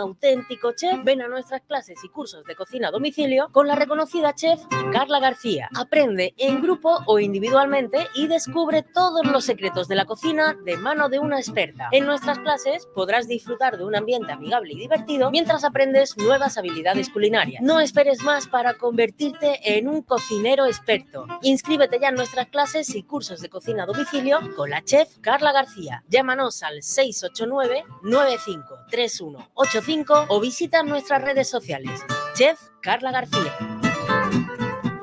auténtico 0.00 0.72
chef, 0.72 1.04
ven 1.04 1.22
a 1.22 1.28
nuestras 1.28 1.62
clases 1.62 2.02
y 2.02 2.08
cursos 2.08 2.44
de 2.44 2.56
cocina 2.56 2.88
a 2.88 2.90
domicilio 2.90 3.48
con 3.52 3.66
la 3.66 3.74
reconocida 3.74 4.34
chef 4.34 4.60
Carla 4.92 5.20
García. 5.20 5.68
Aprende 5.74 6.34
en 6.36 6.60
grupo 6.60 6.98
o 7.06 7.18
individualmente 7.18 8.08
y 8.14 8.26
descubre 8.26 8.82
todos 8.82 9.24
los 9.26 9.44
secretos 9.44 9.88
de 9.88 9.94
la 9.94 10.04
cocina 10.04 10.56
de 10.64 10.76
mano 10.76 11.08
de 11.08 11.18
una 11.18 11.38
experta. 11.38 11.88
En 11.92 12.06
nuestras 12.06 12.38
clases 12.40 12.86
podrás 12.94 13.28
disfrutar 13.28 13.78
de 13.78 13.84
un 13.84 13.94
ambiente 13.94 14.32
amigable 14.32 14.72
y 14.72 14.78
divertido 14.78 15.30
mientras 15.30 15.64
aprendes 15.64 16.16
nuevas 16.18 16.58
habilidades 16.58 17.08
culinarias. 17.10 17.62
No 17.62 17.80
esperes 17.80 18.22
más 18.22 18.48
para 18.48 18.74
convertirte 18.74 19.78
en 19.78 19.88
un 19.88 20.02
cocinero 20.02 20.66
experto. 20.66 21.26
Inscríbete 21.42 21.98
ya 22.00 22.08
en 22.08 22.16
nuestras 22.16 22.48
clases 22.48 22.94
y 22.94 23.02
cursos 23.02 23.40
de 23.40 23.48
cocina 23.48 23.84
a 23.84 23.86
domicilio 23.86 24.40
con 24.56 24.70
la 24.70 24.82
chef 24.82 25.18
Carla 25.20 25.52
García. 25.52 26.02
Llámanos 26.08 26.62
al 26.62 26.82
689 26.82 27.84
953185 29.84 30.26
o 30.28 30.40
visita 30.40 30.82
nuestras 30.82 31.22
redes 31.22 31.48
sociales. 31.48 32.00
Chef 32.34 32.58
Carla 32.80 33.12
García. 33.12 33.54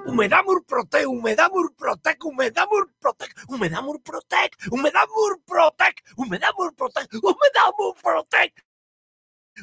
Humedad 0.05 0.43
Murprotec, 0.45 1.07
Humedad 1.07 1.49
Murprotec, 1.51 2.23
Humedad 2.25 2.65
Murprotec, 2.69 3.33
Humedad 3.47 3.81
Murprotec, 3.83 4.57
Humedad 4.69 5.07
Murprotec, 5.15 6.03
Humedad 6.17 6.49
Murprotec, 6.57 7.07
Humedad 7.13 7.71
Murprotec. 7.77 8.53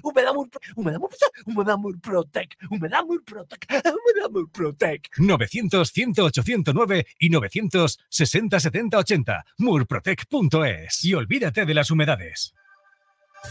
Humedad 0.03 0.35
Murprotec, 0.35 0.77
Humedad 0.77 0.99
Murprotec, 0.99 1.31
Humedad 1.47 1.79
Murprotec, 1.79 2.57
Humedad 2.71 3.05
Murprotec, 3.05 3.67
Humedad 3.71 4.31
Murprotec. 4.31 5.09
900 5.19 5.89
108 5.89 6.43
109 6.43 7.07
y 7.19 7.31
960 7.31 8.61
70 8.61 8.99
80. 8.99 9.45
Murprotec.es. 9.59 11.05
Y 11.05 11.15
olvídate 11.15 11.67
de 11.67 11.75
las 11.75 11.91
humedades. 11.91 12.55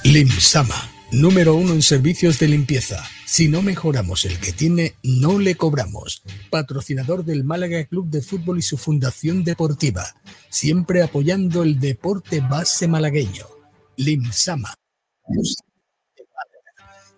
Limsama, 0.03 0.89
número 1.11 1.55
uno 1.55 1.73
en 1.73 1.81
servicios 1.81 2.39
de 2.39 2.47
limpieza. 2.47 3.03
Si 3.25 3.49
no 3.49 3.61
mejoramos 3.61 4.23
el 4.25 4.39
que 4.39 4.53
tiene, 4.53 4.95
no 5.03 5.37
le 5.39 5.55
cobramos. 5.55 6.23
Patrocinador 6.49 7.25
del 7.25 7.43
Málaga 7.43 7.83
Club 7.85 8.09
de 8.09 8.21
Fútbol 8.21 8.59
y 8.59 8.61
su 8.61 8.77
fundación 8.77 9.43
deportiva. 9.43 10.15
Siempre 10.49 11.03
apoyando 11.03 11.63
el 11.63 11.79
deporte 11.79 12.39
base 12.39 12.87
malagueño. 12.87 13.45
Limsama. 13.97 14.73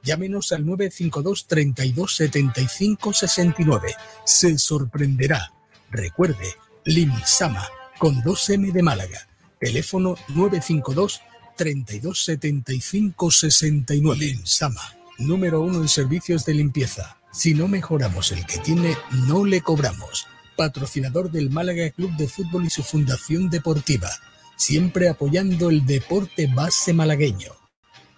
Llámenos 0.01 0.51
al 0.51 0.65
952 0.65 1.47
32 1.47 2.15
75 2.15 3.13
69. 3.13 3.93
Se 4.25 4.57
sorprenderá. 4.57 5.53
Recuerde, 5.91 6.55
Limsama, 6.85 7.67
con 7.99 8.23
2M 8.23 8.71
de 8.71 8.81
Málaga. 8.81 9.27
Teléfono 9.59 10.15
952 10.29 11.21
32 11.59 12.23
75 12.23 13.31
69. 13.31 14.17
Limsama, 14.17 14.95
número 15.17 15.59
uno 15.59 15.81
en 15.81 15.89
servicios 15.89 16.45
de 16.45 16.53
limpieza. 16.53 17.17
Si 17.33 17.53
no 17.53 17.67
mejoramos 17.67 18.31
el 18.31 18.45
que 18.45 18.59
tiene, 18.59 18.95
no 19.27 19.43
le 19.43 19.59
cobramos. 19.59 20.25
Patrocinador 20.55 21.29
del 21.31 21.49
Málaga 21.49 21.89
Club 21.89 22.15
de 22.15 22.29
Fútbol 22.29 22.65
y 22.65 22.69
su 22.69 22.81
fundación 22.81 23.49
deportiva. 23.49 24.09
Siempre 24.55 25.09
apoyando 25.09 25.69
el 25.69 25.85
deporte 25.85 26.47
base 26.47 26.93
malagueño. 26.93 27.51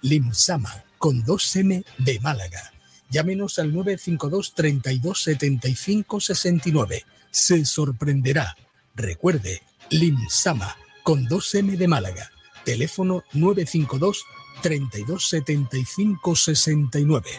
Limsama, 0.03 0.83
con 0.99 1.25
2M 1.25 1.83
de 1.97 2.19
Málaga. 2.19 2.71
Llámenos 3.09 3.57
al 3.57 3.73
952 3.73 4.53
32 4.53 5.23
75 5.23 6.19
69. 6.19 7.05
Se 7.31 7.65
sorprenderá. 7.65 8.55
Recuerde, 8.93 9.63
Limsama, 9.89 10.77
con 11.01 11.25
2M 11.25 11.75
de 11.77 11.87
Málaga 11.87 12.31
teléfono 12.63 13.23
952 13.33 14.25
3275 14.61 16.35
69. 16.35 17.29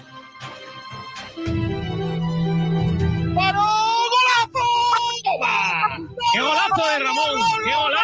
¡Paró! 3.34 3.68
¡Golazo! 4.12 4.66
¡Toma! 5.24 5.98
¡Qué 6.32 6.40
golazo 6.40 6.82
de 6.88 6.98
Ramón! 6.98 7.40
¡Qué 7.64 7.74
golazo! 7.74 8.02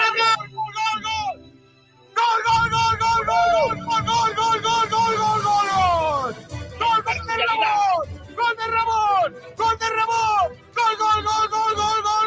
¡Gol 8.37 8.56
de 8.56 8.66
Ramón! 8.69 9.34
¡Gol 9.56 9.78
de 9.78 9.88
Ramón! 9.91 10.48
¡Gol, 10.75 10.94
gol, 10.98 11.22
gol, 11.25 11.48
gol, 11.50 11.75
gol, 11.75 12.03
gol! 12.03 12.18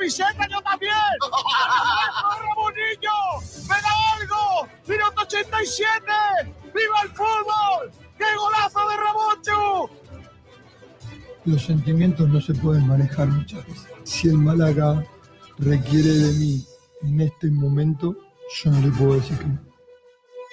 Camiseta 0.00 0.48
yo 0.48 0.60
también! 0.62 0.92
¡Ramonillo! 2.40 3.18
¡Me 3.68 3.74
da 3.74 3.92
algo! 4.16 4.68
¡Minuto 4.86 5.22
87! 5.22 6.02
¡Viva 6.74 7.02
el 7.04 7.10
fútbol! 7.10 7.90
¡Qué 8.16 8.24
golazo 8.36 8.88
de 8.88 8.96
Ramón, 8.96 9.42
Chu! 9.42 9.90
Los 11.44 11.62
sentimientos 11.62 12.28
no 12.28 12.40
se 12.40 12.54
pueden 12.54 12.86
manejar 12.86 13.28
muchas 13.28 13.66
veces. 13.66 13.88
Si 14.04 14.28
el 14.28 14.38
Málaga 14.38 15.04
requiere 15.58 16.08
de 16.08 16.32
mí 16.32 16.64
en 17.02 17.20
este 17.20 17.50
momento, 17.50 18.16
yo 18.62 18.70
no 18.70 18.80
le 18.80 18.92
puedo 18.92 19.14
decir 19.14 19.38
que 19.38 19.46
no. 19.46 19.58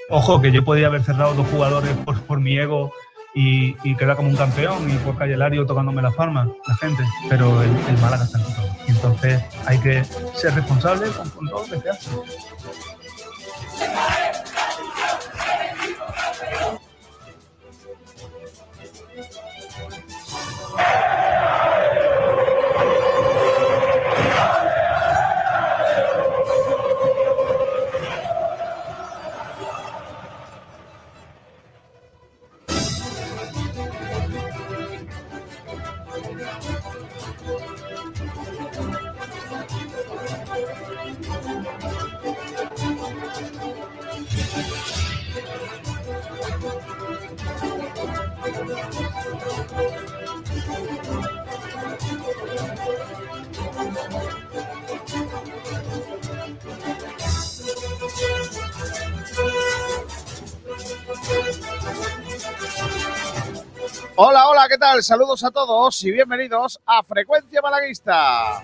Ojo, 0.09 0.41
que 0.41 0.51
yo 0.51 0.63
podía 0.63 0.87
haber 0.87 1.03
cerrado 1.03 1.35
dos 1.35 1.47
jugadores 1.47 1.91
por, 1.97 2.21
por 2.21 2.39
mi 2.39 2.57
ego 2.57 2.93
y, 3.35 3.75
y 3.83 3.95
quedar 3.95 4.15
como 4.15 4.29
un 4.29 4.37
campeón 4.37 4.89
y 4.89 4.97
por 4.97 5.17
Calle 5.17 5.35
Lario 5.35 5.65
tocándome 5.65 6.01
las 6.01 6.15
palmas, 6.15 6.47
la 6.65 6.75
gente. 6.75 7.03
Pero 7.29 7.61
el, 7.61 7.69
el 7.69 7.97
Málaga 7.97 8.23
está 8.23 8.39
en 8.39 8.45
todo. 8.45 8.66
Entonces 8.87 9.41
hay 9.65 9.79
que 9.79 10.03
ser 10.35 10.55
responsable 10.55 11.09
con, 11.11 11.29
con 11.29 11.49
todo 11.49 11.67
lo 11.67 11.73
que 11.73 11.81
se 11.81 11.89
hace. 11.89 12.09
¿Qué 64.77 64.81
tal? 64.81 65.01
Saludos 65.01 65.43
a 65.43 65.49
todos 65.49 66.03
y 66.03 66.11
bienvenidos 66.11 66.79
a 66.85 67.01
Frecuencia 67.01 67.63
Malaguista. 67.63 68.63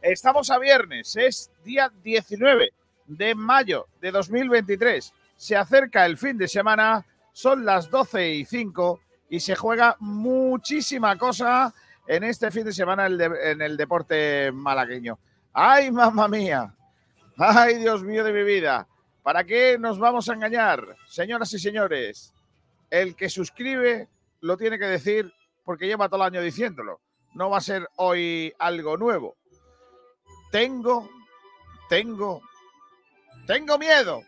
Estamos 0.00 0.48
a 0.48 0.60
viernes, 0.60 1.16
es 1.16 1.50
día 1.64 1.90
19 2.04 2.72
de 3.04 3.34
mayo 3.34 3.88
de 4.00 4.12
2023. 4.12 5.12
Se 5.34 5.56
acerca 5.56 6.06
el 6.06 6.16
fin 6.16 6.38
de 6.38 6.46
semana, 6.46 7.04
son 7.32 7.64
las 7.64 7.90
12 7.90 8.30
y 8.30 8.44
5 8.44 9.00
y 9.28 9.40
se 9.40 9.56
juega 9.56 9.96
muchísima 9.98 11.18
cosa 11.18 11.74
en 12.06 12.22
este 12.22 12.52
fin 12.52 12.64
de 12.64 12.72
semana 12.72 13.06
en 13.06 13.60
el 13.60 13.76
deporte 13.76 14.52
malagueño. 14.52 15.18
¡Ay, 15.52 15.90
mamá 15.90 16.28
mía! 16.28 16.72
¡Ay, 17.38 17.78
Dios 17.78 18.04
mío 18.04 18.22
de 18.22 18.32
mi 18.32 18.44
vida! 18.44 18.86
¿Para 19.20 19.42
qué 19.42 19.78
nos 19.80 19.98
vamos 19.98 20.28
a 20.28 20.34
engañar, 20.34 20.94
señoras 21.08 21.52
y 21.54 21.58
señores? 21.58 22.32
El 22.88 23.16
que 23.16 23.28
suscribe 23.28 24.08
lo 24.44 24.58
tiene 24.58 24.78
que 24.78 24.84
decir 24.84 25.32
porque 25.64 25.86
lleva 25.86 26.10
todo 26.10 26.20
el 26.22 26.34
año 26.34 26.42
diciéndolo. 26.42 27.00
No 27.32 27.48
va 27.48 27.58
a 27.58 27.62
ser 27.62 27.88
hoy 27.96 28.52
algo 28.58 28.98
nuevo. 28.98 29.36
Tengo, 30.52 31.08
tengo, 31.88 32.42
tengo 33.46 33.78
miedo. 33.78 34.22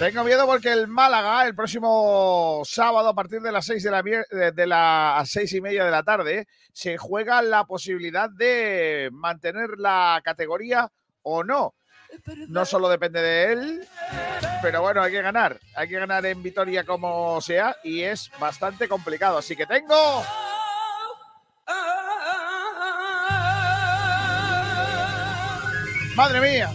Tengo 0.00 0.24
miedo 0.24 0.46
porque 0.46 0.72
el 0.72 0.88
Málaga 0.88 1.46
el 1.46 1.54
próximo 1.54 2.60
sábado 2.64 3.08
a 3.08 3.14
partir 3.14 3.40
de 3.40 3.52
las 3.52 3.64
seis 3.64 3.84
de 3.84 3.90
la 3.92 4.02
de 4.02 4.66
las 4.66 5.30
seis 5.30 5.52
y 5.54 5.60
media 5.60 5.84
de 5.84 5.90
la 5.92 6.02
tarde 6.02 6.48
se 6.72 6.98
juega 6.98 7.40
la 7.40 7.64
posibilidad 7.64 8.28
de 8.28 9.10
mantener 9.12 9.78
la 9.78 10.20
categoría 10.24 10.90
o 11.22 11.44
no. 11.44 11.76
No 12.48 12.64
solo 12.64 12.88
depende 12.88 13.20
de 13.20 13.52
él, 13.52 13.88
pero 14.62 14.82
bueno, 14.82 15.02
hay 15.02 15.12
que 15.12 15.22
ganar. 15.22 15.58
Hay 15.74 15.88
que 15.88 15.98
ganar 15.98 16.24
en 16.26 16.42
Vitoria 16.42 16.84
como 16.84 17.40
sea 17.40 17.76
y 17.84 18.02
es 18.02 18.30
bastante 18.38 18.88
complicado. 18.88 19.38
Así 19.38 19.56
que 19.56 19.66
tengo. 19.66 20.24
Madre 26.16 26.40
mía. 26.40 26.70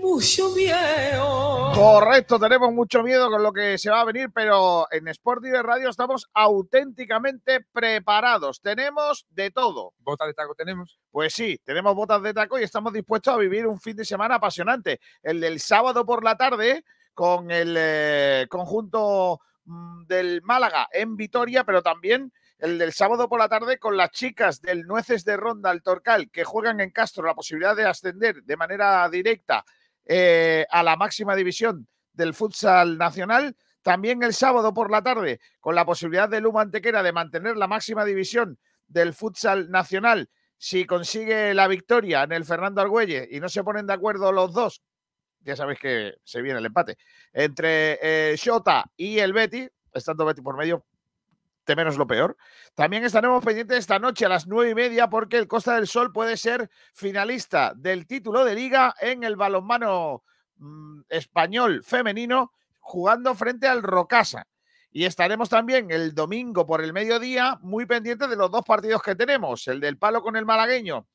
Mucho 0.00 0.50
miedo. 0.50 1.72
Correcto, 1.74 2.38
tenemos 2.38 2.72
mucho 2.72 3.02
miedo 3.02 3.30
con 3.30 3.42
lo 3.42 3.52
que 3.52 3.78
se 3.78 3.90
va 3.90 4.00
a 4.00 4.04
venir, 4.04 4.30
pero 4.34 4.86
en 4.90 5.08
Sport 5.08 5.42
de 5.42 5.62
Radio 5.62 5.88
estamos 5.88 6.28
auténticamente 6.34 7.60
preparados. 7.72 8.60
Tenemos 8.60 9.26
de 9.30 9.50
todo. 9.50 9.92
¿Botas 9.98 10.28
de 10.28 10.34
taco 10.34 10.54
tenemos? 10.54 10.98
Pues 11.10 11.32
sí, 11.32 11.60
tenemos 11.64 11.94
botas 11.94 12.22
de 12.22 12.34
taco 12.34 12.58
y 12.58 12.64
estamos 12.64 12.92
dispuestos 12.92 13.34
a 13.34 13.38
vivir 13.38 13.66
un 13.66 13.80
fin 13.80 13.96
de 13.96 14.04
semana 14.04 14.36
apasionante. 14.36 15.00
El 15.22 15.40
del 15.40 15.60
sábado 15.60 16.04
por 16.04 16.24
la 16.24 16.36
tarde 16.36 16.84
con 17.14 17.50
el 17.50 17.74
eh, 17.78 18.46
conjunto 18.48 19.40
mm, 19.64 20.06
del 20.06 20.42
Málaga 20.42 20.88
en 20.92 21.16
Vitoria, 21.16 21.64
pero 21.64 21.82
también 21.82 22.32
el 22.58 22.78
del 22.78 22.92
sábado 22.92 23.28
por 23.28 23.38
la 23.38 23.48
tarde 23.48 23.78
con 23.78 23.96
las 23.96 24.10
chicas 24.10 24.60
del 24.60 24.82
Nueces 24.86 25.24
de 25.24 25.36
Ronda 25.36 25.70
al 25.70 25.82
Torcal 25.82 26.30
que 26.30 26.44
juegan 26.44 26.80
en 26.80 26.90
Castro 26.90 27.24
la 27.24 27.34
posibilidad 27.34 27.74
de 27.74 27.86
ascender 27.86 28.42
de 28.42 28.56
manera 28.56 29.08
directa 29.08 29.64
eh, 30.12 30.66
a 30.70 30.82
la 30.82 30.96
máxima 30.96 31.36
división 31.36 31.86
del 32.12 32.34
futsal 32.34 32.98
nacional. 32.98 33.56
También 33.82 34.24
el 34.24 34.34
sábado 34.34 34.74
por 34.74 34.90
la 34.90 35.02
tarde 35.02 35.38
con 35.60 35.76
la 35.76 35.84
posibilidad 35.86 36.28
de 36.28 36.40
Luma 36.40 36.62
Antequera 36.62 37.04
de 37.04 37.12
mantener 37.12 37.56
la 37.56 37.68
máxima 37.68 38.04
división 38.04 38.58
del 38.88 39.14
futsal 39.14 39.70
nacional 39.70 40.28
si 40.58 40.84
consigue 40.84 41.54
la 41.54 41.68
victoria 41.68 42.24
en 42.24 42.32
el 42.32 42.44
Fernando 42.44 42.80
Argüelle 42.80 43.28
y 43.30 43.38
no 43.38 43.48
se 43.48 43.62
ponen 43.62 43.86
de 43.86 43.92
acuerdo 43.92 44.32
los 44.32 44.52
dos, 44.52 44.82
ya 45.42 45.54
sabéis 45.54 45.78
que 45.78 46.14
se 46.24 46.42
viene 46.42 46.58
el 46.58 46.66
empate, 46.66 46.98
entre 47.32 47.98
eh, 48.02 48.36
Shota 48.36 48.84
y 48.96 49.20
el 49.20 49.32
Betty, 49.32 49.68
estando 49.94 50.26
Betty 50.26 50.42
por 50.42 50.56
medio, 50.56 50.84
de 51.70 51.76
menos 51.76 51.96
lo 51.96 52.06
peor. 52.06 52.36
También 52.74 53.04
estaremos 53.04 53.44
pendientes 53.44 53.78
esta 53.78 53.98
noche 53.98 54.26
a 54.26 54.28
las 54.28 54.46
nueve 54.46 54.72
y 54.72 54.74
media 54.74 55.08
porque 55.08 55.38
el 55.38 55.46
Costa 55.46 55.76
del 55.76 55.86
Sol 55.86 56.12
puede 56.12 56.36
ser 56.36 56.68
finalista 56.92 57.72
del 57.76 58.06
título 58.06 58.44
de 58.44 58.56
liga 58.56 58.94
en 59.00 59.22
el 59.22 59.36
balonmano 59.36 60.24
mm, 60.56 61.02
español 61.08 61.82
femenino 61.84 62.52
jugando 62.80 63.34
frente 63.36 63.68
al 63.68 63.82
Rocasa. 63.82 64.48
Y 64.90 65.04
estaremos 65.04 65.48
también 65.48 65.92
el 65.92 66.12
domingo 66.12 66.66
por 66.66 66.82
el 66.82 66.92
mediodía 66.92 67.58
muy 67.62 67.86
pendientes 67.86 68.28
de 68.28 68.34
los 68.34 68.50
dos 68.50 68.64
partidos 68.64 69.00
que 69.02 69.14
tenemos, 69.14 69.68
el 69.68 69.78
del 69.78 69.96
palo 69.96 70.20
con 70.22 70.34
el 70.34 70.44
malagueño, 70.44 71.06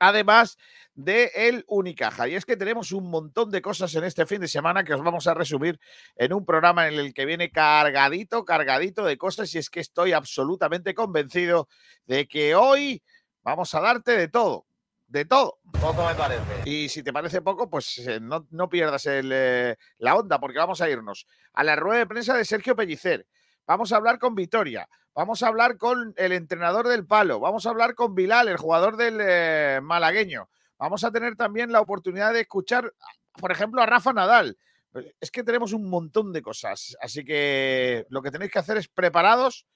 además 0.00 0.58
de 0.94 1.30
el 1.34 1.64
Unicaja. 1.68 2.26
Y 2.26 2.34
es 2.34 2.44
que 2.44 2.56
tenemos 2.56 2.92
un 2.92 3.08
montón 3.08 3.50
de 3.50 3.62
cosas 3.62 3.94
en 3.94 4.04
este 4.04 4.26
fin 4.26 4.40
de 4.40 4.48
semana 4.48 4.82
que 4.82 4.94
os 4.94 5.02
vamos 5.02 5.26
a 5.26 5.34
resumir 5.34 5.78
en 6.16 6.32
un 6.32 6.44
programa 6.44 6.88
en 6.88 6.94
el 6.94 7.14
que 7.14 7.24
viene 7.24 7.50
cargadito, 7.50 8.44
cargadito 8.44 9.04
de 9.04 9.16
cosas 9.16 9.54
y 9.54 9.58
es 9.58 9.70
que 9.70 9.80
estoy 9.80 10.12
absolutamente 10.12 10.94
convencido 10.94 11.68
de 12.06 12.26
que 12.26 12.54
hoy 12.54 13.02
vamos 13.42 13.74
a 13.74 13.80
darte 13.80 14.16
de 14.16 14.28
todo, 14.28 14.66
de 15.06 15.24
todo. 15.24 15.60
Poco 15.80 16.06
me 16.06 16.14
parece. 16.14 16.42
Y 16.64 16.88
si 16.88 17.02
te 17.02 17.12
parece 17.12 17.40
poco, 17.40 17.70
pues 17.70 17.98
eh, 17.98 18.18
no, 18.20 18.46
no 18.50 18.68
pierdas 18.68 19.06
el, 19.06 19.30
eh, 19.32 19.76
la 19.98 20.16
onda, 20.16 20.40
porque 20.40 20.58
vamos 20.58 20.80
a 20.80 20.90
irnos 20.90 21.26
a 21.52 21.64
la 21.64 21.76
rueda 21.76 22.00
de 22.00 22.06
prensa 22.06 22.36
de 22.36 22.44
Sergio 22.44 22.74
Pellicer. 22.74 23.26
Vamos 23.70 23.92
a 23.92 23.98
hablar 23.98 24.18
con 24.18 24.34
Vitoria. 24.34 24.88
Vamos 25.14 25.44
a 25.44 25.46
hablar 25.46 25.78
con 25.78 26.12
el 26.16 26.32
entrenador 26.32 26.88
del 26.88 27.06
palo. 27.06 27.38
Vamos 27.38 27.66
a 27.66 27.70
hablar 27.70 27.94
con 27.94 28.16
Bilal, 28.16 28.48
el 28.48 28.56
jugador 28.56 28.96
del 28.96 29.20
eh, 29.20 29.78
malagueño. 29.80 30.50
Vamos 30.76 31.04
a 31.04 31.12
tener 31.12 31.36
también 31.36 31.70
la 31.70 31.80
oportunidad 31.80 32.32
de 32.32 32.40
escuchar, 32.40 32.92
por 33.34 33.52
ejemplo, 33.52 33.80
a 33.80 33.86
Rafa 33.86 34.12
Nadal. 34.12 34.58
Es 35.20 35.30
que 35.30 35.44
tenemos 35.44 35.72
un 35.72 35.88
montón 35.88 36.32
de 36.32 36.42
cosas. 36.42 36.96
Así 37.00 37.24
que 37.24 38.06
lo 38.08 38.22
que 38.22 38.32
tenéis 38.32 38.50
que 38.50 38.58
hacer 38.58 38.76
es 38.76 38.88
preparados, 38.88 39.68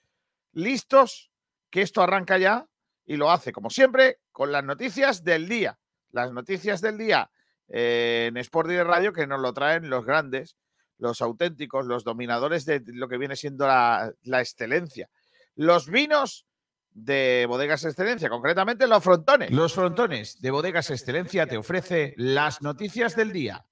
listos, 0.50 1.30
que 1.70 1.82
esto 1.82 2.02
arranca 2.02 2.36
ya 2.36 2.66
y 3.06 3.14
lo 3.16 3.30
hace, 3.30 3.52
como 3.52 3.70
siempre, 3.70 4.18
con 4.32 4.50
las 4.50 4.64
noticias 4.64 5.22
del 5.22 5.48
día. 5.48 5.78
Las 6.10 6.32
noticias 6.32 6.80
del 6.80 6.98
día 6.98 7.30
eh, 7.68 8.26
en 8.28 8.38
Sport 8.38 8.70
Direct 8.70 8.88
Radio 8.88 9.12
que 9.12 9.28
nos 9.28 9.40
lo 9.40 9.54
traen 9.54 9.88
los 9.88 10.04
grandes, 10.04 10.56
los 10.98 11.20
auténticos, 11.20 11.86
los 11.86 12.04
dominadores 12.04 12.64
de 12.64 12.82
lo 12.86 13.08
que 13.08 13.18
viene 13.18 13.36
siendo 13.36 13.66
la, 13.66 14.12
la 14.22 14.40
excelencia. 14.40 15.08
Los 15.54 15.88
vinos 15.88 16.46
de 16.92 17.46
Bodegas 17.48 17.84
Excelencia, 17.84 18.28
concretamente 18.28 18.86
los 18.86 19.02
frontones. 19.02 19.50
Los 19.50 19.74
frontones 19.74 20.40
de 20.40 20.50
Bodegas 20.50 20.90
Excelencia 20.90 21.46
te 21.46 21.56
ofrece 21.56 22.14
las 22.16 22.62
noticias 22.62 23.16
del 23.16 23.32
día. 23.32 23.66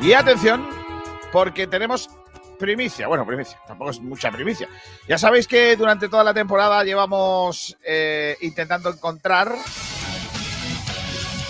Y 0.00 0.12
atención, 0.12 0.68
porque 1.32 1.66
tenemos 1.66 2.08
primicia. 2.58 3.08
Bueno, 3.08 3.26
primicia, 3.26 3.58
tampoco 3.66 3.90
es 3.90 4.00
mucha 4.00 4.30
primicia. 4.30 4.68
Ya 5.08 5.16
sabéis 5.16 5.48
que 5.48 5.74
durante 5.76 6.08
toda 6.08 6.22
la 6.22 6.34
temporada 6.34 6.84
llevamos 6.84 7.76
eh, 7.84 8.36
intentando 8.42 8.90
encontrar 8.90 9.54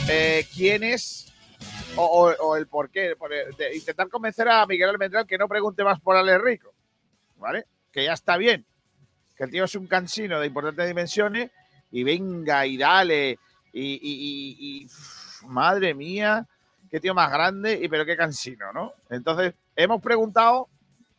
eh, 0.09 0.47
quién 0.55 0.85
es 0.85 1.28
o, 1.99 2.57
el 2.57 2.67
por 2.67 2.91
qué. 2.91 3.17
por 3.17 3.31
intentar 3.75 4.09
convencer 4.09 4.49
a 4.49 4.67
Miguel 4.67 4.91
Almendral 4.91 5.27
que 5.27 5.39
no 5.39 5.49
pregunte 5.49 5.85
más 5.85 6.01
por 6.01 6.17
Ale 6.17 6.39
Rico. 6.39 6.73
¿Vale? 7.37 7.67
Que 7.93 8.05
ya 8.05 8.13
está 8.13 8.37
bien. 8.37 8.65
Que 9.37 9.45
el 9.45 9.51
tío 9.51 9.65
es 9.65 9.75
un 9.75 9.87
cansino 9.87 10.41
de 10.41 10.47
importantes 10.47 10.87
dimensiones 10.87 11.51
y 11.91 12.05
venga 12.05 12.67
y 12.67 12.77
dale. 12.77 13.39
Y, 13.73 14.89
madre 15.47 15.95
mía, 15.95 16.47
qué 16.91 16.99
tío 16.99 17.15
más 17.15 17.31
grande 17.31 17.79
y 17.81 17.89
pero 17.89 18.05
qué 18.05 18.17
cansino, 18.17 18.73
¿no? 18.73 18.93
Entonces, 19.11 19.55
hemos 19.77 20.03
preguntado 20.03 20.69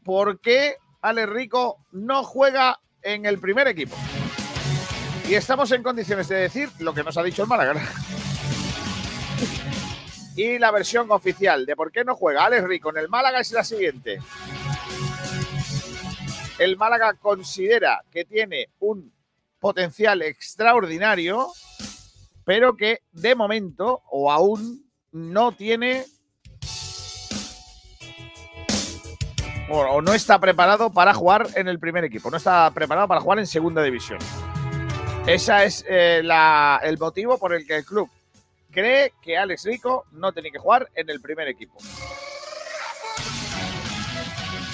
por 0.04 0.40
qué 0.40 0.76
Ale 1.02 1.26
Rico 1.26 1.86
no 1.92 2.24
juega 2.24 2.80
en 3.02 3.26
el 3.26 3.40
primer 3.40 3.68
equipo. 3.68 3.96
Y 5.30 5.36
estamos 5.36 5.72
en 5.72 5.84
condiciones 5.84 6.28
de 6.28 6.36
decir 6.38 6.70
lo 6.80 6.94
que 6.94 7.04
nos 7.04 7.18
ha 7.18 7.24
dicho 7.24 7.44
el 7.44 7.48
Málaga. 7.48 7.82
Y 10.42 10.58
la 10.58 10.72
versión 10.72 11.12
oficial 11.12 11.66
de 11.66 11.76
por 11.76 11.92
qué 11.92 12.06
no 12.06 12.16
juega 12.16 12.46
Alex 12.46 12.64
Rico 12.64 12.92
en 12.92 12.98
el 13.00 13.10
Málaga 13.10 13.42
es 13.42 13.52
la 13.52 13.62
siguiente. 13.62 14.22
El 16.58 16.78
Málaga 16.78 17.16
considera 17.16 18.06
que 18.10 18.24
tiene 18.24 18.70
un 18.80 19.12
potencial 19.60 20.22
extraordinario, 20.22 21.48
pero 22.46 22.78
que 22.78 23.00
de 23.12 23.36
momento 23.36 24.04
o 24.10 24.32
aún 24.32 24.90
no 25.12 25.52
tiene 25.52 26.06
o, 29.70 30.02
no 30.02 30.14
está 30.14 30.40
preparado 30.40 30.90
para 30.94 31.14
jugar 31.14 31.48
en 31.56 31.68
el 31.68 31.80
primer 31.80 32.06
equipo, 32.06 32.32
no 32.32 32.38
está 32.38 32.72
preparado 32.72 33.10
para 33.10 33.20
jugar 33.20 33.40
en 33.40 33.46
segunda 33.46 33.84
división. 33.84 34.20
Ese 35.28 35.66
es 35.66 35.86
eh, 35.86 36.24
el 36.84 36.98
motivo 36.98 37.38
por 37.38 37.54
el 37.54 37.68
que 37.68 37.76
el 37.76 37.84
club 37.84 38.10
cree 38.80 39.14
que 39.22 39.38
Alex 39.38 39.66
Rico 39.66 40.06
no 40.12 40.32
tiene 40.32 40.52
que 40.52 40.60
jugar 40.60 40.90
en 40.96 41.10
el 41.10 41.22
primer 41.22 41.48
equipo. 41.48 41.78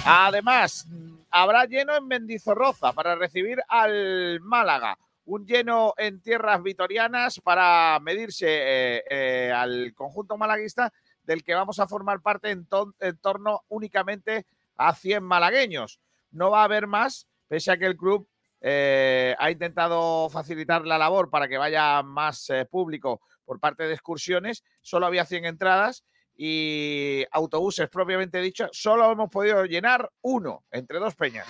Además, 0.05 0.87
habrá 1.31 1.65
lleno 1.65 1.95
en 1.95 2.07
Mendizorroza 2.07 2.93
para 2.93 3.15
recibir 3.15 3.61
al 3.67 4.39
Málaga. 4.41 4.97
Un 5.25 5.47
lleno 5.47 5.93
en 5.97 6.21
tierras 6.21 6.61
vitorianas 6.61 7.39
para 7.41 7.99
medirse 7.99 8.45
eh, 8.47 9.03
eh, 9.09 9.51
al 9.51 9.93
conjunto 9.95 10.37
malaguista 10.37 10.93
del 11.23 11.43
que 11.43 11.55
vamos 11.55 11.79
a 11.79 11.87
formar 11.87 12.21
parte 12.21 12.51
en, 12.51 12.67
to- 12.67 12.93
en 12.99 13.17
torno 13.17 13.61
únicamente 13.69 14.45
a 14.77 14.93
100 14.93 15.23
malagueños. 15.23 15.99
No 16.31 16.51
va 16.51 16.61
a 16.61 16.65
haber 16.65 16.85
más, 16.85 17.25
pese 17.47 17.71
a 17.71 17.77
que 17.77 17.87
el 17.87 17.97
club 17.97 18.27
eh, 18.61 19.35
ha 19.39 19.49
intentado 19.49 20.29
facilitar 20.29 20.85
la 20.85 20.99
labor 20.99 21.31
para 21.31 21.47
que 21.47 21.57
vaya 21.57 22.03
más 22.03 22.47
público 22.69 23.21
por 23.45 23.59
parte 23.59 23.83
de 23.83 23.93
excursiones. 23.93 24.63
Solo 24.81 25.05
había 25.05 25.25
100 25.25 25.45
entradas 25.45 26.03
y 26.37 27.23
autobuses 27.31 27.87
propiamente 27.89 28.41
dicho, 28.41 28.67
solo 28.71 29.11
hemos 29.11 29.29
podido 29.29 29.65
llenar 29.65 30.11
uno 30.21 30.65
entre 30.71 30.99
dos 30.99 31.15
peñas. 31.15 31.47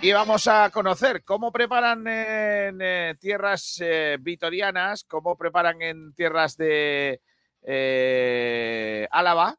Y 0.00 0.10
vamos 0.10 0.48
a 0.48 0.68
conocer 0.70 1.22
cómo 1.22 1.52
preparan 1.52 2.04
en 2.08 2.80
eh, 2.82 3.14
tierras 3.20 3.78
eh, 3.80 4.16
vitorianas, 4.20 5.04
cómo 5.04 5.36
preparan 5.36 5.80
en 5.80 6.12
tierras 6.14 6.56
de 6.56 7.20
eh, 7.62 9.06
Álava 9.12 9.56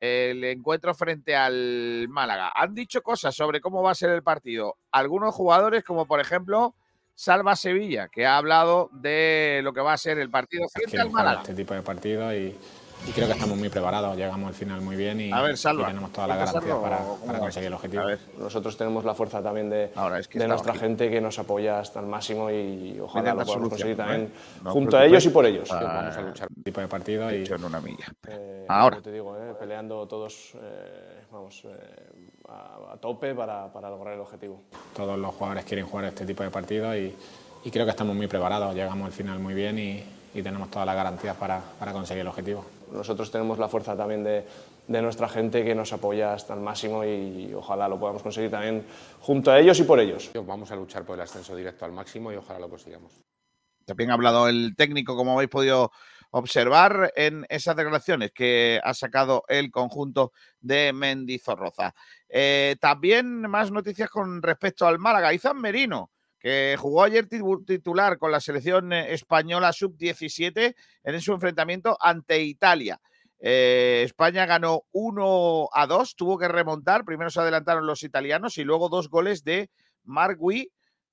el 0.00 0.44
encuentro 0.44 0.94
frente 0.94 1.34
al 1.34 2.06
Málaga. 2.08 2.52
Han 2.54 2.74
dicho 2.74 3.02
cosas 3.02 3.34
sobre 3.34 3.60
cómo 3.60 3.82
va 3.82 3.92
a 3.92 3.96
ser 3.96 4.10
el 4.10 4.22
partido. 4.22 4.76
Algunos 4.92 5.34
jugadores, 5.34 5.82
como 5.84 6.06
por 6.06 6.20
ejemplo 6.20 6.74
Salva 7.18 7.56
Sevilla, 7.56 8.06
que 8.06 8.26
ha 8.26 8.36
hablado 8.36 8.90
de 8.92 9.60
lo 9.64 9.72
que 9.72 9.80
va 9.80 9.92
a 9.92 9.98
ser 9.98 10.20
el 10.20 10.30
partido 10.30 10.68
frente 10.68 11.00
al 11.00 11.10
Málaga. 11.10 11.40
este 11.40 11.52
tipo 11.52 11.74
de 11.74 11.82
partidos 11.82 12.32
y, 12.32 12.56
y 13.08 13.12
creo 13.12 13.26
que 13.26 13.32
estamos 13.32 13.58
muy 13.58 13.68
preparados. 13.68 14.16
Llegamos 14.16 14.46
al 14.46 14.54
final 14.54 14.80
muy 14.82 14.94
bien 14.94 15.20
y, 15.20 15.32
A 15.32 15.40
ver, 15.42 15.58
Salva, 15.58 15.82
y 15.82 15.86
tenemos 15.88 16.12
toda 16.12 16.28
la 16.28 16.34
¿quieres 16.36 16.52
garantía 16.52 16.80
para, 16.80 16.98
para 17.26 17.38
conseguir 17.40 17.66
el 17.66 17.74
objetivo. 17.74 18.04
Nosotros 18.38 18.76
tenemos 18.76 19.04
la 19.04 19.14
fuerza 19.16 19.42
también 19.42 19.68
de, 19.68 19.90
Ahora, 19.96 20.20
es 20.20 20.28
que 20.28 20.38
de 20.38 20.46
nuestra 20.46 20.70
aquí. 20.70 20.80
gente 20.80 21.10
que 21.10 21.20
nos 21.20 21.36
apoya 21.40 21.80
hasta 21.80 21.98
el 21.98 22.06
máximo 22.06 22.52
y 22.52 23.00
ojalá 23.00 23.34
lo 23.34 23.40
podamos 23.44 23.52
solución, 23.52 23.70
conseguir 23.70 23.96
¿no? 23.98 24.04
también 24.04 24.32
No 24.62 24.70
os 24.70 24.74
junto 24.74 24.96
a 24.96 25.04
ellos 25.04 25.26
y 25.26 25.28
por 25.30 25.44
ellos. 25.44 25.68
Ah, 25.72 25.80
vamos 25.82 26.16
a 26.16 26.20
luchar. 26.22 26.48
Este 26.50 26.62
tipo 26.62 26.80
de 26.80 26.86
partidos 26.86 27.32
y 27.32 27.36
Hecho 27.38 27.56
en 27.56 27.64
una 27.64 27.80
milla. 27.80 28.06
Eh, 28.28 28.64
Ahora. 28.68 28.94
como 28.98 29.02
te 29.02 29.10
digo, 29.12 29.36
eh, 29.36 29.54
peleando 29.58 30.06
todos 30.06 30.52
eh, 30.54 31.24
vamos, 31.32 31.64
eh, 31.64 32.27
a, 32.48 32.92
a 32.92 32.96
tope 32.96 33.34
para, 33.34 33.72
para 33.72 33.90
lograr 33.90 34.14
el 34.14 34.20
objetivo. 34.20 34.62
todos 34.96 35.18
los 35.18 35.34
jugadores 35.34 35.64
quieren 35.64 35.86
jugar 35.86 36.06
este 36.06 36.24
tipo 36.24 36.42
de 36.42 36.50
partidos 36.50 36.96
y, 36.96 37.14
y 37.64 37.70
creo 37.70 37.84
que 37.84 37.90
estamos 37.90 38.16
muy 38.16 38.26
preparados. 38.26 38.74
Llegamos 38.74 39.06
al 39.06 39.12
final 39.12 39.38
muy 39.38 39.54
bien 39.54 39.78
y, 39.78 40.04
y 40.34 40.42
tenemos 40.42 40.70
todas 40.70 40.86
las 40.86 40.96
garantías 40.96 41.36
para, 41.36 41.60
para 41.78 41.92
conseguir 41.92 42.22
el 42.22 42.28
objetivo. 42.28 42.64
Nosotros 42.92 43.30
tenemos 43.30 43.58
la 43.58 43.68
fuerza 43.68 43.96
también 43.96 44.24
de, 44.24 44.44
de 44.86 45.02
nuestra 45.02 45.28
gente 45.28 45.62
que 45.64 45.74
nos 45.74 45.92
apoya 45.92 46.32
hasta 46.32 46.54
el 46.54 46.60
máximo 46.60 47.04
y 47.04 47.52
ojalá 47.54 47.88
lo 47.88 47.98
podamos 48.00 48.22
conseguir 48.22 48.50
también 48.50 48.84
junto 49.20 49.50
a 49.50 49.58
ellos 49.58 49.78
y 49.80 49.82
por 49.84 50.00
ellos. 50.00 50.30
Vamos 50.46 50.70
a 50.70 50.76
luchar 50.76 51.04
por 51.04 51.16
el 51.16 51.20
ascenso 51.20 51.54
directo 51.54 51.84
al 51.84 51.92
máximo 51.92 52.32
y 52.32 52.36
ojalá 52.36 52.58
lo 52.58 52.70
consigamos. 52.70 53.12
También 53.84 54.10
ha 54.10 54.14
hablado 54.14 54.48
el 54.48 54.74
técnico, 54.76 55.16
como 55.16 55.32
habéis 55.32 55.50
podido 55.50 55.90
observar 56.30 57.10
en 57.16 57.46
esas 57.48 57.74
declaraciones 57.74 58.32
que 58.32 58.80
ha 58.84 58.92
sacado 58.92 59.44
el 59.48 59.70
conjunto 59.70 60.32
de 60.60 60.92
Mendizorroza. 60.92 61.94
Eh, 62.28 62.76
también 62.80 63.42
más 63.42 63.70
noticias 63.70 64.10
con 64.10 64.42
respecto 64.42 64.86
al 64.86 64.98
Málaga. 64.98 65.32
Izan 65.32 65.60
Merino, 65.60 66.10
que 66.38 66.76
jugó 66.78 67.02
ayer 67.02 67.28
titular 67.28 68.18
con 68.18 68.30
la 68.30 68.40
selección 68.40 68.92
española 68.92 69.72
sub-17 69.72 70.74
en 71.04 71.20
su 71.20 71.32
enfrentamiento 71.32 71.96
ante 72.00 72.42
Italia. 72.42 73.00
Eh, 73.40 74.02
España 74.04 74.46
ganó 74.46 74.82
1 74.92 75.68
a 75.72 75.86
2, 75.86 76.16
tuvo 76.16 76.38
que 76.38 76.48
remontar. 76.48 77.04
Primero 77.04 77.30
se 77.30 77.40
adelantaron 77.40 77.86
los 77.86 78.02
italianos 78.02 78.58
y 78.58 78.64
luego 78.64 78.88
dos 78.88 79.08
goles 79.08 79.44
de 79.44 79.70
Marc 80.04 80.38
Gui, 80.38 80.70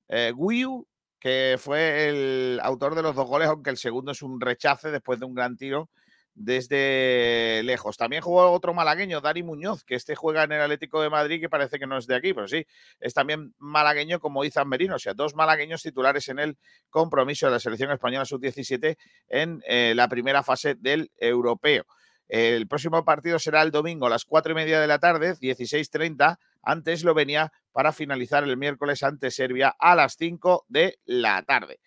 eh, 0.10 0.34
Guiu 0.36 0.88
que 1.26 1.56
fue 1.58 2.10
el 2.10 2.60
autor 2.62 2.94
de 2.94 3.02
los 3.02 3.16
dos 3.16 3.26
goles, 3.26 3.48
aunque 3.48 3.72
el 3.72 3.78
segundo 3.78 4.12
es 4.12 4.22
un 4.22 4.40
rechace 4.40 4.92
después 4.92 5.20
de 5.20 5.26
un 5.26 5.34
gran 5.34 5.58
tiro 5.58 5.90
desde 6.36 7.64
lejos. 7.64 7.98
También 7.98 8.22
jugó 8.22 8.52
otro 8.52 8.74
malagueño, 8.74 9.22
Dani 9.22 9.42
Muñoz, 9.42 9.84
que 9.84 9.96
este 9.96 10.16
juega 10.16 10.44
en 10.44 10.52
el 10.52 10.62
Atlético 10.62 11.02
de 11.02 11.10
Madrid, 11.10 11.40
que 11.40 11.50
parece 11.50 11.80
que 11.80 11.88
no 11.88 11.98
es 11.98 12.08
de 12.08 12.16
aquí, 12.16 12.34
pero 12.34 12.48
sí, 12.48 12.68
es 13.00 13.14
también 13.14 13.56
malagueño 13.58 14.20
como 14.20 14.44
Izan 14.44 14.68
Merino, 14.68 14.96
o 14.96 15.00
sea, 15.00 15.14
dos 15.14 15.34
malagueños 15.34 15.82
titulares 15.82 16.28
en 16.28 16.40
el 16.40 16.58
compromiso 16.90 17.48
de 17.48 17.54
la 17.54 17.60
selección 17.60 17.92
española 17.92 18.26
sub-17 18.26 18.98
en 19.30 19.64
eh, 19.66 19.94
la 19.96 20.08
primera 20.10 20.44
fase 20.44 20.76
del 20.76 21.12
europeo. 21.18 21.86
El 22.28 22.68
próximo 22.68 23.06
partido 23.06 23.40
será 23.40 23.62
el 23.62 23.72
domingo 23.72 24.08
a 24.08 24.10
las 24.10 24.26
cuatro 24.26 24.52
y 24.52 24.56
media 24.56 24.82
de 24.82 24.88
la 24.88 25.00
tarde, 25.00 25.36
16.30, 25.36 26.38
ante 26.64 26.94
Eslovenia, 26.94 27.52
para 27.72 27.94
finalizar 27.94 28.44
el 28.44 28.58
miércoles 28.58 29.04
ante 29.04 29.30
Serbia 29.32 29.76
a 29.78 29.96
las 29.96 30.16
5 30.18 30.66
de 30.68 30.98
la 31.06 31.44
tarde. 31.44 31.80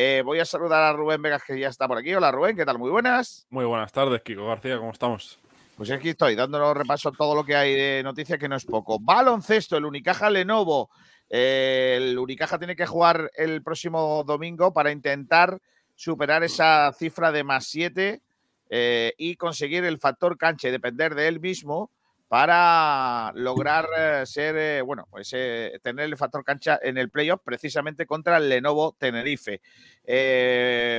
Eh, 0.00 0.22
voy 0.24 0.38
a 0.38 0.44
saludar 0.44 0.80
a 0.84 0.92
Rubén 0.92 1.20
Vegas, 1.20 1.42
que 1.44 1.58
ya 1.58 1.66
está 1.66 1.88
por 1.88 1.98
aquí. 1.98 2.14
Hola 2.14 2.30
Rubén, 2.30 2.54
¿qué 2.54 2.64
tal? 2.64 2.78
Muy 2.78 2.88
buenas. 2.88 3.48
Muy 3.50 3.64
buenas 3.64 3.90
tardes, 3.90 4.22
Kiko 4.22 4.46
García, 4.46 4.78
¿cómo 4.78 4.92
estamos? 4.92 5.40
Pues 5.76 5.90
aquí 5.90 6.10
estoy, 6.10 6.36
dándonos 6.36 6.76
repaso 6.76 7.08
a 7.08 7.12
todo 7.12 7.34
lo 7.34 7.44
que 7.44 7.56
hay 7.56 7.74
de 7.74 8.02
noticias, 8.04 8.38
que 8.38 8.48
no 8.48 8.54
es 8.54 8.64
poco. 8.64 9.00
Baloncesto, 9.00 9.76
el 9.76 9.84
Unicaja 9.84 10.30
Lenovo. 10.30 10.88
Eh, 11.28 11.96
el 12.00 12.16
Unicaja 12.16 12.58
tiene 12.58 12.76
que 12.76 12.86
jugar 12.86 13.28
el 13.34 13.60
próximo 13.64 14.22
domingo 14.22 14.72
para 14.72 14.92
intentar 14.92 15.58
superar 15.96 16.44
esa 16.44 16.92
cifra 16.96 17.32
de 17.32 17.42
más 17.42 17.66
7 17.66 18.22
eh, 18.70 19.14
y 19.18 19.34
conseguir 19.34 19.82
el 19.82 19.98
factor 19.98 20.38
cancha 20.38 20.68
y 20.68 20.70
depender 20.70 21.16
de 21.16 21.26
él 21.26 21.40
mismo 21.40 21.90
para 22.28 23.32
lograr 23.34 23.88
eh, 23.96 24.26
ser, 24.26 24.56
eh, 24.56 24.82
bueno, 24.82 25.08
pues 25.10 25.30
tener 25.30 26.04
el 26.04 26.16
factor 26.16 26.44
cancha 26.44 26.78
en 26.82 26.98
el 26.98 27.10
playoff 27.10 27.40
precisamente 27.42 28.06
contra 28.06 28.36
el 28.36 28.48
Lenovo 28.48 28.94
Tenerife. 28.98 29.60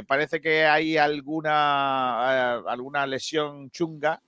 parece 0.07 0.41
que 0.41 0.65
hay 0.65 0.97
alguna, 0.97 2.55
alguna 2.55 3.05
lesión 3.05 3.69
chunga 3.71 4.21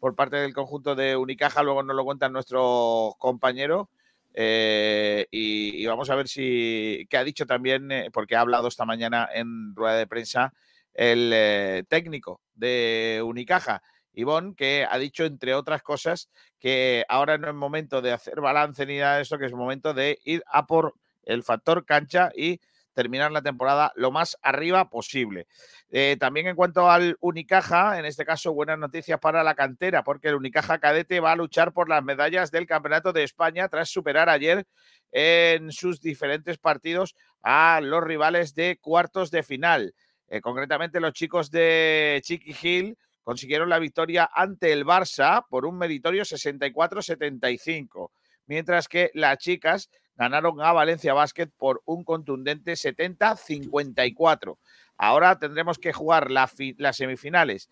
por 0.00 0.14
parte 0.14 0.36
del 0.36 0.54
conjunto 0.54 0.94
de 0.94 1.16
Unicaja, 1.16 1.62
luego 1.62 1.82
nos 1.82 1.96
lo 1.96 2.04
cuentan 2.04 2.32
nuestros 2.32 3.16
compañeros. 3.18 3.88
y, 4.34 5.86
vamos 5.86 6.10
a 6.10 6.14
ver 6.14 6.28
si, 6.28 7.06
que 7.10 7.16
ha 7.16 7.24
dicho 7.24 7.46
también, 7.46 7.88
porque 8.12 8.36
ha 8.36 8.40
hablado 8.40 8.68
esta 8.68 8.84
mañana 8.84 9.28
en 9.32 9.74
rueda 9.74 9.96
de 9.96 10.06
prensa, 10.06 10.52
el 10.94 11.30
eh, 11.34 11.84
técnico 11.88 12.40
de 12.54 13.20
Unicaja, 13.24 13.82
Ivón, 14.14 14.54
que 14.54 14.86
ha 14.88 14.98
dicho, 14.98 15.24
entre 15.24 15.54
otras 15.54 15.82
cosas, 15.82 16.30
que 16.58 17.04
ahora 17.08 17.38
no 17.38 17.48
es 17.48 17.54
momento 17.54 18.00
de 18.00 18.12
hacer 18.12 18.40
balance 18.40 18.86
ni 18.86 18.98
nada 18.98 19.16
de 19.16 19.22
eso, 19.22 19.38
que 19.38 19.46
es 19.46 19.52
momento 19.52 19.92
de 19.94 20.18
ir 20.24 20.42
a 20.46 20.66
por 20.66 20.94
el 21.24 21.42
factor 21.42 21.84
cancha 21.84 22.30
y 22.34 22.60
terminar 22.94 23.32
la 23.32 23.42
temporada 23.42 23.92
lo 23.96 24.10
más 24.10 24.38
arriba 24.40 24.88
posible. 24.88 25.46
Eh, 25.90 26.16
también 26.18 26.46
en 26.46 26.56
cuanto 26.56 26.90
al 26.90 27.16
Unicaja, 27.20 27.98
en 27.98 28.04
este 28.06 28.24
caso 28.24 28.54
buenas 28.54 28.78
noticias 28.78 29.18
para 29.20 29.42
la 29.42 29.54
cantera, 29.54 30.04
porque 30.04 30.28
el 30.28 30.36
Unicaja 30.36 30.78
cadete 30.78 31.20
va 31.20 31.32
a 31.32 31.36
luchar 31.36 31.72
por 31.72 31.88
las 31.88 32.02
medallas 32.02 32.50
del 32.50 32.66
Campeonato 32.66 33.12
de 33.12 33.24
España 33.24 33.68
tras 33.68 33.90
superar 33.90 34.28
ayer 34.28 34.64
en 35.12 35.70
sus 35.72 36.00
diferentes 36.00 36.56
partidos 36.58 37.14
a 37.42 37.80
los 37.82 38.02
rivales 38.02 38.54
de 38.54 38.78
cuartos 38.80 39.30
de 39.30 39.42
final. 39.42 39.94
Eh, 40.28 40.40
concretamente, 40.40 41.00
los 41.00 41.12
chicos 41.12 41.50
de 41.50 42.20
Chiqui 42.24 42.56
Hill 42.62 42.96
consiguieron 43.24 43.68
la 43.68 43.78
victoria 43.78 44.30
ante 44.32 44.72
el 44.72 44.84
Barça 44.84 45.44
por 45.48 45.66
un 45.66 45.76
meritorio 45.76 46.22
64-75, 46.22 48.10
mientras 48.46 48.86
que 48.86 49.10
las 49.14 49.38
chicas 49.38 49.90
ganaron 50.16 50.60
a 50.60 50.72
Valencia 50.72 51.14
Basket 51.14 51.48
por 51.56 51.82
un 51.86 52.04
contundente 52.04 52.74
70-54. 52.74 54.58
Ahora 54.96 55.38
tendremos 55.38 55.78
que 55.78 55.92
jugar 55.92 56.30
las 56.30 56.54
semifinales 56.92 57.68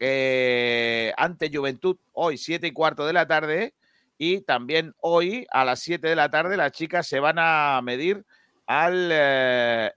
eh, 0.00 1.12
ante 1.16 1.50
Juventud 1.54 1.96
hoy, 2.12 2.36
7 2.36 2.66
y 2.66 2.72
cuarto 2.72 3.06
de 3.06 3.12
la 3.12 3.26
tarde. 3.26 3.74
Y 4.16 4.42
también 4.42 4.94
hoy, 5.00 5.46
a 5.50 5.64
las 5.64 5.80
7 5.80 6.08
de 6.08 6.16
la 6.16 6.30
tarde, 6.30 6.56
las 6.56 6.72
chicas 6.72 7.06
se 7.06 7.20
van 7.20 7.36
a 7.38 7.80
medir 7.82 8.24
al 8.66 9.10
eh, 9.12 9.92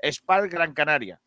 Gran 0.50 0.74
Canaria. 0.74 1.20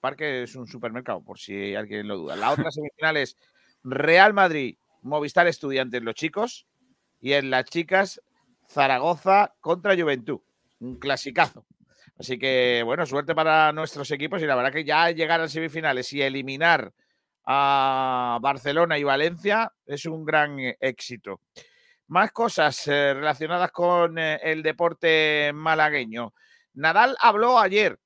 Parque 0.00 0.42
es 0.42 0.54
un 0.54 0.66
supermercado, 0.66 1.22
por 1.22 1.38
si 1.38 1.74
alguien 1.74 2.08
lo 2.08 2.16
duda. 2.16 2.36
La 2.36 2.50
otra 2.52 2.70
semifinal 2.70 3.16
es 3.16 3.36
Real 3.82 4.32
Madrid, 4.32 4.76
Movistar 5.02 5.46
Estudiantes, 5.46 6.02
los 6.02 6.14
chicos, 6.14 6.66
y 7.20 7.32
en 7.32 7.50
las 7.50 7.64
chicas, 7.64 8.20
Zaragoza 8.68 9.54
contra 9.60 9.96
Juventud. 9.96 10.40
Un 10.80 10.98
clasicazo. 10.98 11.66
Así 12.18 12.38
que, 12.38 12.82
bueno, 12.84 13.06
suerte 13.06 13.34
para 13.34 13.72
nuestros 13.72 14.10
equipos 14.10 14.42
y 14.42 14.46
la 14.46 14.56
verdad 14.56 14.72
que 14.72 14.84
ya 14.84 15.10
llegar 15.10 15.40
a 15.40 15.48
semifinales 15.48 16.12
y 16.12 16.22
eliminar 16.22 16.92
a 17.46 18.38
Barcelona 18.42 18.98
y 18.98 19.04
Valencia 19.04 19.72
es 19.86 20.04
un 20.04 20.24
gran 20.24 20.58
éxito. 20.80 21.40
Más 22.08 22.32
cosas 22.32 22.86
eh, 22.88 23.14
relacionadas 23.14 23.70
con 23.70 24.18
eh, 24.18 24.40
el 24.42 24.62
deporte 24.62 25.52
malagueño. 25.54 26.34
Nadal 26.74 27.16
habló 27.20 27.58
ayer 27.58 27.98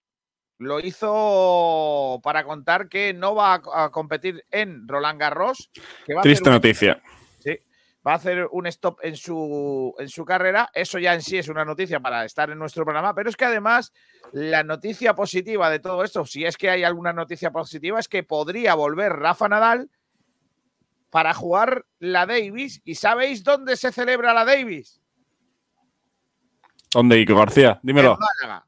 lo 0.62 0.80
hizo 0.80 2.20
para 2.22 2.44
contar 2.44 2.88
que 2.88 3.12
no 3.12 3.34
va 3.34 3.60
a, 3.74 3.90
competir 3.90 4.44
en 4.50 4.86
Roland 4.86 5.20
Garros. 5.20 5.70
Triste 6.22 6.50
noticia. 6.50 7.02
Sí, 7.40 7.58
va 8.06 8.12
a 8.12 8.16
hacer 8.16 8.48
un 8.50 8.66
stop 8.66 8.98
en 9.02 9.16
su, 9.16 9.94
en 9.98 10.08
su 10.08 10.24
carrera. 10.24 10.70
Eso 10.72 10.98
ya 10.98 11.14
en 11.14 11.22
sí 11.22 11.38
es 11.38 11.48
una 11.48 11.64
noticia 11.64 12.00
para 12.00 12.24
estar 12.24 12.50
en 12.50 12.58
nuestro 12.58 12.84
programa, 12.84 13.14
pero 13.14 13.28
es 13.28 13.36
que 13.36 13.44
además 13.44 13.92
la 14.32 14.62
noticia 14.62 15.14
positiva 15.14 15.68
de 15.70 15.80
todo 15.80 16.04
esto, 16.04 16.24
si 16.24 16.44
es 16.44 16.56
que 16.56 16.70
hay 16.70 16.84
alguna 16.84 17.12
noticia 17.12 17.50
positiva, 17.50 17.98
es 17.98 18.08
que 18.08 18.22
podría 18.22 18.74
volver 18.74 19.12
Rafa 19.12 19.48
Nadal 19.48 19.90
para 21.10 21.34
jugar 21.34 21.84
la 21.98 22.24
Davis. 22.24 22.80
¿Y 22.84 22.94
sabéis 22.94 23.44
dónde 23.44 23.76
se 23.76 23.92
celebra 23.92 24.32
la 24.32 24.44
Davis? 24.44 25.00
¿Dónde, 26.90 27.18
Ico 27.18 27.34
García? 27.34 27.80
Dímelo. 27.82 28.12
En 28.12 28.18
Málaga. 28.18 28.66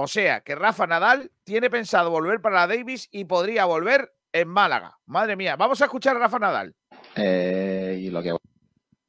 O 0.00 0.06
sea 0.06 0.42
que 0.42 0.54
Rafa 0.54 0.86
Nadal 0.86 1.32
tiene 1.42 1.70
pensado 1.70 2.12
volver 2.12 2.40
para 2.40 2.54
la 2.54 2.66
Davis 2.68 3.08
y 3.10 3.24
podría 3.24 3.64
volver 3.64 4.12
en 4.32 4.46
Málaga. 4.46 4.96
Madre 5.06 5.34
mía, 5.34 5.56
vamos 5.56 5.82
a 5.82 5.86
escuchar 5.86 6.14
a 6.14 6.20
Rafa 6.20 6.38
Nadal. 6.38 6.72
Eh, 7.16 7.98
y 8.02 8.10
lo 8.10 8.22
que 8.22 8.30
voy 8.30 8.40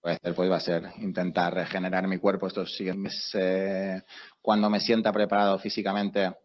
a 0.06 0.10
hacer 0.14 0.34
pues 0.34 0.50
va 0.50 0.56
a 0.56 0.60
ser 0.60 0.90
intentar 0.98 1.54
regenerar 1.54 2.08
mi 2.08 2.18
cuerpo 2.18 2.48
estos 2.48 2.76
siguientes 2.76 3.30
eh, 3.36 4.02
cuando 4.42 4.68
me 4.72 4.80
sienta 4.80 5.14
preparado 5.14 5.60
físicamente 5.60 6.36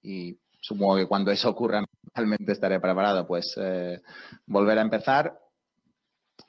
y 0.00 0.40
supongo 0.58 0.96
que 0.96 1.06
cuando 1.06 1.30
eso 1.30 1.50
ocurra 1.50 1.84
realmente 2.14 2.50
estaré 2.50 2.80
preparado 2.80 3.26
pues 3.26 3.54
eh, 3.58 4.00
volver 4.46 4.78
a 4.78 4.82
empezar 4.82 5.38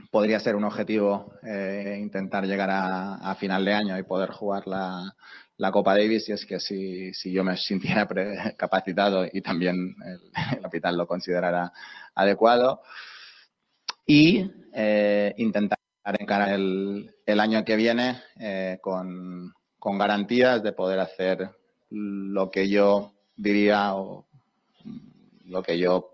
podría 0.09 0.39
ser 0.39 0.55
un 0.55 0.63
objetivo 0.63 1.33
intentar 1.43 2.45
llegar 2.45 2.69
a, 2.71 3.35
final 3.35 3.65
de 3.65 3.73
año 3.73 3.97
y 3.97 4.03
poder 4.03 4.31
jugar 4.31 4.65
la, 4.65 5.13
la 5.57 5.71
Copa 5.71 5.95
Davis 5.95 6.27
y 6.29 6.33
es 6.33 6.45
que 6.45 6.59
si, 6.59 7.13
si 7.13 7.31
yo 7.31 7.43
me 7.43 7.57
sintiera 7.57 8.07
capacitado 8.57 9.25
y 9.31 9.41
también 9.41 9.95
el, 10.57 10.65
hospital 10.65 10.97
lo 10.97 11.07
considerara 11.07 11.71
adecuado 12.13 12.81
y 14.05 14.49
eh, 14.73 15.33
intentar 15.37 15.79
encarar 16.03 16.49
el, 16.49 17.15
el, 17.25 17.39
año 17.39 17.65
que 17.65 17.75
viene 17.75 18.21
eh, 18.39 18.77
con, 18.81 19.53
con, 19.79 19.97
garantías 19.97 20.61
de 20.61 20.73
poder 20.73 20.99
hacer 20.99 21.49
lo 21.89 22.51
que 22.51 22.69
yo 22.69 23.13
diría 23.35 23.95
o 23.95 24.27
lo 25.45 25.63
que 25.63 25.79
yo 25.79 26.11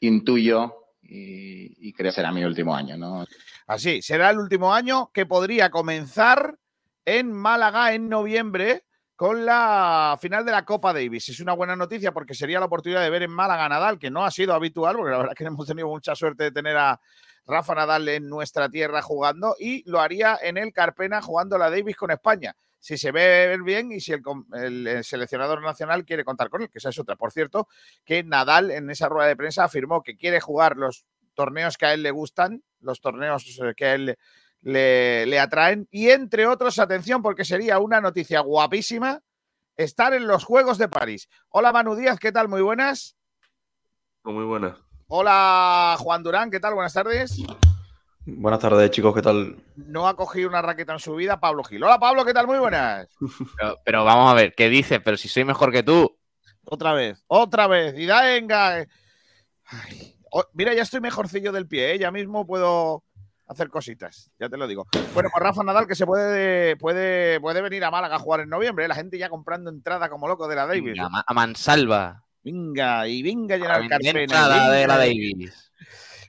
intuyo 0.00 0.74
y, 1.02 1.88
y 1.88 1.92
creo 1.92 2.12
será 2.12 2.32
mi 2.32 2.44
último 2.44 2.74
año. 2.74 2.96
¿no? 2.96 3.26
Así, 3.66 4.00
será 4.00 4.30
el 4.30 4.38
último 4.38 4.72
año 4.72 5.10
que 5.12 5.26
podría 5.26 5.70
comenzar 5.70 6.59
en 7.04 7.32
Málaga 7.32 7.94
en 7.94 8.08
noviembre 8.08 8.84
con 9.20 9.44
la 9.44 10.16
final 10.18 10.46
de 10.46 10.52
la 10.52 10.64
Copa 10.64 10.94
Davis. 10.94 11.28
Es 11.28 11.40
una 11.40 11.52
buena 11.52 11.76
noticia 11.76 12.10
porque 12.10 12.34
sería 12.34 12.58
la 12.58 12.64
oportunidad 12.64 13.02
de 13.02 13.10
ver 13.10 13.22
en 13.22 13.30
Málaga 13.30 13.68
Nadal, 13.68 13.98
que 13.98 14.10
no 14.10 14.24
ha 14.24 14.30
sido 14.30 14.54
habitual, 14.54 14.96
porque 14.96 15.10
la 15.10 15.18
verdad 15.18 15.34
es 15.34 15.38
que 15.38 15.44
hemos 15.46 15.66
tenido 15.66 15.88
mucha 15.88 16.14
suerte 16.14 16.44
de 16.44 16.52
tener 16.52 16.76
a 16.76 16.98
Rafa 17.46 17.74
Nadal 17.74 18.08
en 18.08 18.28
nuestra 18.28 18.70
tierra 18.70 19.02
jugando 19.02 19.56
y 19.58 19.88
lo 19.90 20.00
haría 20.00 20.38
en 20.40 20.56
el 20.56 20.72
Carpena 20.72 21.20
jugando 21.20 21.58
la 21.58 21.68
Davis 21.68 21.96
con 21.96 22.10
España. 22.10 22.56
Si 22.78 22.96
se 22.96 23.12
ve 23.12 23.58
bien 23.62 23.92
y 23.92 24.00
si 24.00 24.12
el, 24.12 24.22
el 24.54 25.04
seleccionador 25.04 25.60
nacional 25.60 26.06
quiere 26.06 26.24
contar 26.24 26.48
con 26.48 26.62
él, 26.62 26.70
que 26.70 26.78
esa 26.78 26.88
es 26.88 26.98
otra. 26.98 27.16
Por 27.16 27.30
cierto, 27.30 27.68
que 28.06 28.24
Nadal 28.24 28.70
en 28.70 28.88
esa 28.88 29.10
rueda 29.10 29.28
de 29.28 29.36
prensa 29.36 29.64
afirmó 29.64 30.02
que 30.02 30.16
quiere 30.16 30.40
jugar 30.40 30.78
los 30.78 31.04
torneos 31.34 31.76
que 31.76 31.84
a 31.84 31.92
él 31.92 32.02
le 32.02 32.10
gustan, 32.10 32.62
los 32.80 33.02
torneos 33.02 33.44
que 33.76 33.84
a 33.84 33.94
él 33.94 34.18
le, 34.62 35.26
le, 35.26 35.38
atraen. 35.38 35.88
Y 35.90 36.10
entre 36.10 36.46
otros, 36.46 36.78
atención, 36.78 37.22
porque 37.22 37.44
sería 37.44 37.78
una 37.78 38.00
noticia 38.00 38.40
guapísima 38.40 39.20
estar 39.76 40.12
en 40.14 40.26
los 40.26 40.44
Juegos 40.44 40.78
de 40.78 40.88
París. 40.88 41.28
Hola 41.48 41.72
Manu 41.72 41.94
Díaz, 41.94 42.18
¿qué 42.18 42.32
tal? 42.32 42.48
Muy 42.48 42.62
buenas. 42.62 43.16
Muy 44.24 44.44
buenas. 44.44 44.76
Hola 45.08 45.96
Juan 45.98 46.22
Durán, 46.22 46.50
¿qué 46.50 46.60
tal? 46.60 46.74
Buenas 46.74 46.92
tardes. 46.92 47.42
Buenas 48.26 48.60
tardes, 48.60 48.90
chicos, 48.90 49.14
¿qué 49.14 49.22
tal? 49.22 49.56
No 49.76 50.06
ha 50.06 50.14
cogido 50.14 50.48
una 50.48 50.62
raqueta 50.62 50.92
en 50.92 50.98
su 50.98 51.14
vida 51.14 51.40
Pablo 51.40 51.64
Gil. 51.64 51.82
Hola 51.82 51.98
Pablo, 51.98 52.24
¿qué 52.24 52.34
tal? 52.34 52.46
Muy 52.46 52.58
buenas. 52.58 53.08
Pero, 53.58 53.78
pero 53.84 54.04
vamos 54.04 54.30
a 54.30 54.34
ver, 54.34 54.54
¿qué 54.54 54.68
dices? 54.68 55.00
Pero 55.02 55.16
si 55.16 55.28
soy 55.28 55.44
mejor 55.44 55.72
que 55.72 55.82
tú. 55.82 56.16
Otra 56.64 56.92
vez, 56.92 57.24
otra 57.26 57.66
vez. 57.66 57.98
Y 57.98 58.06
da, 58.06 58.22
venga. 58.22 58.86
Ay. 59.64 60.16
Oh, 60.30 60.44
mira, 60.52 60.72
ya 60.74 60.82
estoy 60.82 61.00
mejorcillo 61.00 61.50
del 61.50 61.66
pie, 61.66 61.92
¿eh? 61.92 61.98
ya 61.98 62.12
mismo 62.12 62.46
puedo 62.46 63.02
hacer 63.50 63.68
cositas, 63.68 64.30
ya 64.38 64.48
te 64.48 64.56
lo 64.56 64.68
digo. 64.68 64.86
Bueno, 65.12 65.28
pues 65.32 65.42
Rafa 65.42 65.64
Nadal 65.64 65.88
que 65.88 65.96
se 65.96 66.06
puede, 66.06 66.76
puede, 66.76 67.40
puede 67.40 67.60
venir 67.60 67.84
a 67.84 67.90
Málaga 67.90 68.16
a 68.16 68.20
jugar 68.20 68.40
en 68.40 68.48
noviembre, 68.48 68.84
¿eh? 68.84 68.88
la 68.88 68.94
gente 68.94 69.18
ya 69.18 69.28
comprando 69.28 69.70
entrada 69.70 70.08
como 70.08 70.28
loco 70.28 70.46
de 70.46 70.54
la 70.54 70.66
Davis. 70.66 70.94
Venga, 70.94 71.24
a 71.26 71.34
mansalva. 71.34 72.24
Venga, 72.44 73.08
y 73.08 73.22
venga 73.22 73.56
a 73.56 73.58
llenar 73.58 73.88
Carpena. 73.88 74.20
Entrada 74.20 74.70
de 74.70 74.86
la 74.86 74.96
Davis. 74.96 75.72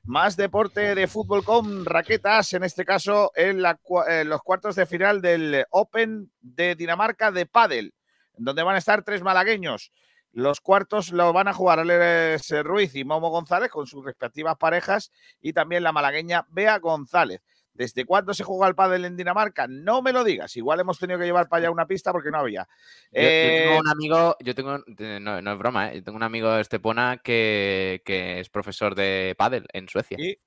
Más 0.03 0.35
deporte 0.35 0.95
de 0.95 1.07
fútbol 1.07 1.43
con 1.43 1.85
raquetas, 1.85 2.53
en 2.53 2.63
este 2.63 2.85
caso 2.85 3.31
en, 3.35 3.61
la, 3.61 3.79
en 4.07 4.27
los 4.27 4.41
cuartos 4.41 4.75
de 4.75 4.87
final 4.87 5.21
del 5.21 5.63
Open 5.69 6.31
de 6.41 6.73
Dinamarca 6.73 7.31
de 7.31 7.45
Padel, 7.45 7.93
donde 8.35 8.63
van 8.63 8.75
a 8.75 8.79
estar 8.79 9.03
tres 9.03 9.21
malagueños. 9.21 9.91
Los 10.33 10.61
cuartos 10.61 11.11
lo 11.11 11.33
van 11.33 11.47
a 11.47 11.53
jugar 11.53 11.79
Alex 11.79 12.51
Ruiz 12.63 12.95
y 12.95 13.03
Momo 13.03 13.29
González 13.29 13.69
con 13.69 13.85
sus 13.85 14.05
respectivas 14.05 14.57
parejas 14.57 15.11
y 15.41 15.53
también 15.53 15.83
la 15.83 15.91
malagueña 15.91 16.45
Bea 16.50 16.79
González. 16.79 17.41
¿Desde 17.73 18.05
cuándo 18.05 18.33
se 18.33 18.43
juega 18.43 18.67
el 18.67 18.75
pádel 18.75 19.05
en 19.05 19.15
Dinamarca? 19.15 19.65
No 19.67 20.01
me 20.01 20.11
lo 20.11 20.23
digas. 20.23 20.55
Igual 20.57 20.81
hemos 20.81 21.00
tenido 21.00 21.19
que 21.19 21.25
llevar 21.25 21.47
para 21.47 21.61
allá 21.61 21.71
una 21.71 21.88
pista 21.88 22.11
porque 22.11 22.29
no 22.29 22.39
había. 22.39 22.67
Yo, 23.11 23.21
eh... 23.21 23.63
yo 23.63 23.69
tengo 23.69 23.79
un 23.79 23.88
amigo, 23.88 24.38
yo 24.41 24.55
tengo, 24.55 24.77
no, 25.19 25.41
no 25.41 25.51
es 25.51 25.57
broma, 25.57 25.91
¿eh? 25.91 25.95
yo 25.95 26.03
tengo 26.03 26.17
un 26.17 26.23
amigo 26.23 26.51
de 26.51 26.61
Estepona 26.61 27.21
que, 27.23 28.01
que 28.05 28.39
es 28.39 28.50
profesor 28.50 28.93
de 28.93 29.35
pádel 29.38 29.67
en 29.71 29.88
Suecia. 29.88 30.17
¿Y? 30.19 30.38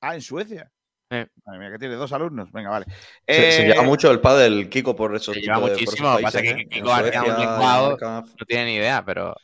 Ah, 0.00 0.14
en 0.14 0.22
Suecia. 0.22 0.72
Eh. 1.10 1.26
Madre 1.46 1.58
mía, 1.60 1.70
que 1.72 1.78
tiene 1.78 1.94
dos 1.94 2.12
alumnos. 2.12 2.52
Venga, 2.52 2.70
vale. 2.70 2.86
Se, 3.26 3.48
Eh, 3.48 3.52
se 3.52 3.66
lleva 3.66 3.82
mucho 3.82 4.10
el 4.10 4.20
pádel, 4.20 4.68
Kiko, 4.68 4.94
por 4.94 5.14
eso. 5.16 5.32
Se 5.32 5.40
lleva 5.40 5.58
muchísimo. 5.60 6.18
Pasa 6.20 6.42
que 6.42 6.66
Kiko 6.68 6.86
no 6.86 8.26
tiene 8.46 8.64
ni 8.66 8.74
idea, 8.74 9.04
pero. 9.04 9.34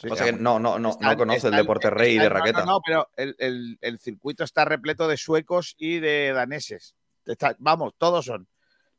Sí, 0.00 0.08
pasa 0.08 0.24
que 0.24 0.32
no, 0.32 0.58
no, 0.58 0.80
no, 0.80 0.90
está- 0.90 1.12
no 1.12 1.16
conoce 1.16 1.46
el 1.46 1.52
está- 1.54 1.56
deporte 1.62 1.90
rey 1.90 2.16
está- 2.16 2.22
de 2.24 2.28
no, 2.28 2.34
no, 2.34 2.40
raqueta. 2.40 2.64
No, 2.64 2.80
pero 2.84 3.08
el, 3.16 3.36
el- 3.38 3.78
el 3.80 3.98
circuito 4.00 4.42
está 4.42 4.64
repleto 4.64 5.06
de 5.06 5.16
suecos 5.16 5.76
y 5.78 6.00
de 6.00 6.32
daneses. 6.32 6.96
Está- 7.24 7.54
vamos, 7.60 7.94
todos 7.96 8.24
son. 8.24 8.48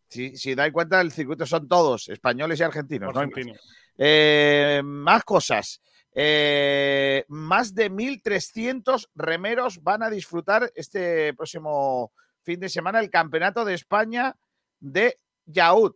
Si, 0.07 0.37
si 0.37 0.55
dais 0.55 0.71
cuenta, 0.71 1.01
el 1.01 1.11
circuito 1.11 1.45
son 1.45 1.67
todos, 1.67 2.07
españoles 2.07 2.57
y 2.59 2.63
argentinos. 2.63 3.13
no 3.13 3.19
hay 3.19 3.27
más. 3.27 3.35
Argentino. 3.35 3.59
Eh, 3.97 4.81
más 4.83 5.23
cosas. 5.25 5.81
Eh, 6.15 7.25
más 7.27 7.73
de 7.73 7.91
1.300 7.91 9.09
remeros 9.15 9.81
van 9.81 10.03
a 10.03 10.09
disfrutar 10.09 10.71
este 10.75 11.33
próximo 11.33 12.11
fin 12.43 12.59
de 12.59 12.69
semana 12.69 12.99
el 12.99 13.09
Campeonato 13.09 13.65
de 13.65 13.73
España 13.73 14.35
de 14.79 15.19
Yaúd, 15.45 15.95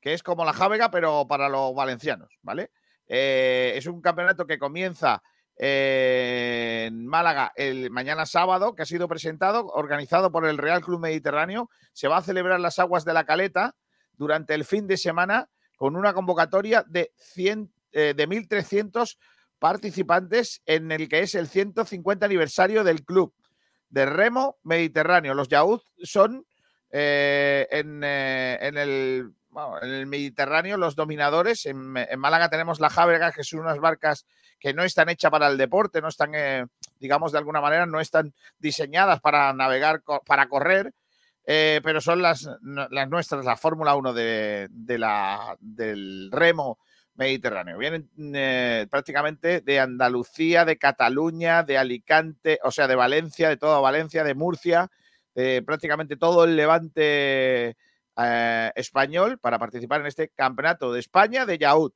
que 0.00 0.12
es 0.12 0.22
como 0.22 0.44
la 0.44 0.52
Jávega, 0.52 0.90
pero 0.90 1.26
para 1.26 1.48
los 1.48 1.74
valencianos, 1.74 2.38
¿vale? 2.42 2.70
Eh, 3.06 3.72
es 3.76 3.86
un 3.86 4.00
campeonato 4.00 4.46
que 4.46 4.58
comienza 4.58 5.22
eh, 5.56 6.84
en 6.86 7.06
Málaga 7.06 7.52
el 7.54 7.90
mañana 7.90 8.24
sábado, 8.24 8.74
que 8.74 8.82
ha 8.82 8.86
sido 8.86 9.08
presentado, 9.08 9.66
organizado 9.66 10.32
por 10.32 10.46
el 10.46 10.58
Real 10.58 10.80
Club 10.80 11.00
Mediterráneo. 11.00 11.68
Se 11.92 12.08
va 12.08 12.18
a 12.18 12.22
celebrar 12.22 12.60
las 12.60 12.78
aguas 12.78 13.04
de 13.04 13.12
la 13.12 13.24
Caleta 13.24 13.74
durante 14.14 14.54
el 14.54 14.64
fin 14.64 14.86
de 14.86 14.96
semana 14.96 15.50
con 15.76 15.96
una 15.96 16.14
convocatoria 16.14 16.84
de, 16.86 17.12
100, 17.16 17.72
eh, 17.92 18.14
de 18.16 18.28
1.300 18.28 19.18
participantes 19.60 20.62
en 20.66 20.90
el 20.90 21.08
que 21.08 21.20
es 21.20 21.36
el 21.36 21.46
150 21.46 22.26
aniversario 22.26 22.82
del 22.82 23.04
club 23.04 23.32
de 23.90 24.06
remo 24.06 24.56
mediterráneo. 24.64 25.34
Los 25.34 25.48
Yaúd 25.48 25.82
son 26.02 26.46
eh, 26.90 27.68
en, 27.70 28.02
eh, 28.02 28.58
en 28.62 28.78
el, 28.78 29.34
Mediterráneo 30.06 30.76
los 30.76 30.96
dominadores. 30.96 31.66
En, 31.66 31.76
Málaga 31.76 32.48
tenemos 32.48 32.80
la 32.80 32.88
Jábrega, 32.88 33.32
que 33.32 33.44
son 33.44 33.60
unas 33.60 33.78
barcas 33.78 34.24
que 34.58 34.72
no 34.72 34.84
están 34.84 35.08
hechas 35.08 35.30
para 35.30 35.48
el 35.48 35.58
deporte, 35.58 36.00
no 36.00 36.08
están, 36.08 36.34
eh, 36.34 36.66
digamos, 36.98 37.32
de 37.32 37.38
alguna 37.38 37.60
manera, 37.60 37.84
no 37.84 38.00
están 38.00 38.32
diseñadas 38.58 39.20
para 39.20 39.52
navegar, 39.52 40.02
para 40.24 40.48
correr, 40.48 40.94
pero 41.44 42.00
son 42.00 42.22
las, 42.22 42.48
nuestras, 42.62 43.44
la 43.44 43.56
Fórmula 43.56 43.96
1 43.96 44.12
de, 44.12 44.68
de 44.70 44.98
la, 44.98 45.56
del 45.58 46.30
remo 46.30 46.78
mediterráneo. 47.14 47.78
Vienen 47.78 48.10
eh, 48.34 48.86
prácticamente 48.90 49.60
de 49.60 49.80
Andalucía, 49.80 50.64
de 50.64 50.78
Cataluña, 50.78 51.62
de 51.62 51.78
Alicante, 51.78 52.58
o 52.62 52.70
sea, 52.70 52.86
de 52.86 52.94
Valencia, 52.94 53.48
de 53.48 53.56
toda 53.56 53.80
Valencia, 53.80 54.24
de 54.24 54.34
Murcia, 54.34 54.90
de 55.34 55.62
prácticamente 55.62 56.16
todo 56.16 56.44
el 56.44 56.56
levante 56.56 57.76
eh, 58.16 58.72
español 58.74 59.38
para 59.38 59.58
participar 59.58 60.00
en 60.00 60.06
este 60.06 60.30
campeonato 60.30 60.92
de 60.92 61.00
España 61.00 61.46
de 61.46 61.58
Yaúd. 61.58 61.92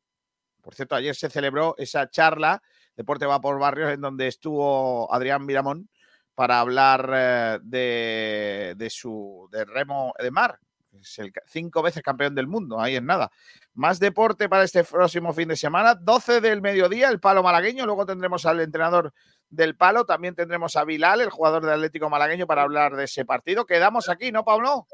Por 0.62 0.74
cierto, 0.74 0.94
ayer 0.94 1.14
se 1.14 1.30
celebró 1.30 1.74
esa 1.78 2.08
charla 2.08 2.62
Deporte 2.96 3.26
va 3.26 3.40
por 3.40 3.58
barrios 3.58 3.92
en 3.92 4.00
donde 4.00 4.28
estuvo 4.28 5.12
Adrián 5.12 5.44
Miramón 5.44 5.88
para 6.34 6.60
hablar 6.60 7.10
eh, 7.12 7.58
de, 7.62 8.74
de 8.76 8.90
su 8.90 9.48
de 9.50 9.64
remo 9.64 10.14
de 10.18 10.30
mar. 10.30 10.58
Es 11.00 11.18
el 11.18 11.32
cinco 11.46 11.82
veces 11.82 12.02
campeón 12.02 12.34
del 12.34 12.46
mundo, 12.46 12.80
ahí 12.80 12.96
es 12.96 13.02
nada. 13.02 13.30
Más 13.74 13.98
deporte 13.98 14.48
para 14.48 14.64
este 14.64 14.84
próximo 14.84 15.32
fin 15.32 15.48
de 15.48 15.56
semana. 15.56 15.94
12 15.94 16.40
del 16.40 16.62
mediodía, 16.62 17.08
el 17.08 17.20
palo 17.20 17.42
malagueño. 17.42 17.86
Luego 17.86 18.06
tendremos 18.06 18.46
al 18.46 18.60
entrenador 18.60 19.12
del 19.48 19.76
palo. 19.76 20.04
También 20.04 20.34
tendremos 20.34 20.76
a 20.76 20.84
Bilal, 20.84 21.20
el 21.20 21.30
jugador 21.30 21.62
del 21.62 21.74
Atlético 21.74 22.10
Malagueño, 22.10 22.46
para 22.46 22.62
hablar 22.62 22.96
de 22.96 23.04
ese 23.04 23.24
partido. 23.24 23.66
Quedamos 23.66 24.08
aquí, 24.08 24.32
¿no, 24.32 24.44
Pablo? 24.44 24.86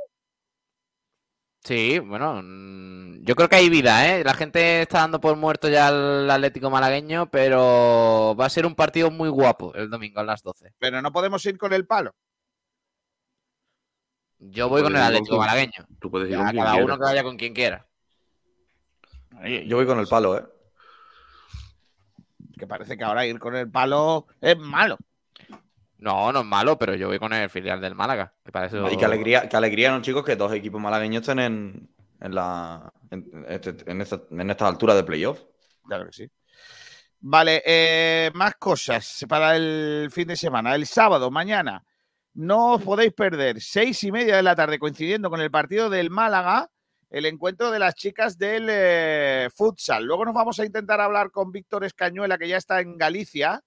Sí, 1.62 1.98
bueno, 1.98 2.40
mm, 2.42 3.22
yo 3.22 3.36
creo 3.36 3.48
que 3.48 3.56
hay 3.56 3.68
vida, 3.68 4.08
¿eh? 4.08 4.24
La 4.24 4.32
gente 4.32 4.82
está 4.82 5.00
dando 5.00 5.20
por 5.20 5.36
muerto 5.36 5.68
ya 5.68 5.88
al 5.88 6.30
Atlético 6.30 6.70
malagueño, 6.70 7.30
pero 7.30 8.34
va 8.38 8.46
a 8.46 8.50
ser 8.50 8.64
un 8.64 8.74
partido 8.74 9.10
muy 9.10 9.28
guapo 9.28 9.74
el 9.74 9.90
domingo 9.90 10.20
a 10.20 10.24
las 10.24 10.42
12. 10.42 10.72
Pero 10.78 11.02
no 11.02 11.12
podemos 11.12 11.44
ir 11.44 11.58
con 11.58 11.74
el 11.74 11.86
palo. 11.86 12.14
Yo 14.40 14.68
voy 14.68 14.82
con 14.82 14.96
el 14.96 15.02
Atlético 15.02 15.36
malagueño. 15.36 15.86
Tú 16.00 16.10
puedes 16.10 16.28
ir 16.28 16.32
Ya, 16.32 16.38
con 16.38 16.50
quien 16.50 16.62
cada 16.64 16.74
uno 16.76 16.82
quieras. 16.84 16.98
que 16.98 17.04
vaya 17.04 17.22
con 17.22 17.36
quien 17.36 17.54
quiera. 17.54 17.86
Yo 19.66 19.76
voy 19.76 19.86
con 19.86 19.98
el 19.98 20.06
palo, 20.06 20.36
¿eh? 20.38 20.44
Que 22.58 22.66
parece 22.66 22.96
que 22.96 23.04
ahora 23.04 23.24
ir 23.26 23.38
con 23.38 23.54
el 23.56 23.70
palo 23.70 24.26
es 24.40 24.58
malo. 24.58 24.98
No, 25.98 26.32
no 26.32 26.40
es 26.40 26.46
malo, 26.46 26.78
pero 26.78 26.94
yo 26.94 27.08
voy 27.08 27.18
con 27.18 27.32
el 27.32 27.50
filial 27.50 27.80
del 27.80 27.94
Málaga. 27.94 28.32
Que. 28.44 28.50
Y 28.92 28.96
qué 28.96 29.04
alegría, 29.04 29.48
qué 29.48 29.56
alegría, 29.56 29.90
¿no, 29.92 30.00
chicos? 30.02 30.24
Que 30.24 30.36
dos 30.36 30.52
equipos 30.52 30.80
malagueños 30.80 31.20
estén 31.20 31.38
en, 31.38 31.90
en, 32.20 32.34
la, 32.34 32.90
en, 33.10 33.44
este- 33.48 33.90
en 33.90 34.00
esta, 34.00 34.20
en 34.30 34.50
estas 34.50 34.68
alturas 34.68 34.96
de 34.96 35.04
playoff. 35.04 35.40
Claro 35.86 36.06
que 36.06 36.12
sí. 36.12 36.30
Vale, 37.20 37.62
eh, 37.66 38.30
más 38.34 38.54
cosas 38.56 39.26
para 39.28 39.54
el 39.56 40.08
fin 40.10 40.26
de 40.28 40.36
semana. 40.36 40.74
El 40.74 40.86
sábado, 40.86 41.30
mañana, 41.30 41.84
no 42.40 42.72
os 42.72 42.82
podéis 42.82 43.12
perder, 43.12 43.60
seis 43.60 44.02
y 44.02 44.10
media 44.10 44.36
de 44.36 44.42
la 44.42 44.56
tarde, 44.56 44.78
coincidiendo 44.78 45.28
con 45.28 45.42
el 45.42 45.50
partido 45.50 45.90
del 45.90 46.08
Málaga, 46.08 46.70
el 47.10 47.26
encuentro 47.26 47.70
de 47.70 47.78
las 47.78 47.94
chicas 47.94 48.38
del 48.38 48.66
eh, 48.70 49.50
futsal. 49.54 50.06
Luego 50.06 50.24
nos 50.24 50.32
vamos 50.32 50.58
a 50.58 50.64
intentar 50.64 51.02
hablar 51.02 51.30
con 51.32 51.52
Víctor 51.52 51.84
Escañuela, 51.84 52.38
que 52.38 52.48
ya 52.48 52.56
está 52.56 52.80
en 52.80 52.96
Galicia, 52.96 53.62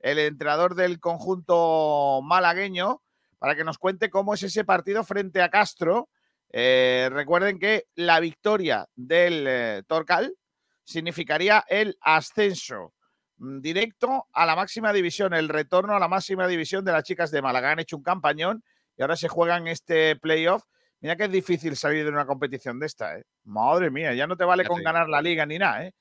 el 0.00 0.18
entrenador 0.18 0.74
del 0.74 1.00
conjunto 1.00 2.22
malagueño, 2.22 3.02
para 3.38 3.54
que 3.56 3.64
nos 3.64 3.76
cuente 3.76 4.08
cómo 4.08 4.32
es 4.32 4.42
ese 4.42 4.64
partido 4.64 5.04
frente 5.04 5.42
a 5.42 5.50
Castro. 5.50 6.08
Eh, 6.50 7.10
recuerden 7.12 7.58
que 7.58 7.88
la 7.94 8.20
victoria 8.20 8.88
del 8.94 9.44
eh, 9.46 9.82
Torcal 9.86 10.34
significaría 10.82 11.62
el 11.68 11.98
ascenso 12.00 12.94
directo 13.38 14.26
a 14.32 14.46
la 14.46 14.56
máxima 14.56 14.92
división, 14.92 15.34
el 15.34 15.48
retorno 15.48 15.94
a 15.94 15.98
la 16.00 16.08
máxima 16.08 16.46
división 16.46 16.84
de 16.84 16.92
las 16.92 17.04
chicas 17.04 17.30
de 17.30 17.42
Málaga. 17.42 17.72
Han 17.72 17.80
hecho 17.80 17.96
un 17.96 18.02
campañón 18.02 18.62
y 18.96 19.02
ahora 19.02 19.16
se 19.16 19.28
juegan 19.28 19.66
este 19.68 20.16
playoff 20.16 20.64
Mira 21.04 21.16
que 21.16 21.24
es 21.24 21.30
difícil 21.32 21.76
salir 21.76 22.02
de 22.02 22.10
una 22.10 22.24
competición 22.24 22.78
de 22.80 22.86
esta, 22.86 23.18
¿eh? 23.18 23.24
Madre 23.44 23.90
mía, 23.90 24.14
ya 24.14 24.26
no 24.26 24.38
te 24.38 24.44
vale 24.44 24.62
Ya 24.62 24.68
con 24.70 24.78
te 24.78 24.84
ganar 24.84 25.06
la 25.06 25.20
liga 25.20 25.44
ni 25.44 25.58
nada, 25.58 25.84
¿eh? 25.84 25.92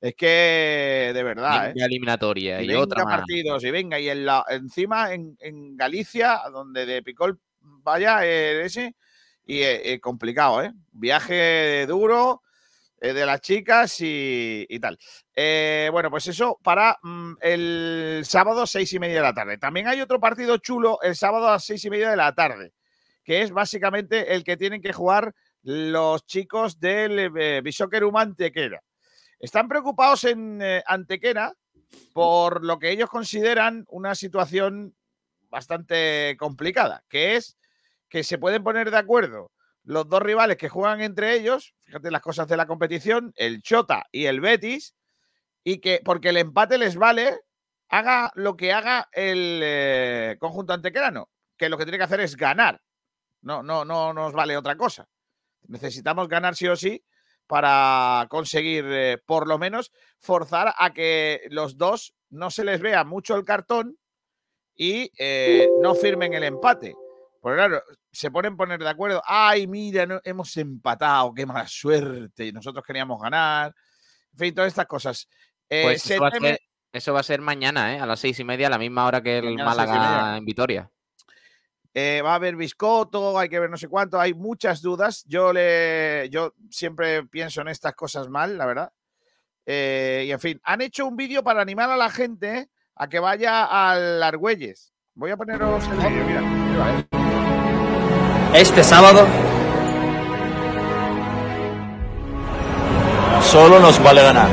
Es 0.00 0.16
que, 0.16 1.12
de 1.14 1.22
verdad, 1.22 1.70
¿eh? 1.70 1.74
Eliminatoria 1.76 2.60
y 2.60 2.64
y 2.64 2.66
venga 2.66 2.80
otra 2.82 3.04
partidos, 3.04 3.62
y 3.62 3.70
venga, 3.70 4.00
y 4.00 4.08
en 4.08 4.26
la- 4.26 4.44
encima 4.48 5.12
en, 5.14 5.36
en 5.38 5.76
Galicia, 5.76 6.40
donde 6.52 6.86
de 6.86 7.04
Picol 7.04 7.38
vaya 7.60 8.26
eh, 8.26 8.64
ese, 8.64 8.96
y 9.46 10.00
complicado, 10.00 10.60
¿eh? 10.64 10.72
Viaje 10.90 11.86
duro 11.86 12.42
eh, 13.00 13.12
de 13.12 13.26
las 13.26 13.40
chicas 13.40 14.00
y, 14.00 14.66
y 14.68 14.80
tal. 14.80 14.98
Eh, 15.34 15.88
bueno, 15.92 16.10
pues 16.10 16.26
eso 16.26 16.58
para 16.62 16.98
mm, 17.02 17.34
el 17.40 18.22
sábado, 18.24 18.66
seis 18.66 18.92
y 18.92 18.98
media 18.98 19.16
de 19.16 19.22
la 19.22 19.34
tarde. 19.34 19.58
También 19.58 19.88
hay 19.88 20.00
otro 20.00 20.18
partido 20.18 20.56
chulo 20.58 20.98
el 21.02 21.14
sábado 21.14 21.48
a 21.48 21.58
seis 21.60 21.84
y 21.84 21.90
media 21.90 22.10
de 22.10 22.16
la 22.16 22.34
tarde, 22.34 22.72
que 23.22 23.42
es 23.42 23.50
básicamente 23.52 24.34
el 24.34 24.44
que 24.44 24.56
tienen 24.56 24.82
que 24.82 24.92
jugar 24.92 25.34
los 25.62 26.24
chicos 26.26 26.80
del 26.80 27.30
eh, 27.36 27.60
Bishokerum 27.62 28.16
Antequera. 28.16 28.82
Están 29.38 29.68
preocupados 29.68 30.24
en 30.24 30.60
eh, 30.62 30.82
Antequera 30.86 31.54
por 32.12 32.64
lo 32.64 32.78
que 32.78 32.90
ellos 32.90 33.08
consideran 33.08 33.84
una 33.88 34.14
situación 34.14 34.94
bastante 35.50 36.36
complicada, 36.38 37.04
que 37.08 37.36
es 37.36 37.56
que 38.08 38.24
se 38.24 38.38
pueden 38.38 38.62
poner 38.62 38.90
de 38.90 38.98
acuerdo 38.98 39.52
los 39.88 40.06
dos 40.06 40.20
rivales 40.20 40.58
que 40.58 40.68
juegan 40.68 41.00
entre 41.00 41.32
ellos, 41.32 41.74
fíjate 41.80 42.10
las 42.10 42.20
cosas 42.20 42.46
de 42.46 42.58
la 42.58 42.66
competición, 42.66 43.32
el 43.36 43.62
Chota 43.62 44.04
y 44.12 44.26
el 44.26 44.42
Betis, 44.42 44.94
y 45.64 45.80
que 45.80 46.02
porque 46.04 46.28
el 46.28 46.36
empate 46.36 46.76
les 46.76 46.96
vale, 46.96 47.40
haga 47.88 48.30
lo 48.34 48.54
que 48.54 48.74
haga 48.74 49.08
el 49.12 49.60
eh, 49.62 50.36
conjunto 50.38 50.74
antequerano, 50.74 51.30
que 51.56 51.70
lo 51.70 51.78
que 51.78 51.84
tiene 51.84 51.96
que 51.96 52.04
hacer 52.04 52.20
es 52.20 52.36
ganar. 52.36 52.82
No, 53.40 53.62
no, 53.62 53.86
no 53.86 54.12
nos 54.12 54.34
vale 54.34 54.58
otra 54.58 54.76
cosa. 54.76 55.08
Necesitamos 55.68 56.28
ganar 56.28 56.54
sí 56.54 56.68
o 56.68 56.76
sí 56.76 57.02
para 57.46 58.26
conseguir, 58.28 58.84
eh, 58.90 59.16
por 59.24 59.48
lo 59.48 59.56
menos, 59.56 59.90
forzar 60.18 60.74
a 60.76 60.92
que 60.92 61.46
los 61.48 61.78
dos 61.78 62.14
no 62.28 62.50
se 62.50 62.64
les 62.64 62.82
vea 62.82 63.04
mucho 63.04 63.36
el 63.36 63.44
cartón 63.46 63.96
y 64.76 65.10
eh, 65.18 65.66
no 65.80 65.94
firmen 65.94 66.34
el 66.34 66.44
empate. 66.44 66.94
Porque 67.40 67.56
claro, 67.56 67.82
se 68.18 68.30
ponen 68.32 68.56
poner 68.56 68.80
de 68.80 68.88
acuerdo. 68.88 69.22
Ay, 69.24 69.66
mira, 69.68 70.04
no- 70.06 70.20
hemos 70.24 70.56
empatado, 70.56 71.32
qué 71.34 71.46
mala 71.46 71.66
suerte. 71.68 72.46
Y 72.46 72.52
nosotros 72.52 72.84
queríamos 72.84 73.20
ganar. 73.22 73.72
En 74.32 74.38
fin, 74.38 74.54
todas 74.54 74.68
estas 74.68 74.86
cosas. 74.86 75.28
Eh, 75.68 75.82
Pues 75.84 76.10
eso, 76.10 76.20
va 76.20 76.28
a 76.28 76.32
teme- 76.32 76.48
ser, 76.48 76.60
eso 76.92 77.12
va 77.12 77.20
a 77.20 77.22
ser 77.22 77.40
mañana, 77.40 77.94
¿eh? 77.94 78.00
A 78.00 78.06
las 78.06 78.18
seis 78.18 78.38
y 78.40 78.44
media, 78.44 78.66
a 78.66 78.70
la 78.70 78.78
misma 78.78 79.06
hora 79.06 79.22
que 79.22 79.38
el 79.38 79.44
Mañana 79.44 79.64
Málaga 79.64 80.36
en 80.36 80.44
Vitoria. 80.44 80.90
Eh, 81.94 82.20
va 82.24 82.32
a 82.32 82.34
haber 82.36 82.56
biscoto, 82.56 83.38
hay 83.38 83.48
que 83.48 83.58
ver 83.60 83.70
no 83.70 83.76
sé 83.76 83.88
cuánto, 83.88 84.20
hay 84.20 84.34
muchas 84.34 84.82
dudas. 84.82 85.24
Yo 85.26 85.52
le, 85.52 86.28
yo 86.30 86.54
siempre 86.70 87.24
pienso 87.24 87.60
en 87.60 87.68
estas 87.68 87.94
cosas 87.94 88.28
mal, 88.28 88.58
la 88.58 88.66
verdad. 88.66 88.92
Eh, 89.64 90.24
y 90.26 90.32
en 90.32 90.40
fin, 90.40 90.60
han 90.64 90.80
hecho 90.80 91.06
un 91.06 91.16
vídeo 91.16 91.42
para 91.44 91.62
animar 91.62 91.90
a 91.90 91.96
la 91.96 92.10
gente 92.10 92.68
a 92.96 93.08
que 93.08 93.18
vaya 93.20 93.64
al 93.90 94.22
Argüelles. 94.22 94.92
Voy 95.14 95.30
a 95.30 95.36
poneros 95.36 95.84
el 95.88 95.96
vídeo, 95.98 96.24
mira. 96.24 97.17
Este 98.54 98.82
sábado 98.82 99.26
solo 103.42 103.78
nos 103.78 104.02
vale 104.02 104.22
ganar. 104.22 104.48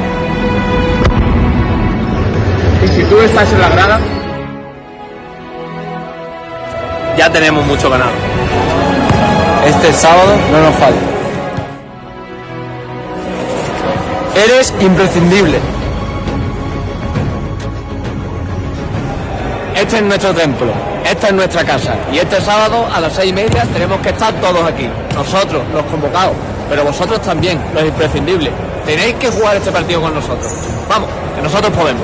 Y 2.84 2.88
si 2.88 3.04
tú 3.04 3.20
estás 3.20 3.52
en 3.52 3.62
la 3.62 3.70
grada, 3.70 4.00
ya 7.18 7.32
tenemos 7.32 7.66
mucho 7.66 7.90
ganado. 7.90 8.12
Este 9.66 9.94
sábado 9.94 10.36
no 10.52 10.62
nos 10.62 10.76
falta. 10.76 11.00
Eres 14.36 14.74
imprescindible. 14.82 15.75
Este 19.76 19.98
es 19.98 20.04
nuestro 20.04 20.34
templo, 20.34 20.72
esta 21.06 21.28
es 21.28 21.34
nuestra 21.34 21.66
casa. 21.66 21.96
Y 22.12 22.18
este 22.18 22.40
sábado 22.40 22.88
a 22.94 23.02
las 23.02 23.14
seis 23.14 23.32
y 23.32 23.34
media 23.34 23.66
tenemos 23.74 24.00
que 24.00 24.10
estar 24.10 24.34
todos 24.36 24.64
aquí. 24.64 24.90
Nosotros, 25.14 25.64
los 25.74 25.84
convocados. 25.86 26.34
Pero 26.70 26.86
vosotros 26.86 27.22
también, 27.22 27.60
los 27.74 27.84
imprescindibles. 27.84 28.52
Tenéis 28.86 29.16
que 29.16 29.30
jugar 29.30 29.58
este 29.58 29.72
partido 29.72 30.02
con 30.02 30.14
nosotros. 30.14 30.50
Vamos, 30.88 31.10
que 31.36 31.42
nosotros 31.42 31.74
podemos. 31.74 32.02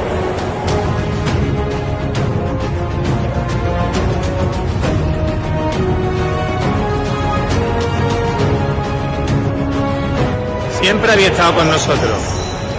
Siempre 10.81 11.11
habéis 11.13 11.29
estado 11.29 11.55
con 11.55 11.69
nosotros. 11.69 12.17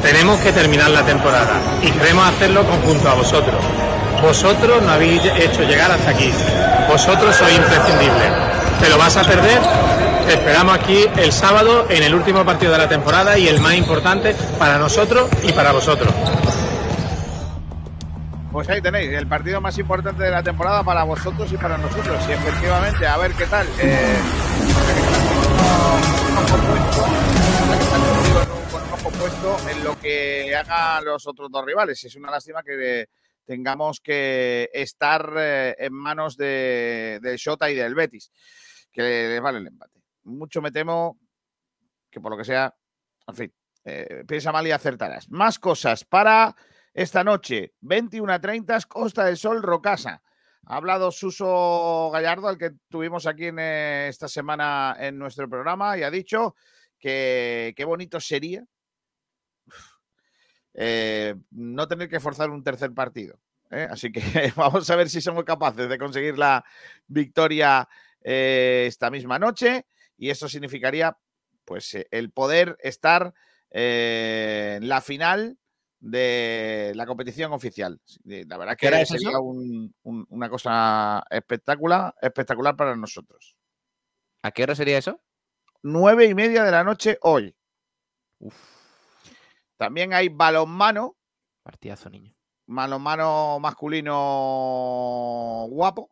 Tenemos 0.03 0.39
que 0.41 0.53
terminar 0.53 0.91
la 0.91 1.03
temporada 1.03 1.61
y 1.81 1.91
queremos 1.91 2.29
hacerlo 2.29 2.63
conjunto 2.67 3.09
a 3.09 3.15
vosotros. 3.15 3.57
Vosotros 4.23 4.81
nos 4.83 4.93
habéis 4.93 5.21
hecho 5.37 5.65
llegar 5.65 5.91
hasta 5.91 6.11
aquí. 6.11 6.33
Vosotros 6.89 7.35
sois 7.35 7.57
imprescindibles. 7.57 8.33
¿Te 8.81 8.89
lo 8.89 8.97
vas 8.97 9.17
a 9.17 9.25
perder? 9.25 9.61
Te 10.27 10.35
esperamos 10.35 10.75
aquí 10.75 11.05
el 11.17 11.33
sábado 11.33 11.87
en 11.91 12.05
el 12.05 12.15
último 12.15 12.45
partido 12.45 12.71
de 12.71 12.79
la 12.79 12.89
temporada 12.89 13.37
y 13.37 13.49
el 13.49 13.61
más 13.61 13.75
importante 13.75 14.37
para 14.61 14.79
nosotros 14.79 15.29
y 15.43 15.53
para 15.53 15.73
vosotros. 15.73 16.15
Pues 18.53 18.69
ahí 18.69 18.81
tenéis, 18.81 19.11
el 19.13 19.27
partido 19.27 19.61
más 19.61 19.77
importante 19.79 20.23
de 20.23 20.31
la 20.31 20.43
temporada 20.43 20.85
para 20.85 21.03
vosotros 21.03 21.51
y 21.53 21.57
para 21.57 21.77
nosotros. 21.77 22.23
Y 22.29 22.33
efectivamente, 22.33 23.05
a 23.05 23.17
ver 23.17 23.33
qué 23.33 23.47
tal. 23.47 23.67
Eh, 23.81 24.19
con 28.71 28.83
un 28.83 28.93
ojo 28.93 29.11
puesto 29.11 29.57
en 29.69 29.85
lo 29.85 29.99
que 29.99 30.55
hagan 30.55 31.05
los 31.05 31.27
otros 31.27 31.51
dos 31.51 31.65
rivales. 31.65 32.05
Es 32.05 32.15
una 32.15 32.31
lástima 32.31 32.63
que 32.63 33.09
tengamos 33.45 34.01
que 34.01 34.71
estar 34.73 35.35
eh, 35.37 35.75
en 35.79 35.93
manos 35.93 36.37
de, 36.37 37.19
del 37.23 37.37
Shota 37.37 37.71
y 37.71 37.75
del 37.75 37.95
Betis, 37.95 38.31
que 38.93 39.03
les 39.03 39.41
vale 39.41 39.59
el 39.59 39.67
empate. 39.67 40.01
Mucho 40.25 40.63
me 40.63 40.71
temo 40.71 41.19
que 42.11 42.21
por 42.21 42.31
lo 42.31 42.39
que 42.39 42.45
sea, 42.45 42.73
en 43.27 43.35
fin, 43.35 43.55
eh, 43.85 44.25
piensa 44.29 44.53
mal 44.53 44.67
y 44.67 44.71
acertarás. 44.71 45.29
Más 45.31 45.59
cosas 45.59 46.05
para 46.05 46.55
esta 46.93 47.25
noche, 47.25 47.73
21.30, 47.81 48.87
Costa 48.87 49.25
del 49.25 49.39
Sol, 49.39 49.63
Rocasa. 49.63 50.23
Ha 50.67 50.77
hablado 50.77 51.11
Suso 51.11 52.11
Gallardo, 52.13 52.49
al 52.49 52.59
que 52.59 52.73
tuvimos 52.89 53.27
aquí 53.27 53.47
en, 53.47 53.59
eh, 53.59 54.09
esta 54.09 54.29
semana 54.29 54.97
en 54.99 55.19
nuestro 55.19 55.49
programa, 55.49 55.97
y 55.97 56.03
ha 56.03 56.11
dicho 56.11 56.55
que 56.99 57.73
qué 57.75 57.85
bonito 57.85 58.21
sería 58.21 58.65
eh, 60.75 61.35
no 61.51 61.87
tener 61.89 62.09
que 62.09 62.21
forzar 62.21 62.51
un 62.51 62.63
tercer 62.65 62.93
partido. 62.93 63.39
¿eh? 63.71 63.87
Así 63.91 64.11
que 64.13 64.21
vamos 64.57 64.89
a 64.91 64.97
ver 64.97 65.09
si 65.09 65.21
somos 65.21 65.45
capaces 65.45 65.89
de 65.89 65.99
conseguir 65.99 66.39
la 66.39 66.65
victoria 67.07 67.89
eh, 68.23 68.85
esta 68.89 69.11
misma 69.11 69.39
noche. 69.39 69.87
Y 70.17 70.31
eso 70.31 70.49
significaría, 70.49 71.17
pues, 71.65 71.97
el 72.11 72.31
poder 72.31 72.77
estar 72.81 73.35
en 73.71 74.89
la 74.89 75.01
final 75.01 75.59
de 75.99 76.93
la 76.95 77.07
competición 77.07 77.53
oficial. 77.53 78.01
La 78.25 78.57
verdad 78.59 78.77
¿Qué 78.77 78.89
hora 78.89 78.97
que 78.99 79.03
es 79.05 79.09
sería 79.09 79.31
eso? 79.31 79.43
un- 79.43 79.95
un- 80.03 80.27
una 80.31 80.49
cosa 80.49 81.25
espectacular, 81.31 82.15
espectacular 82.21 82.77
para 82.77 82.95
nosotros. 82.97 83.57
¿A 84.43 84.51
qué 84.51 84.65
hora 84.65 84.75
sería 84.75 84.99
eso? 84.99 85.21
Nueve 85.83 86.27
y 86.27 86.35
media 86.35 86.65
de 86.65 86.71
la 86.73 86.85
noche 86.85 87.19
hoy. 87.23 87.55
También 89.83 90.15
hay 90.15 90.29
balonmano, 90.29 91.17
Partidazo, 91.65 92.09
niño. 92.09 92.33
balonmano 92.67 93.59
masculino 93.59 94.15
guapo, 95.71 96.09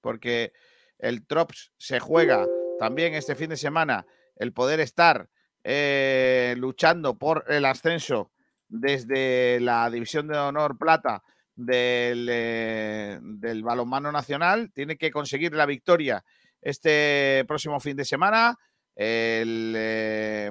porque 0.00 0.54
el 0.98 1.26
Trops 1.26 1.72
se 1.76 2.00
juega 2.00 2.46
también 2.78 3.12
este 3.12 3.34
fin 3.34 3.50
de 3.50 3.58
semana 3.58 4.06
el 4.36 4.54
poder 4.54 4.80
estar 4.80 5.28
eh, 5.62 6.54
luchando 6.56 7.18
por 7.18 7.44
el 7.48 7.66
ascenso 7.66 8.32
desde 8.66 9.60
la 9.60 9.90
División 9.90 10.26
de 10.26 10.38
Honor 10.38 10.78
Plata 10.78 11.22
del, 11.54 12.28
eh, 12.30 13.18
del 13.20 13.62
balonmano 13.62 14.10
nacional. 14.10 14.72
Tiene 14.72 14.96
que 14.96 15.10
conseguir 15.10 15.52
la 15.52 15.66
victoria 15.66 16.24
este 16.62 17.44
próximo 17.46 17.78
fin 17.78 17.98
de 17.98 18.06
semana. 18.06 18.56
El, 19.00 19.74
eh, 19.76 20.50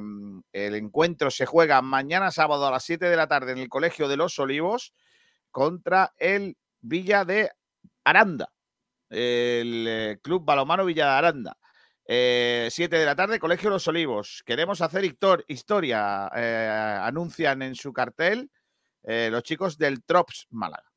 el 0.53 0.75
encuentro 0.75 1.29
se 1.29 1.45
juega 1.45 1.81
mañana 1.81 2.31
sábado 2.31 2.65
a 2.65 2.71
las 2.71 2.85
7 2.85 3.09
de 3.09 3.15
la 3.17 3.27
tarde 3.27 3.51
en 3.51 3.57
el 3.57 3.67
Colegio 3.67 4.07
de 4.07 4.15
los 4.15 4.39
Olivos 4.39 4.93
contra 5.51 6.13
el 6.17 6.55
Villa 6.79 7.25
de 7.25 7.51
Aranda, 8.05 8.49
el 9.09 9.85
eh, 9.85 10.19
Club 10.23 10.45
Balomano 10.45 10.85
Villa 10.85 11.07
de 11.07 11.11
Aranda. 11.11 11.57
7 12.05 12.87
de 12.95 13.05
la 13.05 13.17
tarde, 13.17 13.37
Colegio 13.37 13.69
Los 13.69 13.85
Olivos. 13.89 14.41
Queremos 14.45 14.79
hacer 14.79 15.03
histor- 15.03 15.43
historia, 15.49 16.31
eh, 16.33 16.99
anuncian 17.01 17.61
en 17.63 17.75
su 17.75 17.91
cartel 17.91 18.49
eh, 19.03 19.27
los 19.29 19.43
chicos 19.43 19.77
del 19.77 20.05
Trops 20.05 20.47
Málaga. 20.51 20.89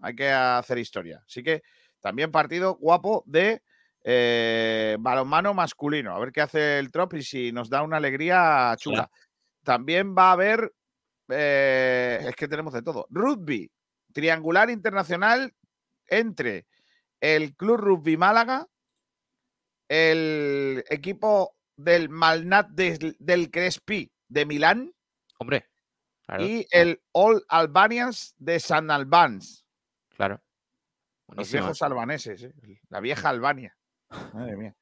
Hay 0.00 0.16
que 0.16 0.28
hacer 0.28 0.78
historia. 0.78 1.22
Así 1.24 1.44
que 1.44 1.62
también 2.00 2.32
partido 2.32 2.74
guapo 2.74 3.22
de 3.26 3.62
eh, 4.02 4.96
balonmano 4.98 5.54
masculino. 5.54 6.14
A 6.14 6.18
ver 6.18 6.32
qué 6.32 6.40
hace 6.40 6.78
el 6.78 6.90
Trop 6.90 7.14
y 7.14 7.22
si 7.22 7.52
nos 7.52 7.68
da 7.68 7.82
una 7.82 7.98
alegría 7.98 8.74
chula. 8.78 9.10
También 9.62 10.14
va 10.16 10.30
a 10.30 10.32
haber, 10.32 10.72
eh, 11.28 12.24
es 12.28 12.34
que 12.36 12.48
tenemos 12.48 12.72
de 12.72 12.82
todo, 12.82 13.06
rugby, 13.10 13.70
triangular 14.12 14.70
internacional 14.70 15.52
entre 16.06 16.66
el 17.20 17.54
Club 17.54 17.76
Rugby 17.76 18.16
Málaga, 18.16 18.66
el 19.88 20.84
equipo 20.88 21.56
del 21.76 22.08
Malnat 22.08 22.68
del, 22.70 23.16
del 23.18 23.50
Crespi 23.50 24.10
de 24.28 24.46
Milán 24.46 24.94
Hombre. 25.38 25.68
Claro. 26.26 26.44
y 26.44 26.66
el 26.70 27.02
All 27.12 27.44
Albanians 27.48 28.34
de 28.38 28.60
San 28.60 28.90
Albans. 28.90 29.64
Claro. 30.10 30.36
Los 31.28 31.36
Buenísimo. 31.36 31.62
viejos 31.62 31.82
albaneses, 31.82 32.42
¿eh? 32.44 32.54
la 32.88 33.00
vieja 33.00 33.28
Albania. 33.28 33.76
Madre 34.32 34.56
mía. 34.56 34.74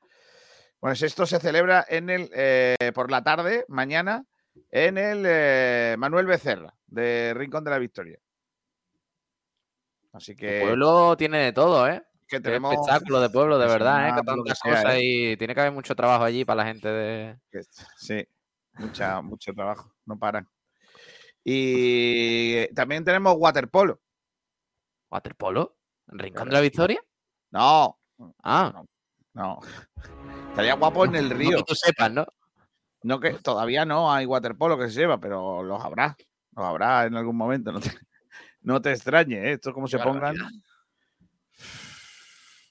Bueno, 0.81 0.93
pues 0.93 1.03
esto 1.03 1.27
se 1.27 1.41
celebra 1.41 1.85
en 1.89 2.09
el, 2.11 2.31
eh, 2.33 2.93
por 2.95 3.11
la 3.11 3.23
tarde, 3.23 3.65
mañana, 3.69 4.25
en 4.71 4.97
el 4.97 5.25
eh, 5.27 5.97
Manuel 5.99 6.27
Becerra, 6.27 6.73
de 6.87 7.35
Rincón 7.35 7.65
de 7.65 7.71
la 7.71 7.79
Victoria. 7.79 8.19
Así 10.13 10.37
que. 10.37 10.59
El 10.59 10.67
pueblo 10.69 11.17
tiene 11.17 11.39
de 11.39 11.53
todo, 11.53 11.89
¿eh? 11.89 12.03
que 12.29 12.37
espectáculo 12.37 13.21
de 13.21 13.31
pueblo, 13.31 13.59
de 13.59 13.67
verdad, 13.67 14.09
¿eh? 14.09 14.13
Que 14.45 14.55
sea, 14.55 14.73
cosas 14.73 14.95
¿eh? 14.97 15.01
y 15.03 15.37
tiene 15.39 15.55
que 15.55 15.61
haber 15.61 15.73
mucho 15.73 15.97
trabajo 15.97 16.25
allí 16.25 16.45
para 16.45 16.63
la 16.63 16.69
gente 16.69 16.89
de... 16.89 17.39
Sí, 17.97 18.23
mucha, 18.75 19.23
mucho 19.23 19.55
trabajo, 19.55 19.95
no 20.05 20.19
paran. 20.19 20.47
Y 21.43 22.67
también 22.75 23.03
tenemos 23.03 23.35
waterpolo. 23.39 24.03
¿Waterpolo? 25.11 25.79
¿En 26.09 26.19
Rincón 26.19 26.49
de 26.49 26.55
la 26.55 26.61
Victoria? 26.61 27.01
No, 27.51 27.99
Ah, 28.43 28.73
no. 28.75 28.87
Estaría 30.51 30.75
guapo 30.75 31.05
en 31.05 31.15
el 31.15 31.29
no 31.29 31.35
río. 31.35 31.59
que 31.59 31.65
tú 31.65 31.75
sepas, 31.75 32.11
¿no? 32.11 32.27
No 33.03 33.21
que 33.21 33.35
todavía 33.35 33.85
no 33.85 34.13
hay 34.13 34.27
waterpolo 34.27 34.79
que 34.79 34.89
se 34.89 35.01
lleva, 35.01 35.19
pero 35.19 35.63
los 35.63 35.85
habrá. 35.85 36.17
Los 36.57 36.65
habrá 36.65 37.07
en 37.07 37.17
algún 37.17 37.37
momento. 37.37 37.73
No 37.73 37.81
te, 37.81 37.91
no 38.63 38.83
te 38.83 38.93
extrañe, 38.93 39.37
¿eh? 39.37 39.53
Esto 39.53 39.73
como 39.73 39.87
se 39.87 39.99
pongan. 39.99 40.35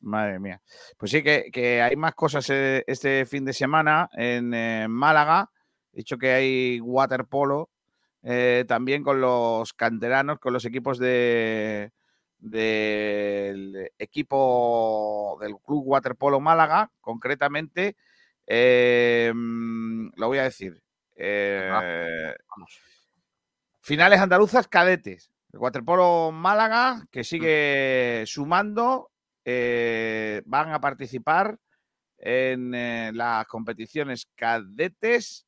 Madre 0.02 0.40
mía. 0.40 0.62
Pues 0.98 1.12
sí, 1.12 1.24
que, 1.24 1.50
que 1.52 1.82
hay 1.82 1.96
más 1.96 2.14
cosas 2.14 2.50
eh, 2.50 2.84
este 2.88 3.26
fin 3.26 3.46
de 3.46 3.54
semana 3.54 4.10
en 4.14 4.54
eh, 4.54 4.88
Málaga. 4.90 5.50
He 5.94 5.98
dicho 5.98 6.18
que 6.18 6.32
hay 6.32 6.80
waterpolo 6.82 7.70
eh, 8.24 8.66
también 8.68 9.04
con 9.04 9.22
los 9.22 9.74
canteranos, 9.74 10.40
con 10.40 10.54
los 10.54 10.66
equipos 10.66 11.00
de 11.00 11.92
del 12.50 13.92
equipo 13.98 15.38
del 15.42 15.56
Club 15.64 15.84
Waterpolo 15.86 16.40
Málaga, 16.40 16.92
concretamente, 17.02 17.96
eh, 18.46 19.32
mm, 19.34 20.10
lo 20.16 20.28
voy 20.28 20.38
a 20.40 20.44
decir. 20.44 20.82
eh, 21.16 22.36
Finales 23.82 24.20
andaluzas 24.20 24.68
cadetes. 24.68 25.32
El 25.54 25.60
Waterpolo 25.60 26.32
Málaga, 26.32 27.08
que 27.12 27.24
sigue 27.24 28.24
sumando, 28.26 29.12
eh, 29.46 30.42
van 30.46 30.72
a 30.74 30.82
participar 30.82 31.58
en 32.18 32.74
eh, 32.76 33.12
las 33.14 33.46
competiciones 33.48 34.28
cadetes 34.36 35.48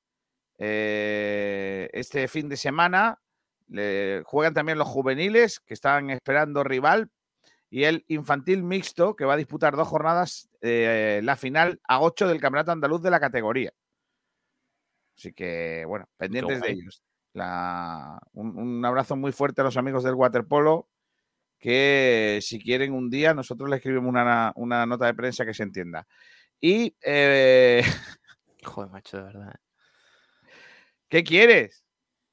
eh, 0.57 1.89
este 1.91 2.27
fin 2.27 2.47
de 2.47 2.57
semana. 2.57 3.19
Le- 3.69 4.23
juegan 4.25 4.53
también 4.53 4.77
los 4.77 4.87
juveniles, 4.87 5.59
que 5.59 5.73
están 5.73 6.09
esperando 6.09 6.63
rival, 6.63 7.09
y 7.69 7.83
el 7.83 8.03
infantil 8.07 8.63
mixto, 8.63 9.15
que 9.15 9.25
va 9.25 9.33
a 9.33 9.37
disputar 9.37 9.75
dos 9.75 9.87
jornadas, 9.87 10.49
eh, 10.61 11.21
la 11.23 11.35
final 11.35 11.79
a 11.87 12.01
8 12.01 12.27
del 12.27 12.41
Campeonato 12.41 12.71
Andaluz 12.71 13.01
de 13.01 13.11
la 13.11 13.19
categoría. 13.19 13.71
Así 15.17 15.33
que, 15.33 15.83
bueno, 15.85 16.05
pendientes 16.17 16.61
de 16.61 16.71
ellos. 16.71 17.03
La- 17.33 18.19
un, 18.33 18.57
un 18.57 18.85
abrazo 18.85 19.15
muy 19.15 19.31
fuerte 19.31 19.61
a 19.61 19.65
los 19.65 19.77
amigos 19.77 20.03
del 20.03 20.15
waterpolo, 20.15 20.89
que 21.59 22.39
si 22.41 22.57
quieren 22.59 22.93
un 22.93 23.09
día, 23.09 23.33
nosotros 23.33 23.69
le 23.69 23.75
escribimos 23.75 24.09
una, 24.09 24.51
una 24.55 24.85
nota 24.85 25.05
de 25.05 25.13
prensa 25.13 25.45
que 25.45 25.53
se 25.53 25.63
entienda. 25.63 26.07
Y, 26.59 26.95
eh, 27.01 27.83
Joder, 28.63 28.89
macho, 28.91 29.17
de 29.17 29.23
verdad. 29.23 29.55
¿qué 31.07 31.23
quieres? 31.23 31.83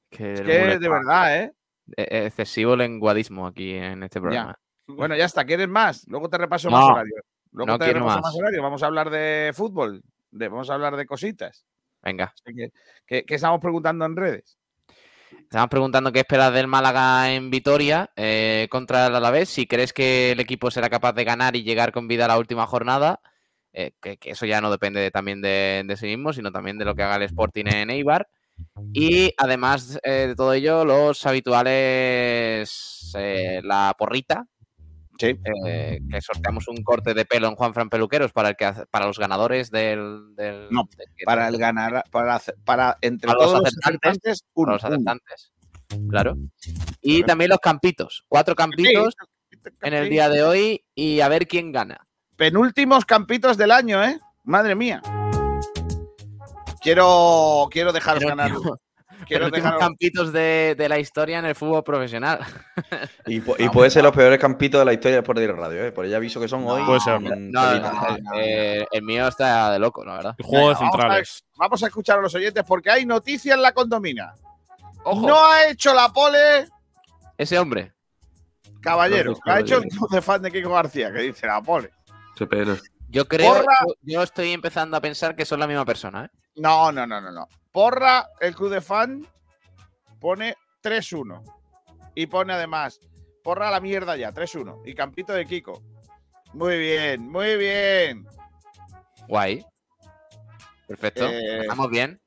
Que 0.09 0.33
Es 0.33 0.41
que 0.41 0.79
de 0.79 0.89
verdad, 0.89 1.37
¿eh? 1.43 1.53
e- 1.95 2.25
excesivo 2.25 2.75
lenguadismo 2.75 3.47
aquí 3.47 3.73
en 3.73 4.03
este 4.03 4.19
programa. 4.21 4.57
Bueno, 4.87 5.15
ya 5.15 5.25
está. 5.25 5.43
¿Quieres 5.45 5.67
más? 5.67 6.05
Luego 6.07 6.29
te 6.29 6.37
repaso 6.37 6.69
No, 6.69 6.77
más 6.77 6.85
horario. 6.89 7.15
Luego 7.51 7.71
no 7.73 7.79
te 7.79 7.93
repaso 7.93 8.21
más. 8.21 8.35
horario. 8.35 8.61
Vamos 8.63 8.83
a 8.83 8.85
hablar 8.87 9.09
de 9.09 9.51
fútbol. 9.53 10.01
de- 10.31 10.47
vamos 10.49 10.69
a 10.69 10.73
hablar 10.75 10.95
de 10.95 11.05
cositas. 11.05 11.65
Venga. 12.01 12.33
¿Qué, 13.05 13.25
qué 13.25 13.35
estamos 13.35 13.59
preguntando 13.59 14.05
en 14.05 14.15
redes? 14.15 14.57
Estamos 15.41 15.69
preguntando 15.69 16.11
qué 16.11 16.19
esperas 16.19 16.53
del 16.53 16.67
Málaga 16.67 17.33
en 17.33 17.49
Vitoria 17.49 18.11
eh, 18.15 18.67
contra 18.69 19.07
el 19.07 19.15
Alavés. 19.15 19.49
Si 19.49 19.67
crees 19.67 19.93
que 19.93 20.31
el 20.31 20.39
equipo 20.39 20.69
será 20.71 20.89
capaz 20.89 21.13
de 21.13 21.23
ganar 21.23 21.55
y 21.55 21.63
llegar 21.63 21.91
con 21.91 22.07
vida 22.07 22.25
a 22.25 22.27
la 22.29 22.37
última 22.37 22.65
jornada, 22.67 23.19
eh, 23.73 23.91
que, 24.01 24.17
que 24.17 24.31
eso 24.31 24.45
ya 24.45 24.61
no 24.61 24.69
depende 24.71 24.99
de- 24.99 25.11
también 25.11 25.41
de, 25.41 25.83
de 25.85 25.97
sí 25.97 26.05
mismo, 26.07 26.33
sino 26.33 26.51
también 26.51 26.77
de 26.77 26.85
lo 26.85 26.95
que 26.95 27.03
haga 27.03 27.15
el 27.17 27.23
Sporting 27.23 27.65
en 27.67 27.89
Eibar. 27.89 28.27
Y 28.93 29.33
además 29.37 29.99
eh, 30.03 30.27
de 30.29 30.35
todo 30.35 30.53
ello, 30.53 30.85
los 30.85 31.25
habituales, 31.25 33.11
eh, 33.17 33.61
la 33.63 33.95
porrita. 33.97 34.45
eh, 35.19 35.99
que 36.11 36.21
sorteamos 36.21 36.67
un 36.67 36.83
corte 36.83 37.13
de 37.15 37.25
pelo 37.25 37.47
en 37.47 37.55
Juan 37.55 37.73
Fran 37.73 37.89
Peluqueros 37.89 38.31
para, 38.33 38.49
el 38.49 38.55
que, 38.55 38.71
para 38.91 39.07
los 39.07 39.17
ganadores 39.17 39.71
del. 39.71 40.35
del- 40.35 40.67
No, 40.69 40.83
del 40.95 41.07
para 41.25 41.47
el 41.47 41.57
ganar, 41.57 42.03
para, 42.11 42.39
para 42.63 42.97
entre 43.01 43.27
para 43.27 43.39
los 43.39 43.47
todos 43.51 43.63
los 43.63 43.73
acertantes, 43.83 44.45
uno, 44.53 44.73
los 44.73 44.83
uno. 44.83 44.93
acertantes. 44.93 45.51
Claro. 46.09 46.35
Y 47.01 47.23
también 47.23 47.49
los 47.49 47.59
campitos. 47.59 48.25
Cuatro 48.27 48.53
campitos 48.55 49.15
en 49.81 49.93
el 49.93 50.09
día 50.09 50.29
de 50.29 50.43
hoy 50.43 50.83
y 50.93 51.21
a 51.21 51.29
ver 51.29 51.47
quién 51.47 51.71
gana. 51.71 52.05
Penúltimos 52.35 53.05
campitos 53.05 53.57
del 53.57 53.71
año, 53.71 54.03
¿eh? 54.03 54.19
Madre 54.43 54.75
mía. 54.75 55.01
Quiero, 56.81 57.67
quiero 57.71 57.91
dejaros 57.93 58.23
ganar. 58.23 58.51
Quiero 59.27 59.45
Los 59.49 59.51
dejaros- 59.57 59.79
campitos 59.79 60.31
de, 60.31 60.75
de 60.77 60.87
la 60.89 60.99
historia 60.99 61.39
en 61.39 61.45
el 61.45 61.55
fútbol 61.55 61.83
profesional. 61.83 62.39
Y, 63.25 63.41
pu- 63.41 63.55
y 63.57 63.67
puede 63.69 63.89
ser 63.89 64.03
los 64.03 64.15
peores 64.15 64.39
campitos 64.39 64.79
de 64.79 64.85
la 64.85 64.93
historia 64.93 65.17
después 65.17 65.35
de 65.37 65.43
ir 65.45 65.51
radio, 65.55 65.85
¿eh? 65.85 65.91
Por 65.91 66.05
ella 66.05 66.17
aviso 66.17 66.39
que 66.39 66.47
son 66.47 66.63
hoy. 66.67 66.83
Puede 66.83 66.99
ser. 66.99 67.19
No, 67.21 67.29
telita. 67.69 68.17
no, 68.21 68.33
eh, 68.35 68.85
el 68.91 69.01
mío 69.01 69.27
está 69.27 69.71
de 69.71 69.79
loco, 69.79 70.05
la 70.05 70.13
verdad. 70.17 70.35
El 70.37 70.45
juego 70.45 70.69
de 70.69 70.75
Venga, 70.75 70.79
vamos 70.85 70.93
a- 70.93 71.01
centrales. 71.01 71.43
Vamos 71.57 71.83
a 71.83 71.87
escuchar 71.87 72.19
a 72.19 72.21
los 72.21 72.35
oyentes 72.35 72.63
porque 72.67 72.91
hay 72.91 73.05
noticias 73.07 73.55
en 73.55 73.63
la 73.63 73.71
condomina. 73.71 74.35
Ojo. 75.03 75.27
No 75.27 75.45
ha 75.45 75.67
hecho 75.67 75.93
la 75.95 76.09
pole, 76.09 76.67
Ese 77.37 77.57
hombre. 77.57 77.93
caballero. 78.81 79.31
Ha 79.45 79.59
hecho 79.61 79.75
el 79.77 79.81
caballeros. 79.81 79.97
club 79.97 80.09
de 80.11 80.21
fan 80.21 80.41
de 80.43 80.51
Kiko 80.51 80.69
García, 80.69 81.11
que 81.11 81.19
dice 81.21 81.47
la 81.47 81.61
pole. 81.61 81.89
Qué 82.35 82.45
pena. 82.45 82.77
Yo 83.09 83.27
creo, 83.27 83.51
Porra. 83.53 83.73
yo 84.03 84.21
estoy 84.21 84.51
empezando 84.51 84.95
a 84.95 85.01
pensar 85.01 85.35
que 85.35 85.45
son 85.45 85.59
la 85.59 85.65
misma 85.67 85.85
persona, 85.85 86.25
¿eh? 86.25 86.29
No, 86.57 86.91
no, 86.91 87.05
no, 87.07 87.21
no, 87.21 87.31
no. 87.31 87.47
Porra, 87.71 88.29
el 88.39 88.55
club 88.55 88.71
de 88.71 88.81
fan, 88.81 89.25
pone 90.19 90.55
3-1. 90.83 91.43
Y 92.15 92.25
pone 92.27 92.53
además, 92.53 92.99
porra 93.43 93.67
a 93.67 93.71
la 93.71 93.79
mierda 93.79 94.15
ya, 94.17 94.33
3-1. 94.33 94.81
Y 94.85 94.93
campito 94.95 95.33
de 95.33 95.45
Kiko. 95.45 95.81
Muy 96.53 96.77
bien, 96.79 97.29
muy 97.29 97.55
bien. 97.57 98.25
Guay. 99.27 99.65
Perfecto. 100.87 101.27
Eh, 101.27 101.59
Estamos 101.61 101.89
bien. 101.89 102.19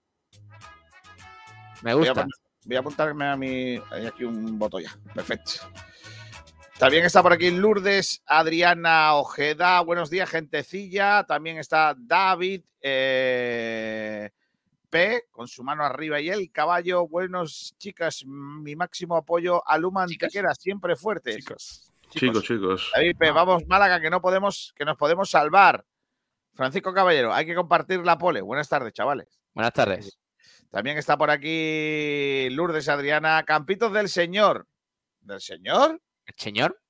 Me 1.82 1.94
Voy 1.94 2.06
a, 2.06 2.12
gusta. 2.12 2.26
voy 2.66 2.76
a 2.76 2.80
apuntarme 2.80 3.26
a 3.26 3.36
mi. 3.36 3.80
Hay 3.90 4.06
aquí 4.06 4.24
un 4.24 4.58
voto 4.58 4.78
ya. 4.78 4.90
Perfecto. 5.14 5.52
También 6.80 7.04
está 7.04 7.22
por 7.22 7.34
aquí 7.34 7.50
Lourdes 7.50 8.22
Adriana 8.24 9.14
Ojeda. 9.14 9.82
Buenos 9.82 10.08
días, 10.08 10.30
gentecilla. 10.30 11.24
También 11.24 11.58
está 11.58 11.94
David 11.94 12.62
eh, 12.80 14.30
P 14.88 15.26
con 15.30 15.46
su 15.46 15.62
mano 15.62 15.84
arriba 15.84 16.22
y 16.22 16.30
el 16.30 16.50
caballo. 16.50 17.06
Buenos 17.06 17.74
chicas, 17.76 18.24
mi 18.24 18.76
máximo 18.76 19.14
apoyo 19.14 19.62
a 19.68 19.76
Luma 19.76 20.04
Antequera, 20.04 20.54
siempre 20.54 20.96
fuertes. 20.96 21.36
Chicos, 21.36 21.92
chicos. 22.44 22.90
David 22.94 23.16
P, 23.18 23.30
vamos 23.30 23.66
Málaga, 23.66 24.00
que 24.00 24.08
no 24.08 24.22
podemos, 24.22 24.72
que 24.74 24.86
nos 24.86 24.96
podemos 24.96 25.28
salvar. 25.28 25.84
Francisco 26.54 26.94
Caballero, 26.94 27.34
hay 27.34 27.44
que 27.44 27.54
compartir 27.54 28.00
la 28.00 28.16
pole. 28.16 28.40
Buenas 28.40 28.70
tardes, 28.70 28.94
chavales. 28.94 29.38
Buenas 29.52 29.74
tardes. 29.74 30.18
También 30.70 30.96
está 30.96 31.18
por 31.18 31.30
aquí 31.30 32.48
Lourdes 32.52 32.88
Adriana, 32.88 33.44
Campitos 33.44 33.92
del 33.92 34.08
Señor. 34.08 34.66
¿Del 35.20 35.42
Señor? 35.42 36.00
¿El 36.30 36.34
señor? 36.36 36.80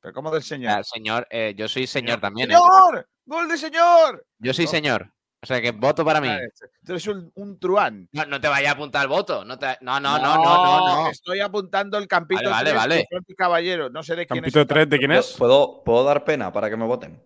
¿Pero 0.00 0.12
cómo 0.14 0.30
del 0.30 0.42
Señor? 0.42 0.70
Ah, 0.72 0.84
señor, 0.84 1.26
eh, 1.30 1.54
yo 1.56 1.66
soy 1.66 1.86
señor 1.86 2.20
también, 2.20 2.50
¿eh? 2.50 2.54
¡Señor! 2.54 3.08
¡Gol 3.24 3.48
de 3.48 3.56
Señor! 3.56 4.26
Yo 4.38 4.52
soy 4.52 4.66
No. 4.66 4.70
señor. 4.70 5.10
O 5.42 5.46
sea 5.46 5.60
que 5.60 5.72
voto 5.72 6.04
para 6.04 6.20
mí. 6.20 6.28
Este. 6.28 6.66
Tú 6.84 6.92
eres 6.92 7.06
un, 7.06 7.30
un 7.34 7.58
truán. 7.58 8.08
No, 8.12 8.24
no 8.26 8.40
te 8.40 8.48
vayas 8.48 8.70
a 8.70 8.74
apuntar 8.74 9.02
el 9.02 9.08
voto. 9.08 9.44
No, 9.44 9.58
te- 9.58 9.76
no, 9.82 10.00
no, 10.00 10.18
no, 10.18 10.36
no, 10.36 10.44
no, 10.44 11.02
no. 11.04 11.10
Estoy 11.10 11.40
apuntando 11.40 11.98
el 11.98 12.06
Campito 12.08 12.48
Vale, 12.50 12.72
vale, 12.72 13.06
3 13.08 13.20
vale. 13.20 13.34
Caballero. 13.36 13.90
No 13.90 14.02
sé 14.02 14.14
de 14.16 14.26
quién 14.26 14.40
Campito 14.40 14.60
es. 14.60 14.66
de 14.66 14.74
tres, 14.74 14.88
¿de 14.88 14.98
quién 14.98 15.12
es? 15.12 15.34
¿Puedo, 15.38 15.82
¿Puedo 15.84 16.04
dar 16.04 16.24
pena 16.24 16.50
para 16.52 16.70
que 16.70 16.76
me 16.78 16.84
voten? 16.86 17.22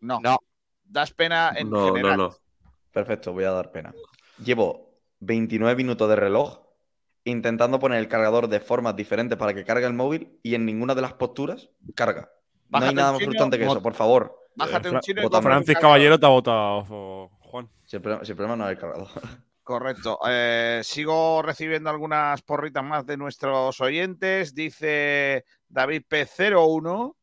No. 0.00 0.18
No. 0.20 0.38
das 0.84 1.12
pena 1.12 1.52
en 1.56 1.70
No, 1.70 1.86
no, 1.88 1.94
general. 1.94 2.16
no. 2.16 2.36
Perfecto, 2.92 3.32
voy 3.32 3.44
a 3.44 3.50
dar 3.52 3.70
pena. 3.70 3.92
Llevo 4.44 4.98
29 5.20 5.76
minutos 5.76 6.08
de 6.08 6.16
reloj 6.16 6.58
intentando 7.24 7.78
poner 7.78 7.98
el 7.98 8.08
cargador 8.08 8.48
de 8.48 8.60
formas 8.60 8.96
diferentes 8.96 9.36
para 9.38 9.54
que 9.54 9.64
cargue 9.64 9.86
el 9.86 9.92
móvil 9.92 10.38
y 10.42 10.54
en 10.54 10.64
ninguna 10.64 10.94
de 10.94 11.02
las 11.02 11.12
posturas 11.14 11.70
carga. 11.94 12.30
No 12.68 12.78
hay 12.78 12.94
nada 12.94 13.10
un 13.10 13.16
más 13.16 13.24
frustrante 13.24 13.58
que 13.58 13.64
eso, 13.64 13.82
por 13.82 13.94
favor. 13.94 14.36
Bájate 14.54 14.88
un 14.88 14.94
Fra- 14.94 15.00
chino 15.00 15.22
un 15.26 15.42
Francis. 15.42 15.78
Caballero 15.78 16.18
te 16.18 16.26
ha 16.26 16.30
votado, 16.30 17.28
Juan. 17.40 17.68
Si 17.84 17.96
el, 17.96 18.02
problema, 18.02 18.24
si 18.24 18.32
el 18.32 18.36
problema 18.36 18.56
no 18.56 18.64
es 18.66 18.72
el 18.72 18.78
cargador. 18.78 19.08
Correcto. 19.62 20.18
Eh, 20.28 20.80
sigo 20.82 21.42
recibiendo 21.42 21.90
algunas 21.90 22.42
porritas 22.42 22.82
más 22.82 23.06
de 23.06 23.16
nuestros 23.16 23.80
oyentes. 23.80 24.54
Dice 24.54 25.44
David 25.68 26.02
P01. 26.08 27.14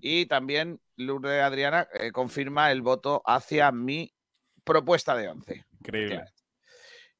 Y 0.00 0.26
también 0.26 0.80
Lourdes 0.96 1.42
Adriana 1.42 1.88
eh, 1.92 2.12
confirma 2.12 2.70
el 2.70 2.82
voto 2.82 3.20
hacia 3.26 3.72
mi 3.72 4.14
propuesta 4.64 5.14
de 5.16 5.28
11. 5.28 5.64
Increíble. 5.80 6.24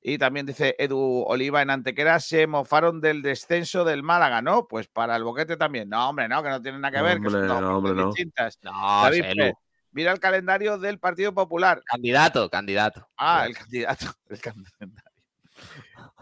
Y 0.00 0.16
también 0.16 0.46
dice 0.46 0.76
Edu 0.78 1.24
Oliva 1.26 1.61
en 1.61 1.70
Antequera 1.70 2.20
se 2.20 2.46
mofaron 2.46 3.00
del 3.00 3.20
descenso 3.20 3.84
del 3.84 4.02
Málaga, 4.02 4.40
¿no? 4.42 4.68
Pues 4.68 4.87
para 4.88 5.16
el 5.16 5.24
boquete 5.24 5.56
también. 5.56 5.88
No, 5.88 6.08
hombre, 6.11 6.28
no, 6.28 6.42
que 6.42 6.48
no 6.50 6.62
tiene 6.62 6.78
nada 6.78 6.96
que 6.96 7.02
ver, 7.02 7.20
que 7.20 7.30
son 7.30 7.42
Hombre, 7.42 7.48
dos 7.48 7.61
no, 7.61 7.76
hombre, 7.78 7.94
no. 7.94 8.06
distintas. 8.08 8.58
No, 8.62 8.70
David. 9.02 9.22
P, 9.37 9.54
mira 9.92 10.12
el 10.12 10.20
calendario 10.20 10.78
del 10.78 10.98
Partido 11.00 11.34
Popular. 11.34 11.82
Candidato, 11.84 12.48
candidato. 12.48 13.08
Ah, 13.16 13.44
el 13.46 13.56
candidato. 13.56 14.06
El 14.28 14.40
calendario. 14.40 15.02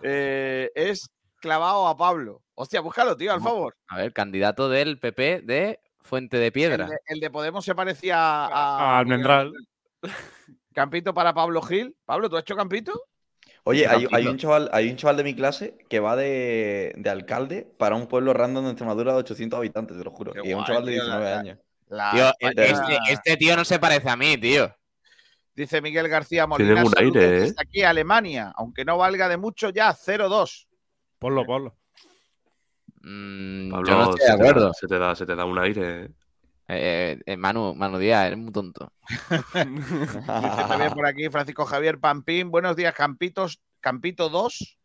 Eh, 0.03 0.71
es 0.75 1.11
clavado 1.41 1.87
a 1.87 1.97
Pablo. 1.97 2.43
Hostia, 2.55 2.81
búscalo, 2.81 3.17
tío, 3.17 3.33
al 3.33 3.43
favor. 3.43 3.77
A 3.89 3.99
ver, 3.99 4.13
candidato 4.15 4.71
del 4.71 4.99
PP 4.99 5.43
de 5.43 5.81
Fuente 6.01 6.39
de 6.39 6.47
El 6.47 6.53
Piedra. 6.53 6.87
de, 6.87 6.99
el 7.09 7.21
de 7.21 7.31
Podemos 7.31 7.65
se 7.65 7.75
parecía 7.75 8.17
a. 8.19 8.47
A 8.95 8.99
Almendral. 8.99 9.53
Campito 10.73 11.13
para 11.13 11.35
Pablo 11.35 11.61
Gil. 11.63 11.95
Pablo, 12.07 12.31
¿tú 12.31 12.37
has 12.37 12.43
hecho 12.43 12.57
campito? 12.57 12.99
Oye, 13.69 13.85
hay, 13.89 14.27
un 14.29 14.39
chaval, 14.39 14.71
hay 14.73 14.89
un 14.89 14.97
chaval 14.97 15.17
de 15.17 15.25
mi 15.25 15.35
clase 15.35 15.77
que 15.89 15.99
va 15.99 16.15
de, 16.15 16.93
de 16.97 17.11
alcalde 17.11 17.67
para 17.79 17.97
un 17.97 18.07
pueblo 18.07 18.33
random 18.33 18.65
de 18.65 18.71
Extremadura 18.71 19.13
de 19.13 19.19
800 19.19 19.59
habitantes, 19.59 19.99
te 19.99 20.05
lo 20.05 20.13
juro. 20.13 20.33
Qué 20.33 20.41
y 20.45 20.51
es 20.51 20.57
un 20.57 20.65
chaval 20.65 20.85
de 20.85 20.93
tío, 20.93 21.03
la- 21.03 21.19
19 21.19 21.31
la- 21.31 21.39
años. 21.41 21.59
La 21.89 22.11
Tío, 22.13 22.27
España- 22.39 22.65
este, 22.65 23.13
este 23.13 23.37
tío 23.37 23.57
no 23.57 23.65
se 23.65 23.79
parece 23.81 24.09
a 24.09 24.17
mí, 24.17 24.37
tío. 24.39 24.73
Dice 25.55 25.81
Miguel 25.81 26.09
García 26.09 26.47
Tiene 26.57 26.75
Molina. 26.75 26.83
buen 26.83 26.95
saludos 26.95 27.17
aire, 27.23 27.47
¿eh? 27.49 27.55
aquí 27.57 27.83
a 27.83 27.91
Alemania, 27.91 28.53
aunque 28.57 28.85
no 28.85 28.99
valga 28.99 29.29
de 29.29 29.37
mucho 29.37 29.71
ya, 29.71 29.93
0-2. 29.95 30.69
Ponlo, 31.19 31.45
ponlo. 31.45 31.77
Mm, 33.03 33.71
Pablo, 33.71 33.89
yo 33.91 33.97
no 33.97 34.03
estoy 34.11 34.19
de 34.21 34.27
se, 34.27 34.27
te 34.27 34.29
da, 34.29 34.35
acuerdo. 34.51 34.73
se, 34.75 34.87
te 34.87 34.99
da, 34.99 35.15
se 35.17 35.27
te 35.27 35.35
da 35.37 35.45
un 35.45 35.59
aire. 35.59 36.11
¿Eh? 36.69 37.19
Eh, 37.27 37.37
Manu, 37.37 37.75
Manu 37.75 37.99
Díaz, 37.99 38.27
eres 38.27 38.39
muy 38.39 38.53
tonto. 38.53 38.93
También 39.53 40.93
por 40.93 41.07
aquí 41.07 41.29
Francisco 41.29 41.65
Javier 41.65 41.99
Pampín. 41.99 42.51
Buenos 42.51 42.77
días, 42.77 42.95
Campitos. 42.95 43.61
Campito 43.81 44.29
2. 44.29 44.79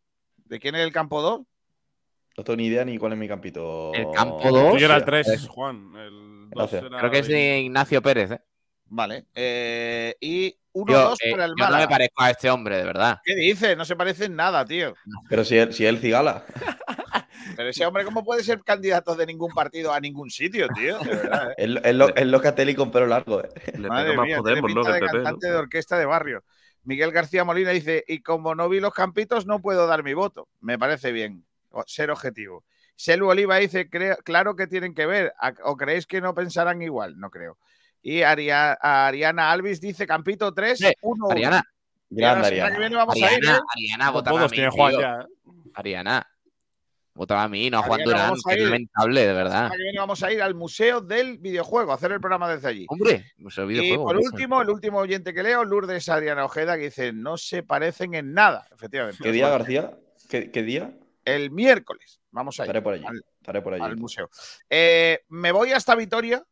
¿De 0.45 0.59
quién 0.59 0.75
es 0.75 0.81
el 0.81 0.91
campo 0.91 1.21
2? 1.21 1.41
No 2.37 2.43
tengo 2.43 2.57
ni 2.57 2.67
idea 2.67 2.85
ni 2.85 2.97
cuál 2.97 3.13
es 3.13 3.17
mi 3.19 3.27
campito. 3.27 3.93
El 3.93 4.09
campo 4.11 4.41
El 4.43 4.51
dos. 4.53 4.71
tuyo 4.73 4.85
era 4.85 4.95
el 4.95 5.01
Sí, 5.01 5.05
3, 5.05 5.27
es- 5.27 5.47
Juan. 5.47 5.91
El 5.95 6.49
2 6.51 6.71
Gracias. 6.71 6.83
era 6.83 6.99
Creo 6.99 7.11
que 7.11 7.19
es 7.19 7.27
de 7.27 7.59
Ignacio 7.61 8.01
Pérez, 8.01 8.31
¿eh? 8.31 8.41
Vale. 8.85 9.25
eh, 9.35 10.15
y 10.19 10.55
1-2 10.73 11.17
Tío, 11.19 11.27
eh, 11.29 11.31
para 11.31 11.45
el 11.45 11.51
yo 11.51 11.55
no 11.57 11.65
me 11.65 11.71
Málaga. 11.71 11.87
parezco 11.89 12.23
a 12.23 12.29
este 12.29 12.49
hombre, 12.49 12.77
de 12.77 12.83
verdad. 12.83 13.19
¿Qué 13.23 13.35
dice? 13.35 13.75
No 13.75 13.85
se 13.85 13.95
parece 13.95 14.25
en 14.25 14.35
nada, 14.35 14.65
tío. 14.65 14.93
Pero 15.29 15.43
si 15.45 15.57
él, 15.57 15.73
si 15.73 15.85
él 15.85 15.97
cigala. 15.99 16.45
Pero 17.55 17.69
ese 17.69 17.85
hombre, 17.85 18.03
¿cómo 18.05 18.23
puede 18.23 18.43
ser 18.43 18.61
candidato 18.63 19.15
de 19.15 19.25
ningún 19.25 19.51
partido 19.53 19.93
a 19.93 19.99
ningún 19.99 20.29
sitio, 20.29 20.67
tío? 20.69 20.97
De 20.99 21.09
verdad, 21.09 21.51
¿eh? 21.51 21.55
Es 21.57 21.69
lo- 21.69 21.83
es 21.83 21.95
lo- 21.95 22.15
es 22.15 22.25
Locatelli 22.27 22.75
con 22.75 22.91
pelo 22.91 23.07
largo. 23.07 23.43
¿eh? 23.43 23.49
Le 23.77 23.87
Madre 23.87 24.15
más 24.15 24.25
mía, 24.25 24.37
Podemos, 24.37 24.73
¿no? 24.73 24.81
pinta 24.81 24.93
de 24.93 24.99
cantante 24.99 25.47
de 25.47 25.55
orquesta 25.55 25.97
de 25.97 26.05
barrio. 26.05 26.43
Miguel 26.83 27.11
García 27.11 27.43
Molina 27.43 27.69
dice, 27.71 28.03
y 28.07 28.21
como 28.21 28.55
no 28.55 28.67
vi 28.67 28.79
los 28.79 28.93
campitos, 28.93 29.45
no 29.45 29.59
puedo 29.59 29.85
dar 29.87 30.03
mi 30.03 30.13
voto. 30.13 30.47
Me 30.61 30.79
parece 30.79 31.11
bien, 31.11 31.45
ser 31.85 32.09
objetivo. 32.11 32.63
Selu 32.95 33.29
Oliva 33.29 33.57
dice, 33.57 33.89
"Cre- 33.89 34.17
claro 34.23 34.55
que 34.55 34.67
tienen 34.67 34.93
que 34.93 35.05
ver, 35.05 35.33
¿A- 35.39 35.53
¿o 35.63 35.75
creéis 35.77 36.05
que 36.07 36.21
no 36.21 36.33
pensarán 36.35 36.81
igual? 36.81 37.19
No 37.19 37.29
creo. 37.29 37.57
Y 38.01 38.21
Aria- 38.23 38.73
Ariana 38.81 39.51
Alvis 39.51 39.79
dice, 39.79 40.07
Campito 40.07 40.53
3, 40.53 40.79
Sí, 40.79 40.91
1 41.01 41.29
Ariana, 41.31 41.63
Grande, 42.09 42.41
la 42.41 42.47
semana 42.47 42.49
que 42.49 42.55
Ariana. 42.63 42.79
viene 42.79 42.95
vamos 42.95 43.15
a 43.15 43.19
ir, 43.19 43.25
Ariana, 43.25 43.57
¿eh? 43.57 43.61
Ariana, 43.75 44.71
Juan 44.71 44.93
ya. 44.99 45.21
¿eh? 45.21 45.71
Ariana, 45.75 46.27
votaba 47.13 47.43
a 47.43 47.47
mí, 47.47 47.69
no 47.69 47.79
a 47.79 47.83
Juan 47.83 48.03
Durán, 48.03 48.31
a 48.31 48.33
que 48.47 48.53
es 48.53 48.57
ir. 48.59 48.63
lamentable, 48.65 49.27
de 49.27 49.33
verdad. 49.33 49.51
semana 49.53 49.75
que 49.75 49.83
viene 49.83 49.99
vamos 49.99 50.23
a 50.23 50.31
ir 50.31 50.41
al 50.41 50.55
Museo 50.55 51.01
del 51.01 51.37
Videojuego, 51.37 51.91
a 51.91 51.95
hacer 51.95 52.11
el 52.11 52.19
programa 52.19 52.49
desde 52.53 52.67
allí. 52.67 52.85
Hombre, 52.89 53.25
pues 53.41 53.57
el 53.57 53.65
Y 53.65 53.67
videojuego. 53.67 54.05
por 54.05 54.17
último, 54.17 54.61
el 54.61 54.69
último 54.69 54.97
oyente 54.99 55.33
que 55.33 55.43
leo, 55.43 55.63
Lourdes 55.65 56.07
Adriana 56.09 56.45
Ojeda, 56.45 56.77
que 56.77 56.83
dice, 56.85 57.11
no 57.13 57.37
se 57.37 57.63
parecen 57.63 58.13
en 58.15 58.33
nada, 58.33 58.67
efectivamente. 58.73 59.19
¿Qué 59.21 59.31
día, 59.31 59.49
García? 59.49 59.97
¿Qué, 60.29 60.49
qué 60.51 60.63
día? 60.63 60.93
El 61.25 61.51
miércoles. 61.51 62.19
Vamos 62.31 62.59
a 62.59 62.63
ir 62.63 62.67
Estaré 62.69 62.81
por 62.81 62.93
allí. 62.93 63.05
al, 63.05 63.23
Estaré 63.39 63.61
por 63.61 63.73
allí. 63.73 63.83
al 63.83 63.97
museo. 63.97 64.29
Eh, 64.69 65.19
me 65.29 65.51
voy 65.51 65.73
hasta 65.73 65.93
Vitoria, 65.95 66.43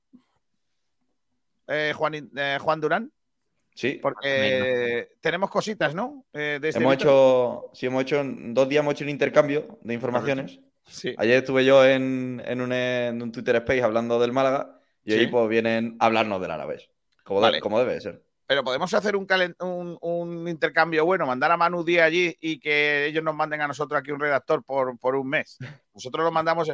eh, 1.67 1.93
Juan, 1.95 2.29
eh, 2.35 2.57
Juan 2.61 2.81
Durán, 2.81 3.11
Sí. 3.79 3.97
porque 4.01 5.09
tenemos 5.21 5.49
cositas, 5.49 5.95
¿no? 5.95 6.25
Eh, 6.33 6.59
desde 6.61 6.79
Hemos 6.81 6.95
hecho, 6.95 7.69
sí, 7.73 7.85
hemos 7.85 8.01
hecho, 8.01 8.21
dos 8.25 8.67
días 8.67 8.81
hemos 8.81 8.93
hecho 8.93 9.05
un 9.05 9.09
intercambio 9.09 9.79
de 9.81 9.93
informaciones. 9.93 10.59
Sí. 10.85 11.15
Ayer 11.17 11.37
estuve 11.37 11.63
yo 11.63 11.85
en, 11.85 12.41
en 12.45 12.59
un, 12.59 12.73
en 12.73 13.21
un 13.21 13.31
Twitter 13.31 13.55
Space 13.55 13.81
hablando 13.81 14.19
del 14.19 14.33
Málaga 14.33 14.81
y 15.05 15.13
hoy 15.13 15.27
pues 15.27 15.47
vienen 15.47 15.95
a 15.99 16.07
hablarnos 16.07 16.41
del 16.41 16.51
Alavés. 16.51 16.89
Como, 17.23 17.39
de- 17.39 17.45
Vale. 17.45 17.59
como 17.61 17.79
debe 17.79 17.93
de 17.93 18.01
ser. 18.01 18.23
Pero 18.47 18.63
podemos 18.65 18.93
hacer 18.93 19.15
un, 19.15 19.25
un, 19.61 19.97
un 20.01 20.47
intercambio 20.49 21.05
bueno, 21.05 21.25
mandar 21.25 21.51
a 21.51 21.55
Manu 21.57 21.83
Díaz 21.85 22.07
allí 22.07 22.35
y 22.41 22.59
que 22.59 23.05
ellos 23.05 23.23
nos 23.23 23.35
manden 23.35 23.61
a 23.61 23.67
nosotros 23.67 23.97
aquí 23.97 24.11
un 24.11 24.19
redactor 24.19 24.61
por, 24.63 24.97
por 24.99 25.15
un 25.15 25.29
mes. 25.29 25.57
Nosotros 25.93 26.25
lo 26.25 26.31
mandamos 26.31 26.69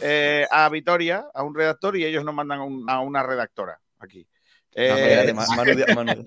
eh, 0.00 0.46
a 0.50 0.68
Vitoria, 0.68 1.26
a 1.32 1.42
un 1.44 1.54
redactor, 1.54 1.96
y 1.96 2.04
ellos 2.04 2.24
nos 2.24 2.34
mandan 2.34 2.58
a, 2.60 2.64
un- 2.64 2.90
a 2.90 2.98
una 3.00 3.22
redactora 3.22 3.78
aquí. 4.00 4.26
Eh, 4.74 4.86
espérate, 4.86 5.34
Ma- 5.34 5.46
Manu 5.56 5.72
Díaz- 5.74 5.94
Manu- 5.96 6.26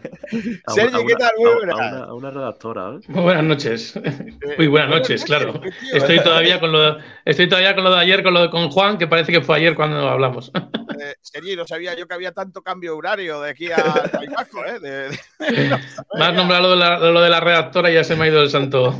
A 0.65 0.71
Sergi, 0.73 0.95
una- 0.97 1.05
¿qué 1.07 1.15
tal? 1.15 1.31
Muy 1.37 1.47
a- 1.47 1.51
a 1.53 1.55
buenas. 1.55 1.75
una, 1.77 2.03
a 2.03 2.13
una 2.13 2.31
redactora, 2.31 2.89
¿eh? 2.95 2.99
Muy 3.07 3.21
buenas 3.23 3.43
noches. 3.45 3.99
Muy 4.57 4.67
buenas 4.67 4.89
noches, 4.89 5.23
claro. 5.23 5.53
tío. 5.61 5.71
Estoy 5.93 6.19
todavía 6.19 6.59
con 6.59 6.71
lo, 6.73 6.97
estoy 7.23 7.47
todavía 7.47 7.73
con 7.73 7.85
lo 7.85 7.91
de 7.95 8.01
ayer, 8.01 8.21
con 8.21 8.33
lo 8.33 8.41
de 8.41 8.49
con 8.49 8.69
Juan, 8.69 8.97
que 8.97 9.07
parece 9.07 9.31
que 9.31 9.41
fue 9.41 9.57
ayer 9.57 9.75
cuando 9.75 10.07
hablamos. 10.09 10.51
Eh, 10.99 11.15
Sergi, 11.21 11.55
no 11.55 11.65
sabía 11.65 11.95
yo 11.95 12.07
que 12.07 12.13
había 12.13 12.33
tanto 12.33 12.61
cambio 12.61 12.95
horario 12.95 13.41
de 13.41 13.49
aquí 13.49 13.69
al 13.71 14.11
País 14.11 14.29
Vasco, 14.29 14.63
¿eh? 14.63 14.79
De- 14.79 15.79
has 16.19 16.33
nombrado 16.35 16.63
lo 16.63 16.69
de, 16.71 16.75
la, 16.77 16.99
lo 16.99 17.19
de 17.19 17.29
la 17.31 17.39
redactora 17.39 17.89
y 17.89 17.95
ya 17.95 18.03
se 18.03 18.15
me 18.15 18.25
ha 18.25 18.27
ido 18.27 18.41
el 18.43 18.49
santo, 18.51 18.95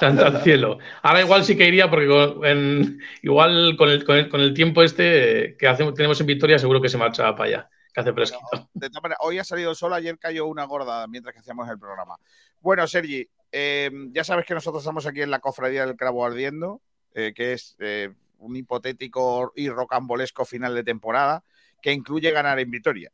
santo 0.00 0.24
al 0.24 0.42
cielo. 0.42 0.78
Ahora 1.02 1.20
igual 1.20 1.44
sí 1.44 1.54
que 1.56 1.68
iría 1.68 1.90
porque 1.90 2.08
con- 2.08 2.44
en- 2.46 2.98
igual 3.22 3.76
con 3.76 3.90
el, 3.90 4.04
con, 4.04 4.16
el, 4.16 4.28
con 4.30 4.40
el 4.40 4.54
tiempo 4.54 4.82
este 4.82 5.48
eh, 5.50 5.56
que 5.58 5.68
hacemos, 5.68 5.92
tenemos 5.94 6.18
en 6.20 6.26
Victoria 6.26 6.58
seguro 6.58 6.80
que 6.80 6.88
se 6.88 6.96
marcha 6.96 7.34
para 7.36 7.44
allá, 7.48 7.68
que 7.94 8.00
hace 8.00 8.12
fresquito. 8.12 8.68
de 8.74 8.88
todas 8.90 9.02
maneras, 9.02 9.18
hoy 9.22 9.38
ha 9.38 9.44
salido 9.44 9.70
el 9.70 9.76
sol, 9.76 9.92
ayer 9.94 10.18
cayó 10.18 10.46
una 10.46 10.64
gorda 10.64 11.06
mientras 11.06 11.32
que 11.32 11.40
hacíamos 11.40 11.68
el 11.70 11.78
programa. 11.78 12.16
Bueno, 12.60 12.86
Sergi, 12.86 13.26
eh, 13.52 13.90
ya 14.10 14.24
sabes 14.24 14.44
que 14.44 14.54
nosotros 14.54 14.82
estamos 14.82 15.06
aquí 15.06 15.22
en 15.22 15.30
la 15.30 15.38
cofradía 15.38 15.86
del 15.86 15.96
Cravo 15.96 16.26
Ardiendo, 16.26 16.82
eh, 17.14 17.32
que 17.34 17.52
es 17.52 17.76
eh, 17.78 18.12
un 18.38 18.56
hipotético 18.56 19.52
y 19.54 19.68
rocambolesco 19.68 20.44
final 20.44 20.74
de 20.74 20.82
temporada 20.82 21.44
que 21.80 21.92
incluye 21.92 22.30
ganar 22.30 22.58
en 22.58 22.70
Vitoria. 22.70 23.12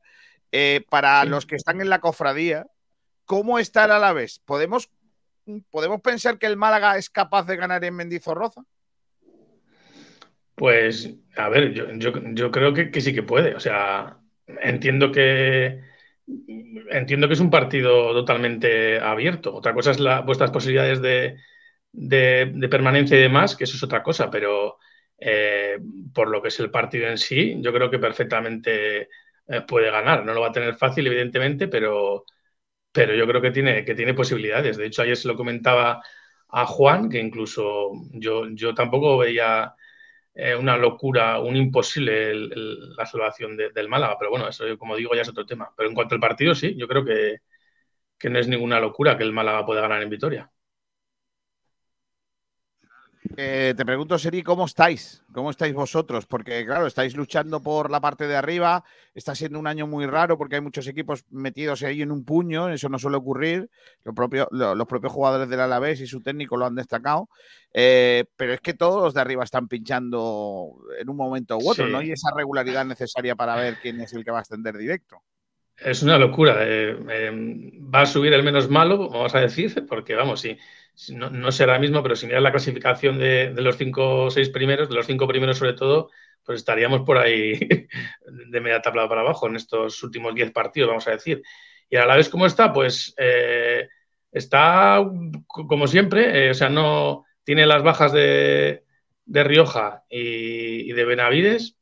Eh, 0.52 0.84
para 0.88 1.24
los 1.24 1.44
que 1.44 1.56
están 1.56 1.80
en 1.80 1.90
la 1.90 2.00
cofradía, 2.00 2.66
¿cómo 3.24 3.58
está 3.58 3.84
el 3.84 3.90
Alavés? 3.90 4.40
¿Podemos, 4.44 4.90
¿Podemos 5.70 6.00
pensar 6.00 6.38
que 6.38 6.46
el 6.46 6.56
Málaga 6.56 6.96
es 6.96 7.10
capaz 7.10 7.44
de 7.44 7.56
ganar 7.56 7.84
en 7.84 7.94
Mendizorroza? 7.94 8.64
Pues, 10.54 11.10
a 11.36 11.48
ver, 11.48 11.72
yo, 11.72 11.90
yo, 11.92 12.12
yo 12.32 12.50
creo 12.50 12.72
que, 12.72 12.90
que 12.90 13.00
sí 13.00 13.12
que 13.12 13.22
puede. 13.22 13.54
O 13.54 13.60
sea, 13.60 14.19
entiendo 14.62 15.12
que 15.12 15.80
entiendo 16.90 17.26
que 17.28 17.34
es 17.34 17.40
un 17.40 17.50
partido 17.50 18.12
totalmente 18.12 18.98
abierto. 19.00 19.54
Otra 19.54 19.74
cosa 19.74 19.90
es 19.92 20.00
la, 20.00 20.20
vuestras 20.20 20.50
posibilidades 20.50 21.00
de, 21.02 21.36
de- 21.92 22.68
permanencia 22.68 23.16
y 23.18 23.20
demás, 23.22 23.56
que 23.56 23.64
eso 23.64 23.76
es 23.76 23.82
otra 23.82 24.02
cosa, 24.02 24.30
pero 24.30 24.78
eh, 25.18 25.78
por 26.14 26.28
lo 26.30 26.40
que 26.42 26.48
es 26.48 26.60
el 26.60 26.70
partido 26.70 27.08
en 27.08 27.18
sí, 27.18 27.56
yo 27.60 27.72
creo 27.72 27.90
que 27.90 27.98
perfectamente 27.98 29.08
eh, 29.48 29.60
puede 29.66 29.90
ganar. 29.90 30.24
No 30.24 30.34
lo 30.34 30.40
va 30.42 30.48
a 30.48 30.52
tener 30.52 30.74
fácil, 30.76 31.06
evidentemente, 31.06 31.68
pero, 31.68 32.24
pero 32.92 33.14
yo 33.14 33.26
creo 33.26 33.40
que 33.42 33.50
tiene, 33.52 33.84
que 33.84 33.94
tiene 33.94 34.14
posibilidades. 34.14 34.76
De 34.76 34.86
hecho, 34.86 35.02
ayer 35.02 35.16
se 35.16 35.28
lo 35.28 35.36
comentaba 35.36 36.02
a 36.48 36.66
Juan, 36.66 37.08
que 37.10 37.20
incluso 37.20 37.92
yo, 38.12 38.48
yo 38.54 38.74
tampoco 38.74 39.18
veía 39.18 39.74
eh, 40.34 40.54
una 40.56 40.76
locura, 40.76 41.40
un 41.40 41.56
imposible 41.56 42.30
el- 42.30 42.94
la 42.96 43.06
salvación 43.06 43.56
de- 43.56 43.70
del 43.70 43.88
Málaga, 43.88 44.16
pero 44.18 44.30
bueno, 44.30 44.48
eso 44.48 44.64
como 44.78 44.96
digo 44.96 45.14
ya 45.14 45.22
es 45.22 45.28
otro 45.28 45.46
tema. 45.46 45.72
Pero 45.76 45.88
en 45.88 45.94
cuanto 45.94 46.14
al 46.14 46.20
partido, 46.20 46.54
sí, 46.54 46.76
yo 46.76 46.88
creo 46.88 47.04
que, 47.04 47.38
que 48.18 48.30
no 48.30 48.38
es 48.38 48.48
ninguna 48.48 48.80
locura 48.80 49.16
que 49.18 49.24
el 49.24 49.32
Málaga 49.32 49.66
pueda 49.66 49.82
ganar 49.82 50.02
en 50.02 50.10
Vitoria. 50.10 50.50
Eh, 53.36 53.74
te 53.76 53.84
pregunto, 53.86 54.18
Seri, 54.18 54.42
¿cómo 54.42 54.66
estáis? 54.66 55.22
¿Cómo 55.32 55.50
estáis 55.50 55.72
vosotros? 55.72 56.26
Porque, 56.26 56.64
claro, 56.66 56.86
estáis 56.86 57.14
luchando 57.16 57.62
por 57.62 57.90
la 57.90 58.00
parte 58.00 58.26
de 58.26 58.36
arriba. 58.36 58.84
Está 59.14 59.34
siendo 59.34 59.58
un 59.58 59.66
año 59.66 59.86
muy 59.86 60.04
raro 60.06 60.36
porque 60.36 60.56
hay 60.56 60.60
muchos 60.60 60.86
equipos 60.88 61.24
metidos 61.30 61.82
ahí 61.82 62.02
en 62.02 62.10
un 62.10 62.24
puño. 62.24 62.68
Eso 62.68 62.88
no 62.88 62.98
suele 62.98 63.16
ocurrir. 63.16 63.70
Lo 64.04 64.12
propio- 64.14 64.48
lo- 64.50 64.74
los 64.74 64.86
propios 64.86 65.12
jugadores 65.12 65.48
del 65.48 65.60
Alavés 65.60 66.00
y 66.00 66.06
su 66.06 66.20
técnico 66.20 66.56
lo 66.56 66.66
han 66.66 66.74
destacado. 66.74 67.28
Eh, 67.72 68.24
pero 68.36 68.52
es 68.52 68.60
que 68.60 68.74
todos 68.74 69.02
los 69.02 69.14
de 69.14 69.20
arriba 69.20 69.44
están 69.44 69.68
pinchando 69.68 70.76
en 70.98 71.08
un 71.08 71.16
momento 71.16 71.56
u 71.56 71.70
otro. 71.70 71.86
Sí. 71.86 71.92
No 71.92 71.98
hay 71.98 72.10
esa 72.12 72.30
regularidad 72.36 72.84
necesaria 72.84 73.36
para 73.36 73.54
ver 73.56 73.76
quién 73.80 74.00
es 74.00 74.12
el 74.12 74.24
que 74.24 74.32
va 74.32 74.38
a 74.38 74.42
ascender 74.42 74.76
directo. 74.76 75.18
Es 75.78 76.02
una 76.02 76.18
locura. 76.18 76.56
eh, 76.58 76.94
va 77.94 78.02
a 78.02 78.06
subir 78.06 78.32
el 78.34 78.42
menos 78.42 78.68
malo, 78.68 79.08
vamos 79.08 79.34
a 79.34 79.40
decir, 79.40 79.86
porque 79.88 80.14
vamos, 80.14 80.40
si 80.42 80.58
no, 81.14 81.30
no 81.30 81.52
será 81.52 81.78
mismo, 81.78 82.02
pero 82.02 82.16
si 82.16 82.26
miras 82.26 82.42
la 82.42 82.50
clasificación 82.50 83.18
de, 83.18 83.52
de 83.54 83.62
los 83.62 83.76
cinco 83.76 84.30
seis 84.30 84.50
primeros, 84.50 84.88
de 84.88 84.94
los 84.94 85.06
cinco 85.06 85.26
primeros 85.26 85.58
sobre 85.58 85.74
todo, 85.74 86.10
pues 86.44 86.58
estaríamos 86.60 87.02
por 87.02 87.18
ahí 87.18 87.58
de 88.26 88.60
media 88.60 88.82
tabla 88.82 89.08
para 89.08 89.22
abajo 89.22 89.46
en 89.48 89.56
estos 89.56 90.02
últimos 90.02 90.34
diez 90.34 90.50
partidos, 90.52 90.88
vamos 90.88 91.06
a 91.08 91.12
decir. 91.12 91.42
Y 91.88 91.96
a 91.96 92.06
la 92.06 92.16
vez, 92.16 92.28
¿cómo 92.28 92.46
está? 92.46 92.72
Pues 92.72 93.14
eh, 93.18 93.88
está 94.30 95.04
como 95.46 95.86
siempre, 95.86 96.46
eh, 96.46 96.50
o 96.50 96.54
sea, 96.54 96.68
no 96.68 97.24
tiene 97.44 97.66
las 97.66 97.82
bajas 97.82 98.12
de, 98.12 98.84
de 99.24 99.44
Rioja 99.44 100.04
y, 100.08 100.90
y 100.90 100.92
de 100.92 101.04
Benavides. 101.04 101.76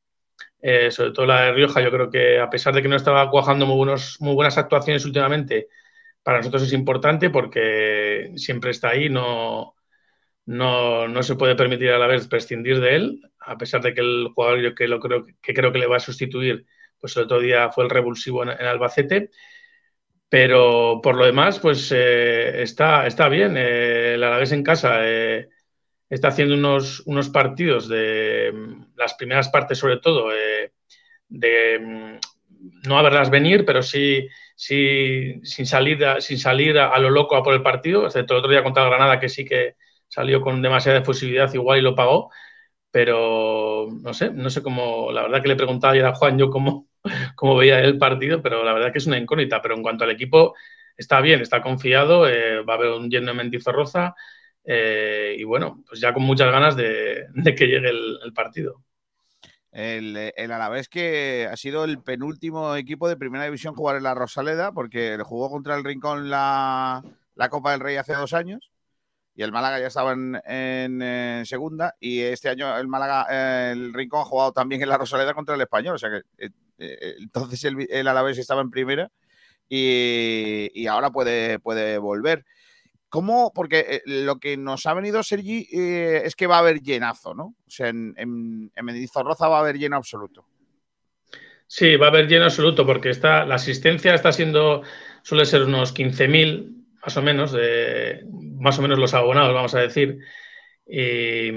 Eh, 0.61 0.91
sobre 0.91 1.13
todo 1.13 1.27
la 1.27 1.43
de 1.43 1.53
Rioja, 1.53 1.81
yo 1.81 1.91
creo 1.91 2.11
que 2.11 2.41
a 2.41 2.51
pesar 2.51 2.75
de 2.75 2.83
que 2.83 2.89
no 2.89 2.97
estaba 2.97 3.31
cuajando 3.31 3.67
muy, 3.67 3.77
buenos, 3.77 4.17
muy 4.21 4.35
buenas 4.35 4.59
actuaciones 4.59 5.05
últimamente, 5.05 5.69
para 6.29 6.41
nosotros 6.41 6.65
es 6.65 6.75
importante 6.75 7.31
porque 7.31 8.33
siempre 8.37 8.71
está 8.71 8.91
ahí, 8.91 9.09
no, 9.09 9.75
no, 10.45 11.09
no 11.09 11.23
se 11.23 11.37
puede 11.37 11.57
permitir 11.57 11.89
a 11.89 11.99
la 11.99 12.07
vez 12.07 12.29
prescindir 12.29 12.81
de 12.81 12.97
él, 12.97 13.23
a 13.41 13.57
pesar 13.57 13.81
de 13.81 13.95
que 13.95 14.03
el 14.03 14.29
jugador 14.35 14.61
yo 14.61 14.75
que, 14.75 14.89
lo 14.89 15.01
creo, 15.01 15.25
que 15.41 15.55
creo 15.55 15.73
que 15.73 15.79
le 15.79 15.87
va 15.87 15.97
a 15.97 16.01
sustituir, 16.01 16.67
pues 17.01 17.17
el 17.17 17.23
otro 17.23 17.41
día 17.41 17.71
fue 17.71 17.85
el 17.85 17.89
revulsivo 17.89 18.43
en, 18.43 18.51
Albacete. 18.51 19.31
Pero 20.29 21.01
por 21.03 21.17
lo 21.17 21.25
demás, 21.25 21.61
pues 21.61 21.91
eh, 21.97 22.61
está, 22.61 23.07
está 23.07 23.31
bien. 23.31 23.57
Eh, 23.57 24.13
el 24.13 24.23
Alavés 24.23 24.53
en 24.53 24.63
casa 24.63 24.99
eh, 25.05 25.49
está 26.11 26.29
haciendo 26.29 26.57
unos, 26.57 27.01
unos 27.07 27.31
partidos 27.31 27.89
de 27.89 28.53
mm, 28.55 28.97
las 28.97 29.15
primeras 29.15 29.49
partes, 29.49 29.79
sobre 29.79 29.97
todo, 29.97 30.29
de 30.29 32.21
no 32.87 32.99
haberlas 32.99 33.31
venir, 33.31 33.65
pero 33.65 33.83
sí, 33.83 34.29
sí 34.57 35.41
sin 35.43 35.67
salir, 35.67 36.05
a, 36.05 36.21
sin 36.21 36.39
salir 36.39 36.79
a, 36.79 36.89
a 36.91 36.99
lo 36.99 37.11
loco 37.11 37.37
a 37.37 37.43
por 37.43 37.55
el 37.55 37.63
partido, 37.63 38.07
excepto 38.07 38.35
el 38.35 38.39
otro 38.41 38.51
día 38.51 38.63
contra 38.63 38.85
Granada, 38.85 39.21
que 39.21 39.29
sí 39.29 39.45
que 39.45 39.77
salió 40.09 40.41
con 40.41 40.63
demasiada 40.63 40.99
efusividad 41.01 41.53
igual 41.55 41.79
y 41.79 41.83
lo 41.83 41.95
pagó. 41.95 42.31
Pero 42.91 43.89
no 44.03 44.15
sé, 44.15 44.31
no 44.31 44.51
sé 44.51 44.63
cómo, 44.63 45.13
la 45.13 45.23
verdad 45.23 45.43
que 45.43 45.49
le 45.49 45.57
preguntaba 45.57 45.93
ayer 45.93 46.07
a 46.07 46.15
Juan 46.15 46.39
yo 46.39 46.51
cómo, 46.51 46.89
cómo 47.37 47.57
veía 47.57 47.81
el 47.81 47.99
partido, 47.99 48.43
pero 48.43 48.65
la 48.65 48.73
verdad 48.73 48.93
que 48.93 48.99
es 48.99 49.07
una 49.07 49.19
incógnita. 49.19 49.63
Pero 49.63 49.77
en 49.77 49.83
cuanto 49.83 50.05
al 50.05 50.11
equipo, 50.11 50.55
está 50.97 51.21
bien, 51.21 51.41
está 51.41 51.63
confiado, 51.63 52.29
eh, 52.29 52.63
va 52.63 52.75
a 52.75 52.77
haber 52.77 52.91
un 52.93 53.11
lleno 53.11 53.29
de 53.29 53.35
Mendizorroza 53.35 54.15
eh, 54.65 55.37
y 55.39 55.45
bueno, 55.45 55.85
pues 55.89 56.01
ya 56.01 56.13
con 56.15 56.23
muchas 56.25 56.51
ganas 56.53 56.77
de, 56.77 57.27
que 57.57 57.67
llegue 57.67 57.91
el 57.91 58.33
partido. 58.35 58.85
El, 59.79 60.33
el 60.37 60.51
Alavés 60.51 60.89
que 60.89 61.49
ha 61.49 61.57
sido 61.57 61.85
el 61.85 62.03
penúltimo 62.03 62.75
equipo 62.75 63.09
de 63.09 63.17
primera 63.17 63.45
división 63.45 63.77
jugar 63.77 63.95
en 63.95 64.03
la 64.03 64.15
Rosaleda 64.15 64.73
porque 64.73 65.17
jugó 65.23 65.51
contra 65.51 65.77
el 65.77 65.85
Rincón 65.85 66.31
la, 66.31 67.05
la 67.37 67.49
Copa 67.49 67.71
del 67.71 67.79
Rey 67.79 67.95
hace 67.95 68.13
dos 68.15 68.33
años 68.33 68.73
y 69.37 69.45
el 69.45 69.53
Málaga 69.53 69.79
ya 69.79 69.87
estaba 69.87 70.15
en, 70.15 70.41
eh, 70.45 71.43
segunda 71.45 71.95
y 72.01 72.23
este 72.23 72.49
año 72.49 72.77
el 72.77 72.89
Málaga, 72.89 73.29
eh, 73.31 73.71
el 73.71 73.95
Rincón 73.95 74.23
ha 74.23 74.25
jugado 74.25 74.51
también 74.51 74.83
en 74.83 74.89
la 74.89 74.99
Rosaleda 74.99 75.33
contra 75.33 75.55
el 75.55 75.61
Español, 75.61 75.95
o 75.95 75.99
sea 75.99 76.11
que 76.11 76.45
eh, 76.45 76.51
eh, 76.79 77.15
entonces 77.21 77.63
el, 77.63 77.87
el, 77.89 78.09
Alavés 78.09 78.37
estaba 78.37 78.63
en 78.63 78.73
primera 78.73 79.13
y, 79.69 80.73
y 80.75 80.89
ahora 80.89 81.11
puede, 81.11 81.61
puede 81.61 81.99
volver. 81.99 82.45
¿Cómo? 83.09 83.53
Porque 83.55 83.79
eh, 83.89 84.03
lo 84.05 84.39
que 84.39 84.57
nos 84.57 84.87
ha 84.87 84.95
venido 84.95 85.23
Sergi 85.23 85.67
eh, 85.73 86.23
es 86.25 86.37
que 86.37 86.47
va 86.47 86.57
a 86.57 86.61
haber 86.61 86.81
llenazo, 86.81 87.35
¿no? 87.35 87.55
O 87.67 87.71
sea, 87.71 87.89
en, 87.89 88.15
en, 88.17 88.71
en 88.75 88.87
va 88.87 89.57
a 89.57 89.61
haber 89.61 89.79
lleno 89.79 89.97
absoluto. 89.97 90.47
Sí, 91.67 91.97
va 91.97 92.07
a 92.07 92.11
haber 92.11 92.29
lleno 92.29 92.45
absoluto 92.45 92.87
porque 92.87 93.11
está, 93.11 93.45
la 93.45 93.57
asistencia 93.57 94.15
está 94.15 94.33
siendo, 94.33 94.83
suele 95.23 95.45
ser 95.45 95.63
unos 95.63 95.95
15.000 95.95 96.79
más 97.03 97.17
o 97.17 97.23
menos, 97.23 97.53
de, 97.53 98.25
más 98.31 98.79
o 98.79 98.83
menos 98.83 98.99
los 98.99 99.15
abonados, 99.15 99.55
vamos 99.55 99.75
a 99.75 99.81
decir. 99.81 100.19
Y, 100.87 101.53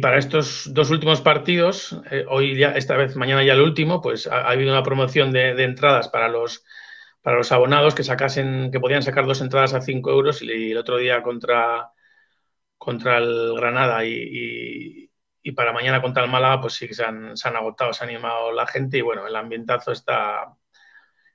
para 0.00 0.18
estos 0.18 0.72
dos 0.72 0.90
últimos 0.90 1.20
partidos, 1.20 1.96
eh, 2.10 2.24
hoy 2.28 2.56
ya, 2.56 2.70
esta 2.72 2.96
vez, 2.96 3.16
mañana 3.16 3.44
ya 3.44 3.54
el 3.54 3.60
último, 3.60 4.00
pues 4.00 4.26
ha, 4.26 4.42
ha 4.42 4.50
habido 4.50 4.72
una 4.72 4.82
promoción 4.82 5.32
de, 5.32 5.50
entradas 5.62 6.08
para 6.08 6.28
los, 6.28 6.64
para 7.22 7.36
los 7.38 7.52
abonados 7.52 7.94
que 7.94 8.04
sacasen, 8.04 8.70
que 8.70 8.80
podían 8.80 9.02
sacar 9.02 9.26
dos 9.26 9.40
entradas 9.40 9.74
a 9.74 9.80
5 9.80 10.10
euros 10.10 10.42
y, 10.42 10.72
el 10.72 10.76
otro 10.76 10.98
día 10.98 11.22
contra, 11.22 11.92
contra 12.76 13.18
el 13.18 13.54
Granada 13.56 14.04
y, 14.04 14.12
y, 14.12 15.10
y, 15.42 15.52
para 15.52 15.72
mañana 15.72 16.02
contra 16.02 16.24
el 16.24 16.30
Málaga, 16.30 16.60
pues 16.60 16.74
sí 16.74 16.88
que 16.88 16.94
se 16.94 17.04
han, 17.04 17.36
se 17.36 17.48
han 17.48 17.56
agotado, 17.56 17.92
se 17.92 18.04
ha 18.04 18.08
animado 18.08 18.52
la 18.52 18.66
gente 18.66 18.98
y 18.98 19.02
bueno, 19.02 19.26
el 19.26 19.36
ambientazo 19.36 19.92
está, 19.92 20.52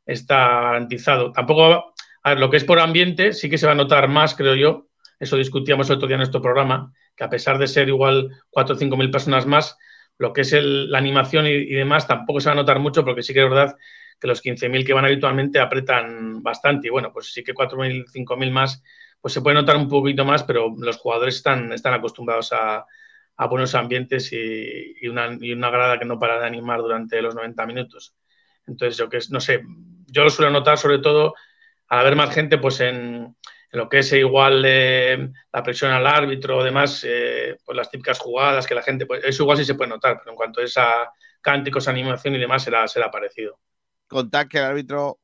está 0.05 0.61
garantizado. 0.61 1.31
Tampoco, 1.31 1.93
a 2.23 2.29
ver, 2.29 2.39
lo 2.39 2.49
que 2.49 2.57
es 2.57 2.65
por 2.65 2.79
ambiente 2.79 3.31
sí 3.31 3.49
que 3.49 3.57
se 3.57 3.65
va 3.65 3.71
a 3.71 3.75
notar 3.75 4.09
más, 4.09 4.35
creo 4.35 4.55
yo. 4.55 4.87
Eso 5.19 5.37
discutíamos 5.37 5.89
el 5.89 5.95
otro 5.95 6.07
día 6.07 6.15
en 6.15 6.19
nuestro 6.19 6.41
programa, 6.41 6.93
que 7.15 7.23
a 7.23 7.29
pesar 7.29 7.57
de 7.57 7.67
ser 7.67 7.87
igual 7.87 8.29
4 8.49 8.75
o 8.75 8.77
5 8.77 8.97
mil 8.97 9.09
personas 9.09 9.45
más, 9.45 9.77
lo 10.17 10.33
que 10.33 10.41
es 10.41 10.51
el, 10.51 10.91
la 10.91 10.97
animación 10.97 11.47
y, 11.47 11.51
y, 11.51 11.73
demás 11.73 12.07
tampoco 12.07 12.39
se 12.41 12.49
va 12.49 12.53
a 12.53 12.55
notar 12.55 12.79
mucho 12.79 13.05
porque 13.05 13.23
sí 13.23 13.33
que 13.33 13.43
es 13.43 13.49
verdad 13.49 13.75
que 14.19 14.27
los 14.27 14.41
15.000 14.41 14.85
que 14.85 14.93
van 14.93 15.05
habitualmente 15.05 15.59
apretan 15.59 16.41
bastante 16.41 16.87
y 16.87 16.91
bueno, 16.91 17.11
pues 17.11 17.31
sí 17.33 17.43
que 17.43 17.53
4.000, 17.53 18.05
5.000 18.07 18.51
más, 18.51 18.83
pues 19.21 19.33
se 19.33 19.41
puede 19.41 19.55
notar 19.55 19.77
un 19.77 19.87
poquito 19.87 20.25
más, 20.25 20.43
pero 20.43 20.73
los 20.77 20.97
jugadores 20.97 21.35
están, 21.35 21.71
están 21.73 21.93
acostumbrados 21.93 22.51
a, 22.53 22.85
a 23.37 23.47
buenos 23.47 23.75
ambientes 23.75 24.31
y, 24.33 24.95
y, 25.01 25.07
una, 25.07 25.37
y 25.39 25.53
una 25.53 25.69
grada 25.69 25.99
que 25.99 26.05
no 26.05 26.19
para 26.19 26.39
de 26.39 26.47
animar 26.47 26.79
durante 26.79 27.21
los 27.21 27.35
90 27.35 27.65
minutos. 27.65 28.15
Entonces, 28.65 28.97
yo 28.97 29.09
que 29.09 29.19
no 29.29 29.39
sé, 29.39 29.61
yo 30.07 30.23
lo 30.23 30.29
suelo 30.29 30.51
notar 30.51 30.77
sobre 30.77 30.99
todo 30.99 31.35
al 31.89 31.99
haber 31.99 32.15
más 32.15 32.33
gente, 32.33 32.57
pues 32.57 32.81
en, 32.81 33.35
en 33.71 33.79
lo 33.79 33.87
que 33.87 33.99
es 33.99 34.11
igual 34.13 34.63
eh, 34.65 35.29
la 35.53 35.63
presión 35.63 35.91
al 35.91 36.07
árbitro 36.07 36.57
o 36.57 36.63
demás, 36.63 37.05
eh, 37.07 37.57
pues 37.63 37.75
las 37.75 37.89
típicas 37.89 38.19
jugadas 38.19 38.65
que 38.65 38.75
la 38.75 38.81
gente, 38.81 39.05
pues 39.05 39.23
eso 39.23 39.43
igual 39.43 39.57
sí 39.57 39.65
se 39.65 39.75
puede 39.75 39.89
notar, 39.89 40.17
pero 40.19 40.31
en 40.31 40.37
cuanto 40.37 40.61
a 40.61 40.63
esa 40.63 41.11
cánticos, 41.41 41.87
animación 41.87 42.35
y 42.35 42.39
demás, 42.39 42.63
será, 42.63 42.87
será 42.87 43.09
parecido. 43.09 43.59
Contar 44.07 44.47
que 44.47 44.57
el 44.57 44.65
árbitro 44.65 45.19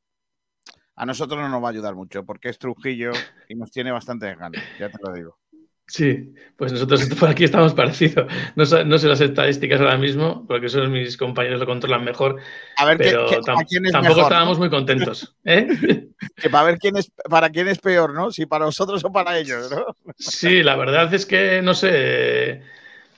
a 0.96 1.06
nosotros 1.06 1.40
no 1.40 1.48
nos 1.48 1.62
va 1.62 1.68
a 1.68 1.70
ayudar 1.70 1.94
mucho 1.94 2.24
porque 2.24 2.48
es 2.48 2.58
Trujillo 2.58 3.12
y 3.48 3.54
nos 3.54 3.70
tiene 3.70 3.90
bastante 3.90 4.34
ganas, 4.34 4.62
ya 4.78 4.88
te 4.88 4.98
lo 5.02 5.12
digo. 5.12 5.38
Sí, 5.86 6.32
pues 6.56 6.72
nosotros 6.72 7.04
por 7.20 7.28
aquí 7.28 7.44
estamos 7.44 7.74
parecidos. 7.74 8.32
No, 8.56 8.64
sé, 8.64 8.84
no 8.84 8.98
sé 8.98 9.06
las 9.06 9.20
estadísticas 9.20 9.80
ahora 9.80 9.98
mismo, 9.98 10.46
porque 10.46 10.66
esos 10.66 10.88
mis 10.88 11.16
compañeros 11.16 11.60
lo 11.60 11.66
controlan 11.66 12.04
mejor. 12.04 12.40
A 12.76 12.86
ver, 12.86 12.96
pero 12.96 13.26
¿qué, 13.26 13.36
qué, 13.36 13.42
tam 13.42 13.58
quién 13.68 13.86
es 13.86 13.92
tampoco 13.92 14.16
mejor, 14.16 14.32
estábamos 14.32 14.56
¿no? 14.56 14.60
muy 14.60 14.70
contentos. 14.70 15.36
¿eh? 15.44 15.68
que 16.36 16.50
para 16.50 16.64
ver 16.64 16.78
quién 16.78 16.96
es, 16.96 17.12
para 17.28 17.50
quién 17.50 17.68
es 17.68 17.78
peor, 17.78 18.14
¿no? 18.14 18.30
Si 18.30 18.46
para 18.46 18.64
nosotros 18.64 19.04
o 19.04 19.12
para 19.12 19.38
ellos, 19.38 19.70
¿no? 19.70 19.84
Sí, 20.16 20.62
la 20.62 20.76
verdad 20.76 21.12
es 21.12 21.26
que 21.26 21.60
no 21.60 21.74
sé. 21.74 22.62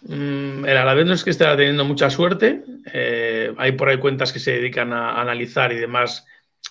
Mm, 0.09 0.65
El 0.65 0.77
Alavés 0.77 1.07
no 1.07 1.15
es 1.15 1.25
que 1.25 1.31
esté 1.31 1.45
teniendo 1.57 1.85
mucha 1.85 2.11
suerte. 2.11 2.63
Eh, 2.93 3.55
hay 3.59 3.73
por 3.73 3.89
ahí 3.89 3.99
cuentas 3.99 4.33
que 4.33 4.39
se 4.39 4.53
dedican 4.53 4.93
a 4.93 5.21
analizar 5.21 5.73
y 5.73 5.77
demás, 5.77 6.27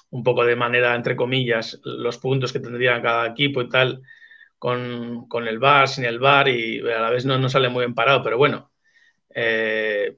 un 0.09 0.23
poco 0.23 0.45
de 0.45 0.55
manera, 0.55 0.95
entre 0.95 1.15
comillas, 1.15 1.79
los 1.83 2.17
puntos 2.17 2.53
que 2.53 2.59
tendría 2.59 3.01
cada 3.01 3.27
equipo 3.27 3.61
y 3.61 3.69
tal 3.69 4.01
con, 4.59 5.27
con, 5.27 5.47
el 5.47 5.59
bar, 5.59 5.87
sin 5.87 6.05
el 6.05 6.19
bar, 6.19 6.47
y 6.49 6.79
a 6.81 6.99
la 7.01 7.09
vez 7.11 7.25
no, 7.25 7.37
no 7.37 7.49
sale 7.49 7.69
muy 7.69 7.85
bien 7.85 7.95
parado, 7.95 8.23
pero 8.23 8.37
bueno, 8.37 8.71
eh, 9.35 10.15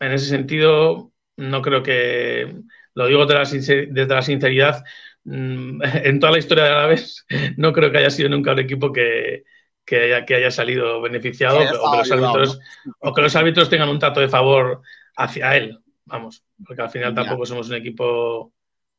en 0.00 0.12
ese 0.12 0.26
sentido, 0.26 1.12
no 1.36 1.62
creo 1.62 1.82
que, 1.82 2.54
lo 2.94 3.06
digo 3.06 3.26
desde 3.26 3.34
la, 3.34 3.92
desde 3.92 4.14
la 4.14 4.22
sinceridad, 4.22 4.84
mmm, 5.24 5.80
en 6.04 6.20
toda 6.20 6.32
la 6.32 6.38
historia 6.38 6.64
de 6.64 6.70
la 6.70 6.86
vez, 6.86 7.26
no 7.56 7.72
creo 7.72 7.90
que 7.92 7.98
haya 7.98 8.10
sido 8.10 8.28
nunca 8.28 8.52
un 8.52 8.58
equipo 8.60 8.92
que, 8.92 9.44
que, 9.88 10.04
haya, 10.04 10.26
que 10.26 10.34
haya, 10.34 10.50
salido 10.50 11.00
beneficiado 11.00 11.58
o, 11.58 11.90
que 11.90 11.98
los 11.98 12.12
árbitros, 12.12 12.60
¿no? 12.84 12.92
o 13.00 13.14
que 13.14 13.22
los 13.22 13.34
árbitros 13.34 13.70
tengan 13.70 13.88
un 13.88 13.98
trato 13.98 14.20
de 14.20 14.28
favor 14.28 14.82
hacia 15.16 15.56
él, 15.56 15.78
vamos, 16.04 16.44
porque 16.64 16.82
al 16.82 16.90
final 16.90 17.14
tampoco 17.14 17.46
somos 17.46 17.68
un 17.70 17.76
equipo 17.76 18.52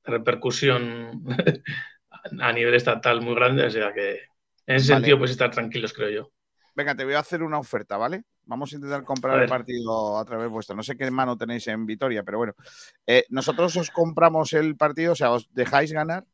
de 0.03 0.11
repercusión 0.13 1.23
a 2.41 2.51
nivel 2.51 2.73
estatal 2.73 3.21
muy 3.21 3.35
grande, 3.35 3.65
o 3.65 3.69
sea 3.69 3.93
que 3.93 4.21
en 4.65 4.75
ese 4.75 4.91
vale. 4.91 5.01
sentido, 5.01 5.19
pues 5.19 5.31
estar 5.31 5.51
tranquilos, 5.51 5.93
creo 5.93 6.09
yo. 6.09 6.31
Venga, 6.75 6.95
te 6.95 7.03
voy 7.03 7.13
a 7.13 7.19
hacer 7.19 7.43
una 7.43 7.59
oferta, 7.59 7.97
¿vale? 7.97 8.23
Vamos 8.45 8.71
a 8.71 8.75
intentar 8.75 9.03
comprar 9.03 9.41
el 9.41 9.49
partido 9.49 10.17
a 10.17 10.25
través 10.25 10.49
vuestra. 10.49 10.75
No 10.75 10.81
sé 10.81 10.95
qué 10.95 11.11
mano 11.11 11.37
tenéis 11.37 11.67
en 11.67 11.85
Vitoria, 11.85 12.23
pero 12.23 12.37
bueno. 12.37 12.53
Eh, 13.05 13.25
nosotros 13.29 13.75
os 13.75 13.91
compramos 13.91 14.53
el 14.53 14.77
partido, 14.77 15.11
o 15.11 15.15
sea, 15.15 15.31
os 15.31 15.51
dejáis 15.53 15.91
ganar 15.91 16.25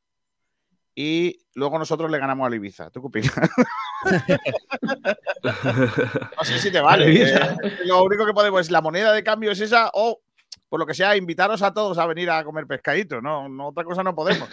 y 0.93 1.45
luego 1.55 1.77
nosotros 1.77 2.09
le 2.09 2.19
ganamos 2.19 2.47
al 2.47 2.53
Ibiza. 2.53 2.89
¿Tú 2.89 3.01
qué 3.01 3.07
opinas? 3.07 3.33
No 5.43 6.43
sé 6.43 6.59
si 6.59 6.71
te 6.71 6.79
vale. 6.79 7.23
Eh, 7.23 7.57
lo 7.85 8.03
único 8.03 8.25
que 8.25 8.33
podemos 8.33 8.61
es 8.61 8.71
la 8.71 8.81
moneda 8.81 9.13
de 9.13 9.23
cambio 9.23 9.51
es 9.51 9.59
esa 9.59 9.89
o, 9.93 10.21
por 10.69 10.79
lo 10.79 10.85
que 10.85 10.93
sea, 10.93 11.15
invitaros 11.15 11.61
a 11.61 11.73
todos 11.73 11.97
a 11.97 12.05
venir 12.05 12.29
a 12.29 12.43
comer 12.43 12.67
pescadito. 12.67 13.21
No, 13.21 13.49
no 13.49 13.67
otra 13.67 13.83
cosa 13.83 14.03
no 14.03 14.15
podemos. 14.15 14.49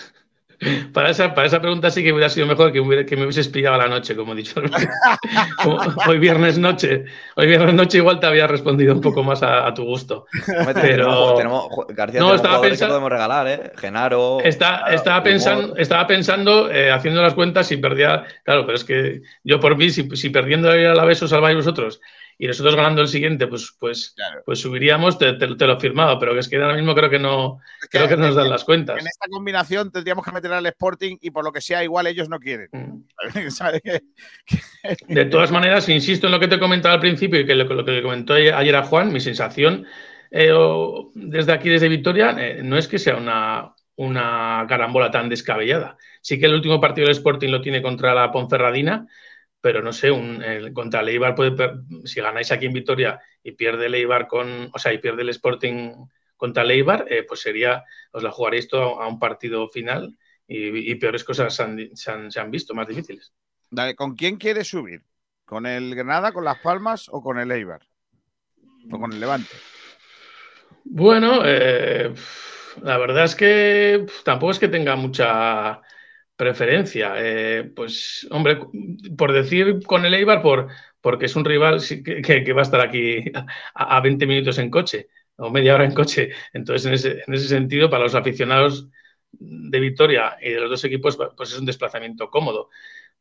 Para 0.93 1.11
esa, 1.11 1.35
para 1.35 1.47
esa 1.47 1.61
pregunta 1.61 1.91
sí 1.91 2.03
que 2.03 2.13
hubiera 2.13 2.29
sido 2.29 2.47
mejor 2.47 2.71
que, 2.73 2.81
hubiera- 2.81 3.05
que 3.05 3.17
me 3.17 3.23
hubieses 3.25 3.49
pillado 3.49 3.75
a 3.75 3.79
la 3.79 3.89
noche, 3.89 4.15
como 4.15 4.33
he 4.33 4.37
dicho. 4.37 4.61
Como 5.63 5.79
hoy 6.07 6.19
viernes 6.19 6.59
noche. 6.59 7.05
Hoy 7.37 7.47
viernes 7.47 7.75
noche 7.75 7.99
igual 7.99 8.21
te 8.21 8.27
había 8.27 8.47
respondido 8.47 8.95
un 8.95 9.01
poco 9.01 9.23
más 9.23 9.43
a, 9.43 9.67
a 9.67 9.75
tu 9.75 9.85
gusto. 9.85 10.27
Pero 10.47 10.73
tenemos, 10.75 11.37
tenemos- 11.37 11.69
García, 11.89 12.21
No, 12.21 12.35
estaba 12.35 12.61
pensando- 12.61 12.87
que 12.87 12.99
podemos 12.99 13.11
regalar, 13.11 13.49
¿eh? 13.49 13.73
Genaro. 13.77 14.39
Está- 14.43 14.79
claro, 14.79 14.95
estaba, 14.95 15.23
pensando, 15.23 15.77
estaba 15.77 16.07
pensando, 16.07 16.71
eh, 16.71 16.91
haciendo 16.91 17.23
las 17.23 17.35
cuentas, 17.35 17.67
si 17.67 17.77
perdía. 17.79 18.25
Claro, 18.45 18.65
pero 18.67 18.77
es 18.77 18.85
que 18.85 19.23
yo 19.45 19.61
por 19.61 19.77
mí, 19.77 19.91
si, 19.91 20.09
si 20.17 20.31
perdiendo 20.31 20.71
a 20.71 20.77
la 20.77 21.05
vez 21.05 21.23
os 21.23 21.31
salváis 21.31 21.57
vosotros 21.57 22.01
y 22.45 22.49
nosotros 22.49 22.75
ganando 22.75 23.03
el 23.03 23.07
siguiente, 23.07 23.47
pues, 23.47 23.73
pues, 23.79 24.17
pues 24.45 24.59
subiríamos, 24.59 25.17
te, 25.17 25.35
te- 25.35 25.55
te 25.55 25.65
lo 25.67 25.79
firmado. 25.79 26.19
Pero 26.19 26.37
es 26.37 26.49
que 26.49 26.57
ahora 26.57 26.75
mismo 26.75 26.93
creo 26.93 27.09
que 27.09 27.21
no, 27.21 27.61
creo 27.89 28.09
que 28.09 28.17
nos 28.17 28.35
dan 28.35 28.51
las 28.51 28.65
cuentas. 28.65 29.01
En 29.01 29.07
esta 29.07 29.29
combinación 29.31 29.93
tendríamos 29.93 30.25
que 30.25 30.33
meter 30.33 30.53
al 30.53 30.67
Sporting 30.67 31.19
y 31.21 31.31
por 31.31 31.45
lo 31.45 31.53
que 31.53 31.61
sea, 31.61 31.85
igual 31.85 32.09
ellos 32.09 32.29
no 32.29 32.41
quieren. 32.41 32.69
Mm. 32.73 33.03
De 35.09 35.25
todas 35.27 35.53
maneras, 35.53 35.89
insisto 35.89 36.27
en 36.27 36.33
lo 36.33 36.41
que 36.41 36.49
te 36.49 36.57
he 36.57 36.59
comentado 36.59 36.95
al 36.95 37.01
principio 37.01 37.39
y 37.41 37.47
que 37.47 37.55
lo, 37.55 37.65
lo 37.65 37.85
que 37.85 37.93
le 37.93 38.03
comentó 38.03 38.35
ayer 38.35 38.75
a 38.77 38.83
Juan, 38.83 39.13
mi 39.13 39.21
sensación 39.21 39.87
eh, 40.31 40.51
o- 40.53 41.11
desde 41.15 41.53
aquí, 41.53 41.69
desde 41.69 41.89
Victoria, 41.89 42.35
eh, 42.39 42.61
no 42.65 42.77
es 42.77 42.89
que 42.89 42.99
sea 42.99 43.17
una, 43.17 43.73
una 43.97 44.67
carambola 44.69 45.11
tan 45.11 45.29
descabellada. 45.29 45.97
Sí 46.21 46.41
que 46.41 46.47
el 46.47 46.55
último 46.55 46.81
partido 46.81 47.07
del 47.07 47.17
Sporting 47.17 47.51
lo 47.51 47.61
tiene 47.61 47.83
contra 47.83 48.15
la 48.15 48.33
Ponferradina, 48.33 49.07
pero 49.63 49.83
no 49.83 49.93
sé, 49.95 50.11
un, 50.11 50.43
el- 50.43 50.75
contra 50.75 51.01
el 51.01 51.09
Eibar 51.09 51.35
puede, 51.35 51.57
si 52.05 52.21
ganáis 52.21 52.53
aquí 52.53 52.67
en 52.67 52.75
Victoria 52.75 53.21
y 53.43 53.53
pierde 53.53 53.87
el 53.87 53.95
Eibar 53.95 54.29
con, 54.29 54.71
o 54.75 54.79
sea, 54.79 54.93
y 54.93 54.99
pierde 54.99 55.23
el 55.23 55.31
Sporting 55.31 55.93
contra 56.37 56.65
el 56.65 56.73
Eibar, 56.73 57.07
eh, 57.11 57.25
pues 57.27 57.41
sería, 57.41 57.85
os 58.13 58.23
la 58.23 58.31
jugaréis 58.33 58.69
todo 58.69 59.01
a 59.01 59.09
un 59.09 59.19
partido 59.19 59.69
final 59.71 60.19
y, 60.47 60.91
y 60.93 60.95
peores 60.97 61.25
cosas 61.25 61.55
se 61.55 61.63
han, 61.63 61.97
se 61.97 62.11
han- 62.11 62.31
se 62.33 62.41
han 62.41 62.51
visto, 62.51 62.75
más 62.75 62.89
difíciles. 62.89 63.33
Dale, 63.71 63.97
¿con 63.97 64.17
quién 64.17 64.37
quieres 64.37 64.69
subir? 64.69 65.03
¿Con 65.47 65.67
el 65.67 65.95
Granada, 65.95 66.33
con 66.33 66.45
Las 66.45 66.59
Palmas 66.59 67.09
o 67.11 67.23
con 67.23 67.39
el 67.39 67.51
Eibar? 67.53 67.87
¿O 68.91 68.99
con 68.99 69.13
el 69.13 69.21
Levante? 69.21 69.57
Bueno, 70.85 71.43
eh, 71.45 72.13
la 72.83 72.99
verdad 72.99 73.25
es 73.25 73.35
que 73.35 74.07
tampoco 74.25 74.53
es 74.53 74.59
que 74.59 74.69
tenga 74.69 74.97
mucha 74.97 75.81
preferencia. 76.37 77.15
Eh, 77.19 77.73
pues, 77.75 78.27
hombre, 78.31 78.59
por 79.17 79.33
decir 79.33 79.81
con 79.87 80.05
el 80.05 80.15
Eibar, 80.15 80.43
por, 80.43 80.69
porque 81.01 81.27
es 81.27 81.37
un 81.37 81.45
rival 81.45 81.81
sí 81.81 82.03
que, 82.03 82.23
que- 82.23 82.45
que 82.45 82.53
va 82.53 82.61
a 82.63 82.65
estar 82.65 82.81
aquí 82.81 83.25
a, 83.75 83.97
a 83.97 84.01
20 84.01 84.27
minutos 84.27 84.59
en 84.59 84.71
coche 84.71 85.09
o 85.37 85.51
media 85.51 85.75
hora 85.75 85.85
en 85.85 85.95
coche. 85.95 86.31
Entonces, 86.53 86.87
en 86.87 86.95
ese, 86.95 87.25
en 87.27 87.35
ese 87.35 87.49
sentido, 87.49 87.91
para 87.91 88.05
los 88.05 88.15
aficionados 88.15 88.89
de 89.33 89.81
Victoria 89.81 90.37
y 90.41 90.51
de 90.51 90.61
los 90.61 90.71
dos 90.71 90.85
equipos, 90.85 91.19
pues 91.37 91.53
es 91.53 91.59
un 91.59 91.67
desplazamiento 91.67 92.31
cómodo. 92.31 92.69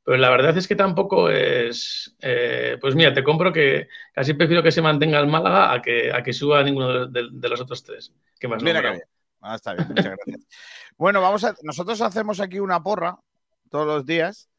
Pero 0.03 0.17
la 0.17 0.29
verdad 0.31 0.57
es 0.57 0.67
que 0.67 0.75
tampoco 0.75 1.29
es. 1.29 2.15
eh, 2.21 2.77
pues 2.81 2.95
mira, 2.95 3.13
te 3.13 3.23
compro 3.23 3.53
que 3.53 3.87
casi 4.13 4.33
prefiero 4.33 4.63
que 4.63 4.71
se 4.71 4.81
mantenga 4.81 5.19
el 5.19 5.27
Málaga 5.27 5.73
a 5.73 5.81
que, 5.81 6.11
a 6.13 6.23
que 6.23 6.33
suba 6.33 6.63
ninguno 6.63 7.07
de, 7.07 7.21
de- 7.23 7.29
de 7.31 7.49
los 7.49 7.61
otros 7.61 7.83
tres. 7.83 8.13
que 8.39 8.47
más 8.47 8.63
Mira 8.63 8.81
que 8.81 8.91
bien. 8.91 9.03
Ah, 9.41 9.55
está 9.55 9.73
bien, 9.73 9.87
muchas 9.89 10.13
gracias. 10.15 10.47
Bueno, 11.01 11.19
vamos 11.19 11.43
a. 11.43 11.55
Nosotros 11.63 11.99
hacemos 12.01 12.39
aquí 12.39 12.59
una 12.59 12.83
porra 12.83 13.17
todos 13.71 13.87
los 13.87 14.05
días. 14.05 14.51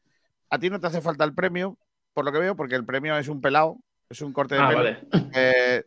A 0.49 0.59
ti 0.59 0.69
no 0.69 0.77
te 0.77 0.87
hace 0.87 0.99
falta 0.99 1.23
el 1.23 1.33
premio, 1.33 1.77
por 2.13 2.25
lo 2.25 2.33
que 2.33 2.39
veo, 2.39 2.53
porque 2.53 2.75
el 2.75 2.83
premio 2.83 3.17
es 3.17 3.29
un 3.29 3.39
pelado, 3.39 3.77
es 4.09 4.19
un 4.19 4.33
corte 4.33 4.55
de 4.55 4.61
Ah, 4.61 4.67
pelo. 4.67 4.77
vale. 4.79 4.99
Eh, 5.33 5.83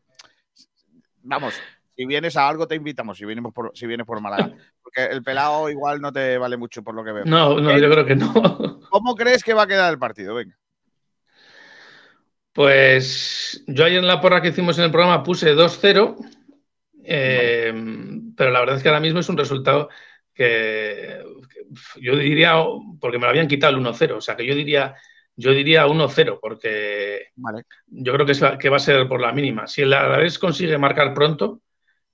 vamos, 1.24 1.60
si 1.94 2.06
vienes 2.06 2.38
a 2.38 2.48
algo 2.48 2.66
te 2.66 2.74
invitamos, 2.74 3.18
si 3.18 3.26
vienes 3.26 3.44
por, 3.52 3.70
si 3.74 3.86
vienes 3.86 4.06
por 4.06 4.18
Málaga. 4.22 4.54
Porque 4.82 5.04
el 5.04 5.22
pelado 5.22 5.68
igual 5.68 6.00
no 6.00 6.10
te 6.10 6.38
vale 6.38 6.56
mucho, 6.56 6.82
por 6.82 6.94
lo 6.94 7.04
que 7.04 7.12
veo. 7.12 7.24
No, 7.26 7.60
no, 7.60 7.78
yo 7.78 7.90
creo 7.90 8.06
que 8.06 8.16
no. 8.16 8.80
¿Cómo 8.88 9.14
crees 9.14 9.44
que 9.44 9.52
va 9.52 9.64
a 9.64 9.66
quedar 9.66 9.92
el 9.92 9.98
partido? 9.98 10.34
Venga. 10.36 10.56
Pues 12.54 13.62
yo 13.66 13.84
ayer 13.84 13.98
en 13.98 14.06
la 14.06 14.22
porra 14.22 14.40
que 14.40 14.48
hicimos 14.48 14.78
en 14.78 14.84
el 14.84 14.90
programa 14.90 15.22
puse 15.22 15.54
2-0, 15.54 16.16
eh, 17.04 17.74
pero 18.34 18.50
la 18.50 18.60
verdad 18.60 18.76
es 18.76 18.82
que 18.82 18.88
ahora 18.88 19.00
mismo 19.00 19.20
es 19.20 19.28
un 19.28 19.36
resultado 19.36 19.90
que, 20.36 21.22
que 21.50 22.00
yo 22.02 22.16
diría, 22.16 22.56
porque 23.00 23.18
me 23.18 23.24
lo 23.24 23.30
habían 23.30 23.48
quitado 23.48 23.72
el 23.74 23.80
1-0, 23.80 24.18
o 24.18 24.22
sea 24.22 24.36
que 24.36 24.46
yo 24.46 24.54
diría, 24.54 24.96
yo 25.36 25.52
diría 25.52 25.86
1-0, 25.88 26.40
porque 26.40 27.28
yo 27.86 28.12
creo 28.14 28.26
que, 28.26 28.32
es- 28.32 28.42
que 28.60 28.68
va 28.70 28.76
a 28.76 28.80
ser 28.80 29.08
por 29.08 29.20
la 29.20 29.32
mínima. 29.32 29.66
Si 29.66 29.82
el 29.82 29.92
Alavés 29.92 30.38
consigue 30.38 30.78
marcar 30.78 31.14
pronto, 31.14 31.62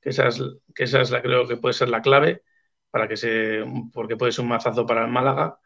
que 0.01 0.11
esa 0.11 0.29
es, 0.29 0.43
que 0.75 0.85
esa 0.85 1.01
es 1.03 1.11
la 1.11 1.23
creo 1.23 1.47
que 1.49 1.57
puede 1.59 1.75
ser 1.75 1.89
la 1.91 2.03
clave, 2.03 2.43
para 2.91 3.09
que 3.09 3.17
se, 3.17 3.65
porque 3.93 4.17
puede 4.17 4.33
ser 4.33 4.45
un 4.45 4.51
mazazo 4.51 4.87
para 4.87 5.05
el 5.05 5.11
Málaga, 5.13 5.59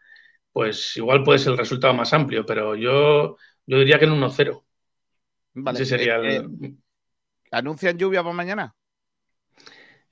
pues 0.53 0.97
igual 0.97 1.25
puede 1.25 1.39
ser 1.41 1.53
el 1.53 1.59
resultado 1.59 1.95
más 1.95 2.13
amplio, 2.15 2.47
pero 2.47 2.75
yo, 2.77 3.37
yo 3.67 3.79
diría 3.79 3.99
que 3.99 4.07
en 4.07 4.13
1-0. 4.13 4.65
Vale, 5.55 5.81
Ese 5.81 5.87
sería 5.87 6.17
eh, 6.23 6.41
el, 6.41 6.79
¿Anuncian 7.51 7.99
lluvia 7.99 8.23
para 8.23 8.35
mañana? 8.35 8.76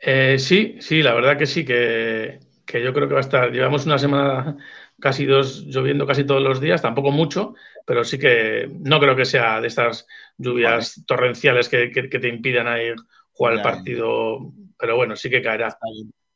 Eh, 0.07 0.39
sí, 0.39 0.77
sí, 0.81 1.03
la 1.03 1.15
verdad 1.15 1.39
que 1.39 1.47
sí, 1.47 1.65
que, 1.65 2.39
que 2.67 2.83
yo 2.83 2.93
creo 2.93 3.09
que 3.09 3.15
va 3.15 3.21
a 3.21 3.23
estar. 3.23 3.51
Llevamos 3.53 3.87
una 3.87 3.99
semana, 3.99 4.57
casi 5.01 5.25
dos, 5.25 5.65
lloviendo 5.67 6.07
casi 6.07 6.25
todos 6.25 6.43
los 6.43 6.61
días, 6.61 6.83
tampoco 6.83 7.11
mucho, 7.11 7.55
pero 7.87 8.05
sí 8.05 8.19
que 8.19 8.69
no 8.81 9.01
creo 9.01 9.17
que 9.17 9.25
sea 9.25 9.61
de 9.63 9.69
estas 9.69 10.07
lluvias 10.37 11.03
torrenciales 11.07 11.69
que, 11.69 11.91
que- 11.91 12.09
que 12.11 12.19
te 12.19 12.29
impidan 12.29 12.67
ahí 12.69 12.93
jugar 13.33 13.55
el 13.55 13.63
partido. 13.63 14.53
Pero 14.79 14.97
bueno, 14.97 15.17
sí 15.17 15.31
que 15.31 15.41
caerá. 15.43 15.79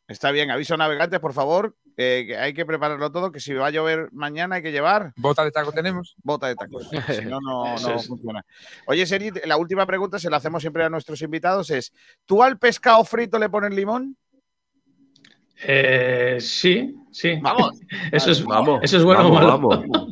Está 0.07 0.31
bien, 0.31 0.51
aviso 0.51 0.73
a 0.75 0.77
navegantes, 0.79 1.21
por 1.21 1.35
favor, 1.35 1.77
eh, 2.01 2.25
que 2.29 2.37
hay 2.39 2.55
que 2.55 2.65
prepararlo 2.65 3.11
todo, 3.11 3.33
que 3.33 3.41
si 3.41 3.53
va 3.55 3.67
a 3.67 3.71
llover 3.71 4.09
mañana 4.13 4.55
hay 4.57 4.63
que 4.63 4.71
llevar. 4.71 5.13
¿Bota 5.17 5.45
de 5.45 5.51
taco 5.51 5.73
tenemos? 5.73 6.15
Bota 6.23 6.47
de 6.47 6.55
tacos. 6.55 6.89
si 6.89 7.25
no, 7.25 7.41
no, 7.41 7.65
no 7.83 7.95
es. 7.97 8.07
funciona. 8.07 8.41
Oye, 8.87 9.05
Seri, 9.05 9.33
la 9.45 9.57
última 9.57 9.85
pregunta 9.85 10.21
se 10.21 10.31
la 10.31 10.37
hacemos 10.37 10.63
siempre 10.63 10.85
a 10.85 10.91
nuestros 10.91 11.21
invitados 11.23 11.71
es, 11.71 11.93
¿tú 12.25 12.41
al 12.41 12.57
pescado 12.57 13.03
frito 13.03 13.37
le 13.37 13.49
pones 13.51 13.75
limón? 13.75 14.17
Eh, 15.65 16.37
sí, 16.41 16.95
sí. 17.11 17.35
Vamos. 17.43 17.81
Eso 18.13 18.31
es, 18.31 18.45
Vamos, 18.45 18.81
eso 18.85 18.99
es 18.99 19.03
bueno 19.03 19.27
o 19.27 19.33
vamos, 19.33 19.59
malo. 19.59 19.85
vamos. 19.85 20.09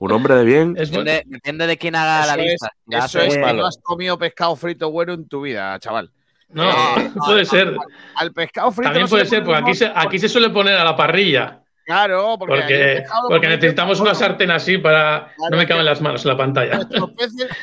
Un 0.00 0.10
hombre 0.10 0.34
de 0.34 0.44
bien. 0.44 0.74
Es 0.76 0.90
bueno. 0.90 1.04
Depende, 1.04 1.36
depende 1.36 1.66
de 1.68 1.78
quién 1.78 1.94
haga 1.94 2.26
la 2.26 2.34
Eso 2.34 2.42
es, 2.42 2.50
lista. 2.50 2.70
La 2.86 3.04
eso 3.04 3.20
es 3.20 3.34
que 3.36 3.52
no 3.52 3.66
has 3.66 3.78
comido 3.78 4.18
pescado 4.18 4.56
frito 4.56 4.90
bueno 4.90 5.12
en 5.12 5.28
tu 5.28 5.42
vida, 5.42 5.78
chaval. 5.78 6.10
No, 6.50 6.70
Eh, 6.70 7.10
puede 7.26 7.44
ser. 7.44 7.76
Al 8.16 8.32
pescado 8.32 8.70
frito 8.70 8.88
También 8.88 9.04
no 9.04 9.08
puede 9.10 9.26
ser, 9.26 9.42
porque 9.44 9.60
aquí 9.60 9.74
se, 9.74 9.90
aquí 9.94 10.18
se 10.18 10.28
suele 10.28 10.50
poner 10.50 10.76
a 10.76 10.84
la 10.84 10.96
parrilla. 10.96 11.60
Claro, 11.84 12.36
porque, 12.38 12.96
el 12.98 13.04
Porque, 13.28 13.48
necesitamos 13.48 14.00
una 14.00 14.14
sartén 14.14 14.50
así 14.50 14.78
para. 14.78 15.32
Claro, 15.36 15.50
No 15.50 15.56
me 15.58 15.66
caben 15.66 15.84
las 15.84 16.00
manos 16.00 16.24
en 16.24 16.30
la 16.30 16.36
pantalla. 16.36 16.80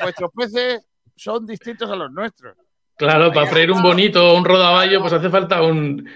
Vuestros 0.01 0.31
peces, 0.35 0.85
son 1.15 1.45
distintos 1.45 1.89
a 1.89 1.95
los 1.95 2.11
nuestros. 2.11 2.55
Claro, 2.97 3.31
para 3.33 3.47
freír 3.47 3.71
un 3.71 3.81
bonito 3.81 4.23
o 4.33 4.37
un 4.37 4.45
rodaballo, 4.45 5.01
pues 5.01 5.11
hace 5.13 5.27
falta 5.31 5.63
un, 5.63 6.07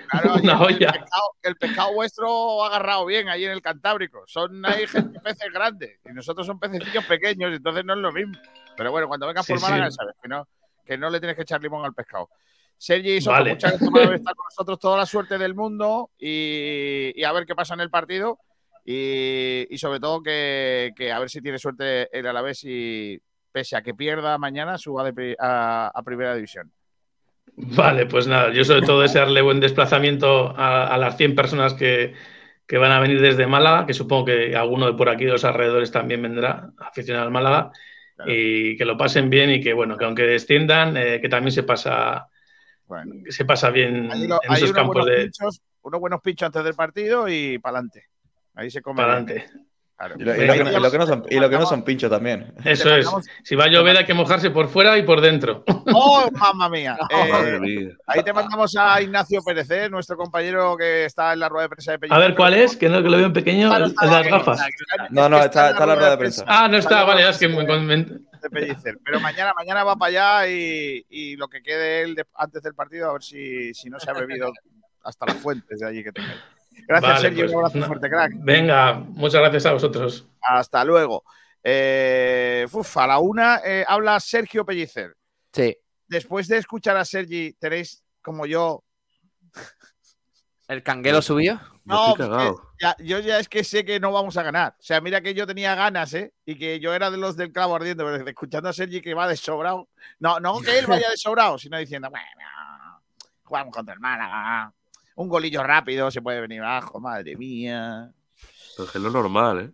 una 0.43 0.53
El 0.53 0.61
olla. 0.61 0.91
pescado, 0.91 1.31
el 1.41 1.55
pescado 1.55 1.93
vuestro 1.93 2.63
ha 2.63 2.67
agarrado 2.67 3.05
bien 3.07 3.27
ahí 3.27 3.43
en 3.45 3.51
el 3.53 3.61
Cantábrico. 3.63 4.21
Son 4.27 4.63
ahí 4.67 4.85
gente, 4.85 5.19
peces 5.19 5.51
grandes 5.51 5.99
y 6.07 6.13
nosotros 6.13 6.45
son 6.45 6.59
pececillos 6.59 7.03
pequeños, 7.05 7.55
entonces 7.55 7.83
no 7.85 7.93
es 7.93 7.99
lo 7.99 8.11
mismo. 8.11 8.33
Pero 8.77 8.91
bueno, 8.91 9.07
cuando 9.07 9.25
vengas 9.25 9.47
Sí, 9.47 9.53
por 9.53 9.63
Málaga, 9.63 9.89
sí. 9.89 9.97
sabes 9.97 10.13
que 10.21 10.27
no, 10.27 10.47
que 10.85 10.95
no 10.95 11.09
le 11.09 11.19
tienes 11.19 11.35
que 11.35 11.41
echar 11.41 11.59
limón 11.59 11.83
al 11.85 11.93
pescado. 11.95 12.29
Sergi, 12.77 13.21
Soto, 13.21 13.33
Vale. 13.33 13.51
muchas 13.51 13.71
gracias 13.71 13.89
por 13.91 14.15
estado 14.15 14.35
con 14.35 14.45
nosotros. 14.45 14.79
Toda 14.79 14.97
la 14.97 15.05
suerte 15.05 15.37
del 15.37 15.55
mundo 15.55 16.11
y, 16.17 17.11
y 17.15 17.23
a 17.23 17.31
ver 17.31 17.45
qué 17.45 17.55
pasa 17.55 17.73
en 17.73 17.81
el 17.81 17.89
partido. 17.89 18.39
Y, 18.85 19.65
y 19.69 19.77
sobre 19.77 19.99
todo 19.99 20.21
que, 20.21 20.91
que 20.95 21.11
a 21.11 21.19
ver 21.19 21.29
si 21.29 21.41
tiene 21.41 21.57
suerte 21.57 22.07
el 22.17 22.27
Alavés 22.27 22.63
y 22.63 23.19
pese 23.51 23.75
a 23.75 23.81
que 23.81 23.95
pierda 23.95 24.37
mañana, 24.37 24.77
suba 24.77 25.09
de 25.09 25.35
a, 25.39 25.91
a 25.93 26.03
primera 26.03 26.35
división. 26.35 26.71
Vale, 27.57 28.05
pues 28.05 28.27
nada, 28.27 28.51
yo 28.51 28.63
sobre 28.65 28.81
todo 28.81 29.01
desearle 29.01 29.41
buen 29.41 29.59
desplazamiento 29.59 30.53
a, 30.57 30.87
a 30.87 30.97
las 30.97 31.15
100 31.17 31.35
personas 31.35 31.73
que, 31.73 32.13
que 32.67 32.77
van 32.77 32.91
a 32.91 32.99
venir 32.99 33.21
desde 33.21 33.47
Málaga, 33.47 33.85
que 33.85 33.93
supongo 33.93 34.25
que 34.25 34.55
alguno 34.55 34.87
de 34.87 34.93
por 34.93 35.09
aquí 35.09 35.25
de 35.25 35.31
los 35.31 35.45
alrededores 35.45 35.91
también 35.91 36.21
vendrá 36.21 36.71
aficionado 36.77 37.25
al 37.25 37.31
Málaga, 37.31 37.71
y 38.25 38.77
que 38.77 38.85
lo 38.85 38.97
pasen 38.97 39.29
bien 39.29 39.49
y 39.51 39.61
que 39.61 39.73
bueno, 39.73 39.97
que 39.97 40.05
aunque 40.05 40.23
desciendan, 40.23 40.95
eh, 40.97 41.19
que 41.21 41.29
también 41.29 41.51
se 41.51 41.63
pasa, 41.63 42.27
que 43.23 43.31
se 43.31 43.45
pasa 43.45 43.69
bien 43.69 44.11
Hay, 44.11 44.27
lo- 44.27 44.39
en 44.43 44.51
hay 44.51 44.57
esos 44.57 44.69
unos, 44.71 44.81
campos 44.83 45.05
de 45.05 45.15
pinchos, 45.23 45.61
unos 45.81 45.99
buenos 45.99 46.21
pinchos 46.21 46.45
antes 46.47 46.63
del 46.63 46.73
partido 46.75 47.27
y 47.27 47.57
para 47.59 47.77
adelante. 47.79 48.03
Ahí 48.55 48.69
se 48.71 48.81
come. 48.81 48.97
para 48.97 49.13
adelante. 49.13 49.45
Claro. 49.97 50.15
Y 50.19 50.23
lo, 50.25 50.35
y 50.35 50.45
lo 50.45 50.53
que, 50.53 50.63
no, 50.65 50.71
y 50.77 50.81
lo 50.81 50.91
que 50.91 50.97
no 50.97 51.07
son, 51.07 51.23
y 51.29 51.39
lo 51.39 51.49
que 51.49 51.57
no 51.57 51.65
son 51.65 51.83
pinchos 51.83 52.09
también. 52.11 52.53
Eso 52.65 52.93
es. 52.93 53.07
Si 53.45 53.55
va 53.55 53.63
a 53.63 53.67
llover 53.69 53.95
hay 53.95 54.03
que 54.05 54.13
mojarse 54.13 54.49
por 54.51 54.67
fuera 54.67 54.97
y 54.97 55.03
por 55.03 55.21
dentro. 55.21 55.63
¡Oh, 55.93 56.29
mamma 56.33 56.67
mía! 56.69 56.97
Eh, 57.09 57.31
Madre 57.31 57.59
mía. 57.61 57.89
ahí 58.05 58.21
te 58.21 58.33
mandamos 58.33 58.75
a 58.77 59.01
Ignacio 59.01 59.41
Pérez, 59.41 59.71
¿eh? 59.71 59.89
nuestro 59.89 60.17
compañero 60.17 60.75
que 60.75 61.05
está 61.05 61.31
en 61.31 61.39
la 61.39 61.47
rueda 61.47 61.63
de 61.63 61.69
prensa 61.69 61.91
de 61.93 61.99
Pellicer. 61.99 62.17
A 62.21 62.27
ver 62.27 62.35
cuál 62.35 62.55
es, 62.55 62.75
que 62.75 62.89
no 62.89 63.01
que 63.01 63.07
lo 63.09 63.15
veo 63.15 63.27
en 63.27 63.31
pequeño, 63.33 63.69
las 63.69 63.93
gafas. 64.27 64.59
No, 65.11 65.29
no, 65.29 65.37
está, 65.39 65.69
está 65.69 65.83
en 65.83 65.89
la 65.89 65.95
rueda 65.95 66.11
de 66.11 66.17
prensa. 66.17 66.43
Ah, 66.45 66.67
no 66.67 66.75
está, 66.75 67.03
vale, 67.05 67.29
es 67.29 67.37
que 67.37 67.47
me, 67.47 67.63
me- 67.63 68.05
de 68.45 68.49
Pellicer. 68.49 68.97
Pero 69.03 69.19
mañana, 69.19 69.53
mañana 69.55 69.83
va 69.83 69.95
para 69.95 70.09
allá 70.41 70.49
y, 70.51 71.05
y 71.09 71.35
lo 71.35 71.47
que 71.47 71.61
quede 71.61 72.01
él 72.01 72.15
de- 72.15 72.25
antes 72.35 72.61
del 72.63 72.73
partido, 72.75 73.09
a 73.09 73.13
ver 73.13 73.23
si, 73.23 73.73
si 73.73 73.89
no 73.89 73.99
se 73.99 74.09
ha 74.09 74.13
bebido 74.13 74.51
hasta 75.03 75.25
las 75.25 75.37
fuentes 75.37 75.79
de 75.79 75.87
allí 75.87 76.03
que 76.03 76.11
tengáis. 76.11 76.39
Gracias, 76.87 77.11
Vale, 77.13 77.21
Sergio. 77.21 77.43
pues, 77.45 77.51
un 77.53 77.57
abrazo 77.57 77.77
no. 77.79 77.85
fuerte, 77.87 78.09
crack. 78.09 78.31
Venga, 78.35 78.93
muchas 78.93 79.41
gracias 79.41 79.65
a 79.65 79.73
vosotros. 79.73 80.27
Hasta 80.41 80.83
luego. 80.85 81.23
Eh, 81.63 82.67
uf, 82.71 82.97
a 82.97 83.07
la 83.07 83.17
una 83.19 83.59
eh, 83.65 83.83
habla 83.87 84.19
Sergio 84.19 84.65
Pellicer. 84.65 85.15
Sí. 85.51 85.75
Después 86.07 86.47
de 86.47 86.57
escuchar 86.57 86.95
a 86.97 87.03
Sergi, 87.05 87.53
tenéis 87.53 88.03
como 88.21 88.45
yo. 88.45 88.83
¿El 90.67 90.81
canguelo 90.83 91.21
subió? 91.21 91.59
No, 91.83 92.15
ya- 92.81 92.95
yo 92.99 93.19
ya 93.19 93.37
es 93.39 93.47
que 93.47 93.63
sé 93.63 93.85
que 93.85 93.99
no 93.99 94.11
vamos 94.11 94.35
a 94.37 94.43
ganar. 94.43 94.75
O 94.79 94.83
sea, 94.83 94.99
mira 95.01 95.21
que 95.21 95.35
yo 95.35 95.45
tenía 95.45 95.75
ganas, 95.75 96.13
¿eh? 96.15 96.33
Y 96.45 96.57
que 96.57 96.79
yo 96.79 96.93
era 96.95 97.11
de 97.11 97.17
los 97.17 97.37
del 97.37 97.51
clavo 97.51 97.75
ardiente, 97.75 98.03
pero 98.03 98.27
escuchando 98.27 98.69
a 98.69 98.73
Sergi 98.73 99.01
que 99.01 99.13
va 99.13 99.27
de 99.27 99.37
sobrado. 99.37 99.87
No, 100.19 100.39
no 100.39 100.59
que 100.61 100.79
él 100.79 100.87
vaya 100.87 101.09
de 101.11 101.17
sobrado, 101.17 101.59
sino 101.59 101.77
diciendo, 101.77 102.09
bueno, 102.09 102.25
jugamos 103.43 103.73
contra 103.75 103.93
el 103.93 103.99
Málaga. 103.99 104.73
Un 105.15 105.29
golillo 105.29 105.61
rápido 105.63 106.09
se 106.09 106.21
puede 106.23 106.41
venir 106.41 106.61
abajo, 106.61 106.99
madre 106.99 107.35
mía. 107.37 108.11
Pero 108.75 108.89
es 108.89 108.95
lo 108.95 109.11
normal, 109.11 109.59
¿eh? 109.59 109.71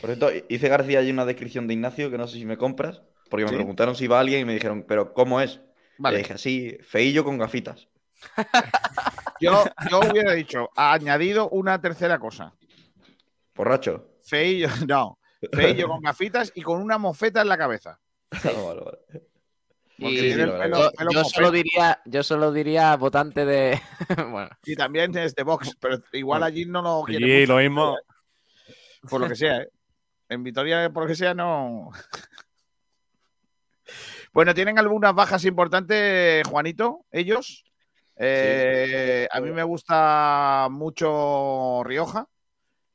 Por 0.00 0.10
cierto, 0.10 0.30
hice 0.48 0.68
García 0.68 1.00
allí 1.00 1.10
una 1.10 1.24
descripción 1.26 1.66
de 1.66 1.74
Ignacio 1.74 2.10
que 2.10 2.16
no 2.18 2.28
sé 2.28 2.38
si 2.38 2.46
me 2.46 2.56
compras, 2.56 3.02
porque 3.28 3.44
me 3.44 3.50
Sí. 3.50 3.56
preguntaron 3.56 3.96
si 3.96 4.04
iba 4.04 4.20
alguien 4.20 4.40
y 4.42 4.44
me 4.44 4.54
dijeron, 4.54 4.84
¿pero 4.86 5.12
cómo 5.12 5.40
es? 5.40 5.60
Vale. 5.98 6.16
Le 6.18 6.22
dije, 6.22 6.34
así, 6.34 6.78
feillo 6.82 7.24
con 7.24 7.36
gafitas. 7.38 7.88
Yo, 9.44 9.64
yo 9.90 10.00
hubiera 10.10 10.32
dicho, 10.32 10.70
ha 10.76 10.92
añadido 10.92 11.48
una 11.50 11.80
tercera 11.80 12.18
cosa. 12.18 12.52
Borracho. 13.54 14.08
Feillo, 14.22 14.68
no. 14.88 15.18
Feillo 15.52 15.88
con 15.88 16.00
gafitas 16.00 16.52
y 16.54 16.62
con 16.62 16.80
una 16.80 16.98
mofeta 16.98 17.42
en 17.42 17.48
la 17.48 17.58
cabeza. 17.58 18.00
No, 18.44 18.66
vale, 18.66 18.80
vale. 18.80 18.98
Porque 19.96 20.12
Y 20.14 20.18
tiene 20.20 20.42
el 20.44 20.50
pelo- 20.52 20.78
yo, 20.78 20.90
pelo 20.92 21.10
yo 21.12 21.18
mofeta. 21.20 21.34
solo 21.36 21.50
diría, 21.52 22.00
yo 22.04 22.22
solo 22.22 22.50
diría 22.52 22.96
votante 22.96 23.44
de. 23.44 23.80
bueno, 24.30 24.48
Y 24.64 24.74
también 24.74 25.16
es 25.16 25.34
de 25.34 25.42
Vox, 25.44 25.76
pero 25.78 25.98
igual 26.12 26.42
allí 26.42 26.64
no 26.66 26.82
lo 26.82 27.02
quiere. 27.04 27.26
Sí, 27.26 27.40
mucho. 27.42 27.52
lo 27.52 27.58
mismo. 27.62 27.96
Por 29.08 29.20
lo 29.20 29.28
que 29.28 29.36
sea, 29.36 29.58
¿eh? 29.58 29.68
En 30.30 30.42
Vitoria, 30.42 30.90
por 30.90 31.04
lo 31.04 31.08
que 31.08 31.14
sea, 31.14 31.34
no. 31.34 31.90
Bueno, 34.32 34.52
¿tienen 34.54 34.78
algunas 34.78 35.14
bajas 35.14 35.44
importantes, 35.44 36.42
Juanito? 36.48 37.04
¿Ellos? 37.12 37.64
Eh, 38.16 39.28
A 39.30 39.40
mí 39.40 39.50
me 39.50 39.62
gusta 39.64 40.68
mucho 40.70 41.82
Rioja, 41.84 42.28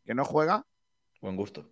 que 0.06 0.14
no 0.14 0.26
juega. 0.26 0.66
Buen 1.22 1.36
gusto. 1.36 1.70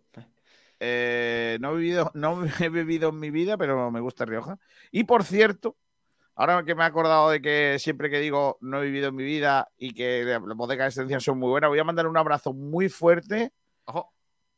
Eh, 0.80 1.58
no, 1.60 1.72
he 1.72 1.78
vivido, 1.78 2.12
no 2.14 2.44
he 2.60 2.70
vivido 2.70 3.10
en 3.10 3.20
mi 3.20 3.32
vida, 3.32 3.58
pero 3.58 3.90
me 3.92 4.00
gusta 4.00 4.26
Rioja. 4.26 4.60
Y 4.92 5.06
por 5.06 5.24
cierto, 5.24 5.78
ahora 6.36 6.64
que 6.64 6.76
me 6.76 6.84
he 6.84 6.86
acordado 6.86 7.30
de 7.30 7.42
que 7.42 7.78
siempre 7.80 8.10
que 8.10 8.20
digo 8.20 8.58
no 8.62 8.82
he 8.82 8.86
vivido 8.86 9.10
en 9.10 9.16
mi 9.16 9.24
vida 9.24 9.70
y 9.78 9.94
que 9.94 10.24
las 10.24 10.42
bodegas 10.42 10.96
de 10.96 11.02
extensión 11.02 11.22
son 11.22 11.40
muy 11.40 11.50
buenas, 11.50 11.70
voy 11.70 11.80
a 11.80 11.84
mandar 11.84 12.08
un 12.08 12.18
abrazo 12.18 12.54
muy 12.54 12.90
fuerte 12.90 13.52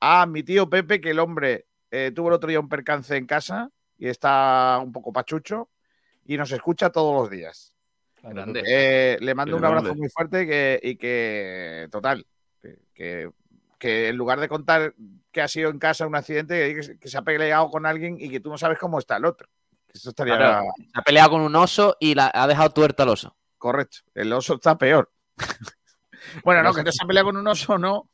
a 0.01 0.25
mi 0.25 0.43
tío 0.43 0.69
Pepe, 0.69 1.01
que 1.01 1.11
el 1.11 1.19
hombre 1.19 1.67
eh, 1.91 2.11
tuvo 2.13 2.29
el 2.29 2.35
otro 2.35 2.49
día 2.49 2.59
un 2.59 2.69
percance 2.69 3.15
en 3.15 3.25
casa 3.25 3.69
y 3.97 4.07
está 4.07 4.79
un 4.83 4.91
poco 4.91 5.11
pachucho 5.11 5.69
y 6.25 6.37
nos 6.37 6.51
escucha 6.51 6.89
todos 6.91 7.13
los 7.13 7.29
días. 7.29 7.75
Grande. 8.23 8.63
Eh, 8.65 9.17
le 9.21 9.35
mando 9.35 9.55
Qué 9.55 9.59
un 9.59 9.65
abrazo 9.65 9.85
grande. 9.85 9.99
muy 10.01 10.09
fuerte 10.09 10.45
que, 10.47 10.79
y 10.83 10.95
que, 10.97 11.87
total, 11.91 12.25
que, 12.61 12.79
que, 12.93 13.29
que 13.77 14.09
en 14.09 14.15
lugar 14.17 14.39
de 14.39 14.47
contar 14.49 14.93
que 15.31 15.41
ha 15.41 15.47
sido 15.47 15.69
en 15.69 15.79
casa 15.79 16.07
un 16.07 16.15
accidente, 16.15 16.73
que, 16.75 16.97
que 16.99 17.07
se 17.07 17.17
ha 17.17 17.21
peleado 17.21 17.69
con 17.69 17.85
alguien 17.85 18.17
y 18.19 18.29
que 18.29 18.39
tú 18.39 18.49
no 18.49 18.57
sabes 18.57 18.77
cómo 18.79 18.99
está 18.99 19.17
el 19.17 19.25
otro. 19.25 19.47
Eso 19.93 20.09
estaría 20.09 20.37
Claro, 20.37 20.65
se 20.77 20.99
ha 20.99 21.01
peleado 21.01 21.31
con 21.31 21.41
un 21.41 21.55
oso 21.55 21.95
y 21.99 22.13
la, 22.15 22.31
ha 22.33 22.47
dejado 22.47 22.69
tuerto 22.71 23.03
al 23.03 23.09
oso. 23.09 23.35
correcto. 23.57 23.97
El 24.13 24.31
oso 24.33 24.55
está 24.55 24.77
peor. 24.77 25.11
bueno, 26.43 26.61
no, 26.63 26.73
que 26.73 26.83
no 26.83 26.91
se 26.91 27.03
ha 27.03 27.07
peleado 27.07 27.27
con 27.27 27.37
un 27.37 27.47
oso, 27.47 27.77
no, 27.77 28.09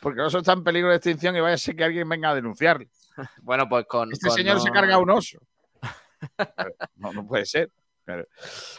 porque 0.00 0.20
el 0.20 0.26
oso 0.26 0.38
está 0.38 0.52
en 0.52 0.64
peligro 0.64 0.90
de 0.90 0.96
extinción 0.96 1.36
y 1.36 1.40
vaya 1.40 1.54
a 1.54 1.58
ser 1.58 1.76
que 1.76 1.84
alguien 1.84 2.08
venga 2.08 2.30
a 2.30 2.34
denunciarlo. 2.34 2.86
Bueno, 3.42 3.68
pues 3.68 3.84
con. 3.86 4.10
Este 4.12 4.28
con 4.28 4.36
señor 4.36 4.56
no- 4.56 4.62
se 4.62 4.70
carga 4.70 4.96
un 4.98 5.10
oso. 5.10 5.38
No, 6.96 7.12
no 7.12 7.26
puede 7.26 7.44
ser. 7.46 7.70
Claro. 8.10 8.26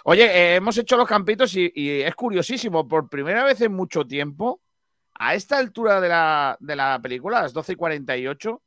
Oye, 0.04 0.26
eh, 0.26 0.56
hemos 0.56 0.78
hecho 0.78 0.98
los 0.98 1.08
campitos 1.08 1.56
y, 1.56 1.72
y 1.74 2.02
es 2.02 2.14
curiosísimo. 2.16 2.88
Por 2.88 3.08
primera 3.08 3.46
vez 3.46 3.62
en 3.62 3.72
mucho 3.72 4.06
tiempo, 4.06 4.62
a 5.14 5.36
esta 5.36 5.58
altura 5.58 6.02
de 6.02 6.10
la, 6.10 6.58
de 6.60 6.76
la 6.76 7.00
película, 7.02 7.40
a 7.40 7.44
las 7.44 7.54
12 7.54 7.74
y 7.74 7.76
48, 7.76 8.62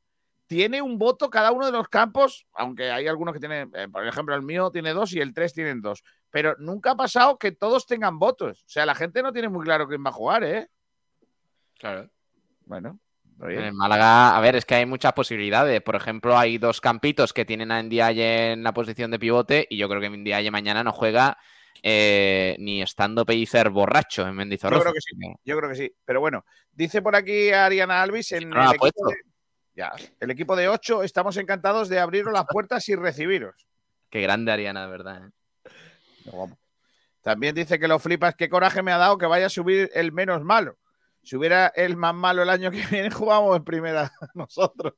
tiene 0.47 0.81
un 0.81 0.99
voto 0.99 1.29
cada 1.29 1.53
uno 1.53 1.67
de 1.67 1.73
los 1.73 1.89
campos, 1.89 2.47
aunque 2.55 2.91
hay 2.91 3.07
algunos 3.07 3.35
que 3.35 3.41
tienen, 3.41 3.71
eh, 3.75 3.89
por 3.89 4.07
ejemplo, 4.07 4.35
el 4.35 4.43
mío 4.43 4.71
tiene 4.71 4.93
dos 4.93 5.13
y 5.13 5.21
el 5.21 5.35
tres 5.35 5.53
tienen 5.53 5.83
dos. 5.83 6.03
Pero 6.31 6.55
nunca 6.59 6.93
ha 6.93 6.97
pasado 6.97 7.39
que 7.39 7.53
todos 7.53 7.87
tengan 7.87 8.19
votos. 8.19 8.63
O 8.63 8.69
sea, 8.69 8.87
la 8.87 8.95
gente 8.95 9.23
no 9.23 9.33
tiene 9.33 9.49
muy 9.51 9.65
claro 9.65 9.87
quién 9.87 10.05
va 10.05 10.11
a 10.11 10.15
jugar, 10.15 10.45
¿eh? 10.45 10.69
Claro. 11.79 12.09
Bueno, 12.67 12.99
En 13.41 13.65
el 13.65 13.73
Málaga, 13.75 14.37
a 14.37 14.41
ver, 14.41 14.57
es 14.57 14.65
que 14.65 14.77
hay 14.77 14.87
muchas 14.87 15.13
posibilidades. 15.13 15.83
Por 15.83 15.97
ejemplo, 15.97 16.39
hay 16.39 16.59
dos 16.59 16.81
campitos 16.81 17.33
que 17.33 17.45
tienen 17.45 17.73
a 17.73 17.83
Ndiaye 17.83 18.53
en 18.53 18.63
la 18.63 18.73
posición 18.73 19.11
de 19.11 19.19
pivote 19.19 19.67
y 19.69 19.77
yo 19.77 19.89
creo 19.89 20.01
que 20.01 20.11
Ndiaye 20.11 20.51
mañana 20.51 20.85
no 20.85 20.93
juega 20.93 21.37
eh, 21.83 22.57
ni 22.61 22.81
estando 22.81 23.27
Pellicer 23.27 23.69
borracho 23.71 24.23
en 24.23 24.29
Yo 24.29 24.35
Mendizorroza. 24.35 24.83
creo 24.83 24.95
que 24.95 25.01
sí, 25.01 25.17
yo 25.45 25.59
creo 25.59 25.71
que 25.71 25.77
sí. 25.77 25.95
Pero 26.05 26.21
bueno, 26.21 26.45
dice 26.73 27.03
por 27.03 27.15
aquí 27.17 27.51
Ariana 27.51 28.03
Alvis 28.03 28.33
en 28.33 28.49
no 28.49 28.63
el, 28.63 28.77
equipo 28.77 29.09
de, 29.09 29.17
ya, 29.75 29.93
el 30.21 30.31
equipo 30.31 30.57
de 30.57 30.69
8, 30.69 31.03
estamos 31.03 31.37
encantados 31.37 31.89
de 31.89 31.99
abriros 31.99 32.33
las 32.33 32.47
puertas 32.47 32.89
y 32.89 32.95
recibiros. 32.95 33.67
Qué 34.09 34.23
grande 34.23 34.53
Ariana, 34.53 34.85
de 34.85 34.91
verdad. 34.91 35.27
¿eh? 35.27 36.55
También 37.21 37.55
dice 37.55 37.79
que 37.79 37.89
lo 37.89 37.99
flipas, 37.99 38.35
qué 38.35 38.49
coraje 38.49 38.83
me 38.83 38.93
ha 38.93 38.99
dado 38.99 39.19
que 39.19 39.27
vaya 39.27 39.47
a 39.47 39.51
subir 39.51 39.91
el 39.95 40.13
menos 40.13 40.43
malo. 40.43 40.79
Si 41.25 41.37
hubiera 41.37 41.69
el 41.69 41.97
más 41.97 42.15
malo 42.15 42.43
el 42.43 42.51
año 42.51 42.71
que 42.71 42.85
viene, 42.91 43.11
jugamos 43.11 43.57
en 43.57 43.65
primera 43.65 44.13
nosotros. 44.35 44.95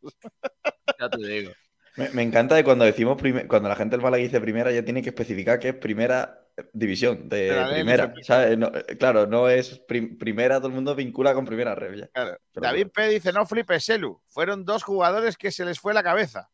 Ya 0.99 1.09
te 1.09 1.27
digo. 1.27 1.53
Me, 1.97 2.11
me 2.11 2.23
encanta 2.23 2.55
de 2.55 2.65
cuando 2.65 2.85
decimos 2.85 3.17
cuando 3.49 3.69
la 3.71 3.77
gente 3.77 3.97
del 3.97 4.03
Málaga 4.03 4.23
dice 4.23 4.41
primera, 4.41 4.71
ya 4.71 4.85
tiene 4.85 5.03
que 5.03 5.09
especificar 5.09 5.59
que 5.59 5.71
es 5.71 5.75
primera 5.75 6.47
división, 6.73 7.29
de, 7.29 7.67
primera. 7.73 8.05
LFP. 8.07 8.23
¿sabes? 8.25 8.59
No, 8.59 8.67
eh, 8.69 8.97
claro, 8.99 9.27
no 9.27 9.49
es 9.49 9.79
prim- 9.81 10.19
primera, 10.19 10.57
todo 10.59 10.69
el 10.69 10.75
mundo 10.75 10.95
vincula 10.95 11.33
con 11.35 11.45
primera. 11.45 11.75
Claro. 11.75 12.37
Pero 12.53 12.67
David 12.67 12.89
P. 12.95 13.09
dice, 13.09 13.33
no 13.33 13.47
flipes, 13.47 13.89
Elu. 13.89 14.21
Fueron 14.29 14.65
dos 14.65 14.83
jugadores 14.83 15.37
que 15.37 15.51
se 15.51 15.65
les 15.65 15.81
fue 15.81 15.95
la 15.95 16.03
cabeza. 16.03 16.51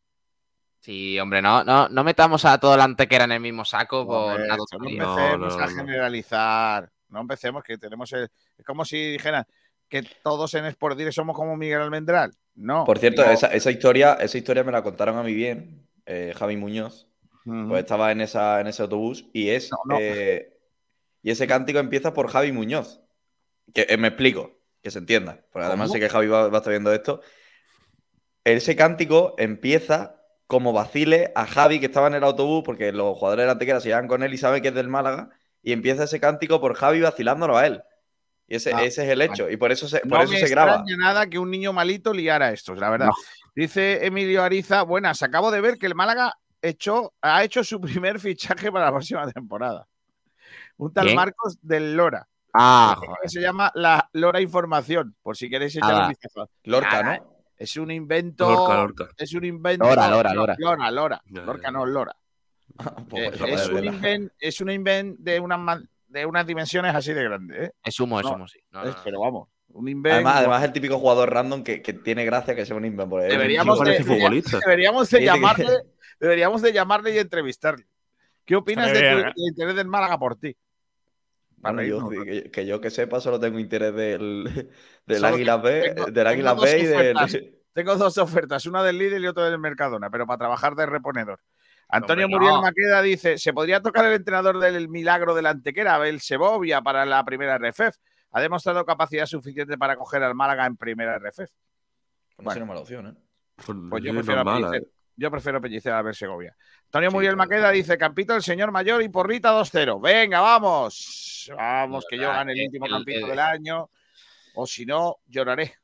Sí, 0.79 1.17
hombre, 1.19 1.41
no, 1.41 1.63
no, 1.63 1.87
no 1.87 2.03
metamos 2.03 2.43
a 2.43 2.57
todo 2.57 2.75
el 2.75 2.81
antequera 2.81 3.23
en 3.23 3.31
el 3.31 3.39
mismo 3.39 3.63
saco 3.63 4.05
por 4.05 4.31
Hombre, 4.31 4.47
nada 4.47 4.57
no 4.57 4.89
empecemos 4.89 5.57
no, 5.57 5.63
a 5.63 5.67
generalizar. 5.69 6.91
No 7.07 7.21
empecemos, 7.21 7.63
que 7.63 7.77
tenemos 7.77 8.11
el... 8.11 8.29
Es 8.57 8.65
como 8.65 8.83
si 8.83 9.11
dijeran 9.13 9.45
que 9.93 10.09
todos 10.23 10.51
en 10.55 10.65
Sport 10.65 10.97
Direct 10.97 11.13
somos 11.13 11.35
como 11.35 11.55
Miguel 11.55 11.81
Almendral. 11.81 12.33
No. 12.55 12.83
Por 12.83 12.97
cierto, 12.97 13.23
no. 13.23 13.31
esa, 13.31 13.47
esa 13.47 13.69
historia, 13.69 14.13
esa 14.13 14.39
historia 14.39 14.63
me 14.63 14.71
la 14.71 14.81
contaron 14.81 15.17
a 15.17 15.23
mí 15.23 15.35
bien, 15.35 15.87
eh, 16.07 16.33
Javi 16.35 16.57
Muñoz. 16.57 17.07
Pues 17.45 17.81
estaba 17.81 18.11
en, 18.11 18.21
esa, 18.21 18.61
en 18.61 18.67
ese 18.67 18.81
autobús 18.81 19.25
y 19.33 19.49
es. 19.49 19.69
no. 19.85 19.97
eh, 19.99 20.57
y 21.21 21.29
ese 21.29 21.45
cántico 21.45 21.79
empieza 21.79 22.13
por 22.13 22.27
Javi 22.27 22.51
Muñoz. 22.51 23.01
Que 23.73 23.85
eh, 23.87 23.97
me 23.97 24.07
explico, 24.07 24.59
que 24.81 24.89
se 24.91 24.99
entienda. 24.99 25.45
Porque 25.51 25.67
además 25.67 25.89
¿Cómo? 25.89 25.93
sé 25.93 25.99
que 25.99 26.09
Javi 26.09 26.27
va, 26.27 26.47
va 26.47 26.57
a 26.57 26.59
estar 26.59 26.71
viendo 26.71 26.91
esto. 26.91 27.21
Ese 28.43 28.75
cántico 28.75 29.35
empieza 29.37 30.21
como 30.47 30.73
vacile 30.73 31.31
a 31.35 31.45
Javi 31.45 31.79
que 31.79 31.85
estaba 31.85 32.07
en 32.07 32.15
el 32.15 32.23
autobús, 32.23 32.63
porque 32.65 32.91
los 32.91 33.15
jugadores 33.17 33.43
de 33.43 33.47
la 33.47 33.51
Antequera 33.53 33.79
se 33.79 33.89
llevan 33.89 34.07
con 34.07 34.23
él 34.23 34.33
y 34.33 34.37
saben 34.37 34.61
que 34.61 34.69
es 34.69 34.73
del 34.73 34.87
Málaga. 34.87 35.29
Y 35.61 35.71
empieza 35.71 36.05
ese 36.05 36.19
cántico 36.19 36.59
por 36.59 36.73
Javi 36.73 37.01
vacilándolo 37.01 37.57
a 37.57 37.67
él. 37.67 37.83
Y 38.47 38.55
ese, 38.55 38.73
Ah, 38.73 38.83
ese 38.83 39.03
es 39.05 39.09
el 39.09 39.21
hecho. 39.21 39.49
Y 39.49 39.57
por 39.57 39.71
eso 39.71 39.87
se, 39.87 39.99
por 40.01 40.09
no 40.19 40.21
eso 40.23 40.33
me 40.33 40.39
se 40.39 40.49
graba. 40.49 40.83
nada 40.97 41.27
que 41.27 41.39
un 41.39 41.49
niño 41.49 41.71
malito 41.73 42.13
liara 42.13 42.51
estos, 42.51 42.77
la 42.77 42.89
verdad. 42.89 43.07
No. 43.07 43.13
Dice 43.55 44.05
Emilio 44.05 44.43
Ariza, 44.43 44.81
buenas, 44.83 45.21
acabo 45.23 45.49
de 45.51 45.61
ver 45.61 45.77
que 45.77 45.85
el 45.85 45.95
Málaga 45.95 46.33
echó- 46.61 47.13
ha 47.21 47.43
hecho 47.43 47.63
su 47.63 47.79
primer 48.05 48.19
fichaje 48.19 48.71
para 48.71 48.85
la 48.85 48.91
próxima 48.91 49.25
temporada. 49.31 49.87
Un 50.77 50.91
tal. 50.93 51.13
Marcos 51.15 51.57
del 51.61 51.95
Lora. 51.95 52.27
Ah, 52.53 52.95
que 52.99 53.07
joder. 53.07 53.29
se 53.29 53.41
llama 53.41 53.71
la 53.73 54.07
Lora 54.13 54.39
Información, 54.41 55.15
por 55.23 55.35
si 55.37 55.49
queréis 55.49 55.75
echar 55.75 56.03
un 56.03 56.09
vistazo. 56.09 56.49
Lorca, 56.65 57.01
¿no? 57.01 57.43
Es 57.57 57.77
un 57.77 57.89
invento. 57.91 58.49
Lorca, 58.49 58.75
Lorca. 58.75 59.07
Es 59.17 59.33
un 59.33 59.45
invento. 59.45 59.85
Lora, 59.85 60.09
Lora, 60.09 60.33
Lora. 60.33 60.55
Lora, 60.59 60.91
Lora. 60.91 61.21
Lorca 61.27 61.71
no, 61.71 61.85
Lora. 61.85 62.15
Pues, 63.09 63.39
Eh, 63.41 63.53
es, 63.53 63.67
un 63.69 63.85
invent, 63.85 64.31
es 64.39 64.61
un 64.61 64.69
invent 64.71 65.19
de 65.19 65.39
unas, 65.39 65.59
ma- 65.59 65.81
de 66.13 66.25
unas 66.27 66.45
dimensiones 66.45 66.93
así 66.95 67.11
de 67.11 67.23
grandes. 67.23 67.59
¿eh? 67.69 67.71
Es 67.83 67.99
humo, 67.99 68.19
es 68.19 68.25
No, 68.25 68.33
humo, 68.33 68.47
sí. 68.47 68.59
No, 68.71 68.81
Es- 68.81 68.89
no, 68.89 68.93
no. 68.93 69.01
pero 69.03 69.19
vamos, 69.19 69.49
Un 69.69 69.89
invent. 69.89 70.13
Además, 70.15 70.35
además 70.37 70.61
es 70.61 70.67
el 70.67 70.73
típico 70.73 70.99
jugador 70.99 71.33
random 71.33 71.63
que, 71.63 71.81
que 71.81 71.93
tiene 71.93 72.23
gracia 72.25 72.55
que 72.55 72.65
sea 72.65 72.75
un 72.75 72.85
invent. 72.85 73.09
porque 73.09 73.25
es 73.25 73.33
un 73.33 73.39
deberíamos, 73.39 73.79
de, 73.79 73.97
deberíamos 74.65 75.09
de 75.09 75.23
llamarle, 75.25 75.77
deberíamos 76.19 76.61
de 76.61 76.73
llamarle 76.73 77.15
y 77.15 77.17
entrevistarle. 77.17 77.85
¿Qué 78.45 78.55
opinas 78.55 78.93
de 78.93 78.99
tu- 78.99 79.05
¿eh? 79.05 79.23
del 79.23 79.33
interés 79.47 79.75
del 79.75 79.87
Málaga 79.87 80.19
por 80.19 80.35
ti? 80.35 80.55
Bueno, 81.57 81.81
yo, 81.81 82.09
que, 82.09 82.51
que 82.51 82.65
yo 82.65 82.81
que 82.81 82.89
sepa, 82.91 83.21
solo 83.21 83.39
tengo 83.39 83.57
interés 83.57 83.95
del, 83.95 84.69
del 85.07 85.25
Águila 85.25 85.57
B, 85.57 85.93
tengo- 85.95 86.05
del 86.11 86.27
Águila 86.27 86.53
dos 86.53 86.63
B 86.65 86.79
y 86.79 86.85
del. 86.85 87.15
ofertas. 87.17 87.37
Tengo 87.73 87.95
dos 87.95 88.17
ofertas, 88.19 88.65
una 88.67 88.83
del 88.83 88.99
líder 88.99 89.19
y 89.21 89.25
otra 89.27 89.45
del 89.49 89.57
Mercadona, 89.57 90.09
pero 90.11 90.27
para 90.27 90.37
trabajar 90.37 90.75
de 90.75 90.85
reponedor. 90.85 91.39
Antonio 91.95 92.25
Hombre, 92.25 92.39
Muriel 92.39 92.55
no. 92.55 92.61
Maqueda 92.61 93.01
dice: 93.01 93.37
¿Se 93.37 93.53
podría 93.53 93.81
tocar 93.81 94.05
el 94.05 94.13
entrenador 94.13 94.59
del 94.59 94.89
milagro 94.89 95.33
de 95.35 95.41
la 95.41 95.51
Antequera, 95.51 95.95
Abel 95.95 96.19
Segovia, 96.21 96.81
para 96.81 97.05
la 97.05 97.23
primera 97.23 97.57
RFF? 97.57 97.95
Ha 98.31 98.41
demostrado 98.41 98.83
capacidad 98.85 99.25
suficiente 99.25 99.77
para 99.77 99.95
coger 99.95 100.23
al 100.23 100.33
Málaga 100.35 100.65
en 100.65 100.75
primera 100.75 101.17
RFF. 101.19 101.51
No 102.39 102.49
sería 102.51 102.65
mala 102.65 102.79
opción, 102.81 103.07
¿eh? 103.07 103.13
Pues 103.89 104.03
yo 104.03 104.09
Sí, 104.11 104.17
prefiero, 104.17 104.41
a 104.41 104.43
normal, 104.43 104.63
Pellicer, 104.71 104.87
¿eh? 104.87 104.91
yo 105.15 105.29
prefiero 105.31 105.61
Pellicer 105.61 105.93
a 105.93 106.01
ver 106.01 106.15
Segovia. 106.15 106.55
Antonio 106.85 107.11
Muriel 107.11 107.35
Maqueda 107.35 107.69
dice: 107.69 107.97
Campito, 107.97 108.35
el 108.35 108.41
señor 108.41 108.71
mayor 108.71 109.03
y 109.03 109.09
porrita 109.09 109.51
2-0. 109.53 110.01
Venga, 110.01 110.41
vamos. 110.41 111.51
Vamos, 111.55 112.05
que 112.09 112.17
yo 112.17 112.29
gane 112.29 112.53
el 112.53 112.65
último 112.65 112.87
campito 112.87 113.25
el- 113.25 113.29
del 113.29 113.39
año. 113.39 113.89
O 114.55 114.65
si 114.65 114.85
no, 114.85 115.17
lloraré. 115.27 115.75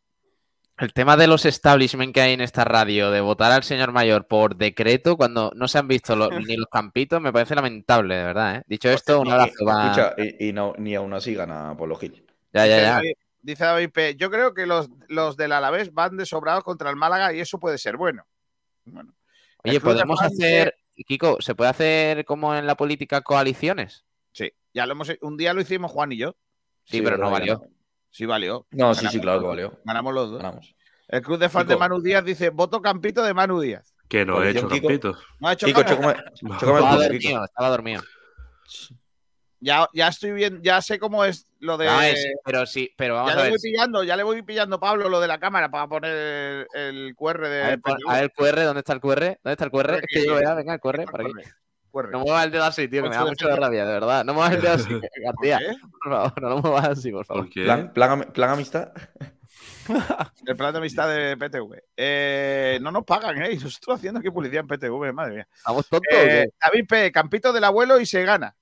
El 0.80 0.94
tema 0.94 1.18
de 1.18 1.28
los 1.28 1.46
establishment 1.46 2.14
que 2.14 2.22
hay 2.22 2.34
en 2.34 2.42
esta 2.42 2.64
radio, 2.64 3.12
de 3.12 3.20
votar 3.22 3.52
al 3.52 3.64
señor 3.64 3.92
mayor 3.92 4.28
por 4.28 4.56
decreto 4.56 5.18
cuando 5.18 5.52
no 5.56 5.68
se 5.68 5.78
han 5.78 5.88
visto 5.90 6.16
los- 6.16 6.32
ni 6.48 6.56
los 6.56 6.68
campitos, 6.72 7.22
me 7.22 7.34
parece 7.34 7.54
lamentable, 7.54 8.16
de 8.16 8.24
verdad. 8.24 8.56
¿eh? 8.58 8.64
Dicho 8.66 8.90
esto, 8.90 9.20
un 9.20 9.30
abrazo. 9.32 9.66
va- 9.66 9.92
Escucha, 9.92 10.14
y, 10.18 10.48
y 10.50 10.54
no, 10.54 10.74
ni 10.78 10.96
aún 10.96 11.14
así 11.14 11.34
gana 11.36 11.76
por 11.78 11.90
los 11.90 12.00
Gil. 12.00 12.26
Ya, 12.54 12.66
ya, 12.66 12.76
Dice 13.02 13.08
ya. 13.10 13.14
Dice 13.42 13.64
David 13.66 13.90
P. 13.92 14.16
Yo 14.16 14.30
creo 14.30 14.54
que 14.54 14.66
los, 14.66 14.90
los 15.08 15.36
del 15.38 15.52
Alavés 15.52 15.94
van 15.94 16.16
de 16.18 16.26
sobrados 16.26 16.64
contra 16.64 16.90
el 16.90 16.96
Málaga 16.96 17.34
y 17.34 17.40
eso 17.42 17.60
puede 17.60 17.78
ser 17.78 17.98
bueno. 17.98 18.26
Bueno. 18.86 19.14
Oye, 19.64 19.80
podemos 19.82 20.20
de- 20.22 20.26
hacer, 20.28 20.76
Kiko, 21.08 21.38
¿se 21.42 21.56
puede 21.56 21.70
hacer 21.70 22.26
como 22.26 22.56
en 22.56 22.66
la 22.68 22.76
política 22.76 23.22
coaliciones? 23.22 24.06
Sí, 24.32 24.52
ya 24.74 24.86
lo 24.86 24.94
hemos 24.94 25.12
un 25.22 25.36
día 25.38 25.54
lo 25.54 25.62
hicimos 25.62 25.92
Juan 25.92 26.12
y 26.14 26.18
yo. 26.18 26.36
Sí, 26.86 27.02
pero 27.02 27.18
no 27.18 27.30
valió. 27.32 27.62
Sí 28.12 28.26
valió. 28.26 28.66
No, 28.72 28.93
sí, 28.93 29.01
Ganamos 29.01 29.12
sí, 29.14 29.20
claro 29.20 29.39
que 29.41 29.47
valió. 29.47 29.80
Ganamos 29.86 30.14
los 30.14 30.30
dos. 30.32 30.38
Ganamos. 30.41 30.76
El 31.07 31.22
club 31.22 31.39
de 31.39 31.49
fans 31.49 31.68
de 31.68 31.74
Kiko. 31.76 31.80
Manu 31.80 32.01
Díaz 32.01 32.24
dice, 32.24 32.49
voto 32.49 32.82
campito 32.82 33.24
de 33.24 33.34
Manu 33.34 33.60
Díaz. 33.60 33.93
Que 34.07 34.26
no 34.26 34.41
he 34.43 34.49
hecho 34.51 34.68
Kiko. 34.68 34.88
campitos. 34.88 35.24
No 35.39 35.47
ha 35.47 35.53
hecho 35.53 35.66
Kiko, 35.66 35.82
No. 35.84 35.88
chócame 35.89 36.12
el 36.41 36.51
Estaba 36.51 36.95
dormido, 36.97 37.45
estaba 37.45 37.70
dormido. 37.70 38.01
Ya, 39.62 39.88
ya 39.93 40.07
estoy 40.07 40.32
bien, 40.32 40.62
ya 40.64 40.82
sé 40.82 40.99
cómo 40.99 41.26
es 41.26 41.45
lo 41.60 41.78
de. 41.78 41.89
Ah, 41.89 42.07
es- 42.07 42.26
pero 42.45 42.66
sí, 42.66 42.93
pero 42.97 43.16
vamos 43.16 43.32
ya 43.32 43.34
a 43.34 43.36
le 43.38 43.43
ver. 43.43 43.51
voy 43.51 43.60
pillando, 43.62 44.03
ya 44.03 44.16
le 44.16 44.24
voy 44.24 44.41
pillando, 44.41 44.80
Pablo, 44.80 45.10
lo 45.10 45.20
de 45.20 45.28
la 45.28 45.38
cámara 45.38 45.70
para 45.70 45.86
poner 45.88 46.68
el, 46.74 46.82
el 46.82 47.16
QR 47.16 47.49
de. 47.49 47.64
A 47.64 47.68
ver, 47.72 47.80
a 48.07 48.14
ver, 48.14 48.24
el 48.24 48.32
QR, 48.32 48.64
¿dónde 48.64 48.80
está 48.80 48.93
el 48.93 49.01
QR? 49.01 49.20
¿Dónde 49.43 49.51
está 49.51 49.66
el 49.66 49.72
QR? 49.72 49.95
Es 49.95 50.01
que 50.07 50.26
yo 50.26 50.36
vea, 50.36 50.53
venga, 50.53 50.74
el 50.76 50.80
QR, 50.80 51.03
por 51.12 51.22
aquí. 51.22 51.32
QR. 51.90 52.10
No 52.12 52.20
muevas 52.20 52.46
el 52.46 52.52
dedo 52.52 52.64
así, 52.64 52.88
tío, 52.88 53.04
que 53.04 53.10
me 53.10 53.16
da 53.16 53.26
mucho 53.26 53.48
de 53.48 53.56
rabia, 53.56 53.86
de 53.86 53.94
verdad. 53.94 54.24
No 54.26 54.34
muevas 54.34 54.54
el 54.54 54.62
dedo 54.62 54.74
así, 54.74 54.90
García. 55.24 55.60
qué? 55.60 55.76
Por 56.04 56.12
favor, 56.14 56.42
no 56.42 56.50
lo 56.50 56.58
muevas 56.62 56.86
así, 56.90 57.12
por 57.12 57.26
favor. 57.26 57.44
¿Por 57.46 57.54
qué? 57.54 57.64
Plan, 57.64 57.92
plan, 57.94 58.12
am- 58.12 58.32
plan 58.32 58.50
amistad. 58.52 58.92
El 60.46 60.56
plan 60.56 60.72
de 60.72 60.78
amistad 60.78 61.10
de 61.10 61.36
PTV. 61.36 61.82
Eh, 61.98 62.78
no 62.82 62.92
nos 62.92 63.04
pagan, 63.06 63.42
¿eh? 63.42 63.58
Yo 63.58 63.68
estoy 63.68 63.96
haciendo 63.96 64.20
aquí 64.20 64.30
publicidad 64.30 64.62
en 64.62 64.68
PTV, 64.68 65.12
madre 65.14 65.34
mía. 65.36 65.48
¿Estamos 65.54 65.88
tontos 65.90 66.14
Eh? 66.14 66.48
David 66.64 66.86
P. 66.88 67.12
Campito 67.12 67.52
del 67.52 67.64
abuelo 67.64 68.00
y 68.00 68.06
se 68.06 68.24
gana. 68.24 68.56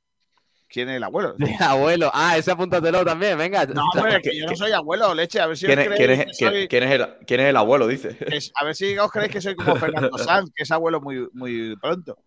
¿Quién 0.69 0.89
es 0.89 0.95
el 0.97 1.03
abuelo? 1.03 1.36
Abuelo. 1.59 2.11
Ah, 2.13 2.38
ese 2.38 2.51
apúntatelo 2.51 3.03
también, 3.05 3.38
venga. 3.38 3.65
No, 3.65 3.84
hombre, 3.95 4.21
que 4.21 4.38
yo 4.38 4.45
no 4.47 4.55
soy 4.55 4.71
abuelo, 4.71 5.13
leche. 5.13 5.39
A 5.41 5.47
ver 5.47 5.57
si 5.57 5.65
¿Quién 5.65 5.80
os 5.80 5.86
es, 5.86 5.91
creéis 5.91 6.07
quién 6.07 6.19
es- 6.19 6.25
que 6.28 6.34
soy- 6.45 6.53
quién- 6.53 6.67
quién 6.67 6.84
es 6.84 6.91
el, 6.91 7.25
quién 7.25 7.39
es 7.41 7.45
el 7.49 7.57
abuelo? 7.57 7.88
Dice. 7.88 8.17
es- 8.19 8.51
a 8.55 8.63
ver 8.65 8.75
si 8.75 8.97
os 8.97 9.11
creéis 9.11 9.32
que 9.34 9.41
soy 9.41 9.55
como 9.55 9.75
Fernando 9.75 10.17
Sanz, 10.17 10.49
que 10.55 10.63
es 10.63 10.71
abuelo 10.71 11.01
muy, 11.01 11.28
muy 11.34 11.75
pronto. 11.78 12.17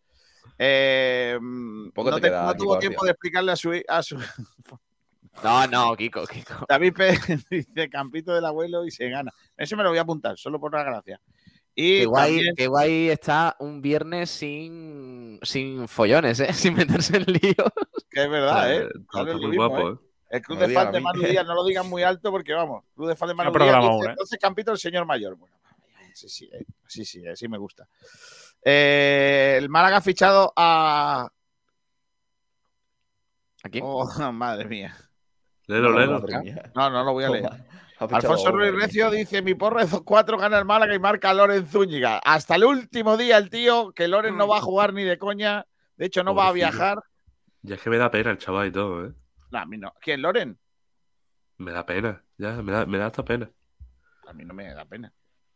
Eh, 0.62 1.38
Poco 1.94 2.10
no, 2.10 2.16
te 2.16 2.22
te- 2.22 2.28
queda, 2.28 2.42
no 2.44 2.52
Kiko 2.52 2.64
tuvo 2.64 2.78
tiempo 2.78 3.04
de 3.06 3.10
explicarle 3.12 3.52
a 3.52 3.56
su, 3.56 3.72
a 3.88 4.02
su 4.02 4.18
No, 5.42 5.66
no, 5.68 5.96
Kiko, 5.96 6.26
Kiko. 6.26 6.66
David 6.68 6.92
P. 6.92 7.18
dice 7.50 7.88
Campito 7.88 8.34
del 8.34 8.44
abuelo 8.44 8.84
y 8.84 8.90
se 8.90 9.08
gana. 9.08 9.32
Eso 9.56 9.74
me 9.76 9.82
lo 9.82 9.88
voy 9.88 9.98
a 9.98 10.02
apuntar, 10.02 10.36
solo 10.36 10.60
por 10.60 10.72
la 10.74 10.82
gracia. 10.82 11.18
Y 11.74 12.00
Qué 12.00 12.04
guay, 12.06 12.34
también- 12.36 12.54
qué 12.56 12.66
guay 12.66 13.08
está 13.08 13.56
un 13.60 13.80
viernes 13.80 14.28
sin, 14.28 15.38
sin 15.42 15.88
follones, 15.88 16.40
¿eh? 16.40 16.52
Sin 16.52 16.74
meterse 16.74 17.16
en 17.16 17.24
líos. 17.24 17.72
que 18.10 18.24
es 18.24 18.28
verdad, 18.30 18.74
¿eh? 18.74 18.88
Está- 18.94 19.24
muy 19.24 19.46
mismo, 19.46 19.68
guapo, 19.68 19.88
¿eh? 19.90 19.94
¿eh? 19.94 20.06
El 20.30 20.42
club 20.42 20.58
No 20.60 20.68
de 20.68 20.74
fans 20.74 20.92
de. 20.92 21.00
Manu 21.00 21.22
Díaz, 21.22 21.46
no 21.46 21.54
lo 21.54 21.64
digan 21.64 21.88
muy 21.88 22.02
alto 22.02 22.30
porque 22.30 22.52
vamos. 22.52 22.84
Club 22.94 23.08
de 23.08 23.16
fans 23.16 23.30
de 23.30 23.34
Manu 23.34 23.48
No 23.48 23.52
programa 23.54 23.78
Díaz. 23.80 23.90
aún, 23.90 24.00
dice, 24.00 24.08
¿eh? 24.08 24.12
Entonces, 24.12 24.38
Campito, 24.38 24.72
el 24.72 24.78
señor 24.78 25.06
mayor. 25.06 25.36
Bueno, 25.36 25.56
sí, 26.12 26.28
sí, 26.28 26.50
eh, 26.52 26.64
sí, 26.86 27.04
sí, 27.04 27.24
eh, 27.24 27.34
sí 27.34 27.48
me 27.48 27.56
gusta. 27.56 27.88
Eh, 28.62 29.56
el 29.58 29.68
Málaga 29.68 29.98
ha 29.98 30.00
fichado 30.00 30.52
a. 30.56 31.28
¿Aquí? 33.62 33.80
Oh, 33.82 34.04
madre 34.32 34.66
mía. 34.66 34.94
Lelo, 35.66 35.90
No, 35.90 35.98
lelo. 35.98 36.20
No, 36.74 36.90
no 36.90 37.04
lo 37.04 37.12
voy 37.12 37.24
a 37.24 37.30
leer. 37.30 37.46
Ha 37.46 38.08
fichado 38.08 38.16
Alfonso 38.16 38.50
Ruiz 38.52 38.72
Recio 38.72 39.10
dice: 39.10 39.42
Mi 39.42 39.54
porro 39.54 39.78
de 39.80 39.86
2-4 39.86 40.38
gana 40.38 40.58
el 40.58 40.64
Málaga 40.64 40.94
y 40.94 40.98
marca 40.98 41.30
a 41.30 41.34
Loren 41.34 41.66
Zúñiga. 41.66 42.18
Hasta 42.18 42.56
el 42.56 42.64
último 42.64 43.16
día, 43.16 43.36
el 43.38 43.50
tío, 43.50 43.92
que 43.92 44.08
Loren 44.08 44.36
no 44.36 44.48
va 44.48 44.58
a 44.58 44.62
jugar 44.62 44.92
ni 44.94 45.04
de 45.04 45.18
coña. 45.18 45.66
De 45.96 46.06
hecho, 46.06 46.24
no 46.24 46.34
va 46.34 46.48
a 46.48 46.52
viajar. 46.52 47.02
Ya 47.62 47.74
es 47.74 47.82
que 47.82 47.90
me 47.90 47.98
da 47.98 48.10
pena 48.10 48.30
el 48.30 48.38
chaval 48.38 48.68
y 48.68 48.72
todo, 48.72 49.06
¿eh? 49.06 49.12
No, 49.50 49.58
a 49.58 49.66
mí 49.66 49.76
no. 49.76 49.92
¿Quién, 50.00 50.22
Loren? 50.22 50.58
Me 51.58 51.72
da 51.72 51.84
pena. 51.84 52.24
Ya, 52.38 52.52
me 52.62 52.72
da, 52.72 52.86
me 52.86 52.96
da 52.96 53.06
hasta 53.06 53.22
pena. 53.22 53.50
A 54.26 54.32
mí 54.32 54.44
no 54.46 54.54
me 54.54 54.72
da 54.72 54.86
pena. 54.86 55.12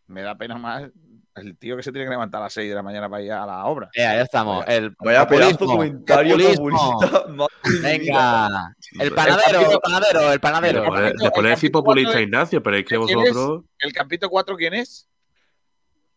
Me 0.07 0.23
da 0.23 0.37
pena 0.37 0.59
más 0.59 0.91
el 1.37 1.57
tío 1.57 1.77
que 1.77 1.83
se 1.83 1.91
tiene 1.91 2.07
que 2.07 2.11
levantar 2.11 2.41
a 2.41 2.45
las 2.45 2.53
6 2.53 2.69
de 2.69 2.75
la 2.75 2.83
mañana 2.83 3.09
para 3.09 3.23
ir 3.23 3.33
a 3.33 3.45
la 3.45 3.65
obra. 3.67 3.89
Eh, 3.95 4.05
ahí 4.05 4.21
estamos. 4.23 4.65
El 4.69 4.95
Vaya 5.01 5.27
pedazo 5.27 5.59
populismo, 5.59 5.77
comentario 5.77 6.37
populismo. 6.37 7.01
populista. 7.01 7.49
Venga. 7.83 8.77
El 9.01 9.13
panadero, 9.13 9.73
el 9.73 9.81
panadero, 9.81 10.33
el 10.33 10.41
panadero. 10.41 10.97
Le 11.43 11.49
decir 11.49 11.73
populista 11.73 12.19
a 12.19 12.21
Ignacio, 12.21 12.63
pero 12.63 12.77
es 12.77 12.85
que 12.85 12.97
vosotros. 12.97 13.65
¿El 13.79 13.93
Campito 13.93 14.31
4 14.31 14.57
quién 14.57 14.75
es? 14.75 15.09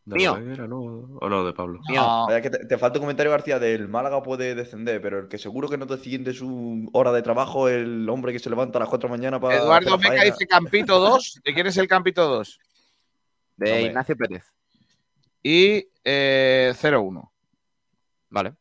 De 0.06 0.16
Mío. 0.16 0.34
Balaguer, 0.34 0.70
¿no? 0.70 0.80
O 1.20 1.28
no, 1.28 1.44
de 1.44 1.52
Pablo. 1.52 1.82
No. 1.90 2.28
Vaya 2.28 2.42
que 2.42 2.50
te, 2.50 2.66
te 2.66 2.78
falta 2.78 2.98
un 2.98 3.04
comentario, 3.04 3.30
García, 3.30 3.60
del 3.60 3.90
Málaga 3.90 4.24
puede 4.24 4.56
descender, 4.56 5.02
pero 5.02 5.20
el 5.20 5.28
que 5.28 5.38
seguro 5.38 5.68
que 5.68 5.78
no 5.78 5.86
te 5.86 5.98
siguiente 5.98 6.32
su 6.34 6.90
hora 6.94 7.12
de 7.12 7.22
trabajo, 7.22 7.68
el 7.68 8.08
hombre 8.08 8.32
que 8.32 8.40
se 8.40 8.50
levanta 8.50 8.78
a 8.78 8.82
las 8.82 8.90
4 8.90 9.10
de 9.10 9.12
la 9.12 9.18
mañana 9.18 9.40
para. 9.42 9.58
Eduardo 9.58 9.98
Meca 9.98 10.24
dice 10.24 10.48
Campito 10.48 11.00
2. 11.00 11.42
¿De 11.44 11.54
quién 11.54 11.68
es 11.68 11.76
el 11.76 11.90
Campito 11.90 12.26
2? 12.26 12.60
De 13.58 13.72
Hombre. 13.72 13.82
Ignacio 13.82 14.16
Pérez. 14.16 14.46
Y 15.44 15.90
eh, 16.04 16.74
0-1. 16.76 17.30
Vale. 18.30 18.54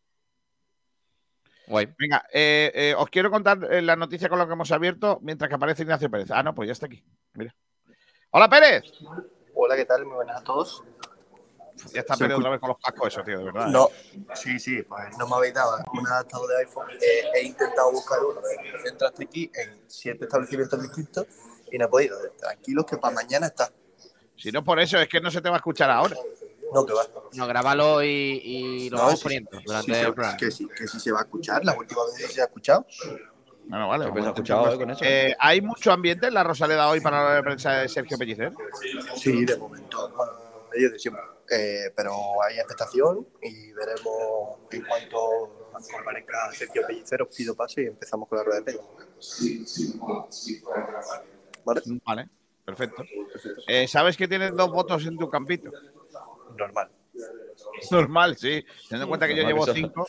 Guay. 1.66 1.94
Venga, 1.98 2.24
eh, 2.32 2.70
eh, 2.74 2.94
os 2.96 3.08
quiero 3.10 3.30
contar 3.30 3.58
eh, 3.70 3.82
la 3.82 3.96
noticia 3.96 4.28
con 4.28 4.38
la 4.38 4.46
que 4.46 4.52
hemos 4.52 4.70
abierto 4.70 5.18
mientras 5.22 5.48
que 5.48 5.56
aparece 5.56 5.82
Ignacio 5.82 6.10
Pérez. 6.10 6.30
Ah, 6.30 6.42
no, 6.42 6.54
pues 6.54 6.68
ya 6.68 6.72
está 6.72 6.86
aquí. 6.86 7.04
Mira. 7.34 7.54
Hola 8.30 8.48
Pérez. 8.48 8.84
Hola, 9.54 9.76
¿qué 9.76 9.84
tal? 9.84 10.04
Muy 10.04 10.14
buenas 10.16 10.40
a 10.40 10.44
todos. 10.44 10.82
Ya 11.92 12.00
está 12.00 12.16
Pérez 12.16 12.38
otra 12.38 12.50
vez 12.50 12.60
con 12.60 12.68
los 12.68 12.78
cascos, 12.78 13.08
eso, 13.08 13.22
tío, 13.22 13.38
de 13.38 13.44
verdad. 13.44 13.66
No, 13.66 13.88
sí, 14.34 14.58
sí, 14.58 14.82
pues 14.82 15.16
no 15.18 15.26
me 15.28 15.36
habéis 15.36 15.54
dado 15.54 15.76
un 15.92 16.06
adaptador 16.06 16.48
de 16.48 16.56
iPhone. 16.58 16.88
Eh, 16.90 17.24
he 17.34 17.42
intentado 17.42 17.90
buscar 17.92 18.18
uno 18.24 18.40
en 18.40 18.86
Entraste 18.86 19.24
aquí 19.24 19.50
en 19.54 19.82
siete 19.86 20.24
establecimientos 20.24 20.80
distintos 20.80 21.26
y 21.70 21.78
no 21.78 21.86
he 21.86 21.88
podido. 21.88 22.16
Tranquilos 22.38 22.86
que 22.86 22.96
para 22.96 23.14
mañana 23.14 23.46
está. 23.46 23.70
Si 24.36 24.50
no 24.52 24.62
por 24.64 24.78
eso, 24.80 24.98
es 24.98 25.08
que 25.08 25.20
no 25.20 25.30
se 25.30 25.40
te 25.40 25.48
va 25.48 25.56
a 25.56 25.58
escuchar 25.58 25.90
ahora. 25.90 26.16
No, 26.74 26.84
que 26.84 26.92
va. 26.92 27.02
No, 27.34 27.46
grábalo 27.46 28.02
y, 28.02 28.08
y 28.44 28.90
lo 28.90 28.96
No, 28.98 29.02
vamos 29.04 29.20
sí, 29.20 29.22
poniendo 29.22 29.50
sí, 29.52 29.64
durante 29.64 29.94
sí, 29.94 30.00
el 30.00 30.14
programa. 30.14 30.36
que 30.36 30.50
sí, 30.50 30.68
que 30.76 30.86
sí 30.88 31.00
se 31.00 31.12
va 31.12 31.20
a 31.20 31.22
escuchar. 31.22 31.64
Las 31.64 31.76
últimas 31.78 32.04
veces 32.12 32.32
se 32.32 32.40
ha 32.40 32.44
escuchado. 32.44 32.86
Bueno, 33.68 33.88
vale. 33.88 34.04
Creo 34.04 34.14
que 34.14 34.20
vamos 34.20 34.46
se 34.46 34.52
ha 34.52 34.56
a 34.56 34.60
escuchado, 34.62 34.72
eh, 34.74 34.78
con 34.78 34.90
eso. 34.90 35.04
Eh, 35.04 35.36
¿Hay 35.38 35.60
mucho 35.60 35.92
ambiente 35.92 36.26
en 36.26 36.34
la 36.34 36.44
Rosaleda 36.44 36.88
hoy 36.88 37.00
para 37.00 37.34
la 37.36 37.42
prensa 37.42 37.72
de 37.72 37.88
Sergio 37.88 38.18
Pellicer? 38.18 38.52
Sí, 39.16 39.44
de 39.44 39.56
momento. 39.56 40.08
Bueno, 40.16 40.32
medio 40.72 40.90
de 40.90 40.98
siempre. 40.98 41.22
Eh, 41.48 41.92
pero 41.94 42.12
hay 42.42 42.56
expectación 42.56 43.26
y 43.40 43.72
veremos 43.72 44.58
en 44.72 44.84
cuanto 44.84 45.70
comparezca 45.92 46.50
Sergio 46.52 46.84
Pellicero, 46.86 47.28
pido 47.28 47.54
pase 47.54 47.82
y 47.82 47.86
empezamos 47.86 48.28
con 48.28 48.38
la 48.38 48.44
rueda 48.44 48.60
de 48.60 48.64
prensa. 48.64 48.82
¿Vale? 51.64 51.82
Vale, 52.04 52.28
perfecto. 52.66 53.02
Eh, 53.66 53.88
¿Sabes 53.88 54.16
que 54.16 54.28
tienes 54.28 54.54
dos 54.54 54.70
votos 54.70 55.06
en 55.06 55.16
tu 55.16 55.30
campito? 55.30 55.70
Normal. 56.58 56.90
Normal, 57.90 58.36
sí. 58.36 58.62
Teniendo 58.88 59.04
en 59.04 59.08
cuenta 59.08 59.26
que 59.28 59.36
yo 59.36 59.42
llevo 59.46 59.64
que 59.64 59.72
cinco. 59.72 60.06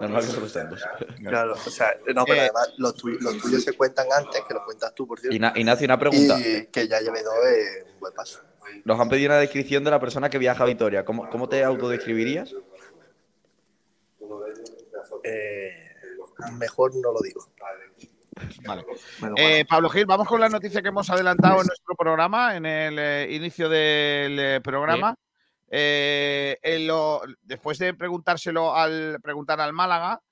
Normal 0.00 0.24
que 0.24 0.30
solo 0.32 0.46
estén 0.46 0.70
dos. 0.70 0.82
Claro, 1.22 1.52
o 1.52 1.56
sea, 1.56 1.92
no, 2.14 2.24
pero 2.24 2.38
Eh, 2.38 2.40
además 2.44 2.72
los, 2.78 2.94
tuy- 2.96 3.18
los 3.20 3.36
tuyos 3.38 3.62
se 3.62 3.72
cuentan 3.72 4.06
antes, 4.12 4.42
que 4.46 4.54
los 4.54 4.62
cuentas 4.64 4.94
tú, 4.94 5.06
por 5.06 5.18
cierto. 5.20 5.36
Igna- 5.36 5.52
Ignacio, 5.56 5.84
una 5.84 5.98
pregunta. 5.98 6.38
Y 6.40 6.66
que 6.66 6.88
ya 6.88 7.00
lleve 7.00 7.22
dos 7.22 7.34
es 7.46 7.92
un 7.94 8.00
buen 8.00 8.14
paso. 8.14 8.40
Nos 8.84 8.98
han 9.00 9.08
pedido 9.08 9.30
una 9.30 9.38
descripción 9.40 9.82
de 9.84 9.90
la 9.90 10.00
persona 10.00 10.30
que 10.30 10.38
viaja 10.38 10.62
a 10.62 10.66
Vitoria. 10.66 11.04
¿Cómo, 11.04 11.28
cómo 11.30 11.48
te 11.48 11.62
autodescribirías? 11.64 12.54
Eh, 15.24 15.94
mejor 16.58 16.94
no 16.96 17.12
lo 17.12 17.20
digo. 17.20 17.46
Vale. 18.64 18.84
Eh, 19.36 19.64
Pablo 19.68 19.88
Gil, 19.88 20.06
vamos 20.06 20.28
con 20.28 20.40
la 20.40 20.48
noticia 20.48 20.80
que 20.82 20.88
hemos 20.88 21.10
adelantado 21.10 21.60
en 21.60 21.66
nuestro 21.66 21.94
programa, 21.96 22.56
en 22.56 22.66
el 22.66 22.98
eh, 22.98 23.28
inicio 23.34 23.68
del 23.68 24.38
eh, 24.38 24.60
programa. 24.62 25.14
Lo- 25.70 27.22
después 27.42 27.78
de 27.78 27.94
preguntárselo 27.94 28.74
al 28.74 29.18
preguntar 29.22 29.60
al 29.60 29.72
Málaga, 29.72 30.22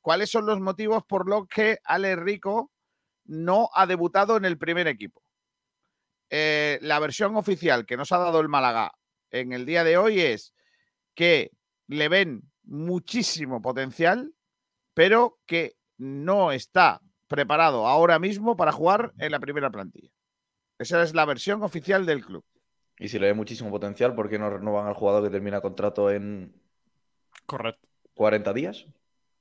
¿cuáles 0.00 0.30
son 0.30 0.46
los 0.46 0.60
motivos 0.60 1.04
por 1.04 1.28
los 1.28 1.46
que 1.46 1.78
Ale 1.84 2.16
Rico 2.16 2.70
no 3.24 3.70
ha 3.74 3.86
debutado 3.86 4.36
en 4.36 4.44
el 4.44 4.58
primer 4.58 4.86
equipo? 4.88 5.22
La 6.30 6.98
versión 6.98 7.36
oficial 7.36 7.86
que 7.86 7.96
nos 7.96 8.10
ha 8.12 8.18
dado 8.18 8.40
el 8.40 8.48
Málaga 8.48 8.92
en 9.30 9.52
el 9.52 9.66
día 9.66 9.84
de 9.84 9.96
hoy 9.96 10.20
es 10.20 10.54
que 11.14 11.52
le 11.88 12.08
ven 12.08 12.50
muchísimo 12.64 13.60
potencial, 13.60 14.32
pero 14.94 15.38
que 15.46 15.76
no 15.98 16.52
está 16.52 17.00
preparado 17.32 17.86
ahora 17.88 18.18
mismo 18.18 18.56
para 18.56 18.72
jugar 18.72 19.12
en 19.18 19.32
la 19.32 19.40
primera 19.40 19.70
plantilla. 19.70 20.10
Esa 20.78 21.02
es 21.02 21.14
la 21.14 21.24
versión 21.24 21.62
oficial 21.62 22.06
del 22.06 22.24
club. 22.24 22.44
Y 22.98 23.08
si 23.08 23.18
le 23.18 23.26
ve 23.28 23.34
muchísimo 23.34 23.70
potencial, 23.70 24.14
¿por 24.14 24.28
qué 24.28 24.38
no 24.38 24.50
renovan 24.50 24.86
al 24.86 24.94
jugador 24.94 25.24
que 25.24 25.30
termina 25.30 25.60
contrato 25.60 26.10
en 26.10 26.54
Correcto. 27.46 27.88
40 28.14 28.52
días? 28.52 28.86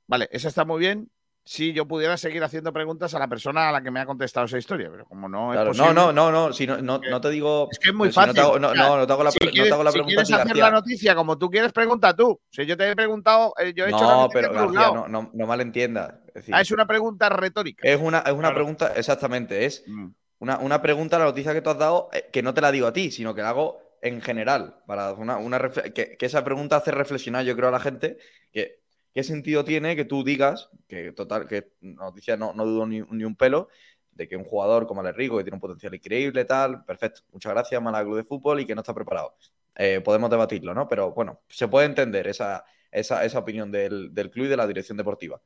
Vale, 0.07 0.29
eso 0.31 0.47
está 0.47 0.65
muy 0.65 0.79
bien. 0.79 1.11
Si 1.43 1.73
yo 1.73 1.87
pudiera 1.87 2.17
seguir 2.17 2.43
haciendo 2.43 2.71
preguntas 2.71 3.13
a 3.15 3.19
la 3.19 3.27
persona 3.27 3.69
a 3.69 3.71
la 3.71 3.81
que 3.81 3.89
me 3.89 3.99
ha 3.99 4.05
contestado 4.05 4.45
esa 4.45 4.59
historia, 4.59 4.89
pero 4.91 5.05
como 5.05 5.27
no 5.27 5.51
Claro, 5.51 5.71
es 5.71 5.77
no, 5.77 5.85
posible. 5.85 6.01
no, 6.01 6.13
no, 6.13 6.31
no, 6.31 6.53
si 6.53 6.67
no, 6.67 6.77
no, 6.81 6.99
no 6.99 7.19
te 7.21 7.29
digo. 7.31 7.67
Es 7.71 7.79
que 7.79 7.89
es 7.89 7.95
muy 7.95 8.11
si 8.11 8.19
no 8.19 8.25
fácil. 8.25 8.35
te 8.35 8.41
hago- 8.41 8.59
no, 8.59 8.75
no, 8.75 8.97
no 8.97 9.07
te 9.07 9.13
hago 9.13 9.23
la, 9.23 9.31
si 9.31 9.39
no 9.43 9.51
quieres, 9.51 9.69
te 9.69 9.73
hago 9.73 9.83
la 9.83 9.91
si 9.91 9.95
pregunta 9.95 10.15
quieres 10.23 10.31
a 10.33 10.43
ti, 10.43 10.49
hacer 10.51 10.57
la 10.57 10.71
noticia 10.71 11.15
como 11.15 11.37
tú 11.37 11.49
quieres, 11.49 11.73
pregunta 11.73 12.15
tú. 12.15 12.39
Si 12.51 12.65
yo 12.65 12.77
te 12.77 12.89
he 12.91 12.95
preguntado, 12.95 13.53
eh, 13.57 13.73
yo 13.75 13.85
he 13.85 13.89
hecho 13.89 14.05
la 14.05 14.07
No, 14.15 14.29
pero 14.31 14.49
por 14.49 14.57
un 14.57 14.61
García, 14.75 14.81
lado. 14.81 14.93
no, 14.95 15.07
no, 15.07 15.31
no 15.33 15.47
malentiendas. 15.47 16.13
Es, 16.27 16.33
decir, 16.35 16.55
Ah, 16.55 16.61
es 16.61 16.71
una 16.71 16.85
pregunta 16.85 17.27
retórica. 17.29 17.87
es 17.87 17.99
una, 17.99 18.19
es 18.19 18.33
una 18.33 18.53
pregunta, 18.53 18.93
exactamente, 18.95 19.65
es 19.65 19.83
Mm. 19.87 20.07
una, 20.39 20.57
una 20.59 20.81
pregunta, 20.81 21.17
la 21.17 21.25
noticia 21.25 21.53
que 21.53 21.61
tú 21.61 21.71
has 21.71 21.77
dado, 21.79 22.09
eh, 22.13 22.29
que 22.31 22.43
no 22.43 22.53
te 22.53 22.61
la 22.61 22.71
digo 22.71 22.87
a 22.87 22.93
ti, 22.93 23.09
sino 23.11 23.33
que 23.33 23.41
la 23.41 23.49
hago 23.49 23.79
en 24.03 24.21
general, 24.21 24.77
para 24.87 25.13
una, 25.13 25.37
una 25.37 25.59
que, 25.69 26.17
que 26.17 26.25
esa 26.25 26.43
pregunta 26.43 26.75
hace 26.77 26.91
reflexionar, 26.91 27.45
yo 27.45 27.55
creo, 27.55 27.69
a 27.69 27.71
la 27.71 27.79
gente, 27.79 28.17
que 28.51 28.80
qué 29.13 29.23
sentido 29.23 29.63
tiene 29.63 29.95
que 29.95 30.05
tú 30.05 30.23
digas, 30.23 30.69
que 30.87 31.11
total, 31.11 31.47
que 31.47 31.71
noticia 31.81 32.37
no, 32.37 32.53
no 32.53 32.65
dudo 32.65 32.87
ni, 32.87 33.01
un 33.01 33.35
pelo, 33.35 33.67
de 34.11 34.27
que 34.27 34.35
un 34.35 34.43
jugador 34.43 34.87
como 34.87 35.01
Ale 35.01 35.13
Rico, 35.13 35.37
que 35.37 35.43
tiene 35.43 35.55
un 35.55 35.61
potencial 35.61 35.93
increíble, 35.95 36.45
tal, 36.45 36.83
perfecto, 36.85 37.21
muchas 37.31 37.53
gracias, 37.53 37.81
Málaga 37.81 38.05
Club 38.05 38.17
de 38.17 38.23
Fútbol 38.23 38.59
y 38.59 38.65
que 38.65 38.75
no 38.75 38.81
está 38.81 38.93
preparado. 38.93 39.35
Eh, 39.75 40.01
podemos 40.01 40.29
debatirlo, 40.29 40.73
¿no? 40.73 40.87
Pero 40.87 41.11
bueno, 41.13 41.41
se 41.47 41.67
puede 41.67 41.85
entender 41.85 42.27
esa, 42.27 42.65
esa, 42.91 43.23
esa 43.25 43.39
opinión 43.39 43.71
del, 43.71 44.13
del 44.13 44.29
club 44.29 44.45
y 44.45 44.49
de 44.49 44.57
la 44.57 44.67
dirección 44.67 44.97
deportiva. 44.97 45.41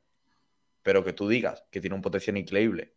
Pero 0.82 1.04
que 1.04 1.12
tú 1.12 1.28
digas 1.28 1.64
que 1.70 1.80
tiene 1.80 1.96
un 1.96 2.02
potencial 2.02 2.36
increíble 2.36 2.94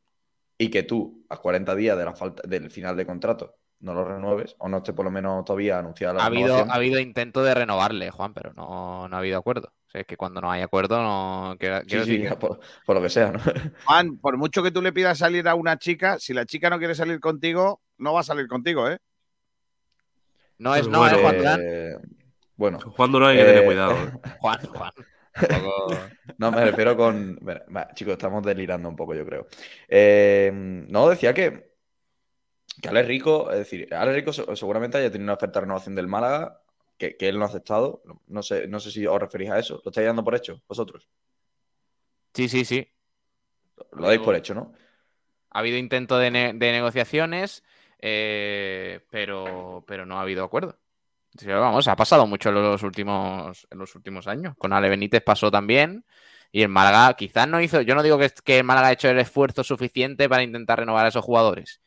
y 0.57 0.69
que 0.69 0.83
tú, 0.83 1.25
a 1.29 1.37
40 1.37 1.75
días 1.75 1.97
de 1.97 2.05
la 2.05 2.13
falta, 2.13 2.43
del 2.47 2.69
final 2.71 2.97
de 2.97 3.05
contrato, 3.05 3.58
no 3.81 3.93
lo 3.93 4.03
renueves 4.05 4.55
o 4.59 4.67
no 4.69 4.77
esté 4.77 4.93
por 4.93 5.05
lo 5.05 5.11
menos 5.11 5.45
todavía 5.45 5.79
anunciada 5.79 6.15
la 6.15 6.23
Ha 6.23 6.25
habido, 6.27 6.55
ha 6.57 6.73
habido 6.73 6.99
intento 6.99 7.43
de 7.43 7.53
renovarle, 7.53 8.11
Juan, 8.11 8.33
pero 8.33 8.53
no, 8.53 9.07
no 9.07 9.15
ha 9.15 9.19
habido 9.19 9.37
acuerdo. 9.37 9.69
O 9.87 9.91
sea, 9.91 10.01
es 10.01 10.07
que 10.07 10.17
cuando 10.17 10.41
no 10.41 10.51
hay 10.51 10.61
acuerdo, 10.61 11.01
no. 11.01 11.55
Quiero, 11.59 11.79
Sí, 11.81 11.85
quiero 11.87 12.05
sí, 12.05 12.11
decir 12.17 12.29
que- 12.29 12.35
por, 12.37 12.59
por 12.85 12.95
lo 12.95 13.01
que 13.01 13.09
sea, 13.09 13.31
¿no? 13.31 13.39
Juan, 13.85 14.17
por 14.17 14.37
mucho 14.37 14.61
que 14.61 14.71
tú 14.71 14.81
le 14.81 14.91
pidas 14.93 15.17
salir 15.17 15.47
a 15.47 15.55
una 15.55 15.77
chica, 15.77 16.19
si 16.19 16.33
la 16.33 16.45
chica 16.45 16.69
no 16.69 16.77
quiere 16.77 16.93
salir 16.95 17.19
contigo, 17.19 17.81
no 17.97 18.13
va 18.13 18.19
a 18.19 18.23
salir 18.23 18.47
contigo, 18.47 18.89
¿eh? 18.89 18.97
No 20.57 20.75
es 20.75 20.81
Pues 20.81 20.91
no, 20.91 20.99
bueno, 20.99 21.17
¿eh, 21.17 21.21
Juan 21.23 21.37
Durán? 21.37 21.59
eh, 21.63 21.95
bueno. 22.57 22.79
Juan 22.79 23.11
Durán 23.11 23.29
hay 23.29 23.37
que 23.37 23.45
tener 23.45 23.65
cuidado, 23.65 23.93
¿eh? 23.93 24.11
Juan, 24.39 24.59
Juan. 24.67 24.91
No, 26.37 26.51
me 26.51 26.65
refiero 26.65 26.97
con. 26.97 27.37
Bueno, 27.41 27.61
chicos, 27.95 28.13
estamos 28.13 28.43
delirando 28.43 28.89
un 28.89 28.95
poco, 28.95 29.13
yo 29.15 29.25
creo. 29.25 29.47
Eh, 29.87 30.51
no, 30.53 31.09
decía 31.09 31.33
que. 31.33 31.68
Que 32.81 32.89
Ale 32.89 33.03
Rico, 33.03 33.51
es 33.51 33.57
decir, 33.59 33.93
Ale 33.93 34.13
Rico 34.13 34.31
se- 34.33 34.55
seguramente 34.55 34.97
haya 34.97 35.11
tenido 35.11 35.25
una 35.25 35.33
oferta 35.33 35.59
de 35.59 35.65
renovación 35.65 35.95
del 35.95 36.07
Málaga 36.07 36.61
que, 36.97 37.17
que 37.17 37.29
él 37.29 37.37
no 37.37 37.45
ha 37.45 37.47
aceptado. 37.47 38.01
No, 38.27 38.43
sé, 38.43 38.67
no 38.67 38.79
sé 38.79 38.91
si 38.91 39.05
os 39.05 39.19
referís 39.19 39.49
a 39.49 39.59
eso. 39.59 39.81
¿Lo 39.83 39.89
estáis 39.91 40.07
dando 40.07 40.23
por 40.23 40.35
hecho 40.35 40.61
vosotros? 40.67 41.07
Sí, 42.33 42.47
sí, 42.47 42.63
sí. 42.65 42.87
Lo 43.91 44.07
dais 44.07 44.19
por 44.19 44.35
hecho, 44.35 44.53
¿no? 44.53 44.73
Ha 45.51 45.59
habido 45.59 45.77
intento 45.77 46.17
de, 46.19 46.31
ne- 46.31 46.53
de 46.53 46.71
negociaciones, 46.71 47.63
eh, 47.99 49.01
pero, 49.09 49.83
pero 49.87 50.05
no 50.05 50.19
ha 50.19 50.21
habido 50.21 50.43
acuerdo. 50.43 50.77
Vamos, 51.45 51.87
ha 51.87 51.95
pasado 51.95 52.27
mucho 52.27 52.49
en 52.49 52.55
los 52.55 52.83
últimos, 52.83 53.67
en 53.69 53.77
los 53.77 53.95
últimos 53.95 54.27
años. 54.27 54.55
Con 54.57 54.73
Ale 54.73 54.89
Benítez 54.89 55.21
pasó 55.23 55.49
también. 55.51 56.05
Y 56.51 56.63
el 56.63 56.69
Málaga 56.69 57.13
quizás 57.15 57.47
no 57.47 57.61
hizo. 57.61 57.81
Yo 57.81 57.93
no 57.93 58.01
digo 58.03 58.17
que, 58.17 58.29
que 58.43 58.59
el 58.59 58.63
Málaga 58.63 58.87
ha 58.87 58.91
hecho 58.93 59.09
el 59.09 59.19
esfuerzo 59.19 59.63
suficiente 59.63 60.27
para 60.27 60.43
intentar 60.43 60.79
renovar 60.79 61.05
a 61.05 61.09
esos 61.09 61.23
jugadores. 61.23 61.81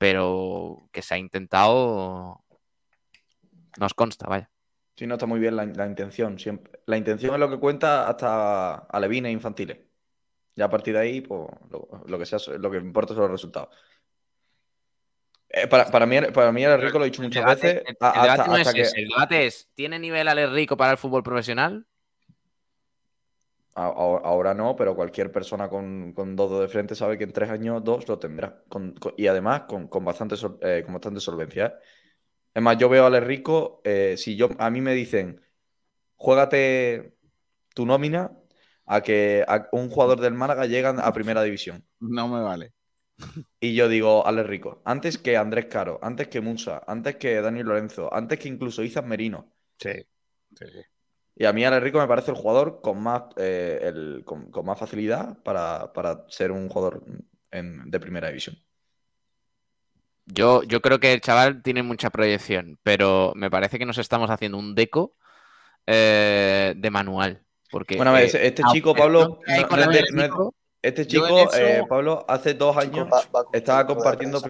Pero 0.00 0.88
que 0.92 1.02
se 1.02 1.12
ha 1.12 1.18
intentado. 1.18 2.42
Nos 3.78 3.92
consta, 3.92 4.26
vaya. 4.28 4.50
Sí, 4.96 5.06
no 5.06 5.16
está 5.16 5.26
muy 5.26 5.38
bien 5.38 5.56
la, 5.56 5.66
la 5.66 5.86
intención. 5.86 6.38
Siempre. 6.38 6.80
La 6.86 6.96
intención 6.96 7.34
es 7.34 7.38
lo 7.38 7.50
que 7.50 7.58
cuenta 7.58 8.08
hasta 8.08 8.76
alevines 8.76 9.30
infantiles. 9.30 9.76
Ya 10.56 10.64
a 10.64 10.70
partir 10.70 10.94
de 10.94 11.00
ahí, 11.00 11.20
pues 11.20 11.48
lo, 11.68 12.02
lo 12.06 12.18
que 12.18 12.24
sea, 12.24 12.38
lo 12.56 12.70
que 12.70 12.78
importa 12.78 13.12
son 13.12 13.24
los 13.24 13.32
resultados. 13.32 13.68
Eh, 15.50 15.66
para, 15.66 15.84
para 15.90 16.06
mí, 16.06 16.16
para 16.32 16.50
mí, 16.50 16.64
el 16.64 16.80
rico 16.80 16.98
lo 16.98 17.04
he 17.04 17.10
dicho 17.10 17.20
muchas 17.22 17.44
debate- 17.44 17.66
veces. 17.66 17.82
el- 17.86 17.96
a- 18.00 18.08
el 18.08 18.22
debate 18.22 18.30
hasta- 18.40 18.46
no 18.46 18.54
es 18.56 18.60
hasta 18.66 18.72
que- 18.72 18.80
ese, 18.80 19.00
el 19.02 19.08
debate 19.08 19.46
es: 19.46 19.68
¿tiene 19.74 19.98
nivel 19.98 20.28
Ale 20.28 20.46
Rico 20.46 20.78
para 20.78 20.92
el 20.92 20.98
fútbol 20.98 21.22
profesional? 21.22 21.86
Ahora 23.74 24.52
no, 24.54 24.76
pero 24.76 24.94
cualquier 24.96 25.32
persona 25.32 25.68
con, 25.68 26.12
con 26.12 26.36
dos 26.36 26.50
dedos 26.50 26.62
de 26.64 26.68
frente 26.68 26.94
sabe 26.94 27.16
que 27.16 27.24
en 27.24 27.32
tres 27.32 27.50
años, 27.50 27.82
dos 27.84 28.06
lo 28.08 28.18
tendrá. 28.18 28.62
Con- 28.68 28.92
con- 28.94 29.14
y 29.16 29.26
además 29.26 29.62
con, 29.62 29.88
con 29.88 30.04
bastante, 30.04 30.36
sol- 30.36 30.58
eh, 30.62 30.82
con 30.84 30.94
bastante 30.94 31.20
solvencia. 31.20 31.66
¿eh? 31.66 31.72
Es 32.54 32.62
más, 32.62 32.78
yo 32.78 32.88
veo 32.88 33.04
a 33.04 33.06
Ale 33.08 33.20
Rico, 33.20 33.80
eh, 33.84 34.16
si 34.18 34.36
yo, 34.36 34.50
a 34.58 34.70
mí 34.70 34.80
me 34.80 34.94
dicen, 34.94 35.40
juégate 36.16 37.16
tu 37.74 37.86
nómina 37.86 38.32
a 38.86 39.02
que 39.02 39.44
a 39.48 39.68
un 39.72 39.90
jugador 39.90 40.20
del 40.20 40.34
Málaga 40.34 40.66
llega 40.66 40.90
a 40.90 41.12
primera 41.14 41.42
división. 41.42 41.86
No 42.00 42.28
me 42.28 42.40
vale. 42.42 42.72
Y 43.60 43.74
yo 43.74 43.88
digo, 43.88 44.26
Ale 44.26 44.42
Rico, 44.42 44.82
antes 44.84 45.18
que 45.18 45.36
Andrés 45.36 45.66
Caro, 45.66 45.98
antes 46.02 46.28
que 46.28 46.40
Musa, 46.40 46.82
antes 46.86 47.16
que 47.16 47.40
Dani 47.40 47.62
Lorenzo, 47.62 48.12
antes 48.12 48.38
que 48.38 48.48
incluso 48.48 48.82
Izas 48.82 49.04
Merino. 49.04 49.52
Sí, 49.78 49.90
sí, 50.56 50.66
sí. 50.72 50.80
Y 51.36 51.44
a 51.46 51.52
mí 51.52 51.64
Ale 51.64 51.80
Rico 51.80 51.98
me 51.98 52.06
parece 52.06 52.30
el 52.32 52.36
jugador 52.36 52.80
con 52.82 53.02
más, 53.02 53.22
eh, 53.36 53.78
el- 53.82 54.22
con, 54.24 54.50
con 54.50 54.66
más 54.66 54.78
facilidad 54.78 55.38
para, 55.42 55.92
para 55.92 56.24
ser 56.28 56.52
un 56.52 56.68
jugador 56.68 57.02
en- 57.50 57.90
de 57.90 58.00
primera 58.00 58.28
división. 58.28 58.56
Yo, 60.26 60.62
yo 60.62 60.80
creo 60.80 61.00
que 61.00 61.12
el 61.12 61.20
chaval 61.20 61.62
tiene 61.62 61.82
mucha 61.82 62.10
proyección, 62.10 62.78
pero 62.82 63.32
me 63.34 63.50
parece 63.50 63.78
que 63.78 63.86
nos 63.86 63.98
estamos 63.98 64.30
haciendo 64.30 64.58
un 64.58 64.74
deco 64.74 65.16
eh, 65.86 66.74
de 66.76 66.90
manual. 66.90 67.42
Porque, 67.70 67.96
Bueno, 67.96 68.10
a 68.10 68.14
ver, 68.14 68.24
eh, 68.36 68.46
este, 68.46 68.62
chico, 68.70 68.94
Pablo, 68.94 69.40
que 69.44 69.52
hay 69.52 69.62
no- 69.62 69.68
con 69.68 69.78
no 69.78 69.82
es 69.82 69.88
el 69.88 70.04
de- 70.04 70.12
no 70.12 70.22
es- 70.22 70.28
Rico- 70.30 70.54
este 70.82 71.06
chico, 71.06 71.26
eso- 71.26 71.56
eh, 71.58 71.82
Pablo, 71.88 72.24
hace 72.28 72.54
dos 72.54 72.76
años 72.76 73.08
va- 73.12 73.22
va 73.34 73.44
con 73.44 73.54
estaba 73.54 73.86
compartiendo... 73.86 74.40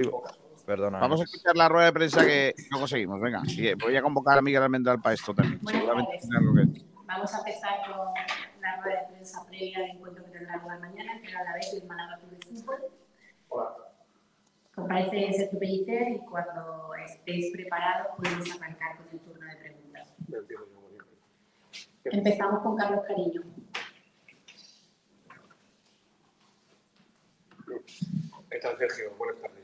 Perdona. 0.71 1.01
Vamos 1.01 1.21
a 1.21 1.25
escuchar 1.25 1.57
la 1.57 1.69
rueda 1.69 1.87
de 1.87 1.93
prensa 1.93 2.25
que 2.25 2.55
luego 2.71 2.87
seguimos. 2.87 3.21
Venga, 3.21 3.43
eh, 3.59 3.75
voy 3.75 3.97
a 3.97 4.03
convocar 4.03 4.39
a 4.39 4.41
Miguel 4.41 4.63
Almendral 4.63 5.03
para 5.03 5.15
esto 5.15 5.35
también. 5.35 5.59
Seguramente 5.67 6.21
que. 6.21 6.85
Vamos 7.07 7.35
a 7.35 7.39
empezar 7.39 7.81
con 7.89 8.15
la 8.61 8.81
rueda 8.81 9.01
de 9.01 9.07
prensa 9.09 9.45
previa 9.47 9.79
al 9.79 9.91
encuentro 9.91 10.25
que 10.27 10.31
tendrá 10.31 10.59
lugar 10.59 10.79
mañana 10.79 11.17
entre 11.17 11.33
la 11.33 11.41
Alavés 11.41 11.75
y 11.75 11.79
el 11.79 11.89
Málaga 11.89 12.19
Club 12.19 12.31
de 12.31 12.47
Fútbol. 12.47 12.79
Comparece 14.73 15.33
Sergio 15.33 15.59
Pellicer 15.59 16.09
y 16.09 16.19
cuando 16.21 16.95
estéis 17.05 17.51
preparados 17.53 18.17
podemos 18.17 18.49
arrancar 18.55 18.97
con 18.99 19.09
el 19.11 19.19
turno 19.19 19.47
de 19.47 19.57
preguntas. 19.57 20.15
Empezamos 22.05 22.63
con 22.63 22.77
Carlos 22.77 23.05
Cariño. 23.09 23.43
¿Qué 28.51 28.59
tal, 28.61 28.79
Sergio? 28.79 29.17
Buenas 29.19 29.43
tardes. 29.43 29.60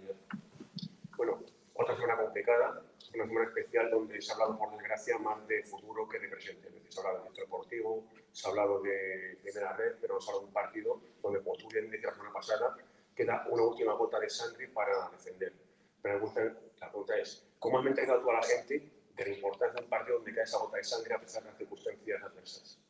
Otra 1.78 1.94
semana 1.94 2.16
complicada, 2.16 2.82
una 3.14 3.26
semana 3.26 3.46
especial 3.48 3.90
donde 3.90 4.22
se 4.22 4.32
ha 4.32 4.34
hablado, 4.34 4.58
por 4.58 4.70
desgracia, 4.72 5.18
más 5.18 5.46
de 5.46 5.62
futuro 5.62 6.08
que 6.08 6.18
de 6.18 6.28
presente. 6.28 6.70
Se 6.88 6.98
ha 6.98 7.02
hablado 7.02 7.18
de 7.18 7.24
centro 7.26 7.44
deportivo, 7.44 8.04
se 8.32 8.46
ha 8.46 8.50
hablado 8.50 8.80
de 8.80 9.38
primera 9.42 9.76
red, 9.76 9.96
pero 10.00 10.14
no 10.14 10.20
se 10.20 10.30
ha 10.30 10.34
hablado 10.34 10.40
de 10.40 10.46
un 10.46 10.52
partido 10.54 11.00
donde, 11.22 11.42
como 11.42 11.56
tú 11.56 11.68
bien 11.68 11.90
decías 11.90 12.12
la 12.12 12.16
semana 12.16 12.32
pasada, 12.32 12.76
queda 13.14 13.46
una 13.50 13.62
última 13.62 13.92
gota 13.92 14.18
de 14.18 14.30
sangre 14.30 14.68
para 14.68 15.10
defender. 15.10 15.52
Pero 16.00 16.14
la 16.14 16.20
pregunta, 16.20 16.60
la 16.80 16.88
pregunta 16.88 17.16
es, 17.18 17.46
¿cómo 17.58 17.78
has 17.78 17.84
mentalizado 17.84 18.22
tú 18.22 18.30
a 18.30 18.34
la 18.34 18.42
gente 18.42 18.92
de 19.14 19.24
la 19.24 19.30
importancia 19.34 19.74
de 19.74 19.84
un 19.84 19.90
partido 19.90 20.16
donde 20.16 20.34
cae 20.34 20.44
esa 20.44 20.58
gota 20.58 20.76
de 20.78 20.84
sangre 20.84 21.14
a 21.14 21.20
pesar 21.20 21.42
de 21.42 21.48
las 21.50 21.58
circunstancias 21.58 22.22
adversas? 22.22 22.80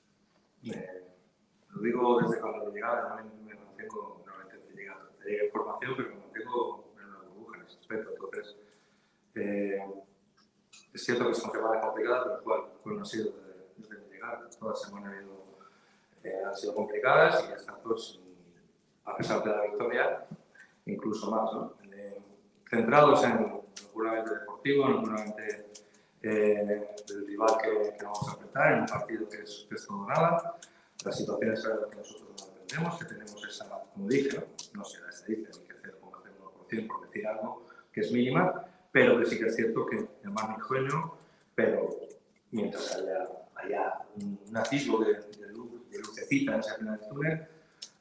Eh, 0.63 1.05
lo 1.71 1.83
digo 1.83 2.21
desde 2.21 2.41
cuando 2.41 2.73
llegaba, 2.73 3.23
me 3.45 3.55
mantengo, 3.55 4.23
normalmente 4.25 4.59
te 4.59 4.75
llega, 4.75 5.11
te 5.19 5.29
llega 5.29 5.45
información, 5.47 5.95
pero 5.97 6.09
me 6.11 6.17
mantengo 6.17 6.93
en 6.99 7.05
una 7.05 7.19
burbuja 7.23 7.57
en 7.57 7.67
aspecto. 7.67 8.11
Entonces, 8.13 8.57
eh, 9.37 9.79
es 10.93 11.05
cierto 11.05 11.29
que 11.29 11.35
son 11.35 11.53
semanas 11.53 11.85
complicadas, 11.85 12.23
pero 12.25 12.41
igual, 12.41 12.61
pues 12.83 12.97
no 12.97 13.03
ha 13.03 13.05
sido 13.05 13.33
desde, 13.77 14.09
llegada. 14.11 14.49
Todas 14.59 14.81
semanas 14.81 15.15
eh, 16.25 16.43
han 16.45 16.57
sido 16.57 16.75
complicadas 16.75 17.45
y 17.45 17.49
ya 17.49 17.57
está, 17.57 17.77
pues, 17.77 18.19
a 19.05 19.17
pesar 19.17 19.45
de 19.45 19.51
la 19.51 19.63
victoria, 19.63 20.27
incluso 20.87 21.31
más, 21.31 21.53
¿no? 21.53 21.75
Eh, 21.93 22.19
centrados 22.69 23.23
en 23.25 23.43
lo 23.43 23.65
puramente 23.93 24.35
deportivo, 24.35 24.87
en 24.87 24.93
lo 24.93 25.03
puramente 25.03 25.67
eh, 26.23 26.97
del 27.07 27.27
rival 27.27 27.57
que, 27.63 27.97
que 27.99 28.05
vamos 28.05 28.29
a 28.29 28.33
enfrentar, 28.33 28.73
en 28.73 28.81
un 28.81 28.87
partido 28.87 29.29
que 29.29 29.43
es, 29.43 29.67
que 29.69 29.75
es 29.75 29.87
todo 29.87 30.07
nada. 30.07 30.57
Las 31.05 31.17
situaciones 31.17 31.65
en 31.65 31.71
las 31.81 31.91
que 31.91 31.97
nosotros 31.97 32.31
no 32.41 32.53
entendemos, 32.53 32.99
que 32.99 33.05
tenemos 33.05 33.47
esa, 33.47 33.69
como 33.69 34.09
dije, 34.09 34.39
no, 34.39 34.81
no 34.81 34.85
sé 34.85 34.99
estadística 35.09 35.51
ni 35.61 35.69
que 35.69 35.75
0,01% 35.75 36.87
por 36.89 37.07
decir 37.07 37.27
algo 37.27 37.67
que 37.93 38.01
es 38.01 38.11
mínima, 38.11 38.67
pero 38.97 39.19
que 39.19 39.27
sí 39.27 39.39
que 39.39 39.45
es 39.45 39.55
cierto 39.55 39.85
que 39.85 40.09
el 40.25 40.31
más 40.31 40.57
mi 40.57 40.65
sueño, 40.67 41.19
pero 41.55 41.91
mientras 42.51 42.97
haya, 43.57 44.07
un 44.15 44.57
atisbo 44.57 45.05
de, 45.05 45.13
de, 45.13 45.99
lucecita 45.99 46.55
en 46.55 46.61
ese 46.61 46.77
final 46.77 46.99
del 46.99 47.09
túnel, 47.11 47.47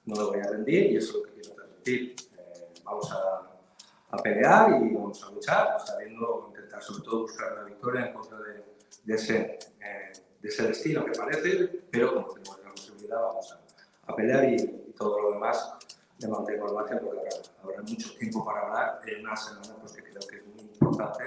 no 0.05 0.15
lo 0.15 0.27
voy 0.29 0.39
a 0.39 0.49
rendir 0.49 0.93
y 0.93 0.95
eso 0.95 1.09
es 1.09 1.15
lo 1.15 1.23
que 1.23 1.31
quiero 1.33 1.53
transmitir. 1.53 2.15
Eh, 2.37 2.67
vamos 2.85 3.11
a, 3.11 4.21
pelear 4.23 4.69
y 4.69 4.93
vamos 4.93 5.21
a 5.21 5.31
luchar, 5.31 5.77
sabiendo 5.85 6.45
intentar 6.47 6.81
sobre 6.81 7.03
todo 7.03 7.23
buscar 7.23 7.51
la 7.57 7.63
victoria 7.65 8.05
en 8.05 8.13
contra 8.13 8.39
de, 8.39 8.63
de 9.03 9.15
ese, 9.15 9.59
eh, 9.81 10.13
de 10.41 10.47
ese 10.47 10.65
destino 10.65 11.03
que 11.03 11.11
parece, 11.11 11.81
pero 11.91 12.13
como 12.13 12.27
tenemos 12.35 12.57
la 12.63 12.71
posibilidad 12.71 13.19
vamos 13.19 13.59
a, 14.07 14.15
pelear 14.15 14.45
y, 14.45 14.85
todo 14.95 15.21
lo 15.21 15.33
demás 15.33 15.75
me 16.21 16.27
mantengo 16.27 16.67
al 16.67 16.73
margen 16.73 16.99
porque 16.99 17.19
habrá, 17.19 17.31
habrá 17.63 17.81
mucho 17.81 18.15
tiempo 18.17 18.45
para 18.45 18.61
hablar 18.61 18.99
en 19.05 19.25
una 19.25 19.35
semana 19.35 19.75
pues, 19.79 19.91
que 19.93 20.03
creo 20.03 20.27
que 20.27 20.37
es 20.37 20.45
muy 20.45 20.63
importante 20.63 21.23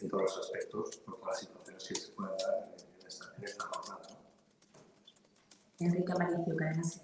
en 0.00 0.08
todos 0.08 0.22
los 0.22 0.38
aspectos, 0.38 0.96
por 0.98 1.16
todas 1.16 1.30
las 1.30 1.40
situaciones 1.40 1.88
que 1.88 1.94
se 1.94 2.12
pueden 2.12 2.36
dar 2.38 2.74
en 3.00 3.06
esta, 3.06 3.34
en 3.36 3.44
esta 3.44 3.64
jornada. 3.64 4.02
¿no? 4.10 5.86
Enrique 5.86 6.12
Aparicio, 6.12 6.56
Cadena 6.56 6.84
Ser. 6.84 7.02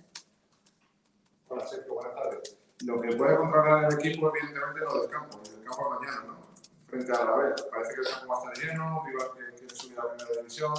Hola 1.48 1.66
Sergio, 1.66 1.94
buenas 1.94 2.14
tardes. 2.14 2.56
Lo 2.84 3.00
que 3.00 3.16
puede 3.16 3.36
controlar 3.36 3.84
el 3.84 3.98
equipo, 3.98 4.30
evidentemente, 4.30 4.80
es 4.80 4.94
lo 4.94 5.00
del 5.02 5.10
campo, 5.10 5.40
y 5.44 5.48
el 5.48 5.64
campo 5.64 5.90
mañana, 5.90 6.22
¿no? 6.24 6.40
Frente 6.86 7.12
a 7.12 7.24
la 7.24 7.36
vez. 7.36 7.62
Parece 7.70 7.94
que 7.94 8.00
el 8.00 8.06
campo 8.06 8.28
va 8.28 8.38
a 8.38 8.52
estar 8.52 8.64
lleno, 8.64 9.04
Viva 9.04 9.34
que 9.34 9.54
quiere 9.56 9.74
subir 9.74 9.98
a 10.00 10.04
la 10.04 10.14
primera 10.14 10.36
división. 10.38 10.74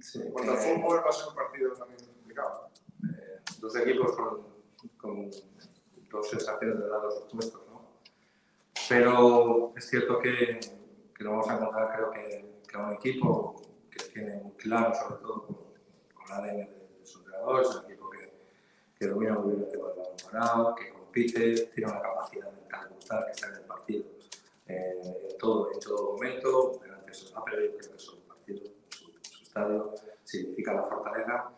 Sí, 0.00 0.20
en 0.22 0.32
cuanto 0.32 0.52
al 0.52 0.58
eh, 0.58 0.60
fútbol, 0.60 1.02
va 1.04 1.08
a 1.08 1.12
ser 1.12 1.28
un 1.28 1.34
partido 1.34 1.72
también 1.72 2.04
complicado. 2.04 2.70
eh, 3.04 3.40
dos 3.60 3.76
equipos 3.76 4.14
con, 4.14 4.55
con 5.06 5.30
dos 6.10 6.28
sensaciones 6.28 6.78
de 6.78 6.88
lados 6.88 7.24
opuestos, 7.24 7.62
¿no? 7.68 7.86
Pero 8.88 9.72
es 9.76 9.88
cierto 9.88 10.18
que, 10.18 10.60
que 11.14 11.24
lo 11.24 11.32
vamos 11.32 11.48
a 11.48 11.56
encontrar, 11.56 11.96
creo 11.96 12.10
que, 12.10 12.62
que 12.68 12.76
un 12.76 12.92
equipo 12.92 13.62
que 13.90 14.04
tiene 14.04 14.36
muy 14.36 14.52
claro, 14.52 14.94
sobre 14.94 15.22
todo 15.22 15.46
con, 15.46 15.56
la 16.28 16.36
ADN 16.36 16.56
de, 16.56 16.88
de 16.98 17.06
sus 17.06 17.22
jugadores, 17.22 17.68
un 17.74 17.84
equipo 17.84 18.10
que, 18.10 18.32
que 18.98 19.06
domina 19.06 19.34
muy 19.34 19.52
bien 19.52 19.64
el 19.64 19.70
tema 19.70 19.88
del 19.88 19.96
balón 20.32 20.74
que 20.74 20.90
compite, 20.90 21.66
tiene 21.74 21.90
una 21.90 22.00
capacidad 22.00 22.52
mental 22.52 22.88
brutal 22.90 23.24
que 23.26 23.30
está 23.30 23.48
en 23.48 23.54
el 23.54 23.60
partido 23.62 24.04
eh, 24.68 25.00
en, 25.04 25.38
todo, 25.38 25.72
en 25.72 25.80
todo 25.80 26.12
momento, 26.12 26.78
delante 26.82 27.06
de 27.06 27.14
su 27.14 27.36
ha 27.36 27.44
perdido 27.44 27.78
creo 27.78 27.92
que 27.92 27.98
su 27.98 28.18
partido, 28.22 28.62
su, 28.88 29.12
su 29.22 29.42
estadio, 29.44 29.94
significa 30.24 30.74
la 30.74 30.82
fortaleza, 30.82 31.50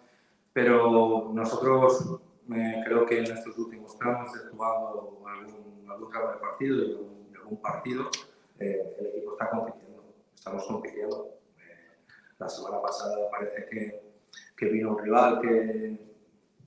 pero 0.53 1.31
nosotros 1.33 2.21
creo 2.49 3.07
que 3.07 3.19
en 3.19 3.25
estos 3.25 3.59
últimos 3.59 3.99
tramos, 3.99 4.31
jugando 4.51 4.89
algún, 5.27 5.91
algún 5.91 6.11
tramo 6.11 6.33
de 6.33 6.37
partido 6.39 6.77
y 6.77 7.35
algún, 7.37 7.61
partido, 7.61 8.11
eh, 8.59 8.95
el 8.99 9.07
equipo 9.07 9.33
está 9.33 9.51
compitiendo, 9.51 10.15
estamos 10.35 10.67
compitiendo. 10.67 11.39
Eh, 11.59 11.97
la 12.39 12.49
semana 12.49 12.81
pasada 12.81 13.31
parece 13.31 13.67
que, 13.71 14.13
que 14.57 14.67
vino 14.67 14.93
un 14.93 14.99
rival 14.99 15.41
que, 15.41 16.15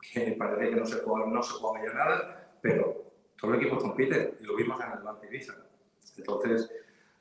que 0.02 0.32
parece 0.34 0.70
que 0.70 0.76
no 0.76 0.86
se 0.86 0.98
puede, 0.98 1.28
no 1.28 1.42
se 1.42 1.54
hallar 1.62 1.96
nada, 1.96 2.58
pero 2.62 3.12
todo 3.40 3.54
el 3.54 3.62
equipo 3.62 3.78
compite 3.80 4.36
y 4.40 4.44
lo 4.44 4.56
vimos 4.56 4.80
en 4.82 4.92
el 4.92 5.28
Ibiza. 5.30 5.56
Entonces, 6.18 6.70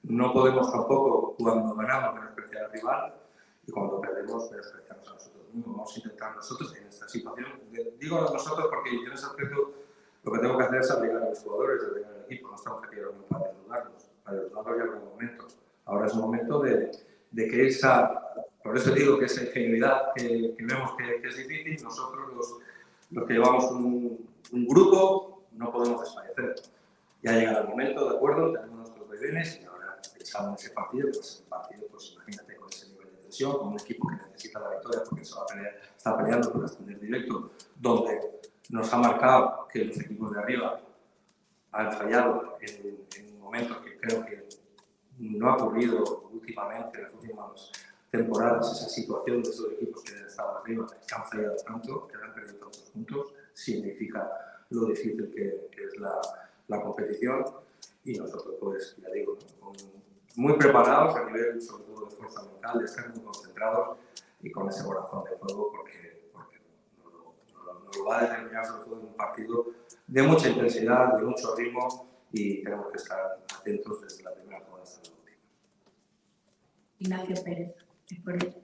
no 0.02 0.32
podemos 0.32 0.70
tampoco, 0.70 1.36
cuando 1.38 1.74
ganamos, 1.74 2.14
menospreciar 2.14 2.64
al 2.64 2.72
rival 2.72 3.14
y 3.66 3.72
cuando 3.72 4.00
perdemos, 4.00 4.50
menospreciarnos 4.50 5.08
a 5.08 5.12
nosotros 5.14 5.39
Vamos 5.52 5.94
a 5.94 5.98
intentar 5.98 6.36
nosotros 6.36 6.76
en 6.76 6.86
esta 6.86 7.08
situación, 7.08 7.48
digo 7.98 8.20
nosotros 8.20 8.68
porque 8.70 8.94
yo 8.94 9.06
en 9.06 9.12
ese 9.12 9.26
aspecto 9.26 9.74
lo 10.22 10.32
que 10.32 10.38
tengo 10.38 10.58
que 10.58 10.64
hacer 10.64 10.80
es 10.80 10.90
obligar 10.90 11.22
a 11.22 11.28
los 11.30 11.38
jugadores, 11.40 11.82
obligar 11.90 12.12
al 12.12 12.24
equipo, 12.24 12.48
no 12.48 12.54
estamos 12.54 12.84
aquí 12.84 12.96
reunidos 12.96 13.26
para 13.28 13.48
desnudarnos, 13.48 14.10
para 14.22 14.36
desnudarnos 14.36 14.76
ya 14.76 14.84
en 14.84 14.90
algún 14.90 15.08
momento. 15.10 15.46
Ahora 15.86 16.06
es 16.06 16.14
un 16.14 16.20
momento 16.20 16.60
de, 16.60 16.90
de, 17.30 17.48
que 17.48 17.66
esa, 17.66 18.32
por 18.62 18.76
eso 18.76 18.92
digo 18.92 19.18
que 19.18 19.24
esa 19.24 19.42
ingenuidad 19.42 20.12
que, 20.14 20.54
que 20.56 20.64
vemos 20.64 20.92
que, 20.96 21.20
que, 21.20 21.28
es 21.28 21.36
difícil, 21.36 21.82
nosotros 21.82 22.32
los, 22.34 22.58
los 23.10 23.26
que 23.26 23.32
llevamos 23.32 23.70
un, 23.72 24.28
un 24.52 24.66
grupo 24.66 25.42
no 25.52 25.72
podemos 25.72 26.02
desfallecer. 26.02 26.54
Ya 27.22 27.32
llega 27.32 27.60
el 27.60 27.68
momento, 27.68 28.08
¿de 28.08 28.16
acuerdo? 28.16 28.52
Tenemos 28.52 28.78
nuestros 28.78 29.10
deberes 29.10 29.60
y 29.60 29.64
ahora 29.64 29.98
pensamos 30.16 30.60
en 30.60 30.66
ese 30.66 30.74
partido, 30.74 31.08
pues 31.12 31.40
el 31.40 31.48
partido, 31.48 31.86
pues 31.90 32.12
imagínate 32.12 32.49
con 33.48 33.58
tensión, 33.58 33.58
con 33.58 33.68
un 33.68 33.80
equipo 33.80 34.08
que 34.08 34.16
necesita 34.16 34.60
la 34.60 34.70
victoria 34.70 35.02
porque 35.08 35.24
se 35.24 35.34
va 35.34 35.42
a 35.42 35.46
pelear, 35.46 35.80
está 35.96 36.16
peleando 36.16 36.52
por 36.52 36.64
ascender 36.64 37.00
directo, 37.00 37.50
donde 37.76 38.40
nos 38.70 38.92
ha 38.92 38.98
marcado 38.98 39.68
que 39.68 39.84
los 39.84 39.98
equipos 39.98 40.32
de 40.32 40.40
arriba 40.40 40.80
han 41.72 41.92
fallado 41.92 42.58
en, 42.60 43.06
en 43.16 43.40
momentos 43.40 43.78
que 43.78 43.98
creo 43.98 44.24
que 44.24 44.48
no 45.18 45.50
ha 45.50 45.56
ocurrido 45.56 46.28
últimamente, 46.32 46.98
en 46.98 47.04
las 47.04 47.14
últimas 47.14 47.72
temporadas, 48.10 48.72
esa 48.72 48.88
situación 48.88 49.42
de 49.42 49.50
esos 49.50 49.72
equipos 49.72 50.02
que 50.02 50.12
estado 50.26 50.58
arriba, 50.58 50.86
que 50.86 51.14
han 51.14 51.26
fallado 51.26 51.56
tanto, 51.56 52.08
que 52.08 52.16
han 52.16 52.34
perdido 52.34 52.58
tantos 52.58 52.80
puntos, 52.92 53.34
significa 53.52 54.30
lo 54.70 54.86
difícil 54.86 55.30
que, 55.34 55.68
que 55.70 55.84
es 55.84 55.96
la, 55.98 56.20
la, 56.68 56.80
competición 56.80 57.44
y 58.04 58.14
nosotros, 58.14 58.54
pues, 58.60 58.96
ya 59.02 59.10
digo, 59.10 59.36
¿no? 59.60 59.99
Muy 60.36 60.56
preparados 60.56 61.16
a 61.16 61.24
nivel, 61.24 61.60
sobre 61.60 61.84
todo, 61.84 62.06
de 62.06 62.16
fuerza 62.16 62.42
mental, 62.44 62.78
de 62.78 62.84
estar 62.84 63.08
muy 63.10 63.24
concentrados 63.24 63.98
y 64.40 64.50
con 64.50 64.68
ese 64.68 64.84
corazón 64.84 65.24
de 65.24 65.36
fuego, 65.36 65.70
porque, 65.70 66.30
porque 66.32 66.58
nos, 67.02 67.96
lo, 67.96 68.04
va 68.04 68.18
a 68.18 68.22
determinar, 68.22 68.64
sobre 68.64 68.84
todo, 68.84 69.00
en 69.00 69.06
un 69.06 69.14
partido 69.14 69.66
de 70.06 70.22
mucha 70.22 70.48
intensidad, 70.48 71.14
de 71.14 71.22
mucho 71.22 71.54
ritmo 71.54 72.10
y 72.32 72.62
tenemos 72.62 72.90
que 72.90 72.96
estar 72.96 73.44
atentos 73.58 74.00
desde 74.02 74.22
la 74.22 74.34
primera 74.34 74.60
jugada 74.60 74.82
hasta 74.82 75.08
la 75.08 75.16
última. 75.16 75.38
Ignacio 76.98 77.44
Pérez, 77.44 77.74
por 78.24 78.34
ello. 78.34 78.54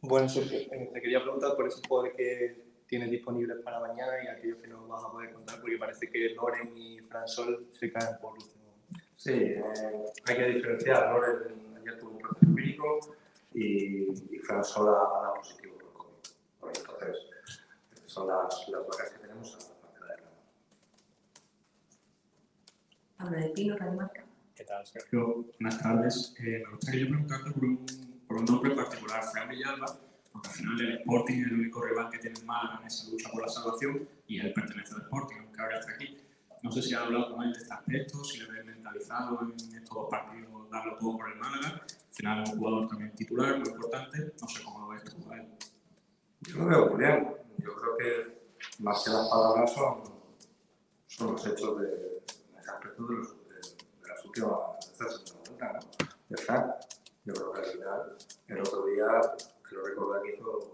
Bueno, 0.00 0.28
Sergio, 0.28 0.58
eh, 0.58 0.90
te 0.92 1.00
quería 1.00 1.20
preguntar 1.20 1.56
por 1.56 1.66
esos 1.66 1.82
jugadores 1.86 2.14
que 2.16 2.68
tienes 2.86 3.10
disponibles 3.10 3.58
para 3.62 3.80
mañana 3.80 4.12
y 4.24 4.28
aquellos 4.28 4.58
que 4.58 4.68
no 4.68 4.86
vas 4.86 5.04
a 5.04 5.10
poder 5.10 5.32
contar, 5.32 5.60
porque 5.60 5.76
parece 5.76 6.08
que 6.08 6.30
Loren 6.34 6.72
y 6.76 7.00
Fransol 7.00 7.68
se 7.72 7.92
caen 7.92 8.16
por 8.20 8.32
último. 8.34 8.57
Sí, 9.18 9.32
eh, 9.32 9.62
hay 10.26 10.36
que 10.36 10.44
diferenciar. 10.44 11.10
Loren 11.10 11.76
ayer 11.76 11.98
tuvo 11.98 12.10
un 12.12 12.18
proceso 12.18 12.54
clínico 12.54 13.00
y, 13.52 14.12
y 14.12 14.38
Fransol 14.46 14.88
ha 14.90 14.92
dado 14.92 15.34
positivo 15.34 15.76
por 15.76 15.92
COVID. 15.92 16.78
Entonces, 16.78 17.16
son 18.06 18.28
las, 18.28 18.68
las 18.68 18.86
vacas 18.86 19.10
que 19.10 19.18
tenemos 19.18 19.54
a 19.54 19.58
la 19.58 19.80
parte 19.80 20.00
de 20.00 20.22
la 20.22 20.30
Pablo 23.16 23.38
de 23.38 23.48
Pino, 23.48 23.76
Radio 23.76 23.92
Marca. 23.94 24.24
¿Qué 24.54 24.64
tal, 24.64 24.86
Sergio? 24.86 25.46
Buenas 25.58 25.82
tardes. 25.82 26.36
Eh, 26.38 26.62
me 26.64 26.70
gustaría 26.76 27.08
preguntarte 27.08 27.50
por 27.50 27.64
un, 27.64 27.86
por 28.28 28.36
un 28.36 28.44
nombre 28.44 28.70
particular, 28.76 29.24
Fran 29.32 29.48
Villalba, 29.48 29.98
porque 30.30 30.48
al 30.48 30.54
final 30.54 30.80
el 30.80 30.98
Sporting 30.98 31.40
es 31.40 31.46
el 31.48 31.54
único 31.54 31.82
rival 31.82 32.08
que 32.10 32.18
tiene 32.18 32.40
más 32.44 32.80
en 32.80 32.86
esa 32.86 33.10
lucha 33.10 33.30
por 33.32 33.42
la 33.42 33.48
salvación 33.48 34.08
y 34.28 34.38
él 34.38 34.52
pertenece 34.52 34.94
al 34.94 35.00
Sporting, 35.02 35.36
aunque 35.40 35.60
ahora 35.60 35.80
está 35.80 35.92
aquí. 35.94 36.18
No 36.62 36.72
sé 36.72 36.82
si 36.82 36.94
ha 36.94 37.02
hablado 37.02 37.34
con 37.34 37.44
él 37.44 37.52
de 37.52 37.58
este 37.60 37.72
aspecto, 37.72 38.24
si 38.24 38.38
le 38.40 38.50
ves 38.50 38.64
mentalizado 38.64 39.40
en 39.42 39.52
estos 39.52 39.94
dos 39.94 40.08
partidos, 40.10 40.70
darlo 40.70 40.96
todo 40.98 41.16
por 41.16 41.30
el 41.30 41.38
Málaga. 41.38 41.82
Al 41.82 42.14
final 42.14 42.42
es 42.42 42.50
un 42.50 42.58
jugador 42.58 42.88
también 42.88 43.14
titular, 43.14 43.58
muy 43.58 43.68
importante. 43.68 44.34
No 44.40 44.48
sé 44.48 44.64
cómo 44.64 44.80
lo 44.80 44.88
ves 44.88 45.04
tú 45.04 45.32
a. 45.32 45.36
Yo 46.40 46.56
lo 46.56 46.66
veo 46.66 46.90
muy 46.90 46.98
bien. 46.98 47.36
Yo 47.58 47.74
creo 47.74 47.96
que 47.96 48.38
más 48.80 49.04
que 49.04 49.10
las 49.10 49.28
palabras 49.28 49.72
son, 49.72 50.02
son 51.06 51.32
los 51.32 51.46
hechos 51.46 51.80
de, 51.80 51.86
de 51.86 52.24
ese 52.60 52.70
aspecto 52.70 53.06
de, 53.06 53.16
los, 53.16 53.48
de, 53.48 53.54
de 53.54 54.08
las 54.08 54.24
últimas, 54.24 54.52
esta 54.90 55.72
¿no? 55.72 55.80
De 56.28 56.36
Frank. 56.38 56.74
Yo 57.24 57.34
creo 57.34 57.52
que 57.52 57.60
al 57.60 57.66
final, 57.66 58.16
el 58.48 58.60
otro 58.60 58.86
día, 58.86 59.06
creo 59.62 59.84
recordar 59.84 60.22
que 60.22 60.34
hizo 60.34 60.72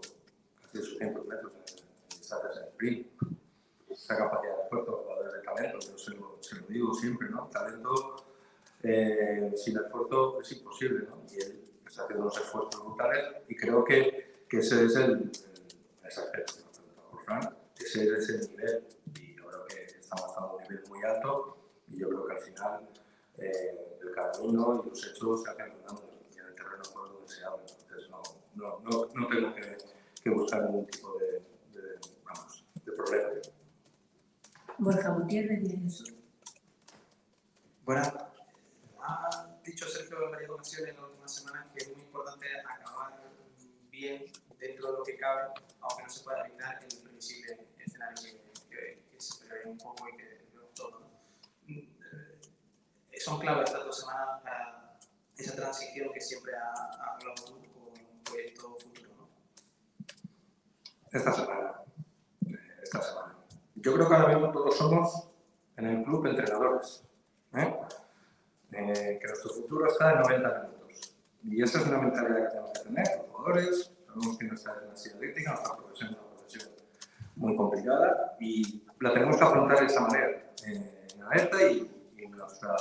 casi 0.61 0.77
800 0.79 1.27
metros 1.27 1.53
en, 1.53 1.59
en 1.59 2.17
distancias 2.17 2.57
en 2.57 2.63
sprint. 2.69 3.07
Esa 3.95 4.17
capacidad 4.17 4.57
de 4.57 4.63
esfuerzo, 4.63 4.91
jugadores 5.03 5.33
de 5.33 5.39
talento, 5.39 5.79
yo 5.79 5.97
se 5.97 6.11
lo, 6.11 6.37
se 6.41 6.59
digo 6.67 6.93
siempre, 6.93 7.29
¿no? 7.29 7.47
Talento 7.47 8.15
eh, 8.83 9.53
sin 9.55 9.77
esfuerzo 9.77 10.41
es 10.41 10.51
imposible, 10.51 11.07
¿no? 11.09 11.23
Y 11.31 11.41
él 11.41 11.63
está 11.87 12.03
haciendo 12.03 12.25
unos 12.25 12.37
esfuerzos 12.37 12.83
brutales 12.83 13.23
y 13.47 13.55
creo 13.55 13.85
que, 13.85 14.43
que 14.49 14.57
ese 14.57 14.85
es 14.85 14.95
el, 14.97 15.11
el 15.11 15.31
ese 16.03 16.21
por 17.09 17.21
ese 17.79 18.13
es 18.13 18.29
el 18.29 18.49
nivel 18.51 18.87
y 19.15 19.35
yo 19.35 19.47
creo 19.47 19.65
que 19.65 19.85
estamos 19.85 20.37
a 20.37 20.45
un 20.45 20.61
nivel 20.61 20.83
muy 20.89 21.03
alto 21.03 21.57
y 21.87 21.99
yo 21.99 22.09
creo 22.09 22.27
que 22.27 22.33
al 22.33 22.41
final 22.41 22.89
eh, 23.37 23.97
el 24.01 24.11
camino 24.11 24.83
y 24.85 24.89
los 24.89 25.07
hechos 25.07 25.43
se 25.43 25.49
hacen 25.51 25.73
y 26.33 26.37
en 26.37 26.45
el 26.45 26.55
terreno 26.55 26.83
de 26.83 26.89
juego 26.89 27.21
deseable. 27.21 27.63
Entonces 27.81 28.09
no, 28.09 28.21
no, 28.55 29.09
no, 29.13 29.27
tengo 29.27 29.55
que, 29.55 30.29
buscar 30.29 30.63
ningún 30.63 30.85
tipo 30.87 31.17
de, 31.17 31.41
de 32.83 32.91
problema. 32.91 33.29
Borja 34.77 35.09
Gutiérrez, 35.09 35.61
Diario 35.63 35.89
Sur. 35.89 36.07
Buenas. 37.85 38.13
Ha 38.99 39.57
dicho 39.63 39.87
Sergio 39.87 40.25
en 40.25 40.31
varias 40.31 40.49
ocasiones 40.49 40.89
en 40.89 40.95
las 41.01 41.05
últimas 41.09 41.35
semanas 41.35 41.69
que 41.73 41.83
es 41.83 41.91
muy 41.93 42.01
importante 42.01 42.47
acabar 42.67 43.21
bien 43.89 44.25
dentro 44.59 44.91
de 44.91 44.97
lo 44.97 45.03
que 45.03 45.17
cabe, 45.17 45.43
aunque 45.81 46.03
no 46.03 46.09
se 46.09 46.23
pueda 46.23 46.45
evitar 46.47 46.83
el 46.83 46.93
imprevisible 46.97 47.67
escenario 47.77 48.21
que, 48.23 48.51
que, 48.69 49.03
que 49.11 49.21
se 49.21 49.45
prevé 49.45 49.65
un 49.69 49.77
poco 49.77 50.09
y 50.09 50.17
que 50.17 50.49
vemos 50.53 50.73
todo. 50.73 50.99
¿no? 50.99 51.07
Eh, 51.67 53.19
Son 53.19 53.39
clave 53.39 53.63
estas 53.63 53.85
dos 53.85 53.99
semanas 53.99 54.41
para 54.41 54.99
esa 55.37 55.55
transición 55.55 56.11
que 56.13 56.21
siempre 56.21 56.53
ha, 56.55 56.73
ha 56.73 57.13
hablado 57.15 57.35
tú 57.45 57.61
con 57.73 57.87
un 57.99 58.23
proyecto 58.23 58.75
futuro. 58.77 59.09
¿no? 59.15 59.29
Esta 61.11 61.31
semana. 61.31 61.81
Esta 62.83 63.01
semana. 63.01 63.34
Yo 63.85 63.93
creo 63.93 64.09
que 64.09 64.15
ahora 64.15 64.35
mismo 64.35 64.51
todos 64.51 64.75
somos 64.75 65.27
en 65.77 65.85
el 65.85 66.03
club 66.03 66.25
entrenadores. 66.25 67.03
¿eh? 67.53 67.79
Eh, 68.71 69.19
que 69.21 69.27
nuestro 69.27 69.51
futuro 69.51 69.85
está 69.85 70.13
en 70.13 70.21
90 70.21 70.49
minutos. 70.63 71.15
Y 71.43 71.61
esa 71.61 71.81
es 71.81 71.85
una 71.85 71.99
mentalidad 71.99 72.45
que 72.45 72.49
tenemos 72.49 72.71
que 72.73 72.79
tener, 72.79 73.05
los 73.19 73.27
jugadores. 73.29 73.91
Sabemos 74.07 74.37
que 74.39 74.45
nuestra 74.45 74.73
gimnasia 74.79 75.13
atlética, 75.13 75.51
nuestra 75.51 75.75
profesión 75.75 76.09
es 76.09 76.17
una 76.17 76.27
profesión 76.29 76.71
muy 77.35 77.55
complicada 77.55 78.35
y 78.39 78.83
la 79.01 79.13
tenemos 79.13 79.37
que 79.37 79.43
afrontar 79.43 79.79
de 79.79 79.85
esa 79.85 80.01
manera, 80.01 80.29
eh, 80.65 81.07
en 81.13 81.21
alerta 81.21 81.63
y, 81.71 82.11
y 82.17 82.27
nuestra, 82.27 82.75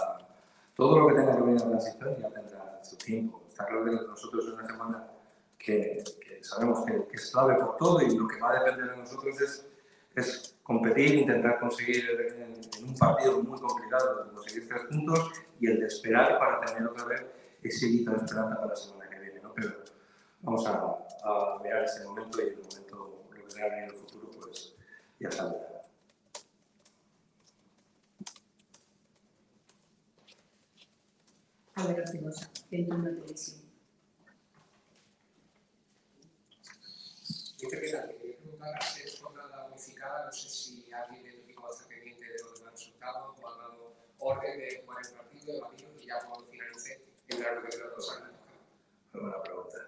todo 0.74 1.00
lo 1.00 1.08
que 1.08 1.14
tenga 1.16 1.36
que 1.36 1.42
ver 1.42 1.50
en 1.50 1.56
la 1.56 1.68
transición 1.68 2.16
ya 2.16 2.30
tendrá 2.30 2.80
su 2.82 2.96
tiempo. 2.96 3.42
Está 3.46 3.66
claro 3.66 3.84
que 3.84 3.90
nosotros 3.90 4.46
es 4.46 4.54
una 4.54 4.66
semana 4.66 5.06
que, 5.58 6.02
que 6.26 6.42
sabemos 6.42 6.82
que, 6.86 7.06
que 7.08 7.16
es 7.16 7.30
clave 7.30 7.56
por 7.56 7.76
todo 7.76 8.00
y 8.00 8.16
lo 8.16 8.26
que 8.26 8.40
va 8.40 8.52
a 8.52 8.64
depender 8.64 8.92
de 8.92 8.96
nosotros 8.96 9.38
es, 9.42 9.68
es 10.14 10.56
competir, 10.62 11.16
intentar 11.16 11.58
conseguir 11.58 12.08
en, 12.10 12.54
en 12.78 12.88
un 12.88 12.96
partido 12.96 13.42
muy 13.42 13.58
complicado, 13.60 14.30
conseguir 14.32 14.68
tres 14.68 14.82
puntos 14.90 15.30
y 15.60 15.66
el 15.66 15.80
de 15.80 15.86
esperar 15.86 16.38
para 16.38 16.60
tener 16.60 16.86
otra 16.88 17.04
vez 17.04 17.22
ese 17.62 17.88
hito 17.88 18.12
de 18.12 18.18
esperanza 18.18 18.56
para 18.56 18.68
la 18.68 18.76
semana 18.76 19.08
que 19.10 19.18
viene. 19.18 19.40
¿no? 19.40 19.52
Pero 19.54 19.74
vamos 20.42 20.66
a, 20.66 20.72
a 21.24 21.60
mirar 21.62 21.84
este 21.84 22.04
momento 22.04 22.40
y 22.42 22.48
el 22.48 22.56
momento, 22.56 23.24
lo 23.30 23.44
que 23.44 23.50
sea 23.50 23.66
en 23.66 23.84
el 23.84 23.94
futuro, 23.94 24.30
pues 24.30 24.74
ya 25.18 25.30
saldrá. 25.30 25.74
Álvaro 31.76 32.02
Ortigosa, 32.02 32.50
Centro 32.70 32.98
de 32.98 33.12
Televisión. 33.14 33.64
Yo 37.58 37.68
te 37.68 37.80
quería 37.80 38.08
quería 38.08 38.36
preguntar 38.38 38.82
si 38.82 39.02
unificada, 40.14 40.26
no 40.26 40.32
sé 40.32 40.48
si 40.48 40.92
alguien 40.92 41.22
del 41.22 41.40
equipo 41.40 41.62
va 41.62 41.68
a 41.68 41.72
estar 41.72 41.88
pendiente 41.88 42.24
de 42.24 42.38
los 42.38 42.70
resultados 42.70 43.38
o 43.42 43.48
ha 43.48 43.56
dado 43.56 43.92
orden 44.18 44.58
de 44.58 44.82
jugar 44.84 45.04
el 45.04 45.12
partido, 45.12 45.56
imagino, 45.56 46.00
y 46.00 46.06
ya 46.06 46.24
cuando 46.24 46.46
finalice 46.46 47.04
entrar 47.28 47.54
lo 47.56 47.68
que 47.68 47.76
los 47.76 47.96
dos 47.96 48.16
años. 48.16 48.30
Muy 49.12 49.22
buena 49.22 49.42
pregunta. 49.42 49.78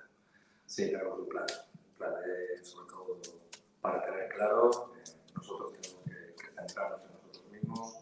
Sí, 0.66 0.86
tenemos 0.86 1.18
un 1.18 1.28
plan. 1.28 1.46
Un 1.88 1.94
plan 1.96 2.14
de, 2.22 2.64
sobre 2.64 2.88
todo 2.88 3.20
para 3.80 4.04
tener 4.04 4.28
claro, 4.30 4.92
eh, 4.96 5.04
nosotros 5.34 5.72
tenemos 5.72 6.04
que, 6.04 6.34
que 6.34 6.54
centrarnos 6.54 7.00
en 7.02 7.12
nosotros 7.12 7.44
mismos. 7.50 7.98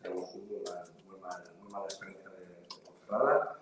Tenemos 0.00 0.34
una 0.34 0.84
muy 1.04 1.20
mala, 1.20 1.44
muy 1.58 1.84
experiencia 1.84 2.30
de, 2.30 2.46
de 2.46 2.68
Ponferrada, 2.84 3.60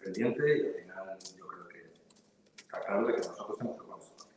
pendiente, 0.00 0.58
y 0.58 0.66
al 0.66 0.74
final 0.74 1.18
yo 1.36 1.46
creo 1.48 1.68
que 1.68 1.92
está 2.56 2.80
claro 2.80 3.06
de 3.06 3.14
que 3.14 3.18
nosotros 3.18 3.58
tenemos 3.58 3.76
que 3.78 3.84
jugar 3.84 4.00
este 4.00 4.16
partido. 4.16 4.36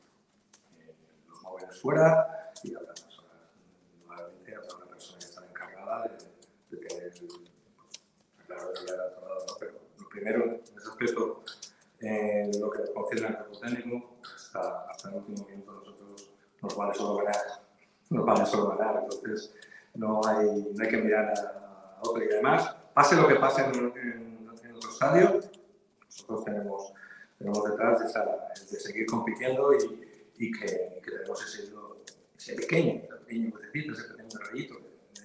Eh, 0.79 0.95
los 1.27 1.41
móviles 1.43 1.81
fuera 1.81 2.38
y 2.63 2.75
habrá 2.75 2.93
personas, 2.93 3.37
nuevamente 4.05 4.55
habrá 4.55 4.75
una 4.75 4.85
persona 4.87 5.19
que 5.19 5.25
está 5.25 5.45
encargada 5.45 6.03
de, 6.03 6.77
de 6.77 6.87
tener, 6.87 7.13
claro 8.47 8.73
ya 8.73 8.93
era 8.93 9.05
otro 9.05 9.27
lado, 9.27 9.45
¿no? 9.47 9.53
pero 9.59 9.73
lo 9.97 10.09
primero, 10.09 10.43
en 10.45 10.61
ese 10.77 10.89
aspecto, 10.89 11.43
eh, 12.01 12.51
lo 12.59 12.69
que 12.69 12.91
concierne 12.93 13.27
al 13.27 13.37
cuerpo 13.37 13.59
técnico, 13.59 14.17
hasta, 14.23 14.89
hasta 14.89 15.09
el 15.09 15.15
último 15.15 15.47
minuto 15.47 15.71
nosotros 15.73 16.31
nos 16.61 16.75
vale 16.75 16.93
solo 16.93 17.15
ganar, 17.17 17.35
nos 18.09 18.25
vale 18.25 18.45
solo 18.45 18.77
ganar, 18.77 19.03
entonces 19.03 19.55
no 19.93 20.21
hay, 20.25 20.73
no 20.73 20.83
hay 20.83 20.89
que 20.89 20.97
mirar 20.97 21.33
a, 21.37 21.97
a 21.97 22.01
otro 22.01 22.23
y 22.23 22.29
además, 22.29 22.75
pase 22.93 23.15
lo 23.15 23.27
que 23.27 23.35
pase 23.35 23.63
en, 23.63 23.75
en, 23.75 24.49
en 24.63 24.75
otro 24.75 24.89
estadio, 24.89 25.39
nosotros 26.05 26.43
tenemos, 26.43 26.93
tenemos 27.37 27.63
detrás 27.63 27.99
de, 27.99 28.05
esa, 28.05 28.25
de 28.25 28.79
seguir 28.79 29.05
compitiendo 29.05 29.73
y, 29.73 30.09
y 30.37 30.51
que, 30.51 30.99
que 31.03 31.11
tenemos 31.11 31.41
ese, 31.45 31.71
ese 32.39 32.55
pequeño, 32.55 33.01
ese 33.03 33.17
pequeño 33.25 33.51
cuerpecito, 33.51 33.93
ese 33.93 34.03
pequeño 34.13 34.39
rayito, 34.39 34.75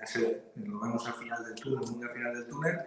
ese, 0.03 0.53
lo 0.57 0.81
vemos 0.81 1.07
al 1.07 1.15
final 1.15 1.45
del 1.45 1.55
túnel, 1.55 1.91
muy 1.91 2.05
al 2.05 2.13
final 2.13 2.35
del 2.35 2.49
túnel, 2.49 2.79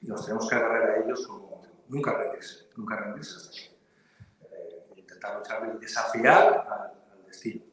y 0.00 0.06
nos 0.06 0.24
tenemos 0.24 0.48
que 0.48 0.54
agarrar 0.54 0.90
a 0.90 1.04
ellos 1.04 1.26
como 1.26 1.62
nunca 1.88 2.16
rendirse, 2.16 2.68
nunca 2.76 2.96
rendirse 2.96 3.36
hasta 3.36 3.50
que 3.50 4.56
eh, 4.56 4.86
intentar 4.96 5.36
luchar 5.36 5.74
y 5.74 5.80
desafiar 5.80 6.64
al, 6.68 7.12
al 7.12 7.26
destino. 7.26 7.64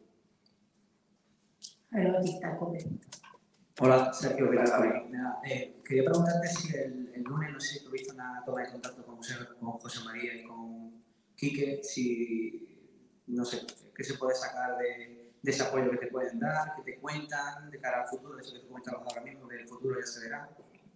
Hola, 3.80 4.12
Sergio 4.12 4.50
Villarreal. 4.50 5.12
Nada, 5.12 5.42
eh, 5.46 5.80
quería 5.86 6.06
preguntarte 6.06 6.48
si 6.48 6.76
el, 6.76 7.12
el 7.14 7.22
lunes, 7.22 7.54
no 7.54 7.60
sé 7.60 7.80
si 7.80 7.86
tuviste 7.86 8.14
una 8.14 8.44
toma 8.46 8.64
de 8.64 8.72
contacto 8.72 9.06
con 9.06 9.18
José, 9.18 9.36
con 9.60 9.72
José 9.74 10.04
María 10.06 10.34
y 10.34 10.44
con 10.44 10.92
Quique, 11.36 11.82
si, 11.84 13.24
no 13.28 13.46
sé, 13.46 13.66
qué 13.96 14.04
se 14.04 14.16
puede 14.16 14.36
sacar 14.36 14.78
de, 14.78 15.19
de 15.42 15.52
ese 15.52 15.64
apoyo 15.64 15.92
que 15.92 15.98
te 15.98 16.08
pueden 16.08 16.40
dar, 16.40 16.76
que 16.76 16.82
te 16.84 17.00
cuentan 17.00 17.70
de 17.70 17.80
cara 17.80 18.02
al 18.02 18.08
futuro, 18.08 18.36
de 18.36 18.42
eso 18.42 18.54
que 18.54 18.60
tú 18.60 18.68
comentabas 18.68 19.02
ahora 19.08 19.22
mismo, 19.22 19.48
del 19.48 19.68
futuro 19.68 20.00
ya 20.00 20.06
se 20.06 20.22
verá. 20.22 20.50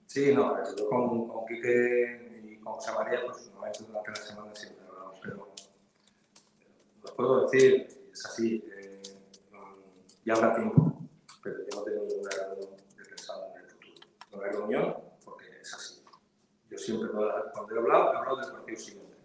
Sí, 0.05 0.33
no, 0.33 0.55
con, 0.89 1.27
con 1.27 1.45
Quique 1.45 2.41
y 2.43 2.57
con 2.57 2.73
José 2.73 2.91
María, 2.91 3.21
pues 3.25 3.47
normalmente 3.47 3.83
durante 3.83 4.09
la 4.11 4.15
semana 4.15 4.55
siempre 4.55 4.85
hablamos, 4.85 5.19
pero 5.21 5.53
os 7.03 7.11
puedo 7.11 7.47
decir, 7.47 7.87
es 8.11 8.25
así, 8.25 8.63
eh, 8.75 9.01
ya 10.25 10.33
habrá 10.35 10.55
tiempo, 10.55 11.09
pero 11.41 11.57
yo 11.59 11.79
no 11.79 11.83
tengo 11.83 12.05
ninguna 12.05 12.29
reunión 12.29 12.77
de 12.97 13.05
pensar 13.05 13.37
en 13.53 13.61
el 13.61 13.69
futuro. 13.69 14.07
No 14.31 14.41
hay 14.41 14.51
reunión 14.51 14.95
porque 15.25 15.45
es 15.61 15.73
así. 15.73 16.03
Yo 16.69 16.77
siempre 16.77 17.09
cuando 17.09 17.75
he 17.75 17.79
hablado, 17.79 18.13
he 18.13 18.17
hablado 18.17 18.37
del 18.37 18.51
partido 18.51 18.79
siguiente, 18.79 19.17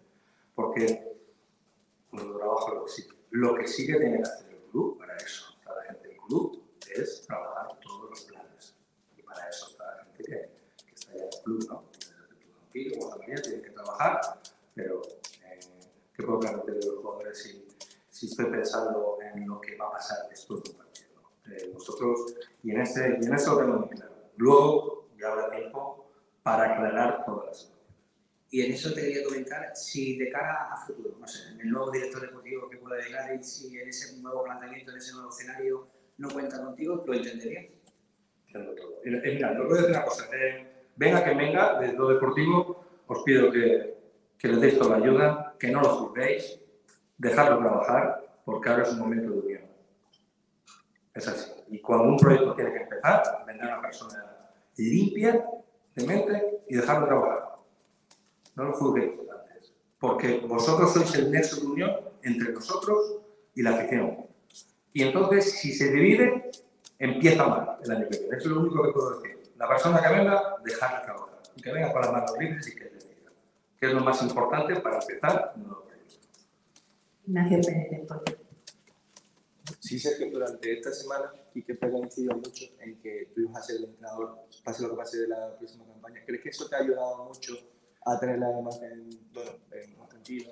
porque 0.55 1.17
nuestro 2.11 2.37
trabajo 2.37 2.75
lo 2.75 2.85
que 2.85 2.91
sigue. 2.91 3.09
Lo 3.31 3.55
que 3.55 3.67
sigue 3.67 3.97
tiene 3.97 4.17
que 4.17 4.23
hacer 4.23 4.48
el 4.48 4.48
para 4.97 5.15
eso 5.17 5.55
está 5.57 5.75
la 5.75 5.83
gente 5.83 6.07
del 6.07 6.17
club, 6.17 6.63
es 6.95 7.21
trabajar 7.25 7.79
todos 7.79 8.09
los 8.09 8.21
planes. 8.23 8.75
Y 9.17 9.21
para 9.23 9.47
eso 9.49 9.69
está 9.69 9.95
la 9.95 10.03
gente 10.05 10.23
que, 10.23 10.93
está 10.93 11.11
allá 11.11 11.23
en 11.23 11.29
el 11.33 11.43
club, 11.43 11.65
¿no? 11.69 11.83
Aquí, 12.69 12.91
como 12.91 13.17
María, 13.17 13.35
tienen 13.41 13.61
que 13.61 13.69
trabajar, 13.71 14.21
pero 14.75 15.01
eh, 15.43 15.59
¿qué 16.13 16.23
puedo 16.23 16.39
plantear 16.39 16.77
de 16.77 16.85
los 16.85 16.97
jugadores 16.97 17.41
si, 17.41 17.67
si 18.09 18.27
estoy 18.27 18.45
pensando 18.45 19.17
en 19.21 19.47
lo 19.47 19.59
que 19.59 19.75
va 19.75 19.87
a 19.87 19.91
pasar 19.91 20.29
después 20.29 20.63
de 20.63 20.71
un 20.71 20.77
partido? 20.77 21.09
Eh, 21.47 21.71
nosotros, 21.73 22.35
y 22.63 22.71
en, 22.71 22.81
ese, 22.81 23.17
y 23.21 23.25
en 23.25 23.33
eso 23.33 23.57
tengo 23.57 23.87
claro. 23.87 24.13
Luego 24.37 25.09
ya 25.17 25.31
habrá 25.31 25.49
tiempo 25.49 26.05
para 26.43 26.73
aclarar 26.73 27.25
todas 27.25 27.45
las 27.47 27.63
cosas. 27.63 27.78
Y 28.51 28.61
en 28.63 28.71
eso 28.71 28.93
te 28.93 29.01
quería 29.01 29.23
comentar 29.23 29.75
si 29.75 30.17
de 30.17 30.31
cara 30.31 30.73
a 30.73 30.77
futuro, 30.77 31.17
no 31.19 31.27
sé, 31.27 31.51
en 31.51 31.61
el 31.61 31.69
nuevo 31.69 31.91
director 31.91 32.21
deportivo 32.21 32.67
que 32.67 32.77
pueda 32.77 32.99
llegar 32.99 33.35
y 33.35 33.43
si 33.43 33.77
en 33.77 33.89
ese 33.89 34.19
nuevo 34.21 34.43
planteamiento, 34.43 34.91
en 34.91 34.97
ese 34.97 35.13
nuevo 35.13 35.29
escenario 35.29 35.87
no 36.17 36.29
cuenta 36.29 36.63
contigo, 36.63 37.03
¿lo 37.05 37.13
entenderías? 37.13 37.65
Entiendo 38.47 38.75
todo. 38.75 39.01
Y 39.05 39.09
mira, 39.09 39.51
os 39.51 39.67
voy 39.67 39.77
a 39.77 39.81
decir 39.81 39.95
una 39.95 40.03
cosa. 40.03 40.29
Eh, 40.33 40.87
venga 40.95 41.23
que 41.23 41.35
venga, 41.35 41.79
desde 41.79 41.93
lo 41.93 42.07
deportivo, 42.07 42.85
os 43.05 43.23
pido 43.23 43.51
que, 43.51 43.97
que 44.37 44.47
les 44.47 44.61
deis 44.61 44.79
toda 44.79 44.97
la 44.97 45.05
ayuda, 45.05 45.55
que 45.59 45.69
no 45.69 45.81
los 45.81 45.93
juzguéis, 45.99 46.59
dejadlo 47.17 47.59
trabajar, 47.59 48.41
porque 48.43 48.69
ahora 48.69 48.83
es 48.83 48.91
un 48.93 48.99
momento 48.99 49.31
de 49.31 49.39
unión. 49.39 49.61
Es 51.13 51.27
así. 51.27 51.51
Y 51.69 51.79
cuando 51.81 52.05
un 52.05 52.17
proyecto 52.17 52.55
tiene 52.55 52.73
que 52.73 52.83
empezar, 52.83 53.21
vendrá 53.45 53.67
una 53.67 53.81
persona 53.81 54.51
limpia 54.77 55.45
de 55.95 56.07
mente 56.07 56.63
y 56.67 56.75
dejarlo 56.75 57.07
trabajar. 57.07 57.48
No 58.59 58.65
lo 58.65 58.73
juzguéis 58.73 59.11
antes, 59.13 59.73
porque 59.97 60.39
vosotros 60.39 60.91
sois 60.91 61.15
el 61.15 61.31
nexo 61.31 61.61
de 61.61 61.67
unión 61.67 61.91
entre 62.23 62.51
nosotros 62.51 63.21
y 63.55 63.61
la 63.61 63.69
afición. 63.69 64.27
Y 64.91 65.03
entonces, 65.03 65.53
si 65.53 65.71
se 65.71 65.89
divide, 65.89 66.51
empieza 66.97 67.47
mal 67.47 67.77
el 67.81 67.89
año 67.89 68.09
que 68.09 68.17
viene. 68.17 68.35
Eso 68.35 68.49
es 68.49 68.55
lo 68.55 68.59
único 68.59 68.83
que 68.83 68.91
puedo 68.91 69.21
decir. 69.21 69.53
La 69.55 69.65
persona 69.65 70.01
que 70.01 70.13
venga, 70.13 70.57
dejarla 70.61 71.03
trabajar. 71.03 71.39
Y 71.55 71.61
que 71.61 71.71
venga 71.71 71.93
con 71.93 72.01
las 72.01 72.11
manos 72.11 72.33
libres 72.37 72.67
y 72.67 72.75
que 72.75 72.83
decida. 72.83 73.31
Que 73.79 73.85
es 73.85 73.93
lo 73.93 74.01
más 74.01 74.21
importante 74.23 74.75
para 74.81 74.99
empezar 74.99 75.53
proyecto. 75.53 76.27
Ignacio 77.27 77.61
Pérez, 77.61 77.91
Deporte. 77.91 78.37
Sí, 79.79 79.97
Sergio, 79.99 80.31
durante 80.31 80.73
esta 80.73 80.91
semana 80.91 81.31
Quique 81.53 81.75
Pérez 81.75 81.95
ha 81.95 81.99
incidido 81.99 82.35
mucho 82.35 82.65
en 82.81 82.99
que 82.99 83.31
tú 83.33 83.39
ibas 83.39 83.55
a 83.55 83.63
ser 83.63 83.77
el 83.77 83.85
entrenador, 83.85 84.37
pase 84.65 84.83
lo 84.83 84.89
que 84.89 84.95
pase 84.97 85.17
de 85.19 85.27
la 85.29 85.55
próxima 85.57 85.85
campaña. 85.85 86.23
¿Crees 86.25 86.43
que 86.43 86.49
eso 86.49 86.67
te 86.67 86.75
ha 86.75 86.79
ayudado 86.79 87.23
mucho 87.23 87.57
a 88.05 88.19
tener 88.19 88.39
la 88.39 88.51
imagen 88.59 89.09
bueno, 89.33 89.51
más 89.97 90.09
tranquila? 90.09 90.51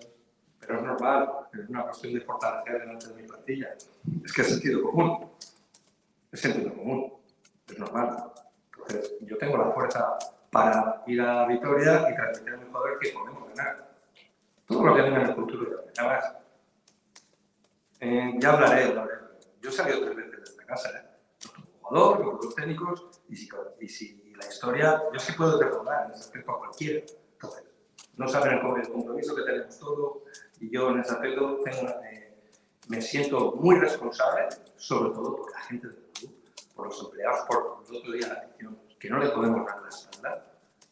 Pero 0.59 0.79
es 0.79 0.85
normal, 0.85 1.29
es 1.53 1.69
una 1.69 1.83
cuestión 1.83 2.13
de 2.13 2.21
fortalecer 2.21 2.79
delante 2.81 3.07
de 3.07 3.13
mi 3.13 3.27
plantilla. 3.27 3.75
Es 4.25 4.33
que 4.33 4.41
es 4.41 4.47
sentido 4.49 4.83
común. 4.83 5.29
Es 6.31 6.39
sentido 6.39 6.73
común. 6.73 7.13
Es 7.67 7.79
normal. 7.79 8.31
Entonces, 8.71 9.17
yo 9.21 9.37
tengo 9.37 9.57
la 9.57 9.71
fuerza 9.71 10.17
para 10.51 11.03
ir 11.07 11.21
a 11.21 11.45
Vitoria 11.45 12.09
y 12.09 12.15
transmitir 12.15 12.53
a 12.53 12.57
mi 12.57 12.65
jugador 12.65 12.99
que 12.99 13.09
podemos 13.09 13.49
ganar. 13.49 13.87
Todo 14.65 14.85
lo 14.85 14.95
que 14.95 15.03
tenga 15.03 15.21
en 15.21 15.27
el 15.27 15.35
futuro. 15.35 15.85
Además, 15.97 16.33
eh, 17.99 18.33
ya 18.37 18.53
hablaré, 18.53 18.83
hablaré. 18.85 19.13
Yo 19.61 19.69
he 19.69 19.73
salido 19.73 20.01
tres 20.01 20.15
veces 20.15 20.31
de 20.31 20.43
esta 20.43 20.65
casa, 20.65 20.89
¿eh? 20.97 21.03
Como 21.53 21.67
jugador, 21.81 22.17
como 22.17 22.31
jugadores 22.31 22.55
técnicos, 22.55 23.21
y 23.29 23.35
si, 23.35 23.49
y 23.79 23.87
si 23.87 24.33
la 24.35 24.47
historia, 24.47 25.03
yo 25.11 25.19
sí 25.19 25.33
puedo 25.33 25.59
recordar 25.61 26.05
en 26.05 26.11
ese 26.13 26.21
aspecto 26.21 26.51
a 26.51 26.59
cualquiera. 26.59 27.05
No 28.17 28.27
saben 28.27 28.53
el, 28.53 28.81
el 28.81 28.91
compromiso 28.91 29.35
que 29.35 29.43
tenemos 29.43 29.77
todos, 29.77 30.17
y 30.59 30.71
yo 30.71 30.89
en 30.89 30.99
ese 30.99 31.13
aspecto 31.13 31.59
eh, 31.67 32.35
me 32.87 33.01
siento 33.01 33.53
muy 33.53 33.75
responsable, 33.75 34.47
sobre 34.75 35.13
todo 35.13 35.35
por 35.35 35.51
la 35.51 35.59
gente 35.61 35.87
del 35.87 36.03
club, 36.13 36.35
por 36.75 36.87
los 36.87 37.03
empleados, 37.03 37.41
por 37.47 37.83
el 37.87 37.95
otro 37.95 38.11
día 38.11 38.27
la 38.27 38.33
afición, 38.33 38.79
que 38.99 39.09
no 39.09 39.19
le 39.19 39.29
podemos 39.29 39.65
dar 39.67 39.81
la 39.83 39.89
espalda, 39.89 40.45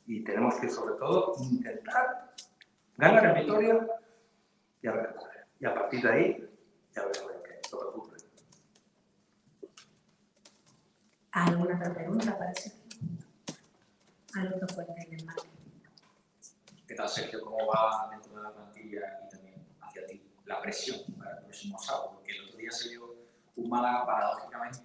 y 0.05 0.23
tenemos 0.23 0.55
que, 0.55 0.69
sobre 0.69 0.95
todo, 0.95 1.33
intentar 1.39 2.35
ganar 2.97 3.25
en 3.25 3.43
Vitoria 3.43 3.87
y 4.81 4.87
a, 4.87 4.91
ver, 4.91 5.15
y 5.59 5.65
a 5.65 5.73
partir 5.73 6.03
de 6.03 6.11
ahí, 6.11 6.49
ya 6.93 7.05
veremos 7.05 7.31
lo 7.33 7.41
que 7.41 7.59
que 7.61 7.75
ocurre. 7.75 8.17
¿Alguna 11.31 11.75
otra 11.75 11.93
pregunta 11.93 12.37
para 12.37 12.53
Sergio? 12.53 12.83
Alberto 14.35 14.75
Fuentes 14.75 15.09
del 15.09 15.25
Mar. 15.25 15.35
¿Qué 16.95 16.99
tal, 16.99 17.09
Sergio? 17.09 17.41
¿Cómo 17.41 17.57
va 17.67 18.07
dentro 18.09 18.37
de 18.37 18.41
la 18.41 18.53
plantilla 18.53 19.19
y 19.25 19.29
también 19.29 19.67
hacia 19.81 20.07
ti 20.07 20.31
la 20.45 20.61
presión 20.61 21.01
para 21.17 21.31
el 21.31 21.43
próximo 21.43 21.77
sábado? 21.77 22.11
Porque 22.13 22.31
el 22.31 22.45
otro 22.45 22.57
día 22.57 22.71
se 22.71 22.87
vio 22.87 23.15
un 23.57 23.69
Málaga 23.69 24.05
paradójicamente 24.05 24.79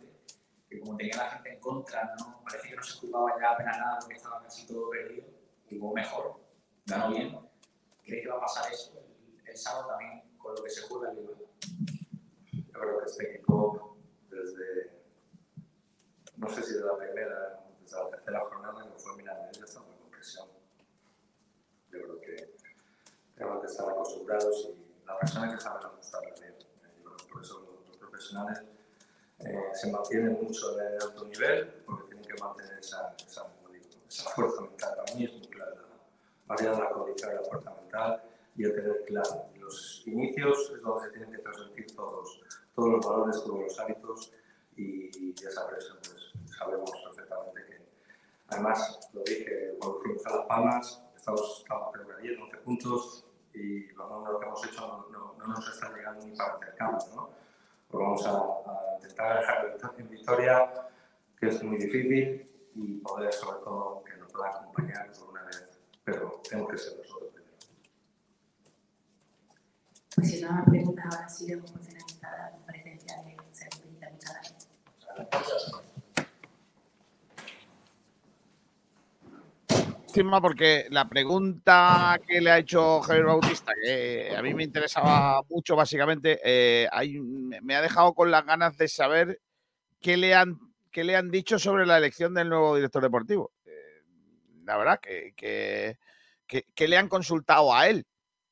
que 0.69 0.81
como 0.81 0.97
tenía 0.97 1.17
la 1.19 1.31
gente 1.31 1.55
en 1.55 1.61
contra, 1.61 2.13
¿no? 2.19 2.43
parece 2.43 2.71
que 2.71 2.75
no 2.75 2.83
se 2.83 2.99
jugaba 2.99 3.41
ya 3.41 3.53
apenas 3.53 3.79
nada 3.79 3.99
porque 4.01 4.17
estaba 4.17 4.43
casi 4.43 4.67
todo 4.67 4.91
perdido, 4.91 5.29
jugó 5.69 5.95
mejor, 5.95 6.41
ganó 6.85 7.11
bien. 7.11 7.39
¿Crees 8.03 8.25
que 8.25 8.29
va 8.29 8.39
a 8.39 8.41
pasar 8.41 8.73
eso 8.73 8.93
el, 8.99 9.49
el 9.49 9.57
sábado 9.57 9.91
también 9.91 10.37
con 10.37 10.57
lo 10.57 10.65
que 10.65 10.71
se 10.71 10.83
juega 10.89 11.13
el 11.13 11.17
Liga? 11.17 11.35
Yo 12.53 12.73
creo 12.73 12.99
que 12.99 13.05
este 13.05 13.35
equipo, 13.37 13.99
desde, 14.29 15.01
no 16.39 16.49
sé 16.49 16.61
si 16.65 16.75
de 16.75 16.81
la 16.81 16.97
primera, 16.97 17.65
desde 17.81 18.03
la 18.03 18.11
tercera 18.11 18.41
jornada, 18.41 18.83
que 18.83 18.99
fue 18.99 19.17
Miranda, 19.17 19.49
ya 19.53 19.65
está 19.65 19.79
muy 19.83 19.95
con 19.95 20.11
presión. 20.11 20.49
Yo 21.93 21.99
creo 22.03 22.21
que 22.21 22.55
tenemos 23.41 23.61
que 23.63 23.67
estar 23.69 23.89
acostumbrados 23.89 24.69
y 24.69 25.07
la 25.07 25.19
persona 25.19 25.51
que 25.51 25.59
sabe 25.59 25.79
ajustar 25.83 26.21
también. 26.35 26.55
Por 27.33 27.43
eso 27.43 27.83
los, 27.89 27.97
profesionales 27.97 28.63
eh, 29.39 29.71
se 29.73 29.91
mantienen 29.91 30.39
mucho 30.43 30.79
en 30.79 30.87
el 30.87 31.03
alto 31.03 31.25
nivel, 31.25 31.83
porque 31.87 32.09
tienen 32.09 32.25
que 32.25 32.43
mantener 32.43 32.79
esa, 32.79 33.15
esa, 33.27 33.47
esa 34.07 34.31
fuerza 34.31 34.61
mental. 34.61 34.95
Para 34.95 35.15
mí 35.15 35.25
es 35.25 35.33
muy 35.33 35.49
clara 35.49 35.75
la 35.75 35.87
variedad 36.47 36.75
de 36.75 36.81
la 36.81 36.91
condición 36.91 37.31
de 37.31 37.37
la 37.37 37.43
fuerza 37.45 37.75
mental 37.81 38.23
y 38.57 38.65
el 38.65 38.75
tener 38.75 39.05
claro. 39.07 39.47
Los 39.59 40.03
inicios 40.07 40.73
es 40.77 40.83
donde 40.83 41.07
se 41.07 41.11
tienen 41.13 41.33
que 41.33 41.39
transmitir 41.39 41.97
todos, 41.97 42.43
todos 42.75 42.91
los 42.91 43.07
valores, 43.07 43.43
todos 43.43 43.61
los 43.61 43.81
hábitos 43.81 44.33
y, 44.77 45.31
esa 45.47 45.67
presión, 45.67 45.97
pues 46.03 46.33
sabemos 46.59 46.91
perfectamente 47.03 47.65
que, 47.65 47.87
además, 48.49 49.09
lo 49.15 49.23
dije 49.23 49.77
cuando 49.79 50.01
fuimos 50.01 50.27
a 50.27 50.37
Las 50.37 50.47
Palmas, 50.47 51.03
estamos, 51.17 51.65
ayer 52.19 52.39
11 52.39 52.57
puntos 52.59 53.25
y 53.55 53.87
los 53.93 54.11
números 54.11 54.41
que 54.41 54.47
hemos 54.47 54.67
hecho 54.67 54.81
no, 54.87 55.09
no, 55.11 55.35
no 55.39 55.47
nos 55.47 55.69
están 55.69 55.95
llegando 55.95 56.27
ni 56.27 56.37
para 56.37 56.55
acercarnos, 56.55 57.15
¿no? 57.15 57.31
Pues 57.89 58.03
vamos 58.03 58.27
a, 58.27 58.31
a 58.31 58.95
intentar 58.97 59.41
dejar 59.41 59.77
en 59.99 60.11
victoria, 60.11 60.73
que 61.39 61.49
es 61.49 61.63
muy 61.63 61.79
difícil, 61.79 62.51
y 62.75 62.99
poder, 62.99 63.33
sobre 63.33 63.59
todo, 63.61 64.05
que 64.05 64.17
nos 64.17 64.33
pueda 64.33 64.51
acompañar 64.51 65.11
por 65.13 65.31
una 65.31 65.43
vez, 65.45 65.69
pero 66.05 66.41
tenemos 66.49 66.71
que 66.71 66.79
ser 66.79 66.99
nosotros 66.99 67.31
primero. 67.33 67.57
Pues 70.15 70.31
si 70.31 70.43
no 70.43 70.51
hay 70.51 70.65
preguntas, 70.65 71.15
ahora 71.15 71.29
sí 71.29 71.57
por 71.57 71.79
finalizada 71.81 72.51
la 72.51 72.67
presencia 72.67 73.23
de 73.23 73.37
Sergio. 73.53 73.91
Muchas 73.91 74.21
gracias. 74.25 74.69
Encima 80.11 80.41
porque 80.41 80.87
la 80.91 81.09
pregunta 81.09 82.19
que 82.27 82.41
le 82.41 82.51
ha 82.51 82.59
hecho 82.59 83.01
Javier 83.01 83.27
Bautista, 83.27 83.73
que 83.81 84.35
a 84.37 84.43
mí 84.43 84.53
me 84.55 84.65
interesaba 84.65 85.41
mucho 85.49 85.77
básicamente, 85.77 86.41
eh, 86.43 86.89
me 87.63 87.77
ha 87.77 87.81
dejado 87.81 88.13
con 88.15 88.29
las 88.29 88.45
ganas 88.45 88.77
de 88.77 88.89
saber 88.89 89.41
qué 90.01 90.17
le 90.17 90.35
han, 90.35 90.59
qué 90.91 91.05
le 91.05 91.15
han 91.15 91.31
dicho 91.31 91.61
sobre 91.61 91.87
la 91.87 91.97
elección 91.97 92.35
del 92.35 92.49
nuevo 92.49 92.75
director 92.75 93.03
deportivo. 93.03 93.53
Eh, 93.65 94.03
la 94.65 94.77
verdad, 94.77 94.99
que- 95.01 95.33
que 96.75 96.89
le 96.89 96.97
han 96.99 97.09
consultado 97.09 97.73
a 97.73 97.87
él 97.89 98.05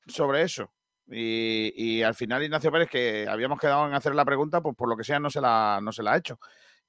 sobre 0.07 0.43
eso. 0.43 0.71
Y, 1.11 1.73
y 1.75 2.03
al 2.05 2.15
final 2.15 2.43
Ignacio 2.45 2.71
Pérez, 2.71 2.89
que 2.89 3.27
habíamos 3.29 3.59
quedado 3.59 3.89
en 3.89 3.95
hacer 3.95 4.15
la 4.15 4.25
pregunta, 4.25 4.61
pues 4.61 4.77
por 4.77 4.89
lo 4.89 4.97
que 4.97 5.03
sea 5.05 5.19
no 5.19 5.31
se 5.31 5.41
la, 5.41 5.81
no 5.83 5.91
se 5.91 6.05
la 6.05 6.13
ha 6.13 6.17
hecho. 6.19 6.39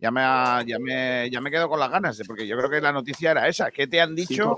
Ya 0.01 0.11
me, 0.11 0.21
ha- 0.23 0.63
ya, 0.65 0.79
me, 0.79 1.29
ya 1.29 1.41
me 1.41 1.51
quedo 1.51 1.67
con 1.67 1.77
las 1.79 1.91
ganas, 1.91 2.21
porque 2.25 2.47
yo 2.47 2.57
creo 2.57 2.69
que 2.69 2.79
la 2.79 2.93
noticia 2.93 3.31
era 3.31 3.47
esa. 3.47 3.69
¿Qué 3.69 3.85
te 3.87 3.99
han 3.99 4.15
dicho? 4.15 4.57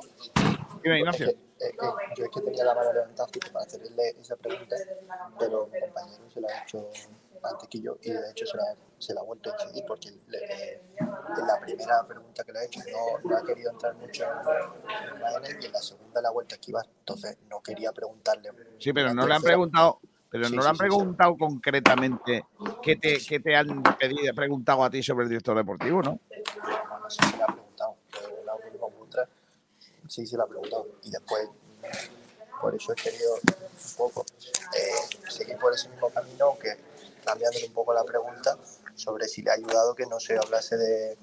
Dime, 0.84 1.00
Ignacio. 1.00 1.28
Es 1.30 1.34
que, 1.34 1.66
es 1.68 1.72
que 1.72 1.86
yo 2.16 2.26
es 2.26 2.32
que 2.32 2.42
tenía 2.42 2.64
la 2.64 2.76
mano 2.76 2.94
levantada 2.94 3.28
para 3.52 3.66
hacerle 3.66 4.10
esa 4.20 4.36
pregunta, 4.36 4.76
pero 5.40 5.68
mi 5.72 5.80
compañero 5.80 6.30
se 6.32 6.42
la 6.42 6.48
ha 6.48 6.62
hecho 6.64 6.88
antes 7.44 7.70
que 7.70 7.82
yo 7.82 7.98
y 8.04 8.12
de 8.12 8.30
hecho 8.32 8.46
se 8.46 8.56
la, 8.58 8.64
se 9.00 9.14
la 9.16 9.22
ha 9.22 9.24
vuelto 9.24 9.50
a 9.52 9.64
incidir 9.64 9.84
porque 9.88 10.12
le- 10.28 10.74
en 11.00 11.48
la 11.48 11.60
primera 11.60 12.06
pregunta 12.08 12.44
que 12.44 12.52
le 12.52 12.60
ha 12.60 12.64
hecho 12.66 12.80
no, 12.92 13.30
no 13.30 13.38
ha 13.38 13.44
querido 13.44 13.72
entrar 13.72 13.96
mucho 13.96 14.24
en, 14.24 15.56
en 15.56 15.62
y 15.62 15.66
en 15.66 15.72
la 15.72 15.80
segunda 15.82 16.22
la 16.22 16.30
ha 16.30 16.32
vuelto 16.32 16.54
a 16.54 16.58
esquivar. 16.58 16.86
Entonces 17.00 17.38
no 17.50 17.62
quería 17.62 17.92
preguntarle. 17.92 18.52
Sí, 18.78 18.94
pero 18.94 19.12
no 19.14 19.26
le 19.28 19.34
han 19.34 19.42
preguntado, 19.42 20.00
pero 20.32 20.46
Sí, 20.46 20.56
no 20.56 20.62
sí, 20.62 20.66
le 20.66 20.70
han 20.70 20.76
sí, 20.76 20.78
sí. 20.78 20.88
preguntado 20.88 21.38
concretamente 21.38 22.46
qué 22.82 22.96
te, 22.96 23.20
qué 23.28 23.40
te 23.40 23.56
han 23.56 23.84
pedido, 23.84 24.34
preguntado 24.34 24.84
a 24.84 24.90
ti 24.90 25.04
sobre 25.04 25.24
el 25.24 25.30
director 25.30 25.58
deportivo, 25.58 26.02
¿no? 26.02 26.20
Bueno, 26.30 27.10
sí 27.10 27.20
se 27.30 27.38
la 27.38 27.44
ha 27.46 27.48
preguntado. 27.54 27.96
pero 28.12 28.44
la 28.46 28.56
última 28.56 28.86
ultra 29.00 29.28
sí 30.08 30.26
se 30.26 30.38
la 30.38 30.44
ha 30.44 30.48
preguntado. 30.48 30.88
Y 31.04 31.12
después, 31.12 31.50
por 32.62 32.74
eso 32.76 32.94
he 32.94 32.96
querido 32.96 33.34
un 33.36 33.96
poco 33.98 34.26
eh, 34.78 35.30
seguir 35.30 35.58
por 35.58 35.74
ese 35.74 35.90
mismo 35.90 36.10
camino, 36.10 36.46
aunque 36.46 36.78
cambiándole 37.26 37.68
un 37.68 37.74
poco 37.74 37.94
la 37.94 38.04
pregunta 38.04 38.58
sobre 38.96 39.28
si 39.28 39.42
le 39.42 39.52
ha 39.52 39.56
ayudado 39.56 39.94
que 39.96 40.06
no 40.06 40.20
se 40.20 40.38
hablase 40.38 40.78
de, 40.78 41.18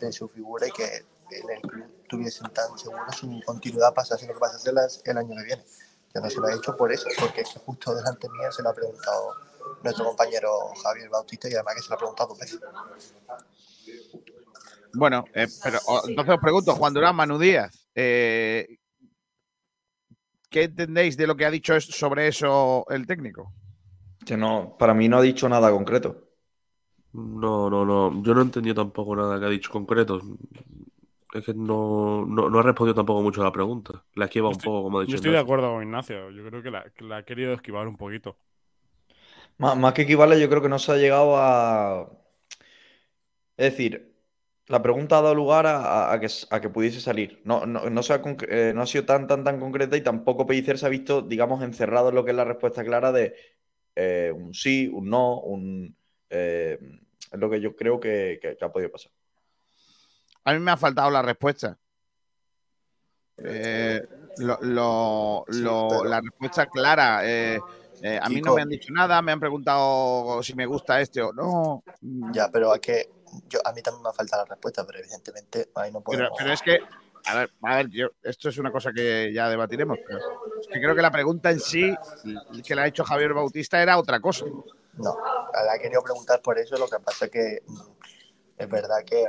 de 0.00 0.12
su 0.12 0.28
figura 0.28 0.66
y 0.68 0.70
que 0.72 1.04
en 1.30 1.50
el 1.50 1.60
club 1.62 1.84
tuviesen 2.08 2.50
tan 2.52 2.76
seguro 2.76 3.04
su 3.12 3.40
continuidad 3.46 3.94
pasase 3.94 4.26
lo 4.26 4.34
que 4.34 4.40
pasase 4.40 4.70
el 4.70 5.16
año 5.18 5.36
que 5.36 5.44
viene. 5.44 5.64
Yo 6.14 6.20
no 6.20 6.28
se 6.30 6.40
lo 6.40 6.48
he 6.48 6.54
hecho 6.56 6.76
por 6.76 6.92
eso, 6.92 7.08
porque 7.20 7.42
es 7.42 7.48
que 7.52 7.60
justo 7.60 7.94
delante 7.94 8.28
mía 8.30 8.50
se 8.50 8.62
lo 8.62 8.70
ha 8.70 8.74
preguntado 8.74 9.32
nuestro 9.82 10.04
compañero 10.06 10.50
Javier 10.82 11.08
Bautista 11.08 11.48
y 11.48 11.54
además 11.54 11.74
que 11.76 11.82
se 11.82 11.88
lo 11.90 11.94
ha 11.94 11.98
preguntado 11.98 12.28
dos 12.30 12.38
veces. 12.38 12.60
Bueno, 14.92 15.24
eh, 15.34 15.46
pero 15.62 15.78
o- 15.86 16.02
entonces 16.08 16.34
os 16.34 16.40
pregunto, 16.40 16.74
Juan 16.74 16.92
Durán, 16.94 17.14
Manu 17.14 17.38
Díaz, 17.38 17.86
eh, 17.94 18.66
¿qué 20.48 20.64
entendéis 20.64 21.16
de 21.16 21.26
lo 21.28 21.36
que 21.36 21.46
ha 21.46 21.50
dicho 21.50 21.80
sobre 21.80 22.26
eso 22.28 22.84
el 22.90 23.06
técnico? 23.06 23.52
Que 24.26 24.36
no, 24.36 24.76
para 24.78 24.94
mí 24.94 25.08
no 25.08 25.18
ha 25.18 25.22
dicho 25.22 25.48
nada 25.48 25.70
concreto. 25.70 26.26
No, 27.12 27.70
no, 27.70 27.84
no. 27.84 28.22
Yo 28.22 28.34
no 28.34 28.40
he 28.40 28.44
entendido 28.44 28.74
tampoco 28.74 29.16
nada 29.16 29.38
que 29.38 29.46
ha 29.46 29.48
dicho 29.48 29.70
concreto. 29.70 30.20
Es 31.32 31.44
que 31.44 31.54
no, 31.54 32.24
no, 32.26 32.48
no 32.50 32.58
ha 32.58 32.62
respondido 32.62 32.94
tampoco 32.94 33.22
mucho 33.22 33.40
a 33.42 33.44
la 33.44 33.52
pregunta. 33.52 34.04
La 34.14 34.24
esquiva 34.26 34.48
un 34.48 34.60
poco, 34.62 34.82
como 34.84 34.98
ha 34.98 35.02
dicho 35.02 35.16
Yo 35.16 35.16
estoy 35.16 35.32
de 35.32 35.38
acuerdo 35.38 35.72
con 35.72 35.82
Ignacio. 35.82 36.30
Yo 36.30 36.44
creo 36.46 36.62
que 36.62 36.70
la, 36.70 36.90
que 36.90 37.04
la 37.04 37.18
ha 37.18 37.24
querido 37.24 37.52
esquivar 37.54 37.86
un 37.88 37.96
poquito. 37.96 38.38
Más, 39.58 39.76
más 39.76 39.92
que 39.94 40.02
equivale, 40.02 40.40
yo 40.40 40.48
creo 40.48 40.62
que 40.62 40.68
no 40.68 40.78
se 40.78 40.92
ha 40.92 40.96
llegado 40.96 41.36
a. 41.36 42.10
Es 43.56 43.72
decir, 43.72 44.16
la 44.68 44.82
pregunta 44.82 45.18
ha 45.18 45.22
dado 45.22 45.34
lugar 45.34 45.66
a, 45.66 45.76
a- 46.10 46.12
a 46.14 46.20
que, 46.20 46.28
a 46.50 46.60
que 46.60 46.68
pudiese 46.70 47.00
salir. 47.00 47.40
No, 47.44 47.66
no, 47.66 47.90
no 47.90 48.02
se 48.02 48.12
ha, 48.14 48.22
conc- 48.22 48.46
eh, 48.48 48.72
no 48.74 48.82
ha 48.82 48.86
sido 48.86 49.04
tan, 49.04 49.26
tan, 49.26 49.44
tan 49.44 49.60
concreta 49.60 49.96
y 49.96 50.02
tampoco 50.02 50.46
Pellicer 50.46 50.78
se 50.78 50.86
ha 50.86 50.88
visto, 50.88 51.22
digamos, 51.22 51.62
encerrado 51.62 52.08
en 52.10 52.14
lo 52.14 52.24
que 52.24 52.30
es 52.32 52.36
la 52.36 52.44
respuesta 52.44 52.84
clara 52.84 53.12
de 53.12 53.34
eh, 53.96 54.32
un 54.34 54.54
sí, 54.54 54.88
un 54.92 55.10
no, 55.10 55.40
un. 55.40 55.96
eh, 56.30 56.78
es 57.32 57.38
lo 57.40 57.50
que 57.50 57.60
yo 57.60 57.76
creo 57.76 58.00
que, 58.00 58.38
que- 58.42 58.56
que 58.56 58.64
ha 58.64 58.72
podido 58.72 58.90
pasar. 58.92 59.12
A 60.44 60.52
mí 60.52 60.58
me 60.58 60.70
ha 60.70 60.76
faltado 60.76 61.10
la 61.10 61.22
respuesta. 61.22 61.76
Eh, 63.42 64.02
lo- 64.38 64.58
lo- 64.62 65.44
lo- 65.48 66.04
La 66.04 66.20
respuesta 66.20 66.66
clara. 66.66 67.20
eh, 67.24 67.60
eh, 68.02 68.18
a 68.20 68.28
mí 68.28 68.40
no 68.40 68.54
me 68.54 68.62
han 68.62 68.68
dicho 68.68 68.92
nada, 68.92 69.20
me 69.22 69.32
han 69.32 69.40
preguntado 69.40 70.42
si 70.42 70.54
me 70.54 70.66
gusta 70.66 71.00
este 71.00 71.22
o 71.22 71.32
no. 71.32 71.82
Ya, 72.32 72.48
pero 72.50 72.74
es 72.74 72.80
que 72.80 73.10
yo, 73.48 73.60
a 73.64 73.72
mí 73.72 73.82
también 73.82 74.02
me 74.02 74.08
ha 74.08 74.12
faltado 74.12 74.42
la 74.44 74.50
respuesta, 74.50 74.84
pero 74.86 74.98
evidentemente 74.98 75.70
ahí 75.74 75.92
no 75.92 76.00
Pero, 76.00 76.28
podemos. 76.30 76.38
pero 76.38 76.52
es 76.52 76.62
que, 76.62 76.78
a 77.26 77.34
ver, 77.36 77.50
a 77.62 77.76
ver, 77.76 77.88
yo, 77.90 78.08
esto 78.22 78.48
es 78.48 78.58
una 78.58 78.72
cosa 78.72 78.92
que 78.92 79.32
ya 79.32 79.48
debatiremos. 79.48 79.98
Pero 80.06 80.18
es 80.18 80.66
que 80.72 80.80
creo 80.80 80.94
que 80.94 81.02
la 81.02 81.10
pregunta 81.10 81.50
en 81.50 81.60
sí, 81.60 81.94
que 82.66 82.74
le 82.74 82.80
ha 82.82 82.86
hecho 82.86 83.04
Javier 83.04 83.34
Bautista, 83.34 83.80
era 83.82 83.98
otra 83.98 84.20
cosa. 84.20 84.44
No, 84.94 85.16
la 85.64 85.76
he 85.76 85.80
querido 85.80 86.02
preguntar 86.02 86.40
por 86.42 86.58
eso, 86.58 86.76
lo 86.76 86.88
que 86.88 86.98
pasa 87.00 87.26
es 87.26 87.30
que 87.30 87.62
mm, 87.66 87.80
es 88.58 88.68
verdad 88.68 89.04
que 89.04 89.22
eh, 89.22 89.26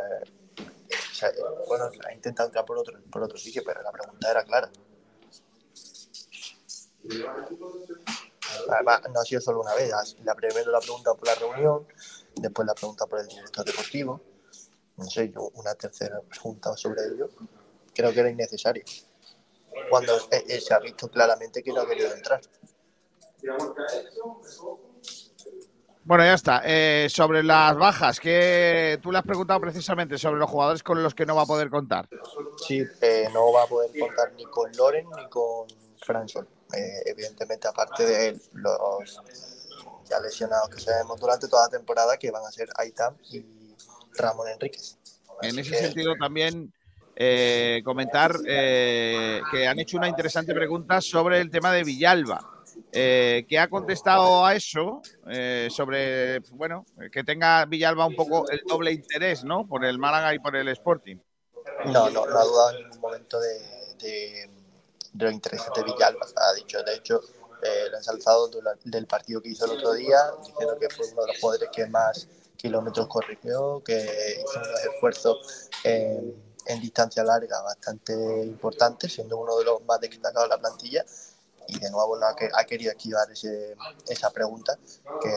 bueno, 1.67 1.89
ha 2.07 2.13
intentado 2.13 2.47
entrar 2.47 2.65
por 2.65 2.77
otro, 2.77 2.99
por 3.11 3.23
otro 3.23 3.37
sitio, 3.37 3.63
pero 3.65 3.81
la 3.81 3.91
pregunta 3.91 4.31
era 4.31 4.43
clara. 4.43 4.71
Además, 8.69 9.01
no 9.13 9.19
ha 9.19 9.25
sido 9.25 9.41
solo 9.41 9.61
una 9.61 9.73
vez. 9.75 9.91
La 10.23 10.35
primero 10.35 10.71
la 10.71 10.79
pregunta 10.79 11.13
por 11.13 11.27
la 11.27 11.35
reunión, 11.35 11.87
después 12.35 12.65
la 12.65 12.73
pregunta 12.73 13.05
por 13.07 13.19
el 13.19 13.27
director 13.27 13.65
deportivo. 13.65 14.21
No 14.97 15.05
sé, 15.05 15.31
yo 15.31 15.49
una 15.55 15.73
tercera 15.75 16.21
pregunta 16.21 16.75
sobre 16.75 17.01
ello. 17.05 17.29
Creo 17.93 18.13
que 18.13 18.19
era 18.19 18.29
innecesario. 18.29 18.83
Cuando 19.89 20.15
eh, 20.31 20.43
eh, 20.47 20.61
se 20.61 20.73
ha 20.73 20.79
visto 20.79 21.09
claramente 21.09 21.63
que 21.63 21.71
no 21.71 21.81
ha 21.81 21.87
querido 21.87 22.13
entrar. 22.13 22.41
Bueno, 26.03 26.23
ya 26.23 26.33
está. 26.33 26.61
Eh, 26.65 27.07
sobre 27.09 27.43
las 27.43 27.75
bajas, 27.77 28.19
que 28.19 28.99
tú 29.01 29.11
le 29.11 29.19
has 29.19 29.23
preguntado 29.23 29.59
precisamente 29.59 30.17
sobre 30.17 30.39
los 30.39 30.49
jugadores 30.49 30.81
con 30.81 31.01
los 31.01 31.13
que 31.13 31.25
no 31.25 31.35
va 31.35 31.43
a 31.43 31.45
poder 31.45 31.69
contar. 31.69 32.09
Sí, 32.65 32.83
eh, 33.01 33.27
no 33.33 33.51
va 33.53 33.63
a 33.63 33.67
poder 33.67 33.91
contar 33.99 34.33
ni 34.33 34.45
con 34.45 34.71
Loren 34.73 35.05
ni 35.15 35.29
con 35.29 35.67
Franson. 35.97 36.47
Eh, 36.73 37.03
evidentemente, 37.05 37.67
aparte 37.67 38.05
de 38.05 38.39
los 38.53 39.21
ya 40.09 40.19
lesionados 40.19 40.69
que 40.69 40.79
sabemos 40.79 41.19
durante 41.19 41.47
toda 41.47 41.63
la 41.63 41.69
temporada, 41.69 42.17
que 42.17 42.31
van 42.31 42.45
a 42.45 42.51
ser 42.51 42.69
Aitam 42.75 43.15
y 43.31 43.45
Ramón 44.17 44.47
Enríquez. 44.49 44.97
En 45.41 45.57
ese 45.57 45.75
sentido, 45.75 46.15
también 46.19 46.71
eh, 47.15 47.81
comentar 47.83 48.35
eh, 48.45 49.41
que 49.51 49.67
han 49.67 49.79
hecho 49.79 49.97
una 49.97 50.07
interesante 50.07 50.53
pregunta 50.53 51.01
sobre 51.01 51.39
el 51.39 51.49
tema 51.49 51.71
de 51.71 51.83
Villalba. 51.83 52.60
Eh, 52.91 53.45
que 53.47 53.59
ha 53.59 53.69
contestado 53.69 54.45
a 54.45 54.55
eso 54.55 55.01
eh, 55.29 55.67
sobre, 55.71 56.39
bueno, 56.51 56.85
que 57.11 57.23
tenga 57.23 57.65
Villalba 57.65 58.05
un 58.05 58.15
poco 58.15 58.49
el 58.49 58.61
doble 58.67 58.91
interés, 58.91 59.43
¿no? 59.43 59.67
Por 59.67 59.85
el 59.85 59.97
Málaga 59.97 60.33
y 60.33 60.39
por 60.39 60.55
el 60.55 60.67
Sporting. 60.69 61.17
No, 61.85 62.09
no, 62.09 62.25
no 62.25 62.37
ha 62.37 62.43
dudado 62.43 62.69
en 62.71 62.83
ningún 62.83 62.99
momento 62.99 63.39
de, 63.39 63.59
de, 63.99 64.49
de 65.13 65.25
los 65.25 65.33
intereses 65.33 65.69
de 65.75 65.83
Villalba. 65.83 66.25
Ha 66.35 66.53
dicho, 66.53 66.81
de 66.83 66.95
hecho, 66.95 67.21
eh, 67.63 67.89
lo 67.89 67.95
ha 67.95 67.99
ensalzado 67.99 68.49
del 68.83 69.07
partido 69.07 69.41
que 69.41 69.49
hizo 69.49 69.65
el 69.65 69.71
otro 69.71 69.93
día, 69.93 70.17
diciendo 70.39 70.77
que 70.79 70.89
fue 70.89 71.07
uno 71.11 71.21
de 71.21 71.27
los 71.27 71.39
jugadores 71.39 71.69
que 71.71 71.85
más 71.87 72.27
kilómetros 72.57 73.07
corrigió, 73.07 73.81
que 73.83 73.95
hizo 73.95 74.59
unos 74.59 74.85
esfuerzos 74.85 75.69
en 75.83 76.79
distancia 76.79 77.23
larga 77.23 77.61
bastante 77.63 78.13
importantes, 78.43 79.13
siendo 79.13 79.37
uno 79.37 79.57
de 79.57 79.65
los 79.65 79.83
más 79.85 79.99
destacados 79.99 80.43
de 80.43 80.55
la 80.55 80.61
plantilla. 80.61 81.05
Y 81.71 81.79
de 81.79 81.89
nuevo 81.89 82.15
ha, 82.23 82.35
que- 82.35 82.49
ha 82.53 82.63
querido 82.65 82.91
esquivar 82.91 83.31
ese, 83.31 83.75
esa 84.07 84.29
pregunta, 84.31 84.77
que 85.21 85.29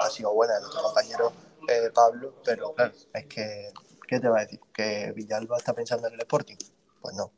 ha 0.00 0.08
sido 0.10 0.32
buena 0.32 0.54
de 0.54 0.60
nuestro 0.60 0.82
compañero 0.82 1.32
eh, 1.68 1.90
Pablo, 1.94 2.32
pero 2.44 2.72
claro, 2.74 2.92
es 3.12 3.26
que, 3.26 3.72
¿qué 4.06 4.20
te 4.20 4.28
va 4.28 4.38
a 4.38 4.42
decir? 4.42 4.60
¿Que 4.72 5.12
Villalba 5.14 5.56
está 5.58 5.72
pensando 5.74 6.08
en 6.08 6.14
el 6.14 6.20
Sporting? 6.20 6.56
Pues 7.00 7.14
no. 7.16 7.32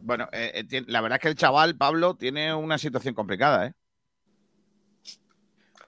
Bueno, 0.00 0.28
eh, 0.32 0.64
eh, 0.70 0.84
la 0.86 1.00
verdad 1.00 1.16
es 1.18 1.22
que 1.22 1.28
el 1.28 1.34
chaval, 1.36 1.76
Pablo, 1.76 2.14
tiene 2.16 2.54
una 2.54 2.78
situación 2.78 3.14
complicada, 3.14 3.66
¿eh? 3.66 3.74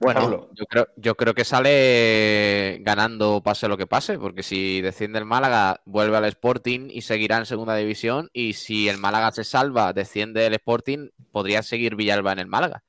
Bueno, 0.01 0.21
Pablo. 0.21 0.49
yo 0.53 0.65
creo, 0.65 0.87
yo 0.97 1.15
creo 1.15 1.33
que 1.35 1.45
sale 1.45 2.79
ganando 2.81 3.41
pase 3.43 3.67
lo 3.67 3.77
que 3.77 3.85
pase, 3.85 4.17
porque 4.17 4.41
si 4.41 4.81
desciende 4.81 5.19
el 5.19 5.25
Málaga, 5.25 5.81
vuelve 5.85 6.17
al 6.17 6.25
Sporting 6.25 6.89
y 6.91 7.01
seguirá 7.03 7.37
en 7.37 7.45
segunda 7.45 7.75
división. 7.75 8.29
Y 8.33 8.53
si 8.53 8.89
el 8.89 8.97
Málaga 8.97 9.31
se 9.31 9.43
salva, 9.43 9.93
desciende 9.93 10.47
el 10.47 10.55
Sporting, 10.55 11.09
podría 11.31 11.61
seguir 11.61 11.95
Villalba 11.95 12.31
en 12.33 12.39
el 12.39 12.47
Málaga. 12.47 12.83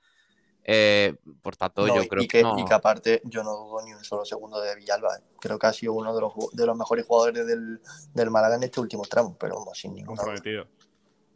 Eh, 0.65 1.17
por 1.43 1.57
tanto, 1.57 1.87
No, 1.87 1.97
yo 1.97 2.03
y- 2.05 2.09
creo 2.09 2.23
y 2.23 2.29
que, 2.29 2.39
que, 2.39 2.43
no. 2.45 2.59
y 2.59 2.65
que 2.65 2.73
aparte 2.73 3.21
yo 3.25 3.43
no 3.43 3.51
dudo 3.53 3.83
ni 3.85 3.93
un 3.93 4.05
solo 4.05 4.25
segundo 4.25 4.61
de 4.61 4.75
Villalba. 4.77 5.17
¿eh? 5.17 5.23
Creo 5.41 5.59
que 5.59 5.67
ha 5.67 5.73
sido 5.73 5.93
uno 5.93 6.15
de 6.15 6.21
los, 6.21 6.33
de 6.53 6.65
los 6.67 6.77
mejores 6.77 7.05
jugadores 7.05 7.47
del, 7.47 7.81
del 8.15 8.31
Málaga 8.31 8.57
en 8.57 8.63
este 8.63 8.81
último 8.81 9.03
tramo, 9.03 9.37
pero 9.39 9.57
vamos, 9.57 9.77
sin 9.79 9.95
duda. 9.95 10.07
Comprometido. 10.07 10.67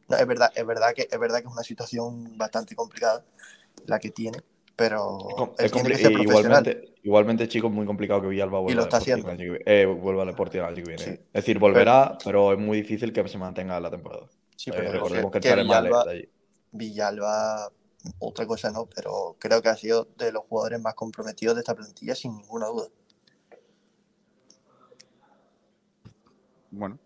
No, 0.08 0.16
es 0.16 0.26
verdad, 0.26 0.52
es 0.54 0.64
verdad 0.64 0.94
que 0.94 1.08
es 1.10 1.18
verdad 1.18 1.40
que 1.40 1.48
es 1.48 1.52
una 1.52 1.64
situación 1.64 2.38
bastante 2.38 2.76
complicada 2.76 3.24
la 3.86 3.98
que 3.98 4.10
tiene, 4.10 4.38
pero 4.76 5.54
Es 5.58 5.64
él 5.64 5.70
tiene 5.72 5.88
compli- 5.88 5.92
que 5.92 5.98
ser 6.02 6.12
y 6.12 6.14
profesional. 6.14 6.62
igualmente, 6.66 6.94
igualmente, 7.02 7.48
chicos, 7.48 7.72
muy 7.72 7.86
complicado 7.86 8.20
que 8.22 8.28
Villalba 8.28 8.60
vuelva 8.60 8.80
lo 8.80 8.84
está 8.84 8.98
haciendo. 8.98 9.34
vi- 9.34 9.58
eh, 9.64 9.86
vuelva 9.86 10.22
al 10.22 10.28
Sporting 10.30 10.58
el 10.58 10.64
año 10.64 10.74
que 10.76 10.82
viene. 10.82 11.04
Es 11.04 11.32
decir, 11.32 11.58
volverá, 11.58 12.16
pero 12.24 12.52
es 12.52 12.58
muy 12.58 12.78
difícil 12.82 13.12
que 13.12 13.26
se 13.26 13.38
mantenga 13.38 13.76
en 13.76 13.82
la 13.82 13.90
temporada. 13.90 14.28
Sí, 14.56 14.70
Eh, 14.70 14.74
pero 14.76 14.92
recordemos 14.92 15.30
que, 15.32 15.40
que 15.40 15.48
el 15.50 15.64
mal 15.64 15.84
Villalba- 15.84 16.04
de 16.04 16.10
allí. 16.10 16.28
Villalba, 16.72 17.72
otra 18.18 18.46
cosa 18.46 18.70
no, 18.70 18.86
pero 18.94 19.36
creo 19.38 19.62
que 19.62 19.68
ha 19.68 19.76
sido 19.76 20.08
de 20.18 20.30
los 20.32 20.44
jugadores 20.44 20.80
más 20.80 20.94
comprometidos 20.94 21.54
de 21.56 21.60
esta 21.60 21.74
plantilla, 21.74 22.14
sin 22.14 22.36
ninguna 22.36 22.66
duda. 22.66 22.88
Bueno. 26.70 26.98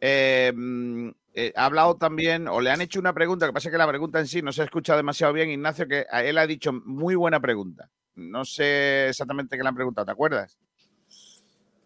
Eh, 0.00 0.52
mm, 0.54 1.08
eh, 1.38 1.52
ha 1.54 1.66
hablado 1.66 1.98
también, 1.98 2.48
o 2.48 2.62
le 2.62 2.70
han 2.70 2.80
hecho 2.80 2.98
una 2.98 3.12
pregunta, 3.12 3.44
que 3.46 3.52
pasa 3.52 3.70
que 3.70 3.76
la 3.76 3.86
pregunta 3.86 4.18
en 4.18 4.26
sí 4.26 4.40
no 4.40 4.52
se 4.52 4.62
ha 4.62 4.64
escuchado 4.64 4.96
demasiado 4.96 5.34
bien, 5.34 5.50
Ignacio, 5.50 5.86
que 5.86 6.06
a 6.10 6.24
él 6.24 6.38
ha 6.38 6.46
dicho 6.46 6.72
muy 6.72 7.14
buena 7.14 7.40
pregunta. 7.40 7.90
No 8.14 8.46
sé 8.46 9.10
exactamente 9.10 9.54
qué 9.54 9.62
le 9.62 9.68
han 9.68 9.74
preguntado, 9.74 10.06
¿te 10.06 10.12
acuerdas? 10.12 10.56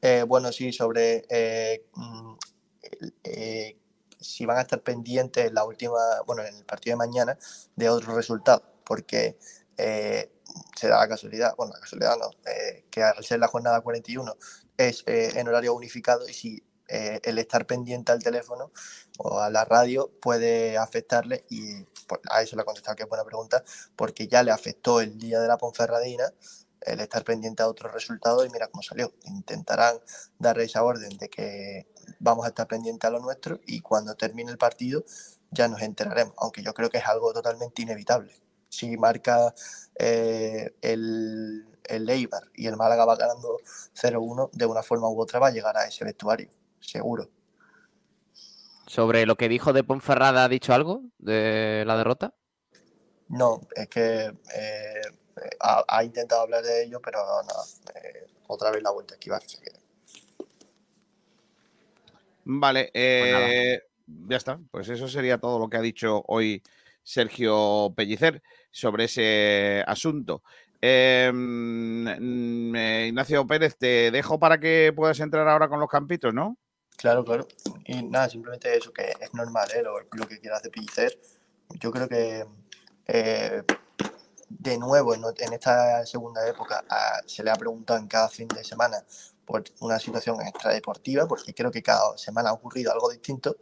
Eh, 0.00 0.22
bueno, 0.22 0.52
sí, 0.52 0.72
sobre 0.72 1.24
eh, 1.28 1.84
mm, 1.96 2.34
si 4.20 4.46
van 4.46 4.58
a 4.58 4.60
estar 4.60 4.82
pendientes 4.82 5.44
en 5.44 5.54
la 5.54 5.64
última, 5.64 5.98
bueno, 6.28 6.44
en 6.44 6.54
el 6.54 6.64
partido 6.64 6.94
de 6.94 7.08
mañana 7.08 7.36
de 7.74 7.88
otros 7.88 8.14
resultados, 8.14 8.62
porque 8.84 9.36
se 9.76 10.88
da 10.88 11.00
la 11.00 11.08
casualidad, 11.08 11.56
bueno, 11.56 11.72
la 11.72 11.80
casualidad 11.80 12.16
no, 12.18 12.30
que 12.88 13.02
al 13.02 13.24
ser 13.24 13.40
la 13.40 13.48
jornada 13.48 13.80
41 13.80 14.32
es 14.76 15.02
en 15.06 15.48
horario 15.48 15.74
unificado 15.74 16.28
y 16.28 16.32
si 16.32 16.62
eh, 16.90 17.20
el 17.22 17.38
estar 17.38 17.66
pendiente 17.66 18.12
al 18.12 18.22
teléfono 18.22 18.72
o 19.18 19.38
a 19.40 19.50
la 19.50 19.64
radio 19.64 20.10
puede 20.20 20.76
afectarle 20.76 21.44
y 21.48 21.84
pues, 22.08 22.20
a 22.30 22.42
eso 22.42 22.56
le 22.56 22.62
ha 22.62 22.64
contestado 22.64 22.96
que 22.96 23.04
es 23.04 23.08
buena 23.08 23.24
pregunta, 23.24 23.62
porque 23.96 24.26
ya 24.26 24.42
le 24.42 24.50
afectó 24.50 25.00
el 25.00 25.18
día 25.18 25.40
de 25.40 25.48
la 25.48 25.56
Ponferradina 25.56 26.32
el 26.80 27.00
estar 27.00 27.24
pendiente 27.24 27.62
a 27.62 27.68
otros 27.68 27.92
resultados 27.92 28.46
y 28.46 28.50
mira 28.50 28.68
cómo 28.68 28.82
salió. 28.82 29.12
Intentarán 29.24 29.96
darle 30.38 30.64
esa 30.64 30.82
orden 30.82 31.16
de 31.18 31.28
que 31.28 31.86
vamos 32.18 32.44
a 32.44 32.48
estar 32.48 32.66
pendientes 32.66 33.06
a 33.06 33.12
lo 33.12 33.20
nuestro 33.20 33.60
y 33.66 33.80
cuando 33.80 34.14
termine 34.14 34.50
el 34.50 34.58
partido 34.58 35.04
ya 35.50 35.68
nos 35.68 35.82
enteraremos, 35.82 36.34
aunque 36.38 36.62
yo 36.62 36.72
creo 36.74 36.90
que 36.90 36.98
es 36.98 37.06
algo 37.06 37.32
totalmente 37.32 37.82
inevitable. 37.82 38.32
Si 38.68 38.96
marca 38.96 39.54
eh, 39.98 40.74
el, 40.80 41.66
el 41.84 42.08
Eibar 42.08 42.44
y 42.54 42.66
el 42.66 42.76
Málaga 42.76 43.04
va 43.04 43.16
ganando 43.16 43.58
0-1, 43.94 44.50
de 44.52 44.66
una 44.66 44.82
forma 44.82 45.08
u 45.08 45.20
otra 45.20 45.40
va 45.40 45.48
a 45.48 45.50
llegar 45.50 45.76
a 45.76 45.86
ese 45.86 46.04
vestuario, 46.04 46.50
seguro. 46.80 47.28
Sobre 48.86 49.24
lo 49.26 49.36
que 49.36 49.48
dijo 49.48 49.72
de 49.72 49.84
Ponferrada, 49.84 50.44
¿ha 50.44 50.48
dicho 50.48 50.74
algo 50.74 51.02
de 51.18 51.84
la 51.86 51.96
derrota? 51.96 52.34
No, 53.28 53.60
es 53.76 53.88
que 53.88 54.32
eh, 54.56 55.02
ha, 55.60 55.84
ha 55.86 56.04
intentado 56.04 56.42
hablar 56.42 56.64
de 56.64 56.82
ello, 56.84 57.00
pero 57.00 57.20
no, 57.42 57.92
eh, 57.94 58.26
otra 58.48 58.72
vez 58.72 58.82
la 58.82 58.90
vuelta 58.90 59.14
a 59.14 59.16
esquivar. 59.16 59.40
así 59.44 59.58
que- 59.58 59.70
Vale, 62.44 62.90
Pues 62.92 63.30
nada. 63.30 63.48
eh, 63.48 63.82
ya 64.28 64.36
está. 64.36 64.58
Pues 64.72 64.88
eso 64.88 65.06
sería 65.06 65.38
todo 65.38 65.58
lo 65.60 65.68
que 65.70 65.76
ha 65.76 65.82
dicho 65.82 66.24
hoy 66.26 66.62
Sergio 67.04 67.92
Pellicer 67.96 68.42
sobre 68.72 69.04
ese 69.04 69.84
asunto. 69.86 70.42
Eh, 70.82 71.30
mm, 71.32 72.74
eh, 72.74 73.06
Ignacio 73.08 73.46
Pérez, 73.46 73.76
te 73.76 74.10
dejo 74.10 74.40
para 74.40 74.58
que 74.58 74.92
puedas 74.96 75.20
entrar 75.20 75.46
ahora 75.46 75.68
con 75.68 75.78
los 75.78 75.88
campitos, 75.88 76.34
¿no? 76.34 76.56
Claro, 77.00 77.24
claro. 77.24 77.46
Y 77.86 78.02
nada, 78.02 78.28
simplemente 78.28 78.76
eso, 78.76 78.92
que 78.92 79.12
es 79.20 79.32
normal, 79.34 79.68
¿eh? 79.74 79.82
lo, 79.82 79.98
lo 80.00 80.28
que 80.28 80.38
quiera 80.38 80.56
hacer 80.58 80.70
Pellicer. 80.70 81.18
Yo 81.80 81.90
creo 81.90 82.08
que 82.08 82.46
eh, 83.06 83.62
de 84.48 84.78
nuevo 84.78 85.14
en, 85.14 85.22
en 85.38 85.52
esta 85.54 86.04
segunda 86.06 86.46
época 86.48 86.84
a- 86.88 87.22
se 87.26 87.44
le 87.44 87.50
ha 87.50 87.56
preguntado 87.56 87.98
en 88.00 88.08
cada 88.08 88.28
fin 88.28 88.48
de 88.48 88.64
semana 88.64 88.98
por 89.46 89.64
una 89.80 89.98
situación 89.98 90.40
extradeportiva, 90.42 91.26
porque 91.28 91.54
creo 91.54 91.70
que 91.70 91.82
cada 91.82 92.16
semana 92.18 92.50
ha 92.50 92.54
ocurrido 92.54 92.92
algo 92.92 93.10
distinto. 93.10 93.56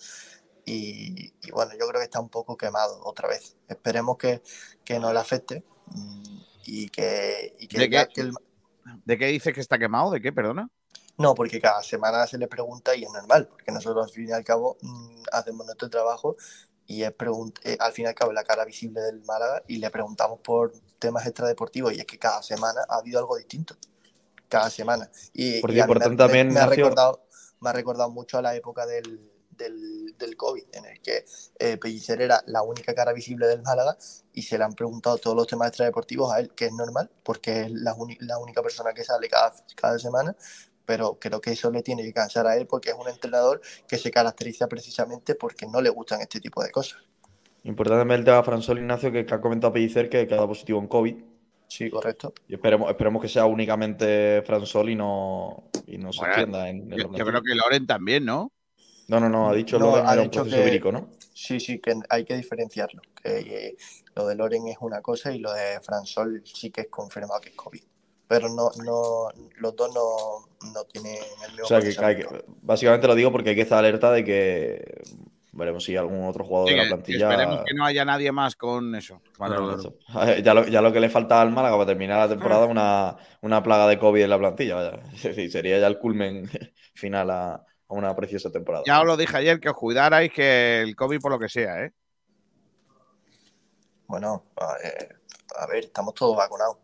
Y, 0.67 1.33
y 1.43 1.51
bueno, 1.53 1.73
yo 1.73 1.87
creo 1.89 2.01
que 2.01 2.05
está 2.05 2.21
un 2.21 2.29
poco 2.31 2.57
quemado 2.57 3.01
otra 3.05 3.29
vez. 3.29 3.57
Esperemos 3.69 4.19
que, 4.19 4.43
que 4.85 4.99
no 5.01 5.13
le 5.13 5.21
afecte 5.21 5.65
mm, 5.87 6.23
y 6.67 6.89
que, 6.91 7.55
y 7.61 7.69
que 7.69 7.79
¿De 7.79 7.91
ya 7.91 8.07
qué? 8.07 8.09
que 8.09 8.23
el- 8.23 8.35
¿De 9.05 9.19
qué 9.19 9.27
dices 9.27 9.55
que 9.55 9.61
está 9.61 9.79
quemado? 9.79 10.11
¿De 10.11 10.21
qué? 10.21 10.33
Perdona. 10.33 10.69
No, 11.19 11.35
porque 11.35 11.61
cada 11.61 11.83
semana 11.83 12.27
se 12.27 12.39
le 12.39 12.49
pregunta 12.49 12.95
y 12.95 13.05
es 13.05 13.11
normal, 13.11 13.47
porque 13.49 13.73
nosotros 13.73 14.07
al 14.07 14.13
fin 14.13 14.29
y 14.29 14.33
al 14.33 14.45
cabo 14.45 14.79
mm, 14.81 15.23
hacemos 15.33 15.67
nuestro 15.67 15.91
trabajo 15.91 16.37
y 16.87 17.03
es 17.03 17.13
eh, 17.65 17.77
al 17.81 17.93
fin 17.93 18.07
y 18.07 18.09
al 18.09 18.15
cabo 18.15 18.33
la 18.33 18.45
cara 18.45 18.65
visible 18.65 19.01
del 19.03 19.23
Málaga 19.25 19.63
y 19.69 19.77
le 19.77 19.91
preguntamos 19.91 20.41
por 20.41 20.73
temas 20.99 21.27
extradeportivos 21.27 21.93
y 21.93 22.01
es 22.01 22.07
que 22.07 22.19
cada 22.19 22.43
semana 22.43 22.81
ha 22.89 22.97
habido 22.97 23.19
algo 23.19 23.37
distinto. 23.37 23.77
Cada 24.49 24.71
semana. 24.71 25.11
Y, 25.35 25.61
Porque 25.61 25.75
y 25.75 25.77
me- 25.77 25.83
importante 25.83 26.17
me, 26.17 26.17
también, 26.17 26.49
me 26.55 26.61
ha 26.61 26.67
recordado, 26.67 27.25
me 27.61 27.71
ha 27.71 27.73
recordado 27.75 28.11
mucho 28.11 28.39
a 28.39 28.43
la 28.43 28.55
época 28.57 28.87
del, 28.87 29.31
del, 29.51 30.17
del 30.17 30.37
COVID, 30.37 30.65
en 30.73 30.87
el 30.87 31.03
que 31.03 31.25
eh, 31.59 31.77
Pellicer 31.77 32.23
era 32.23 32.43
la 32.47 32.63
única 32.63 32.95
cara 32.95 33.13
visible 33.13 33.47
del 33.47 33.63
Málaga 33.63 33.99
y 34.33 34.43
se 34.43 34.57
le 34.57 34.65
han 34.65 34.75
preguntado 34.75 35.19
todos 35.19 35.37
los 35.37 35.47
temas 35.47 35.69
extradeportivos 35.69 36.33
a 36.33 36.41
él, 36.41 36.55
que 36.55 36.67
es 36.67 36.73
normal, 36.73 37.11
porque 37.23 37.63
es 37.63 37.73
la, 37.73 37.95
la 38.21 38.39
única 38.39 38.63
persona 38.63 38.95
que 38.95 39.05
sale 39.05 39.29
cada, 39.29 39.53
cada 39.77 39.99
semana, 39.99 40.35
pero 40.89 41.19
creo 41.21 41.39
que 41.43 41.51
eso 41.51 41.71
le 41.71 41.83
tiene 41.83 42.03
que 42.03 42.15
cansar 42.15 42.47
a 42.47 42.57
él 42.57 42.67
porque 42.67 42.89
es 42.89 42.97
un 42.99 43.07
entrenador 43.09 43.61
que 43.87 43.99
se 43.99 44.11
caracteriza 44.11 44.67
precisamente 44.69 45.35
porque 45.35 45.67
no 45.67 45.83
le 45.83 45.91
gustan 45.91 46.23
este 46.23 46.41
tipo 46.41 46.63
de 46.65 46.71
cosas. 46.71 46.99
Importante 47.65 48.01
también 48.01 48.21
el 48.21 48.25
tema 48.25 48.39
de 48.39 48.43
Fransol 48.45 48.79
Ignacio, 48.79 49.13
que, 49.13 49.27
que 49.27 49.35
ha 49.35 49.41
comentado 49.43 49.71
Pellicer 49.75 50.09
que 50.09 50.27
queda 50.27 50.47
positivo 50.47 50.81
en 50.81 50.87
COVID. 50.89 51.15
Sí, 51.69 51.91
correcto. 51.91 52.33
Y 52.49 52.55
esperemos, 52.55 52.89
esperemos 52.89 53.21
que 53.21 53.29
sea 53.29 53.45
únicamente 53.45 54.43
Fransol 54.47 54.89
y 54.89 54.95
no, 54.97 55.65
y 55.87 55.99
no 55.99 56.11
se 56.11 56.21
Bueno, 56.21 56.33
extienda 56.33 56.69
en, 56.71 56.91
en 56.91 56.99
Yo, 56.99 57.13
yo 57.15 57.27
creo 57.27 57.43
que 57.43 57.55
Loren 57.55 57.87
también, 57.87 58.25
¿no? 58.25 58.51
No, 59.09 59.21
no, 59.21 59.29
no, 59.29 59.51
ha 59.51 59.55
dicho 59.55 59.79
No, 59.79 59.91
Loren 59.91 60.07
ha 60.07 60.13
era 60.15 60.23
un 60.23 60.29
dicho 60.29 60.41
proceso 60.41 60.63
que- 60.63 60.71
vírico, 60.71 60.91
¿no? 60.91 61.11
Sí, 61.35 61.61
sí, 61.61 61.79
que 61.81 61.95
hay 62.09 62.25
que 62.25 62.35
diferenciarlo. 62.35 63.03
Que 63.23 63.39
eh, 63.41 63.77
lo 64.15 64.27
de 64.27 64.35
Loren 64.37 64.67
es 64.69 64.79
una 64.81 65.03
cosa 65.03 65.31
y 65.33 65.39
lo 65.39 65.53
de 65.53 65.81
Fransol 65.83 66.43
sí 66.47 66.71
que 66.71 66.81
es 66.83 66.89
confirmado 66.89 67.41
que 67.43 67.51
es 67.51 67.55
COVID. 67.55 67.83
Pero 68.29 68.49
no, 68.51 68.71
no, 68.85 69.29
los 69.57 69.75
dos 69.77 69.95
no, 69.95 70.71
no 70.73 70.85
tienen 70.85 71.17
el 71.47 71.53
mismo 71.53 71.65
O 71.65 71.67
sea, 71.67 71.81
que, 71.81 71.95
hay 72.05 72.25
básicamente 72.63 73.07
lo 73.07 73.15
digo 73.15 73.33
porque 73.33 73.51
hay 73.51 73.57
que 73.57 73.63
estar 73.63 73.79
alerta 73.79 74.13
de 74.13 74.23
que 74.23 75.03
veremos 75.53 75.83
si 75.83 75.97
algún 75.97 76.25
otro 76.29 76.45
jugador 76.45 76.69
Sí, 76.69 76.75
de 76.77 76.83
la 76.83 76.89
plantilla. 76.89 77.31
esperemos 77.31 77.65
que 77.65 77.75
no 77.75 77.85
haya 77.87 78.05
nadie 78.05 78.31
más 78.31 78.55
con 78.55 78.95
eso. 78.95 79.21
Vale. 79.39 79.57
Ya, 80.45 80.55
lo, 80.55 80.67
ya 80.67 80.83
lo 80.83 80.93
que 80.93 81.01
le 81.01 81.09
falta 81.09 81.41
al 81.41 81.51
Málaga 81.51 81.77
para 81.77 81.87
terminar 81.87 82.19
la 82.19 82.29
temporada 82.29 82.67
es 82.67 82.71
una, 82.71 83.17
una 83.41 83.63
plaga 83.63 83.89
de 83.89 83.99
COVID 83.99 84.23
en 84.23 84.31
la 84.31 84.39
plantilla. 84.39 84.75
vaya. 84.75 85.01
Es 85.15 85.23
decir, 85.23 85.51
sería 85.51 85.79
ya 85.79 85.87
el 85.87 85.99
culmen 85.99 86.49
final 86.95 87.31
a, 87.31 87.55
a 87.55 87.65
una 87.89 88.15
preciosa 88.15 88.53
temporada. 88.53 88.85
Ya 88.87 89.01
os 89.01 89.07
lo 89.07 89.17
dije 89.17 89.37
ayer, 89.37 89.59
que 89.59 89.71
os 89.71 89.77
cuidarais 89.77 90.31
que 90.31 90.83
el 90.83 90.95
COVID 90.95 91.19
por 91.21 91.33
lo 91.33 91.39
que 91.39 91.49
sea, 91.49 91.83
¿eh? 91.85 91.93
Bueno, 94.07 94.45
a, 94.57 94.77
eh, 94.85 95.09
a 95.59 95.67
ver, 95.67 95.85
estamos 95.85 96.15
todos 96.15 96.37
vacunados. 96.37 96.77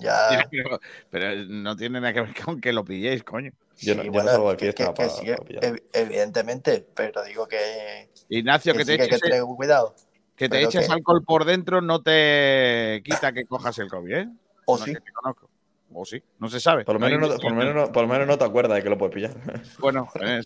Ya. 0.00 0.46
Pero, 0.50 0.80
pero 1.10 1.44
no 1.48 1.76
tiene 1.76 2.00
nada 2.00 2.12
que 2.12 2.20
ver 2.22 2.34
con 2.44 2.60
que 2.60 2.72
lo 2.72 2.84
pilléis, 2.84 3.22
coño. 3.22 3.52
Sí, 3.74 3.92
bueno, 4.08 4.56
que- 4.56 4.72
que- 4.72 4.92
que 4.94 5.08
sí, 5.10 5.26
ev- 5.26 5.82
evidentemente, 5.92 6.86
pero 6.94 7.22
digo 7.24 7.46
que, 7.46 8.08
Ignacio, 8.30 8.72
que, 8.72 8.78
que 8.80 8.84
te 8.84 8.92
sí 8.92 8.98
que 8.98 9.04
que 9.08 9.14
eches, 9.16 9.20
tener 9.20 9.42
cuidado. 9.44 9.94
que 10.34 10.48
te 10.48 10.62
eches 10.62 10.86
que- 10.86 10.92
alcohol 10.92 11.22
por 11.24 11.44
dentro 11.44 11.80
no 11.82 12.02
te 12.02 13.02
quita 13.04 13.32
que 13.32 13.44
cojas 13.44 13.78
el 13.78 13.88
COVID, 13.88 14.12
¿eh? 14.14 14.28
O 14.64 14.78
No, 14.78 14.84
sí. 14.84 14.94
que 14.94 15.00
te 15.00 15.12
conozco. 15.12 15.50
O 15.92 16.04
sí, 16.04 16.20
no 16.40 16.48
se 16.48 16.58
sabe. 16.58 16.84
Por 16.84 16.94
lo, 16.96 17.00
No 17.00 17.06
menos 17.06 17.28
no, 17.30 17.36
por, 17.36 17.50
lo 17.52 17.56
menos 17.56 17.74
no, 17.74 17.92
por 17.92 18.02
lo 18.02 18.08
menos 18.08 18.26
no 18.26 18.36
te 18.36 18.44
acuerdas 18.44 18.76
de 18.78 18.82
que 18.82 18.90
lo 18.90 18.98
puedes 18.98 19.14
pillar. 19.14 19.34
Bueno, 19.78 20.08
eh, 20.20 20.40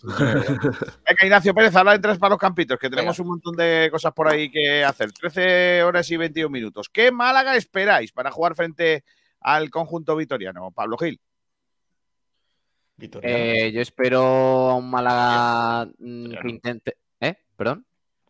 venga, 1.07 1.23
Ignacio 1.25 1.53
Pérez, 1.53 1.75
ahora 1.75 1.95
entras 1.95 2.17
para 2.19 2.31
los 2.31 2.39
campitos, 2.39 2.77
que 2.77 2.89
tenemos 2.89 3.17
un 3.19 3.27
montón 3.27 3.55
de 3.55 3.89
cosas 3.91 4.13
por 4.13 4.27
ahí 4.27 4.51
que 4.51 4.83
hacer. 4.83 5.11
13 5.11 5.83
horas 5.83 6.09
y 6.11 6.17
21 6.17 6.49
minutos. 6.51 6.89
¿Qué 6.89 7.11
Málaga 7.11 7.55
esperáis 7.55 8.11
para 8.11 8.29
jugar 8.29 8.55
frente 8.55 9.03
al 9.41 9.69
conjunto 9.69 10.15
vitoriano? 10.15 10.71
Pablo 10.71 10.97
Gil. 10.97 11.19
Eh, 13.21 13.71
yo 13.73 13.81
espero 13.81 14.21
a 14.21 14.75
un 14.75 14.89
Málaga 14.89 15.91
mm, 15.97 16.31
que 16.41 16.49
intente. 16.49 16.97
¿Eh? 17.19 17.35
¿Perdón? 17.55 17.85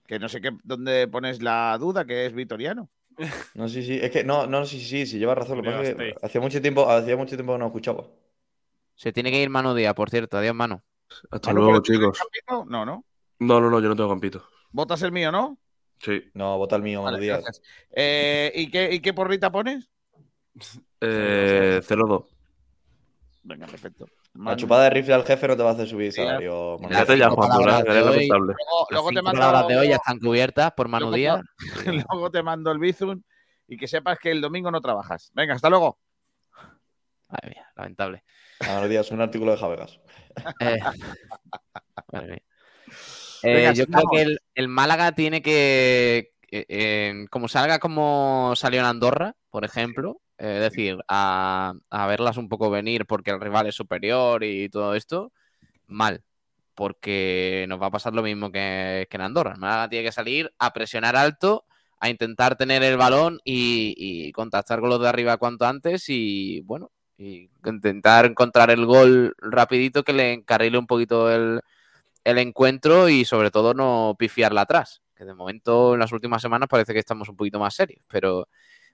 Que 0.08 0.20
no 0.20 0.30
sé 0.30 0.42
qué, 0.42 0.52
dónde 0.64 1.08
pones 1.08 1.42
la 1.42 1.78
duda 1.78 2.06
que 2.06 2.26
es 2.26 2.34
vitoriano. 2.34 2.90
No, 3.54 3.68
sí, 3.68 3.84
sí. 3.84 4.00
Es 4.02 4.12
que 4.12 4.24
no, 4.24 4.48
no, 4.48 4.66
sí, 4.66 4.80
sí, 4.80 5.06
sí, 5.06 5.20
llevas 5.20 5.38
razón. 5.38 5.58
Lo 5.58 5.64
que 5.64 5.72
pasa 5.72 5.84
es 5.84 5.96
que 5.96 6.16
hacía 6.22 6.42
mucho 6.42 6.62
tiempo, 6.62 6.90
hacía 6.90 7.18
mucho 7.18 7.36
tiempo 7.36 7.54
que 7.54 7.60
no 7.60 7.68
escuchaba. 7.68 8.06
Se 8.96 9.12
tiene 9.12 9.32
que 9.32 9.42
ir 9.42 9.50
Manu 9.50 9.74
Díaz, 9.74 9.94
por 9.94 10.10
cierto. 10.10 10.38
Adiós, 10.38 10.56
Manu. 10.56 10.82
Hasta 11.30 11.52
luego, 11.52 11.82
chicos. 11.82 12.18
No, 12.50 12.66
no, 12.66 12.86
no. 12.86 13.06
No, 13.40 13.60
no, 13.60 13.70
no, 13.70 13.80
yo 13.80 13.90
no 13.90 13.96
tengo 13.96 14.10
campito. 14.10 14.44
¿Votas 14.72 15.02
el 15.02 15.12
mío, 15.12 15.32
no? 15.32 15.58
Sí. 16.00 16.24
No, 16.34 16.58
vota 16.58 16.78
el 16.78 16.84
mío, 16.84 17.02
Vale, 17.02 17.18
Manu 17.18 17.24
Díaz. 17.24 17.42
gracias. 17.44 17.66
Eh, 17.92 18.52
¿y, 18.56 18.72
qué, 18.72 18.94
¿Y 18.94 19.00
qué 19.02 19.14
porrita 19.14 19.52
pones? 19.52 19.90
Eh, 21.02 21.82
0-2. 21.84 22.26
Venga, 23.44 23.66
perfecto. 23.66 24.06
La 24.36 24.56
chupada 24.56 24.84
de 24.84 24.92
rifle 24.92 25.14
al 25.16 25.26
jefe 25.26 25.48
no 25.48 25.58
te 25.58 25.64
va 25.64 25.72
a 25.72 25.74
hacer 25.74 25.88
subir 25.88 26.14
salario. 26.14 26.78
Manu. 26.80 26.90
Fíjate 26.94 27.18
ya, 27.18 27.30
Juan 27.30 27.50
Durán, 27.58 27.84
que 27.84 27.90
eres 27.92 28.04
hoy- 28.06 28.16
responsable. 28.20 28.54
Luego, 28.56 28.88
luego 28.92 29.10
te 29.10 29.22
mando, 29.22 29.40
palabras 29.40 29.68
de 29.68 29.78
hoy 29.78 29.88
ya 29.90 29.96
están 29.96 30.20
cubiertas 30.20 30.72
por 30.74 30.88
Manu 30.88 31.10
luego- 31.10 31.16
Díaz. 31.18 31.42
luego 31.86 32.30
te 32.32 32.44
mando 32.44 32.72
el 32.72 32.78
Bizum 32.80 33.22
y 33.68 33.78
que 33.78 33.88
sepas 33.88 34.20
que 34.20 34.32
el 34.32 34.40
domingo 34.42 34.70
no 34.72 34.80
trabajas. 34.80 35.32
Venga, 35.34 35.56
hasta 35.56 35.70
luego. 35.70 35.98
Madre 37.30 37.50
mía, 37.50 37.68
lamentable. 37.76 38.24
Manu 38.68 38.88
Díaz, 38.88 39.12
un 39.12 39.22
artículo 39.22 39.52
de 39.52 39.58
Javegas. 39.58 40.00
Eh, 40.60 40.80
madre 42.14 42.28
mía. 42.28 42.42
Eh, 43.44 43.54
Venga, 43.56 43.72
yo 43.74 43.88
creo 43.88 44.04
que 44.12 44.22
el, 44.22 44.40
el 44.54 44.68
Málaga 44.68 45.14
tiene 45.14 45.42
que, 45.42 46.34
eh, 46.52 46.66
eh, 46.70 47.26
como 47.32 47.48
salga 47.48 47.80
como 47.80 48.54
salió 48.56 48.82
en 48.82 48.86
Andorra, 48.86 49.36
por 49.50 49.66
ejemplo, 49.66 50.22
eh, 50.42 50.56
es 50.56 50.62
decir, 50.72 50.98
a, 51.08 51.74
a 51.90 52.08
verlas 52.08 52.38
un 52.38 52.50
poco 52.50 52.70
venir 52.72 53.06
porque 53.06 53.32
el 53.32 53.40
rival 53.40 53.68
es 53.68 53.76
superior 53.76 54.44
y 54.44 54.70
todo 54.70 54.96
esto, 54.96 55.32
mal, 55.88 56.24
porque 56.76 57.66
nos 57.70 57.82
va 57.82 57.88
a 57.88 57.92
pasar 57.92 58.14
lo 58.14 58.24
mismo 58.24 58.52
que, 58.52 59.08
que 59.10 59.18
en 59.18 59.22
Andorra. 59.22 59.56
Málaga 59.58 59.90
tiene 59.90 60.06
que 60.06 60.12
salir 60.12 60.52
a 60.60 60.74
presionar 60.74 61.16
alto, 61.16 61.66
a 62.00 62.10
intentar 62.10 62.56
tener 62.58 62.82
el 62.84 62.98
balón 62.98 63.40
y, 63.46 63.94
y 63.98 64.32
contactar 64.32 64.80
con 64.80 64.90
los 64.90 65.00
de 65.00 65.10
arriba 65.10 65.38
cuanto 65.38 65.66
antes 65.68 66.06
y, 66.10 66.62
bueno, 66.62 66.92
y 67.18 67.52
intentar 67.66 68.26
encontrar 68.26 68.72
el 68.72 68.88
gol 68.88 69.36
rapidito 69.38 70.04
que 70.04 70.14
le 70.14 70.34
encarrile 70.34 70.80
un 70.80 70.88
poquito 70.88 71.32
el, 71.32 71.62
el 72.24 72.38
encuentro 72.40 73.10
y 73.10 73.26
sobre 73.26 73.52
todo 73.52 73.76
no 73.76 74.16
pifiarla 74.18 74.62
atrás. 74.62 75.04
Que 75.16 75.26
de 75.26 75.36
momento 75.36 75.94
en 75.94 76.00
las 76.00 76.12
últimas 76.12 76.42
semanas 76.42 76.68
parece 76.68 76.94
que 76.94 77.00
estamos 77.00 77.30
un 77.30 77.36
poquito 77.36 77.60
más 77.60 77.76
serios. 77.76 78.04
Pero, 78.08 78.48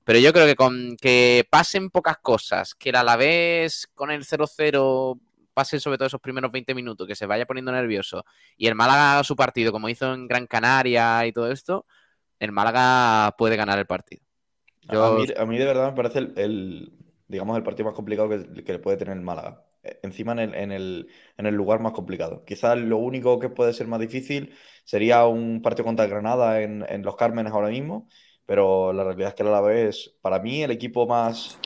pero 0.07 0.19
yo 0.19 0.33
creo 0.33 0.47
que 0.47 0.55
con 0.55 0.97
que 0.97 1.45
pasen 1.51 1.91
pocas 1.91 2.17
cosas, 2.19 2.75
que 2.75 2.91
el 2.91 2.95
Alavés 2.97 3.89
con 3.93 4.11
el 4.11 4.25
0-0 4.25 5.19
pase 5.53 5.79
sobre 5.81 5.97
todo 5.99 6.07
esos 6.07 6.21
primeros 6.21 6.51
20 6.51 6.73
minutos, 6.75 7.07
que 7.07 7.15
se 7.15 7.27
vaya 7.27 7.45
poniendo 7.47 7.73
nervioso 7.73 8.25
y 8.57 8.67
el 8.67 8.75
Málaga 8.75 9.13
haga 9.13 9.25
su 9.25 9.35
partido 9.35 9.73
como 9.73 9.89
hizo 9.89 10.13
en 10.13 10.27
Gran 10.27 10.47
Canaria 10.47 11.27
y 11.27 11.33
todo 11.33 11.51
esto, 11.51 11.85
el 12.39 12.51
Málaga 12.53 13.35
puede 13.37 13.57
ganar 13.57 13.79
el 13.79 13.87
partido. 13.87 14.23
Yo- 14.83 15.03
A, 15.05 15.11
mí, 15.11 15.25
a 15.35 15.45
mí 15.45 15.57
de 15.57 15.65
verdad 15.65 15.89
me 15.91 15.95
parece 15.95 16.19
el, 16.19 16.33
el, 16.37 16.93
digamos, 17.27 17.57
el 17.57 17.63
partido 17.63 17.85
más 17.87 17.95
complicado 17.95 18.29
que, 18.29 18.63
que 18.63 18.79
puede 18.79 18.97
tener 18.97 19.17
el 19.17 19.23
Málaga. 19.23 19.65
Eh, 19.83 19.99
Encima 20.03 20.31
en 20.33 20.39
el, 20.39 20.55
en 20.55 20.71
el, 20.71 21.09
en 21.37 21.45
el 21.45 21.55
lugar 21.55 21.79
más 21.81 21.91
complicado. 21.93 22.43
Quizás 22.45 22.77
lo 22.77 22.97
único 22.97 23.39
que 23.39 23.49
puede 23.49 23.73
ser 23.73 23.87
más 23.87 23.99
difícil 23.99 24.55
sería 24.85 25.25
un 25.25 25.61
partido 25.61 25.85
contra 25.85 26.05
el 26.05 26.11
Granada 26.11 26.61
en, 26.61 26.85
en 26.87 27.03
Los 27.03 27.15
Cármenes 27.17 27.51
ahora 27.53 27.69
mismo, 27.69 28.07
pero 28.47 28.91
la 28.93 29.03
realidad 29.03 29.29
es 29.29 29.35
que 29.35 29.43
el 29.43 29.49
Alavés, 29.49 30.11
para 30.23 30.39
mí, 30.39 30.63
el 30.63 30.71
equipo 30.71 31.05
más 31.05 31.59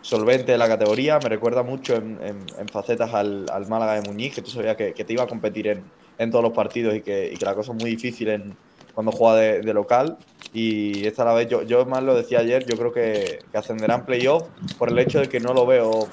solvente 0.00 0.50
de 0.50 0.58
la 0.58 0.66
categoría, 0.66 1.20
me 1.22 1.28
recuerda 1.28 1.62
mucho 1.62 1.94
en, 1.94 2.46
facetas 2.72 3.14
al, 3.14 3.46
al 3.52 3.68
Málaga 3.68 4.00
de 4.00 4.02
Muñiz, 4.10 4.34
que 4.34 4.42
tú 4.42 4.50
sabías 4.50 4.76
que, 4.76 4.92
que 4.92 5.04
te 5.04 5.12
iba 5.12 5.22
a 5.22 5.28
competir 5.28 5.68
en, 5.68 5.84
en 6.18 6.30
todos 6.30 6.42
los 6.42 6.52
partidos 6.52 6.96
y 6.96 7.02
que, 7.02 7.34
que 7.38 7.44
la 7.44 7.54
cosa 7.54 7.72
es 7.72 7.80
muy 7.80 7.90
difícil 7.90 8.28
en, 8.28 8.56
cuando 8.94 9.12
juega 9.12 9.36
de, 9.36 9.74
local. 9.74 10.16
Y 10.52 11.06
esta 11.06 11.24
la 11.24 11.34
vez, 11.34 11.48
yo, 11.48 11.62
yo 11.62 11.84
más 11.84 12.02
lo 12.02 12.14
decía 12.14 12.38
ayer, 12.38 12.64
yo 12.64 12.76
creo 12.76 12.92
que, 12.92 13.40
que 13.50 13.58
ascenderán 13.58 14.06
playoff 14.06 14.44
por 14.78 14.88
el 14.88 14.98
hecho 14.98 15.20
de 15.20 15.28
que 15.28 15.40
no 15.40 15.52
lo 15.52 15.66
veo 15.66 16.08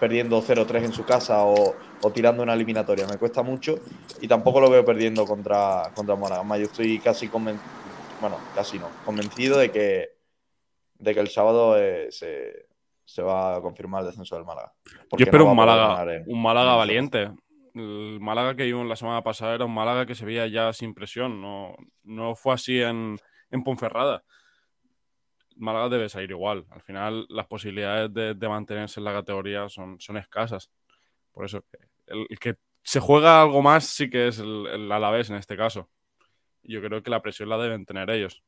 perdiendo 0.00 0.42
0-3 0.42 0.84
en 0.84 0.92
su 0.92 1.04
casa 1.04 1.44
o, 1.44 1.74
o 2.02 2.10
tirando 2.10 2.42
una 2.42 2.54
eliminatoria. 2.54 3.06
Me 3.06 3.16
cuesta 3.16 3.42
mucho 3.42 3.78
y 4.20 4.26
tampoco 4.26 4.60
lo 4.60 4.68
veo 4.68 4.84
perdiendo 4.84 5.24
contra, 5.24 5.90
contra 5.94 6.16
Málaga. 6.16 6.58
Yo 6.58 6.64
estoy 6.64 6.98
casi 6.98 7.28
convencido, 7.28 7.64
bueno, 8.20 8.38
casi 8.54 8.78
no, 8.78 8.88
convencido 9.04 9.58
de 9.58 9.70
que, 9.70 10.08
de 10.94 11.14
que 11.14 11.20
el 11.20 11.28
sábado 11.28 11.78
eh, 11.78 12.08
se, 12.10 12.66
se 13.04 13.22
va 13.22 13.56
a 13.56 13.60
confirmar 13.60 14.00
el 14.02 14.08
descenso 14.08 14.36
del 14.36 14.44
Málaga. 14.44 14.72
Yo 15.12 15.24
espero 15.24 15.44
no 15.44 15.50
un 15.50 15.56
Málaga, 15.56 16.14
en- 16.14 16.24
un 16.26 16.42
Málaga 16.42 16.72
en 16.72 16.78
valiente. 16.78 17.30
El 17.74 18.18
Málaga 18.20 18.54
que 18.54 18.62
vimos 18.64 18.86
la 18.86 18.96
semana 18.96 19.22
pasada 19.22 19.54
era 19.56 19.64
un 19.64 19.74
Málaga 19.74 20.06
que 20.06 20.14
se 20.14 20.24
veía 20.24 20.46
ya 20.46 20.72
sin 20.72 20.94
presión. 20.94 21.40
No, 21.40 21.74
no 22.04 22.34
fue 22.36 22.54
así 22.54 22.80
en, 22.80 23.18
en 23.50 23.64
Ponferrada. 23.64 24.22
Málaga 25.56 25.88
debe 25.88 26.08
salir 26.08 26.30
igual. 26.30 26.66
Al 26.70 26.82
final, 26.82 27.26
las 27.28 27.46
posibilidades 27.46 28.12
de, 28.12 28.34
de 28.34 28.48
mantenerse 28.48 29.00
en 29.00 29.04
la 29.04 29.12
categoría 29.12 29.68
son, 29.68 30.00
son 30.00 30.16
escasas. 30.16 30.70
Por 31.32 31.44
eso, 31.44 31.64
el, 32.06 32.26
el 32.28 32.38
que 32.38 32.54
se 32.82 33.00
juega 33.00 33.40
algo 33.42 33.62
más 33.62 33.84
sí 33.84 34.10
que 34.10 34.28
es 34.28 34.38
el, 34.38 34.66
el 34.66 34.92
Alavés 34.92 35.30
en 35.30 35.36
este 35.36 35.56
caso. 35.56 35.88
Yo 36.64 36.80
creo 36.82 37.02
que 37.02 37.10
la 37.10 37.22
presión 37.22 37.48
la 37.48 37.58
deben 37.58 37.84
tener 37.86 38.10
ellos. 38.10 38.42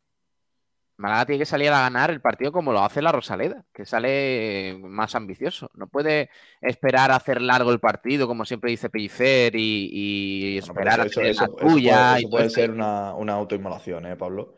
Málaga 0.98 1.26
tiene 1.26 1.40
que 1.40 1.44
salir 1.46 1.68
a 1.68 1.80
ganar 1.82 2.10
el 2.10 2.22
partido 2.22 2.50
como 2.52 2.72
lo 2.72 2.80
hace 2.82 3.02
la 3.02 3.12
Rosaleda, 3.12 3.66
que 3.74 3.84
sale 3.84 4.78
más 4.80 5.14
ambicioso. 5.14 5.70
No 5.74 5.88
puede 5.88 6.30
esperar 6.62 7.10
a 7.10 7.16
hacer 7.16 7.42
largo 7.42 7.70
el 7.70 7.80
partido, 7.80 8.26
como 8.26 8.46
siempre 8.46 8.70
dice 8.70 8.88
Pellicer, 8.88 9.54
y, 9.54 9.90
y 9.92 10.60
Bueno, 10.60 10.72
pero 10.74 10.90
esperar 10.90 11.00
a 11.00 11.04
eso, 11.04 11.20
hacer 11.20 11.30
eso- 11.32 11.40
la 11.42 11.46
eso 11.48 11.56
puede- 11.56 11.68
tuya. 11.74 12.16
eso 12.16 12.26
y 12.26 12.30
puede 12.30 12.46
esto. 12.46 12.60
ser 12.60 12.70
una, 12.70 13.14
una 13.14 13.34
autoinmolación, 13.34 14.06
¿eh, 14.06 14.16
Pablo? 14.16 14.54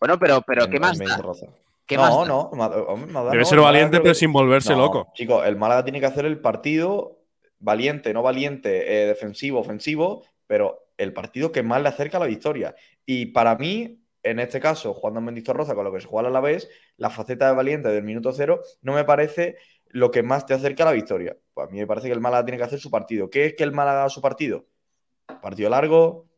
Bueno, 0.00 0.18
pero, 0.18 0.40
pero 0.46 0.64
En- 0.64 0.70
¿qué 0.70 0.80
más 0.80 0.98
da? 0.98 1.04
¿Qué 1.84 1.96
no, 1.96 2.02
más 2.02 2.16
da? 2.16 2.24
no, 2.26 2.50
Debe 3.30 3.38
no, 3.38 3.44
ser 3.44 3.60
valiente, 3.60 3.98
pero 4.00 4.12
que- 4.14 4.18
sin 4.18 4.32
volverse 4.32 4.72
No, 4.72 4.78
loco. 4.78 5.12
Chicos, 5.14 5.44
el 5.46 5.56
Málaga 5.56 5.84
tiene 5.84 6.00
que 6.00 6.06
hacer 6.06 6.24
el 6.24 6.40
partido 6.40 7.18
valiente, 7.58 8.14
no 8.14 8.22
valiente, 8.22 9.02
eh, 9.02 9.06
defensivo, 9.08 9.60
ofensivo, 9.60 10.24
pero 10.46 10.78
el 11.02 11.12
partido 11.12 11.52
que 11.52 11.62
más 11.62 11.82
le 11.82 11.88
acerca 11.88 12.16
a 12.16 12.20
la 12.20 12.26
victoria. 12.26 12.74
Y 13.04 13.26
para 13.26 13.56
mí, 13.56 14.02
en 14.22 14.38
este 14.38 14.60
caso, 14.60 14.94
jugando 14.94 15.18
en 15.20 15.26
Mendizorroza 15.26 15.74
con 15.74 15.84
lo 15.84 15.92
que 15.92 16.00
se 16.00 16.06
juega 16.06 16.28
a 16.28 16.32
la 16.32 16.40
vez, 16.40 16.68
la 16.96 17.10
faceta 17.10 17.48
de 17.48 17.54
valiente 17.54 17.88
del 17.88 18.04
minuto 18.04 18.32
cero 18.32 18.60
no 18.82 18.94
me 18.94 19.04
parece 19.04 19.56
lo 19.86 20.10
que 20.10 20.22
más 20.22 20.46
te 20.46 20.54
acerca 20.54 20.84
a 20.84 20.86
la 20.86 20.92
victoria. 20.92 21.36
Pues 21.54 21.68
a 21.68 21.70
mí 21.70 21.78
me 21.78 21.86
parece 21.86 22.08
que 22.08 22.14
el 22.14 22.20
Málaga 22.20 22.44
tiene 22.44 22.58
que 22.58 22.64
hacer 22.64 22.78
su 22.78 22.90
partido. 22.90 23.28
¿Qué 23.30 23.46
es 23.46 23.54
que 23.54 23.64
el 23.64 23.72
Málaga 23.72 24.00
haga 24.00 24.08
su 24.08 24.20
partido? 24.20 24.66
Partido 25.42 25.70
largo, 25.70 26.28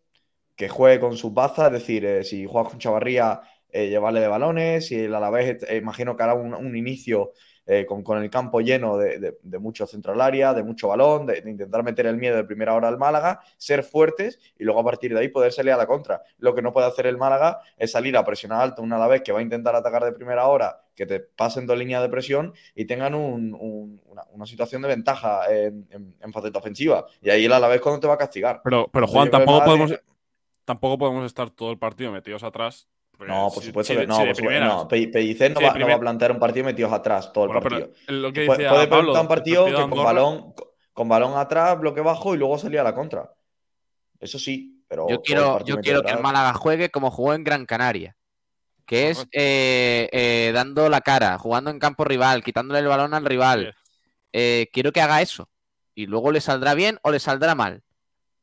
que 0.57 0.69
juegue 0.69 1.01
con 1.01 1.17
sus 1.17 1.33
bazas, 1.33 1.67
es 1.67 1.73
decir, 1.73 2.05
eh, 2.05 2.25
si 2.25 2.47
juegas 2.47 2.71
con 2.71 2.79
Chavarría, 2.79 3.41
eh, 3.75 3.89
llevarle 3.91 4.21
de 4.21 4.29
balones, 4.29 4.87
si 4.87 4.97
el 4.97 5.15
Alavés, 5.15 5.63
eh, 5.69 5.77
imagino 5.77 6.17
que 6.17 6.23
hará 6.23 6.35
un, 6.35 6.55
un 6.55 6.77
inicio 6.77 7.33
eh, 7.67 7.87
con, 7.87 8.03
con 8.03 8.23
el 8.23 8.31
campo 8.31 8.61
lleno 8.61 8.97
de, 8.99 9.19
de- 9.19 9.39
de 9.43 9.59
mucho 9.59 9.87
centro 9.87 10.13
al 10.13 10.21
área, 10.21 10.53
de 10.55 10.63
mucho 10.63 10.89
balón, 10.89 11.27
de, 11.27 11.41
de 11.41 11.51
intentar 11.51 11.83
meter 11.83 12.07
el 12.07 12.19
miedo 12.19 12.37
de 12.37 12.45
primera 12.45 12.75
hora 12.75 12.89
al 12.89 12.99
Málaga, 12.99 13.41
ser 13.57 13.83
fuertes 13.85 14.39
y 14.59 14.65
luego 14.65 14.81
a 14.81 14.85
partir 14.85 15.15
de 15.15 15.21
ahí 15.21 15.29
poder 15.29 15.53
salir 15.53 15.73
a 15.73 15.77
la 15.79 15.87
contra. 15.87 16.23
Lo 16.39 16.55
que 16.55 16.63
no 16.63 16.73
puede 16.73 16.87
hacer 16.87 17.07
el 17.07 17.17
Málaga 17.17 17.61
es 17.79 17.93
salir 17.93 18.17
a 18.17 18.25
presionar 18.25 18.61
alto 18.63 18.83
una 18.83 18.97
Alavés 18.97 19.23
que 19.23 19.33
va 19.33 19.39
a 19.41 19.43
intentar 19.43 19.75
atacar 19.75 20.05
de 20.05 20.13
primera 20.13 20.47
hora, 20.49 20.83
que 20.95 21.07
te 21.07 21.21
pasen 21.21 21.67
dos 21.67 21.79
líneas 21.79 22.03
de 22.03 22.09
presión 22.11 22.53
y 22.75 22.85
tengan 22.87 23.15
un- 23.15 23.55
un- 23.55 24.01
una, 24.07 24.25
una 24.33 24.47
situación 24.47 24.83
de 24.83 24.89
ventaja 24.89 25.51
en, 25.53 25.87
en- 25.91 26.15
en 26.21 26.33
faceta 26.33 26.59
ofensiva. 26.59 27.07
Y 27.23 27.31
ahí 27.31 27.45
el 27.47 27.53
Alavés 27.53 27.81
cuando 27.81 28.01
te 28.01 28.07
va 28.07 28.15
a 28.15 28.19
castigar. 28.19 28.61
Pero, 28.63 28.89
pero 28.93 29.07
Juan, 29.07 29.31
tampoco 29.31 29.63
podemos, 29.63 29.95
tampoco 30.65 30.99
podemos 30.99 31.27
estar 31.27 31.51
todo 31.51 31.71
el 31.73 31.79
partido 31.79 32.13
metidos 32.13 32.45
atrás. 32.45 32.89
Porque 33.17 33.33
No, 33.33 33.51
por 33.53 33.63
si- 33.63 33.69
supuesto 33.69 33.93
si 33.93 33.99
que 34.01 34.07
no. 34.07 34.15
si 34.17 34.21
de 34.23 34.27
por 34.29 34.37
supuesto- 34.37 34.59
primeras- 34.59 34.77
no. 34.83 34.89
Pe- 34.89 35.09
Pellicer 35.09 35.53
no, 35.53 35.59
si 35.61 35.65
va, 35.65 35.69
no 35.71 35.73
va 35.73 35.79
primer- 35.79 35.95
a 35.97 36.01
plantear 36.01 36.33
un 36.33 36.39
partido 36.39 36.67
metidos 36.67 36.93
atrás 36.93 37.33
todo 37.33 37.45
el 37.45 37.49
Bueno, 37.49 37.63
partido. 37.63 37.91
lo 38.09 38.33
que 38.33 38.47
puede 38.47 38.59
decía 38.59 38.71
puede 38.71 38.87
Pablo, 38.89 39.13
plantear 39.13 39.21
un 39.21 39.21
el 39.21 39.29
partido 39.29 39.65
que 39.67 39.73
con 39.75 39.91
balón, 40.05 40.55
con- 40.93 41.09
balón 41.09 41.37
atrás, 41.39 41.79
bloque 41.79 42.01
bajo 42.01 42.35
y 42.35 42.39
luego 42.39 42.59
salir 42.59 42.79
a 42.81 42.85
la 42.85 42.95
contra. 42.95 43.31
Eso 44.21 44.39
sí, 44.39 44.83
pero. 44.89 45.09
Yo 45.09 45.23
quiero, 45.23 45.65
yo 45.65 45.77
quiero 45.79 46.03
que 46.03 46.13
el 46.13 46.21
Málaga 46.21 46.55
juegue 46.55 46.91
como 46.91 47.11
jugó 47.11 47.35
en 47.35 47.45
Gran 47.45 47.67
Canaria. 47.67 48.17
Que 48.87 49.09
es 49.11 49.27
eh, 49.33 50.09
eh, 50.13 50.51
dando 50.53 50.91
la 50.91 51.01
cara, 51.01 51.39
jugando 51.39 51.71
en 51.71 51.79
campo 51.79 52.05
rival, 52.05 52.43
quitándole 52.45 52.81
el 52.81 52.87
balón 52.87 53.15
al 53.15 53.25
rival. 53.25 53.75
Eh, 54.33 54.69
quiero 54.73 54.93
que 54.93 55.01
haga 55.01 55.23
eso. 55.23 55.49
Y 55.95 56.07
luego 56.07 56.33
le 56.33 56.41
saldrá 56.41 56.75
bien 56.75 56.99
o 57.03 57.11
le 57.13 57.19
saldrá 57.21 57.55
mal. 57.55 57.84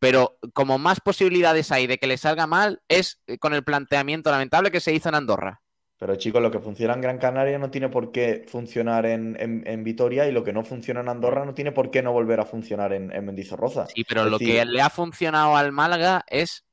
Pero 0.02 0.38
como 0.54 0.80
más 0.80 1.00
posibilidades 1.02 1.72
hay 1.72 1.88
de 1.88 1.98
que 2.00 2.08
le 2.08 2.18
salga 2.18 2.48
mal 2.48 2.82
es 2.90 3.22
eh, 3.28 3.38
con 3.40 3.54
el 3.54 3.64
planteamiento 3.64 4.32
lamentable 4.32 4.72
que 4.72 4.82
se 4.82 4.94
hizo 4.94 5.10
en 5.10 5.16
Andorra. 5.16 5.62
Pero 5.98 6.16
chicos, 6.18 6.42
lo 6.42 6.50
que 6.52 6.60
funciona 6.60 6.96
en 6.96 7.02
Gran 7.02 7.20
Canaria 7.20 7.60
no 7.60 7.70
tiene 7.70 7.88
por 7.90 8.12
qué 8.12 8.46
funcionar 8.48 9.06
en, 9.06 9.38
en- 9.40 9.64
en 9.68 9.84
Vitoria 9.84 10.28
y 10.28 10.32
lo 10.32 10.44
que 10.44 10.52
no 10.54 10.64
funciona 10.64 11.02
en 11.02 11.10
Andorra 11.10 11.46
no 11.46 11.54
tiene 11.54 11.72
por 11.72 11.92
qué 11.92 12.02
no 12.02 12.12
volver 12.12 12.40
a 12.40 12.46
funcionar 12.46 12.92
en, 12.94 13.12
en 13.14 13.26
Mendizorroza. 13.26 13.86
Sí, 13.94 14.04
pero 14.04 14.22
Es 14.24 14.32
lo 14.32 14.40
decir, 14.40 14.56
que 14.56 14.66
le 14.66 14.82
ha 14.82 14.90
funcionado 14.90 15.56
al 15.56 15.72
Málaga 15.72 16.24
es 16.28 16.66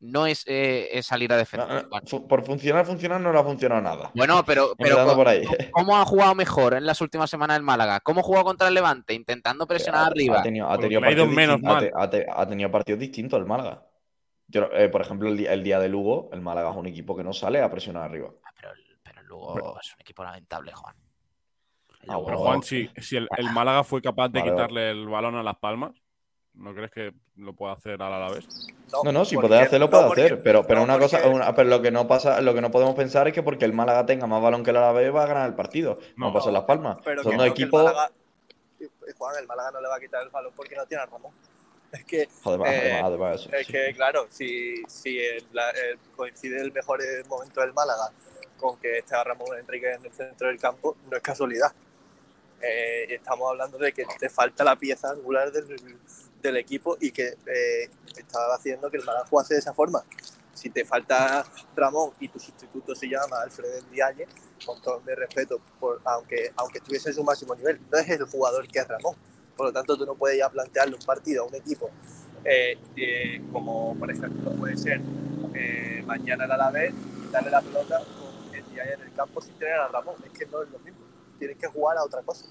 no 0.00 0.26
es, 0.26 0.44
eh, 0.46 0.88
es 0.92 1.06
salir 1.06 1.32
a 1.32 1.36
defender. 1.36 1.86
fu- 2.06 2.26
por 2.28 2.44
funcionar, 2.44 2.84
funcionar 2.84 3.20
no 3.20 3.32
le 3.32 3.38
ha 3.38 3.42
funcionado 3.44 3.80
nada. 3.80 4.10
Bueno, 4.14 4.44
pero, 4.44 4.74
pero 4.78 5.04
co- 5.04 5.14
por 5.16 5.28
ahí. 5.28 5.42
¿cómo 5.72 5.96
ha 5.96 6.04
jugado 6.04 6.34
mejor 6.34 6.74
en 6.74 6.84
las 6.86 7.00
últimas 7.00 7.30
semanas 7.30 7.56
el 7.56 7.62
Málaga? 7.62 8.00
¿Cómo 8.00 8.22
jugó 8.22 8.44
contra 8.44 8.68
el 8.68 8.74
Levante? 8.74 9.14
Intentando 9.14 9.66
presionar 9.66 10.02
ha, 10.04 10.06
arriba. 10.06 10.40
ha 10.40 10.42
tenido, 10.42 10.68
ha 10.70 10.78
tenido 10.78 11.00
partidos 11.00 11.28
distin- 11.30 11.70
ha 11.70 11.78
te- 11.80 11.92
ha 11.94 12.10
te- 12.10 12.26
ha 12.30 12.46
tenido 12.48 12.70
partidos 12.70 13.00
distintos 13.00 13.38
el 13.38 13.46
Málaga. 13.46 13.86
Yo, 14.48 14.68
eh, 14.72 14.88
por 14.88 15.00
ejemplo, 15.00 15.28
el 15.28 15.36
día, 15.36 15.52
el 15.52 15.64
día 15.64 15.80
de 15.80 15.88
Lugo, 15.88 16.30
el 16.32 16.40
Málaga 16.40 16.70
es 16.70 16.76
un 16.76 16.86
equipo 16.86 17.16
que 17.16 17.24
no 17.24 17.32
sale 17.32 17.60
a 17.62 17.70
presionar 17.70 18.04
arriba. 18.04 18.30
Pero 19.02 19.22
luego 19.22 19.78
es 19.80 19.92
un 19.94 20.00
equipo 20.00 20.22
lamentable, 20.22 20.72
Juan. 20.72 20.94
Ah, 22.08 22.18
Pero 22.24 22.38
Juan, 22.38 22.62
si, 22.62 22.88
si 22.98 23.16
el, 23.16 23.28
el 23.36 23.50
Málaga 23.50 23.82
fue 23.82 24.00
capaz 24.00 24.28
de 24.28 24.38
Vale, 24.40 24.52
quitarle 24.52 24.90
el 24.90 25.08
balón 25.08 25.34
a 25.34 25.42
Las 25.42 25.56
Palmas, 25.56 25.92
¿no 26.56 26.74
crees 26.74 26.90
que 26.90 27.12
lo 27.36 27.52
puede 27.54 27.72
hacer 27.74 28.00
al 28.02 28.12
Alavés? 28.12 28.46
No, 29.04 29.12
no, 29.12 29.24
si 29.24 29.34
porque- 29.34 29.48
puede 29.48 29.60
hacerlo, 29.62 29.86
no, 29.86 29.90
puede 29.90 30.06
porque- 30.06 30.22
hacer. 30.24 30.42
Pero, 30.42 30.66
pero 30.66 30.80
no, 30.80 30.84
una 30.84 30.98
cosa, 30.98 31.18
porque- 31.18 31.34
una- 31.36 31.54
pero 31.54 31.68
lo 31.68 31.82
que 31.82 31.90
no 31.90 32.06
pasa, 32.06 32.40
lo 32.40 32.54
que 32.54 32.60
no 32.60 32.70
podemos 32.70 32.94
pensar 32.94 33.28
es 33.28 33.34
que 33.34 33.42
porque 33.42 33.64
el 33.64 33.72
Málaga 33.72 34.06
tenga 34.06 34.26
más 34.26 34.42
balón 34.42 34.62
que 34.64 34.70
el 34.70 34.76
Alavés 34.76 35.14
va 35.14 35.24
a 35.24 35.26
ganar 35.26 35.48
el 35.48 35.54
partido. 35.54 35.98
No, 36.16 36.32
pasa 36.32 36.48
en 36.48 36.54
Las 36.54 36.64
Palmas. 36.64 36.98
Pero 37.04 37.22
Son 37.22 37.32
que 37.32 37.36
dos 37.38 37.46
no, 37.46 37.54
que 37.54 37.60
el 37.62 37.64
equipos. 37.64 37.84
Málaga- 37.84 38.10
Juan, 39.18 39.36
el 39.40 39.46
Málaga 39.46 39.70
no 39.70 39.80
le 39.80 39.88
va 39.88 39.96
a 39.96 40.00
quitar 40.00 40.22
el 40.22 40.30
balón 40.30 40.52
porque 40.54 40.74
no 40.76 40.84
tiene 40.86 41.02
a 41.02 41.06
Ramón. 41.06 41.32
Es 41.92 42.04
que, 42.04 42.28
Joder, 42.42 42.60
va, 42.60 42.74
eh, 42.74 42.92
además, 42.92 43.04
además 43.04 43.40
eso, 43.40 43.52
es 43.56 43.66
sí. 43.66 43.72
que 43.72 43.94
claro, 43.94 44.26
si, 44.28 44.82
si 44.88 45.18
el- 45.20 45.46
la- 45.52 45.70
el- 45.70 45.98
coincide 46.16 46.60
el 46.60 46.72
mejor 46.72 47.00
eh, 47.00 47.22
momento 47.28 47.60
del 47.60 47.72
Málaga 47.72 48.10
con 48.58 48.76
que 48.78 48.98
esté 48.98 49.14
Ramón 49.22 49.56
Enrique 49.58 49.92
en 49.94 50.04
el 50.04 50.12
centro 50.12 50.48
del 50.48 50.58
campo, 50.58 50.96
no 51.08 51.16
es 51.16 51.22
casualidad. 51.22 51.72
Eh, 52.60 53.06
estamos 53.14 53.48
hablando 53.50 53.78
de 53.78 53.92
que 53.92 54.04
te 54.18 54.28
falta 54.28 54.64
la 54.64 54.76
pieza 54.76 55.10
angular 55.10 55.52
del, 55.52 55.76
del 56.42 56.56
equipo 56.56 56.96
y 57.00 57.10
que 57.10 57.36
eh, 57.46 57.90
estaba 58.16 58.54
haciendo 58.54 58.90
que 58.90 58.98
el 58.98 59.04
Málaga 59.04 59.26
jugase 59.26 59.54
de 59.54 59.60
esa 59.60 59.72
forma. 59.72 60.04
Si 60.54 60.70
te 60.70 60.84
falta 60.84 61.44
Ramón 61.74 62.12
y 62.18 62.28
tu 62.28 62.38
sustituto 62.38 62.94
se 62.94 63.08
llama 63.08 63.42
Alfredo 63.42 63.82
Dialle, 63.90 64.26
con 64.64 64.80
todo 64.80 65.00
mi 65.00 65.12
respeto, 65.14 65.60
por, 65.78 66.00
aunque, 66.04 66.52
aunque 66.56 66.78
estuviese 66.78 67.10
en 67.10 67.14
su 67.14 67.24
máximo 67.24 67.54
nivel, 67.54 67.80
no 67.90 67.98
es 67.98 68.08
el 68.08 68.24
jugador 68.24 68.66
que 68.66 68.78
es 68.78 68.88
Ramón. 68.88 69.16
Por 69.56 69.66
lo 69.66 69.72
tanto, 69.72 69.96
tú 69.96 70.06
no 70.06 70.14
puedes 70.14 70.38
ya 70.38 70.48
plantearle 70.48 70.94
un 70.94 71.04
partido 71.04 71.44
a 71.44 71.46
un 71.46 71.54
equipo 71.54 71.90
eh, 72.44 72.78
eh, 72.96 73.42
como, 73.52 73.96
por 73.98 74.10
ejemplo, 74.10 74.52
puede 74.52 74.76
ser 74.76 75.00
mañana 76.04 76.44
el 76.44 76.52
Alavés, 76.52 76.94
darle 77.32 77.50
la 77.50 77.60
pelota 77.60 77.98
con 77.98 78.54
el 78.54 78.64
en 78.78 79.00
el 79.00 79.12
campo 79.14 79.40
sin 79.40 79.54
tener 79.54 79.74
a 79.74 79.88
Ramón. 79.88 80.14
Es 80.24 80.38
que 80.38 80.46
no 80.46 80.62
es 80.62 80.70
lo 80.70 80.78
mismo. 80.80 81.00
Tienes 81.38 81.56
que 81.56 81.66
jugar 81.66 81.96
a 81.98 82.04
otra 82.04 82.22
cosa. 82.22 82.46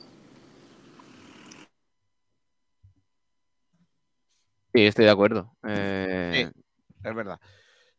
Sí, 4.75 4.85
estoy 4.85 5.05
de 5.05 5.11
acuerdo. 5.11 5.55
Eh, 5.67 6.51
Es 7.03 7.15
verdad. 7.15 7.39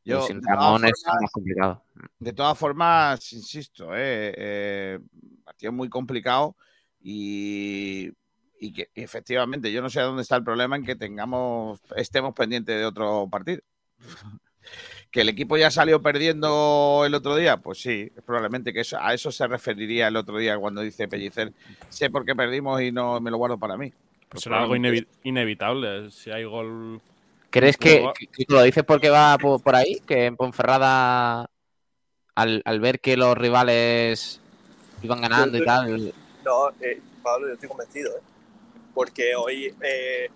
Yo, 0.05 0.23
sin 0.23 0.41
de 0.41 0.43
todas 0.43 0.57
Ramón 0.57 0.85
es 0.85 1.03
más 1.07 1.33
complicado. 1.33 1.85
De 2.19 2.33
todas 2.33 2.59
formas, 2.59 3.33
insisto, 3.33 3.95
eh, 3.95 4.35
eh, 4.37 4.99
partido 5.43 5.73
muy 5.73 5.89
complicado 5.89 6.55
y, 7.01 8.13
y 8.61 8.73
que 8.73 8.91
efectivamente 8.95 9.73
yo 9.73 9.81
no 9.81 9.89
sé 9.89 10.01
dónde 10.03 10.23
está 10.23 10.37
el 10.37 10.45
problema 10.45 10.77
en 10.77 10.85
que 10.85 10.97
tengamos, 10.97 11.81
estemos 11.97 12.35
pendientes 12.35 12.79
de 12.79 12.85
otro 12.85 13.29
partido. 13.31 13.63
Que 15.13 15.21
el 15.21 15.29
equipo 15.29 15.57
ya 15.57 15.71
salió 15.71 16.03
perdiendo 16.03 17.05
el 17.07 17.15
otro 17.15 17.37
día, 17.37 17.57
pues 17.59 17.79
sí, 17.79 18.13
probablemente 18.27 18.73
que 18.73 18.81
eso, 18.81 18.99
a 19.01 19.15
eso 19.15 19.31
se 19.31 19.47
referiría 19.47 20.09
el 20.09 20.17
otro 20.17 20.37
día 20.39 20.59
cuando 20.59 20.81
dice 20.81 21.07
Pellicer, 21.07 21.53
sé 21.89 22.11
por 22.11 22.25
qué 22.27 22.35
perdimos 22.35 22.83
y 22.83 22.91
no 22.91 23.21
me 23.21 23.31
lo 23.31 23.39
guardo 23.39 23.57
para 23.59 23.77
mí. 23.77 23.95
Pues 24.29 24.43
será 24.43 24.61
algo 24.61 24.77
inevi- 24.77 25.07
inevitable. 25.23 26.11
Si 26.11 26.31
hay 26.31 26.45
gol. 26.45 27.01
¿Crees 27.51 27.77
que, 27.77 28.05
que 28.33 28.45
lo 28.49 28.63
dices 28.63 28.85
porque 28.85 29.09
va 29.09 29.39
po- 29.39 29.59
por, 29.59 29.75
ahí? 29.77 30.01
Que 30.01 30.27
en 30.27 30.37
Ponferrada, 30.37 31.49
al, 32.35 32.63
al 32.65 32.81
ver 32.81 33.01
que 33.01 33.17
los 33.17 33.37
rivales 33.39 34.41
iban 35.03 35.21
ganando 35.21 35.57
y 35.57 35.65
tal, 35.65 36.15
No, 36.45 36.71
eh, 36.81 37.01
Pablo, 37.23 37.49
yo 37.49 37.55
estoy 37.55 37.69
convencido, 37.69 38.17
¿eh? 38.17 38.21
porque 38.95 39.35
hoy 39.37 39.75
eh, 39.81 40.29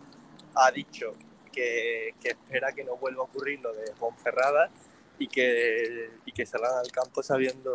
ha 0.54 0.70
dicho 0.70 1.12
que, 1.52 2.14
que 2.22 2.28
espera 2.30 2.72
que 2.72 2.84
no 2.84 2.96
vuelva 2.96 3.22
a 3.22 3.24
ocurrir 3.24 3.60
lo 3.60 3.72
de 3.72 3.92
Ponferrada 3.98 4.70
y 5.18 5.26
que, 5.26 6.10
y 6.24 6.32
que 6.32 6.46
salgan 6.46 6.78
al 6.78 6.90
campo 6.90 7.22
sabiendo 7.22 7.72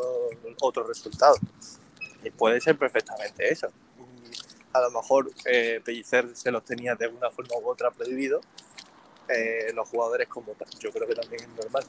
otros 0.61 0.87
resultados. 0.87 1.39
Y 2.23 2.31
puede 2.31 2.59
ser 2.61 2.77
perfectamente 2.77 3.51
eso. 3.51 3.67
A 4.75 4.81
lo 4.81 4.91
mejor 4.91 5.31
eh, 5.45 5.79
Pellicer 5.85 6.35
se 6.35 6.51
los 6.51 6.65
tenía 6.65 6.95
de 6.95 7.07
una 7.07 7.29
forma 7.31 7.55
u 7.61 7.69
otra 7.69 7.91
prohibido. 7.91 8.41
Eh, 9.29 9.71
los 9.73 9.87
jugadores, 9.87 10.27
como 10.27 10.53
yo 10.79 10.91
creo 10.91 11.07
que 11.07 11.15
también 11.15 11.41
es 11.43 11.47
normal, 11.63 11.85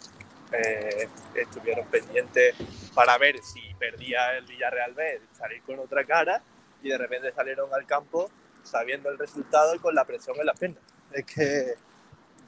eh, 0.53 1.09
estuvieron 1.35 1.87
pendientes 1.89 2.55
para 2.95 3.19
ver 3.19 3.43
si 3.43 3.61
perdía 3.75 4.37
el 4.39 4.47
Villarreal 4.47 4.95
B, 4.95 5.21
salir 5.37 5.63
con 5.63 5.81
otra 5.81 6.05
cara 6.05 6.43
y 6.81 6.89
de 6.91 6.97
repente 6.97 7.33
salieron 7.33 7.75
al 7.75 7.85
campo 7.87 8.31
sabiendo 8.63 9.11
el 9.11 9.19
resultado 9.19 9.75
y 9.75 9.81
con 9.81 9.95
la 9.97 10.05
presión 10.05 10.37
en 10.39 10.47
las 10.47 10.59
piernas. 10.59 10.83
Es 11.11 11.25
que 11.27 11.75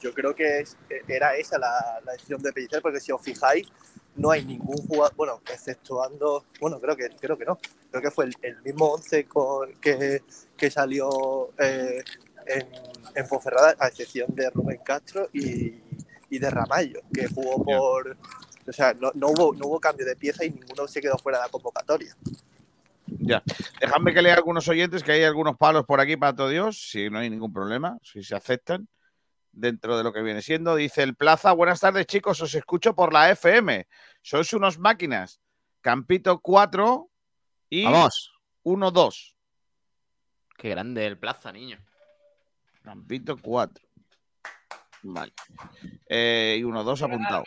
yo 0.01 0.15
creo 0.15 0.35
que 0.37 0.61
es- 0.61 0.77
era 1.09 1.35
esa 1.37 1.59
la, 1.59 2.01
la 2.05 2.13
decisión 2.13 2.41
de 2.43 2.53
Pellicer, 2.53 2.81
porque 2.81 3.01
si 3.01 3.11
os 3.11 3.21
fijáis, 3.21 3.67
no 4.15 4.31
hay 4.31 4.45
ningún 4.45 4.77
jugador, 4.87 5.15
bueno, 5.17 5.41
exceptuando, 5.53 6.45
bueno, 6.61 6.81
creo 6.81 6.97
que, 6.97 7.09
creo 7.21 7.37
que 7.37 7.45
no, 7.45 7.59
creo 7.91 8.03
que 8.03 8.11
fue 8.11 8.27
el, 8.27 8.35
el 8.43 8.63
mismo 8.63 8.87
11 8.93 9.25
con- 9.27 9.73
que, 9.81 10.23
que 10.57 10.71
salió 10.71 11.51
eh, 11.59 12.03
en, 12.47 12.67
en 13.15 13.29
Ponferrada, 13.29 13.75
a 13.79 13.89
excepción 13.89 14.35
de 14.35 14.51
Rubén 14.51 14.81
Castro 14.85 15.29
y, 15.33 15.75
y 16.31 16.39
de 16.39 16.51
Ramallo, 16.51 17.01
que 17.13 17.29
jugó 17.29 17.65
por... 17.65 18.17
O 18.67 18.73
sea, 18.73 18.93
no, 18.93 19.11
no 19.15 19.29
hubo, 19.29 19.55
no 19.55 19.67
hubo 19.67 19.81
cambio 19.81 20.05
de 20.05 20.15
pieza 20.15 20.45
y 20.45 20.51
ninguno 20.51 20.87
se 20.87 21.01
quedó 21.01 21.17
fuera 21.19 21.39
de 21.39 21.45
la 21.45 21.51
convocatoria. 21.51 22.15
Ya. 23.07 23.43
Dejadme 23.81 24.13
que 24.13 24.21
lea 24.21 24.35
algunos 24.35 24.69
oyentes, 24.69 25.03
que 25.03 25.13
hay 25.13 25.25
algunos 25.25 25.57
palos 25.57 25.87
por 25.87 26.01
aquí 26.01 26.19
para 26.19 26.35
todo 26.37 26.51
Dios, 26.51 26.91
si 26.91 27.09
no 27.09 27.19
hay 27.19 27.31
ningún 27.31 27.53
problema, 27.53 27.99
si 28.03 28.23
se 28.23 28.37
aceptan 28.37 28.87
dentro 29.53 29.97
de 29.97 30.05
lo 30.05 30.13
que 30.13 30.21
viene 30.21 30.43
siendo. 30.43 30.77
Dice 30.77 31.03
el 31.03 31.17
Plaza, 31.17 31.53
buenas 31.53 31.81
tardes 31.81 32.07
chicos, 32.07 32.43
os 32.43 32.55
escucho 32.55 32.95
por 32.95 33.13
la 33.15 33.31
FM. 33.31 33.87
Sois 34.21 34.53
unos 34.53 34.79
máquinas. 34.79 35.41
Campito 35.81 36.41
4 36.41 37.09
y 37.71 37.85
Vamos. 37.85 38.33
1-2. 38.65 39.35
qué 40.57 40.71
grande 40.71 41.07
el 41.07 41.19
plaza, 41.19 41.53
niño. 41.53 41.79
Campito 42.83 43.37
4. 43.37 43.85
Vale. 45.03 45.33
Eh, 46.09 46.57
y 46.59 46.63
1-2 46.63 47.03
apuntado. 47.03 47.45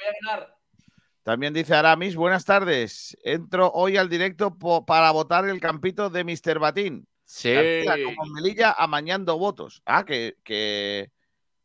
También 1.24 1.54
dice 1.54 1.76
Aramis, 1.76 2.16
buenas 2.16 2.46
tardes. 2.46 3.18
Entro 3.24 3.72
hoy 3.74 3.98
al 3.98 4.10
directo 4.10 4.58
para 4.86 5.12
votar 5.12 5.48
el 5.48 5.60
campito 5.60 6.10
de 6.10 6.24
Mr. 6.24 6.60
Batín. 6.60 7.08
Sí. 7.26 7.54
García, 7.54 8.06
como 8.06 8.26
en 8.26 8.34
Melilla 8.34 8.72
amañando 8.72 9.38
votos. 9.38 9.82
Ah, 9.86 10.04
que, 10.04 10.38
que, 10.44 11.12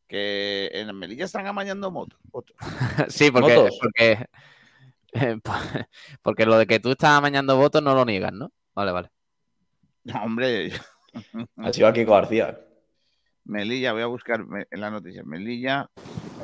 que 0.07 0.71
en 0.75 0.95
Melilla 0.97 1.25
están 1.25 1.47
amañando 1.47 1.91
motos. 1.91 2.21
votos. 2.25 2.57
Sí, 3.09 3.31
porque, 3.31 3.57
Motos. 3.57 3.79
porque, 3.83 4.27
porque 6.23 6.47
lo 6.47 6.59
de 6.59 6.67
que 6.67 6.81
tú 6.81 6.93
estás 6.93 7.11
amañando 7.11 7.57
votos 7.57 7.83
no 7.83 7.95
lo 7.95 8.05
niegas, 8.05 8.33
¿no? 8.33 8.53
Vale, 8.75 8.93
vale. 8.93 9.11
No, 10.05 10.23
hombre. 10.23 10.71
Ha 11.57 11.73
sido 11.73 11.93
Kiko 11.93 12.13
García. 12.13 12.61
Melilla, 13.45 13.93
voy 13.93 14.03
a 14.03 14.07
buscar 14.07 14.45
en 14.71 14.81
la 14.81 14.89
noticia. 14.91 15.23
Melilla. 15.25 15.91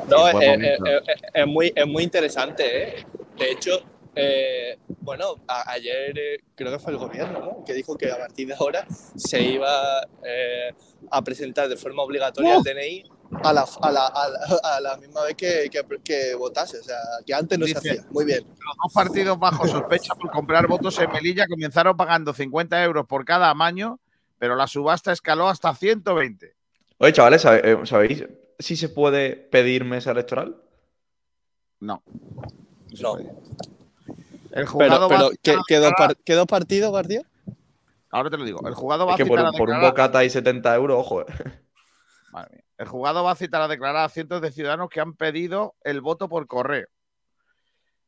No, 0.08 0.28
eh, 0.28 0.54
eh, 0.54 0.78
eh, 0.84 1.00
es, 1.34 1.46
muy, 1.46 1.72
es 1.74 1.86
muy 1.86 2.02
interesante, 2.02 2.98
¿eh? 2.98 3.06
De 3.38 3.52
hecho, 3.52 3.80
eh, 4.16 4.78
bueno, 5.00 5.36
a- 5.46 5.70
ayer 5.72 6.18
eh, 6.18 6.38
creo 6.56 6.72
que 6.72 6.78
fue 6.80 6.92
el 6.92 6.98
gobierno, 6.98 7.38
¿no? 7.38 7.64
Que 7.64 7.72
dijo 7.74 7.96
que 7.96 8.10
a 8.10 8.18
partir 8.18 8.48
de 8.48 8.54
ahora 8.54 8.84
se 9.14 9.40
iba 9.42 10.00
eh, 10.24 10.72
a 11.10 11.22
presentar 11.22 11.68
de 11.68 11.76
forma 11.76 12.02
obligatoria 12.02 12.56
el 12.56 12.62
DNI 12.64 13.04
a 13.42 13.52
la, 13.52 13.66
a 13.80 13.90
la, 13.90 14.06
a 14.06 14.28
la, 14.28 14.38
a 14.76 14.80
la 14.80 14.96
misma 14.98 15.22
vez 15.22 15.34
que, 15.36 15.68
que, 15.70 15.82
que 16.04 16.34
votase. 16.34 16.78
O 16.78 16.82
sea, 16.82 16.96
que 17.26 17.34
antes 17.34 17.58
no 17.58 17.66
se 17.66 17.78
hacía. 17.78 18.04
Muy 18.10 18.24
bien. 18.24 18.44
Los 18.46 18.76
dos 18.84 18.92
partidos 18.94 19.38
bajo 19.38 19.66
sospecha 19.66 20.14
por 20.14 20.30
comprar 20.30 20.66
votos 20.66 20.98
en 20.98 21.10
Melilla 21.12 21.46
comenzaron 21.46 21.96
pagando 21.96 22.32
50 22.32 22.82
euros 22.84 23.06
por 23.06 23.24
cada 23.24 23.50
amaño, 23.50 23.98
pero 24.38 24.54
la 24.56 24.66
subasta 24.66 25.12
escaló 25.12 25.48
hasta 25.48 25.74
120. 25.74 26.54
Oye, 26.98 27.12
chavales, 27.12 27.42
¿sabe- 27.42 27.72
eh, 27.72 27.78
¿sabéis 27.84 28.24
si 28.58 28.76
se 28.76 28.88
puede 28.88 29.34
pedir 29.36 29.84
mesa 29.84 30.10
electoral? 30.12 30.56
No. 31.80 32.02
No. 33.00 33.16
El 34.52 34.66
Pero, 34.76 34.94
a 34.94 35.08
pero 35.08 35.30
citar 35.30 35.38
¿qué, 35.42 35.56
qué 35.66 35.76
dos 35.78 35.90
declarar- 35.90 35.94
par- 35.96 36.16
qué 36.24 36.34
dos 36.34 36.46
partidos, 36.46 36.92
García? 36.92 37.22
Ahora 38.10 38.28
te 38.28 38.36
lo 38.36 38.44
digo. 38.44 38.60
El 38.68 38.74
juzgado 38.74 39.06
va 39.06 39.12
Es 39.12 39.16
que 39.16 39.22
a 39.22 39.26
por, 39.26 39.38
a 39.40 39.50
por 39.52 39.70
un 39.70 39.80
bocata 39.80 40.22
y 40.22 40.28
70 40.30 40.74
euros, 40.74 40.98
ojo. 41.00 41.22
eh. 41.22 41.26
Madre 42.30 42.50
mía. 42.56 42.61
El 42.82 42.88
juzgado 42.88 43.22
va 43.22 43.30
a 43.30 43.36
citar 43.36 43.62
a 43.62 43.68
declarar 43.68 44.04
a 44.04 44.08
cientos 44.08 44.42
de 44.42 44.50
ciudadanos 44.50 44.90
que 44.90 45.00
han 45.00 45.14
pedido 45.14 45.76
el 45.84 46.00
voto 46.00 46.28
por 46.28 46.48
correo. 46.48 46.88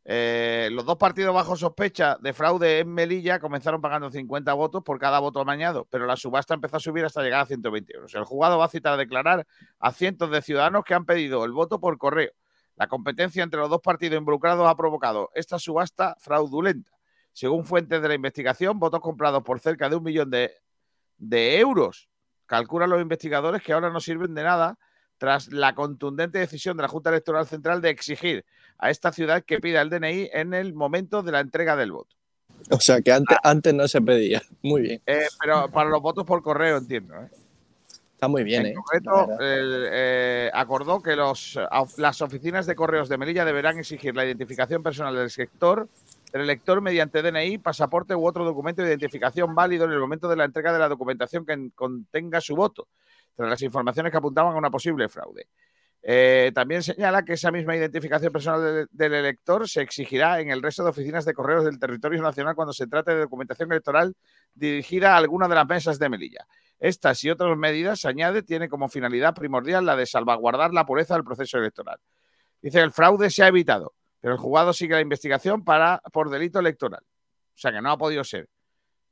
Eh, 0.04 0.68
los 0.72 0.84
dos 0.84 0.96
partidos 0.96 1.32
bajo 1.32 1.54
sospecha 1.54 2.18
de 2.20 2.32
fraude 2.32 2.80
en 2.80 2.92
Melilla 2.92 3.38
comenzaron 3.38 3.80
pagando 3.80 4.10
50 4.10 4.52
votos 4.54 4.82
por 4.82 4.98
cada 4.98 5.20
voto 5.20 5.38
amañado, 5.38 5.86
pero 5.90 6.06
la 6.06 6.16
subasta 6.16 6.54
empezó 6.54 6.78
a 6.78 6.80
subir 6.80 7.04
hasta 7.04 7.22
llegar 7.22 7.42
a 7.42 7.46
120 7.46 7.94
euros. 7.94 8.12
El 8.16 8.24
juzgado 8.24 8.58
va 8.58 8.64
a 8.64 8.68
citar 8.68 8.94
a 8.94 8.96
declarar 8.96 9.46
a 9.78 9.92
cientos 9.92 10.28
de 10.32 10.42
ciudadanos 10.42 10.82
que 10.82 10.94
han 10.94 11.04
pedido 11.04 11.44
el 11.44 11.52
voto 11.52 11.78
por 11.78 11.96
correo. 11.96 12.32
La 12.74 12.88
competencia 12.88 13.44
entre 13.44 13.60
los 13.60 13.70
dos 13.70 13.80
partidos 13.80 14.18
involucrados 14.18 14.66
ha 14.66 14.74
provocado 14.74 15.30
esta 15.36 15.60
subasta 15.60 16.16
fraudulenta. 16.18 16.90
Según 17.32 17.64
fuentes 17.64 18.02
de 18.02 18.08
la 18.08 18.14
investigación, 18.14 18.80
votos 18.80 18.98
comprados 18.98 19.44
por 19.44 19.60
cerca 19.60 19.88
de 19.88 19.94
un 19.94 20.02
millón 20.02 20.30
de, 20.30 20.50
de 21.16 21.60
euros. 21.60 22.08
Calculan 22.46 22.90
los 22.90 23.00
investigadores 23.00 23.62
que 23.62 23.72
ahora 23.72 23.90
no 23.90 24.00
sirven 24.00 24.34
de 24.34 24.42
nada 24.42 24.78
tras 25.18 25.52
la 25.52 25.74
contundente 25.74 26.38
decisión 26.38 26.76
de 26.76 26.82
la 26.82 26.88
Junta 26.88 27.10
Electoral 27.10 27.46
Central 27.46 27.80
de 27.80 27.90
exigir 27.90 28.44
a 28.78 28.90
esta 28.90 29.12
ciudad 29.12 29.44
que 29.44 29.60
pida 29.60 29.80
el 29.80 29.90
DNI 29.90 30.30
en 30.32 30.54
el 30.54 30.74
momento 30.74 31.22
de 31.22 31.32
la 31.32 31.40
entrega 31.40 31.76
del 31.76 31.92
voto. 31.92 32.16
O 32.70 32.80
sea, 32.80 33.00
que 33.00 33.12
antes, 33.12 33.36
antes 33.42 33.74
no 33.74 33.86
se 33.88 34.00
pedía. 34.00 34.42
Muy 34.62 34.82
bien. 34.82 35.02
Eh, 35.06 35.26
pero 35.40 35.70
para 35.70 35.90
los 35.90 36.00
votos 36.00 36.24
por 36.24 36.42
correo, 36.42 36.78
entiendo. 36.78 37.14
¿eh? 37.14 37.28
Está 38.14 38.28
muy 38.28 38.42
bien, 38.42 38.66
en 38.66 38.72
¿eh? 38.72 38.74
concreto, 38.74 39.28
eh, 39.40 40.50
acordó 40.54 41.02
que 41.02 41.14
los, 41.14 41.58
las 41.98 42.22
oficinas 42.22 42.64
de 42.64 42.74
correos 42.74 43.08
de 43.08 43.18
Melilla 43.18 43.44
deberán 43.44 43.78
exigir 43.78 44.14
la 44.14 44.24
identificación 44.24 44.82
personal 44.82 45.14
del 45.14 45.30
sector 45.30 45.88
del 46.34 46.42
elector 46.42 46.80
mediante 46.80 47.22
DNI, 47.22 47.58
pasaporte 47.58 48.12
u 48.12 48.26
otro 48.26 48.44
documento 48.44 48.82
de 48.82 48.88
identificación 48.88 49.54
válido 49.54 49.84
en 49.84 49.92
el 49.92 50.00
momento 50.00 50.26
de 50.28 50.34
la 50.34 50.44
entrega 50.44 50.72
de 50.72 50.80
la 50.80 50.88
documentación 50.88 51.46
que 51.46 51.52
en- 51.52 51.70
contenga 51.70 52.40
su 52.40 52.56
voto, 52.56 52.88
tras 53.36 53.48
las 53.48 53.62
informaciones 53.62 54.10
que 54.10 54.18
apuntaban 54.18 54.52
a 54.52 54.58
una 54.58 54.68
posible 54.68 55.08
fraude. 55.08 55.46
Eh, 56.02 56.50
también 56.52 56.82
señala 56.82 57.24
que 57.24 57.34
esa 57.34 57.52
misma 57.52 57.76
identificación 57.76 58.32
personal 58.32 58.88
del, 58.90 59.14
elector 59.14 59.68
se 59.68 59.80
exigirá 59.82 60.40
en 60.40 60.50
el 60.50 60.60
resto 60.60 60.82
de 60.82 60.90
oficinas 60.90 61.24
de 61.24 61.34
correos 61.34 61.64
del 61.64 61.78
territorio 61.78 62.20
nacional 62.20 62.56
cuando 62.56 62.72
se 62.72 62.88
trate 62.88 63.12
de 63.12 63.20
documentación 63.20 63.70
electoral 63.70 64.16
dirigida 64.52 65.14
a 65.14 65.18
alguna 65.18 65.46
de 65.46 65.54
las 65.54 65.68
mesas 65.68 66.00
de 66.00 66.08
Melilla. 66.08 66.48
Estas 66.80 67.22
y 67.22 67.30
otras 67.30 67.56
medidas, 67.56 68.04
añade, 68.06 68.42
tiene 68.42 68.68
como 68.68 68.88
finalidad 68.88 69.34
primordial 69.34 69.86
la 69.86 69.94
de 69.94 70.04
salvaguardar 70.04 70.74
la 70.74 70.84
pureza 70.84 71.14
del 71.14 71.22
proceso 71.22 71.58
electoral. 71.58 71.98
Dice 72.60 72.80
el 72.80 72.90
fraude 72.90 73.30
se 73.30 73.44
ha 73.44 73.48
evitado, 73.48 73.94
pero 74.24 74.36
el 74.36 74.40
juzgado 74.40 74.72
sigue 74.72 74.94
la 74.94 75.02
investigación 75.02 75.62
para, 75.64 76.00
por 76.10 76.30
delito 76.30 76.58
electoral. 76.58 77.02
O 77.02 77.58
sea 77.58 77.70
que 77.72 77.82
no 77.82 77.90
ha 77.90 77.98
podido 77.98 78.24
ser. 78.24 78.48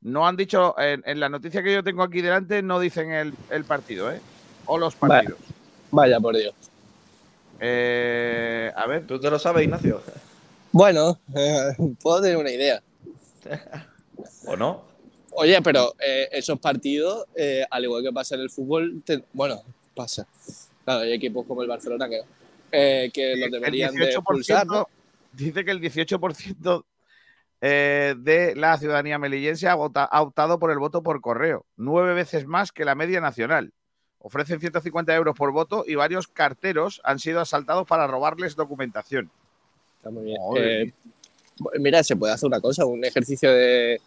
No 0.01 0.25
han 0.27 0.35
dicho, 0.35 0.73
en, 0.79 1.03
en 1.05 1.19
la 1.19 1.29
noticia 1.29 1.61
que 1.61 1.71
yo 1.71 1.83
tengo 1.83 2.01
aquí 2.01 2.19
delante, 2.21 2.63
no 2.63 2.79
dicen 2.79 3.11
el, 3.11 3.31
el 3.51 3.63
partido, 3.63 4.11
¿eh? 4.11 4.19
O 4.65 4.79
los 4.79 4.99
Vaya, 4.99 5.13
partidos. 5.13 5.39
vaya 5.91 6.19
por 6.19 6.35
Dios. 6.35 6.55
Eh, 7.59 8.71
a 8.75 8.87
ver. 8.87 9.05
¿Tú 9.05 9.19
te 9.19 9.29
lo 9.29 9.37
sabes, 9.37 9.63
Ignacio? 9.65 10.01
Bueno, 10.71 11.19
eh, 11.35 11.75
puedo 12.01 12.19
tener 12.19 12.37
una 12.37 12.49
idea. 12.49 12.81
¿O 14.47 14.57
no? 14.57 14.83
Oye, 15.33 15.61
pero 15.61 15.93
eh, 16.03 16.27
esos 16.31 16.57
partidos, 16.59 17.27
eh, 17.35 17.63
al 17.69 17.83
igual 17.83 18.01
que 18.01 18.11
pasa 18.11 18.33
en 18.33 18.41
el 18.41 18.49
fútbol, 18.49 19.03
te- 19.05 19.23
bueno, 19.33 19.61
pasa. 19.93 20.25
Claro, 20.83 21.01
hay 21.01 21.13
equipos 21.13 21.45
como 21.45 21.61
el 21.61 21.67
Barcelona 21.67 22.09
que, 22.09 22.21
eh, 22.71 23.11
que 23.13 23.35
los 23.37 23.51
deberían 23.51 23.93
de 23.93 24.05
expulsar, 24.05 24.65
¿no? 24.65 24.87
Dice 25.33 25.65
que 25.65 25.71
el 25.71 25.81
18% 25.81 26.85
eh, 27.61 28.15
de 28.17 28.55
la 28.55 28.77
ciudadanía 28.77 29.17
melillense 29.17 29.67
ha, 29.67 29.75
vota- 29.75 30.03
ha 30.05 30.21
optado 30.21 30.59
por 30.59 30.71
el 30.71 30.79
voto 30.79 31.01
por 31.03 31.21
correo, 31.21 31.65
nueve 31.75 32.13
veces 32.13 32.45
más 32.45 32.71
que 32.71 32.85
la 32.85 32.95
media 32.95 33.19
nacional. 33.21 33.71
Ofrecen 34.19 34.59
150 34.59 35.13
euros 35.15 35.35
por 35.35 35.51
voto 35.51 35.83
y 35.87 35.95
varios 35.95 36.27
carteros 36.27 37.01
han 37.03 37.19
sido 37.19 37.41
asaltados 37.41 37.85
para 37.87 38.07
robarles 38.07 38.55
documentación. 38.55 39.29
Está 39.97 40.09
muy 40.11 40.23
bien. 40.25 40.37
Eh, 40.57 40.93
mira, 41.79 42.03
se 42.03 42.15
puede 42.15 42.33
hacer 42.33 42.47
una 42.47 42.61
cosa, 42.61 42.85
un 42.85 43.03
ejercicio 43.03 43.51
de, 43.51 43.99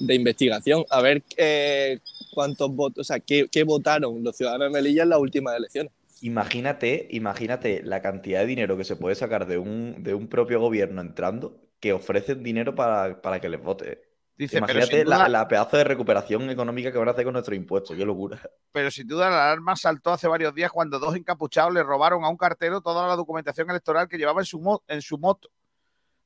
de 0.00 0.14
investigación, 0.14 0.84
a 0.90 1.00
ver 1.00 1.22
eh, 1.36 1.98
cuántos 2.34 2.74
votos, 2.74 3.00
o 3.00 3.04
sea, 3.04 3.20
qué, 3.20 3.48
qué 3.50 3.62
votaron 3.64 4.22
los 4.24 4.36
ciudadanos 4.36 4.68
de 4.68 4.72
Melilla 4.72 5.02
en 5.04 5.10
las 5.10 5.18
últimas 5.20 5.56
elecciones. 5.56 5.92
Imagínate, 6.20 7.08
imagínate 7.10 7.82
la 7.82 8.02
cantidad 8.02 8.40
de 8.40 8.46
dinero 8.46 8.76
que 8.76 8.84
se 8.84 8.96
puede 8.96 9.14
sacar 9.14 9.46
de 9.46 9.58
un, 9.58 10.02
de 10.02 10.14
un 10.14 10.28
propio 10.28 10.60
gobierno 10.60 11.00
entrando 11.00 11.60
que 11.80 11.92
ofrecen 11.92 12.42
dinero 12.42 12.74
para, 12.74 13.20
para 13.22 13.40
que 13.40 13.48
les 13.48 13.62
vote. 13.62 14.02
Dice, 14.36 14.58
Imagínate 14.58 15.04
duda- 15.04 15.18
la, 15.18 15.28
la 15.28 15.48
pedazo 15.48 15.76
de 15.76 15.84
recuperación 15.84 16.48
económica 16.50 16.90
que 16.90 16.98
van 16.98 17.08
a 17.08 17.10
hacer 17.12 17.24
con 17.24 17.34
nuestros 17.34 17.56
impuestos. 17.56 17.96
Qué 17.96 18.04
locura. 18.04 18.40
Pero 18.72 18.90
sin 18.90 19.06
duda 19.06 19.28
la 19.28 19.44
alarma 19.50 19.76
saltó 19.76 20.12
hace 20.12 20.28
varios 20.28 20.54
días 20.54 20.70
cuando 20.70 20.98
dos 20.98 21.14
encapuchados 21.16 21.72
le 21.74 21.82
robaron 21.82 22.24
a 22.24 22.28
un 22.28 22.36
cartero 22.36 22.80
toda 22.80 23.06
la 23.06 23.16
documentación 23.16 23.68
electoral 23.70 24.08
que 24.08 24.16
llevaba 24.18 24.40
en 24.40 24.46
su, 24.46 24.82
en 24.88 25.02
su 25.02 25.18
moto. 25.18 25.48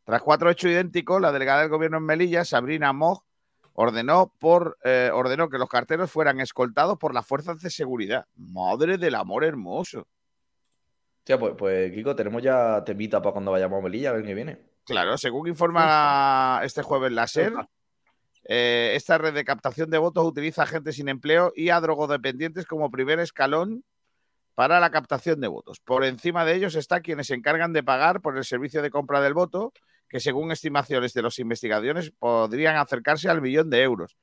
Tras 0.04 0.22
cuatro 0.22 0.50
hechos 0.50 0.70
idénticos, 0.70 1.20
la 1.20 1.32
delegada 1.32 1.62
del 1.62 1.70
gobierno 1.70 1.96
en 1.98 2.04
Melilla, 2.04 2.44
Sabrina 2.44 2.92
Moj, 2.92 3.22
ordenó, 3.74 4.32
por, 4.38 4.78
eh, 4.82 5.10
ordenó 5.12 5.48
que 5.48 5.58
los 5.58 5.68
carteros 5.68 6.10
fueran 6.10 6.40
escoltados 6.40 6.98
por 6.98 7.12
las 7.12 7.26
fuerzas 7.26 7.60
de 7.60 7.70
seguridad. 7.70 8.26
Madre 8.36 8.98
del 8.98 9.14
amor 9.14 9.44
hermoso. 9.44 10.06
Hostia, 11.18 11.38
pues, 11.38 11.54
pues 11.56 11.92
Kiko, 11.92 12.14
tenemos 12.14 12.42
ya 12.42 12.82
temita 12.84 13.20
para 13.20 13.32
cuando 13.32 13.50
vayamos 13.50 13.78
a 13.78 13.82
Melilla, 13.82 14.10
el 14.10 14.16
año 14.16 14.26
que 14.26 14.34
viene. 14.34 14.58
Claro, 14.84 15.16
según 15.16 15.48
informa 15.48 16.60
este 16.62 16.82
jueves 16.82 17.12
la 17.12 17.26
SER, 17.26 17.54
eh, 18.44 18.92
esta 18.94 19.16
red 19.16 19.32
de 19.32 19.44
captación 19.44 19.90
de 19.90 19.98
votos 19.98 20.26
utiliza 20.26 20.64
a 20.64 20.66
gente 20.66 20.92
sin 20.92 21.08
empleo 21.08 21.52
y 21.56 21.70
a 21.70 21.80
drogodependientes 21.80 22.66
como 22.66 22.90
primer 22.90 23.18
escalón 23.20 23.84
para 24.54 24.78
la 24.80 24.90
captación 24.90 25.40
de 25.40 25.48
votos. 25.48 25.80
Por 25.80 26.04
encima 26.04 26.44
de 26.44 26.54
ellos 26.54 26.74
está 26.74 27.00
quienes 27.00 27.28
se 27.28 27.34
encargan 27.34 27.72
de 27.72 27.82
pagar 27.82 28.20
por 28.20 28.36
el 28.36 28.44
servicio 28.44 28.82
de 28.82 28.90
compra 28.90 29.20
del 29.20 29.34
voto, 29.34 29.72
que 30.14 30.20
según 30.20 30.52
estimaciones 30.52 31.12
de 31.12 31.22
los 31.22 31.40
investigadores 31.40 32.12
podrían 32.16 32.76
acercarse 32.76 33.28
al 33.28 33.42
millón 33.42 33.68
de 33.68 33.82
euros. 33.82 34.16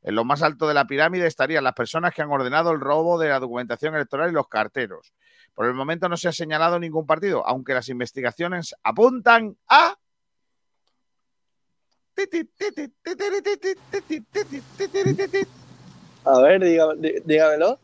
En 0.00 0.14
lo 0.14 0.24
más 0.24 0.40
alto 0.42 0.66
de 0.66 0.72
la 0.72 0.86
pirámide 0.86 1.26
estarían 1.26 1.62
las 1.62 1.74
personas 1.74 2.14
que 2.14 2.22
han 2.22 2.30
ordenado 2.30 2.70
el 2.70 2.80
robo 2.80 3.18
de 3.18 3.28
la 3.28 3.38
documentación 3.38 3.94
electoral 3.94 4.30
y 4.30 4.32
los 4.32 4.48
carteros. 4.48 5.12
Por 5.52 5.66
el 5.66 5.74
momento 5.74 6.08
no 6.08 6.16
se 6.16 6.28
ha 6.28 6.32
señalado 6.32 6.78
ningún 6.78 7.04
partido, 7.04 7.46
aunque 7.46 7.74
las 7.74 7.90
investigaciones 7.90 8.74
apuntan 8.82 9.58
a 9.68 9.98
A 16.24 16.40
ver, 16.40 16.62
dígame- 16.62 16.96
dí- 16.96 17.22
dígamelo. 17.26 17.78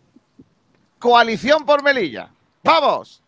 Coalición 0.98 1.66
por 1.66 1.82
Melilla. 1.82 2.30
¡Vamos! 2.64 3.22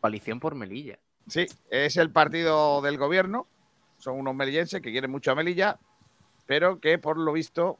Coalición 0.00 0.38
por 0.38 0.54
Melilla. 0.54 0.96
Sí, 1.28 1.46
es 1.70 1.96
el 1.96 2.10
partido 2.10 2.80
del 2.82 2.98
gobierno. 2.98 3.46
Son 3.98 4.18
unos 4.18 4.34
melillenses 4.34 4.80
que 4.80 4.90
quieren 4.90 5.10
mucho 5.10 5.30
a 5.30 5.34
Melilla, 5.34 5.78
pero 6.46 6.80
que 6.80 6.98
por 6.98 7.18
lo 7.18 7.32
visto 7.32 7.78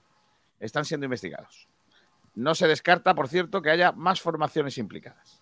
están 0.61 0.85
siendo 0.85 1.05
investigados. 1.07 1.67
No 2.35 2.55
se 2.55 2.69
descarta, 2.69 3.15
por 3.15 3.29
cierto, 3.29 3.63
que 3.63 3.71
haya 3.71 3.93
más 3.93 4.21
formaciones 4.21 4.79
implicadas. 4.79 5.41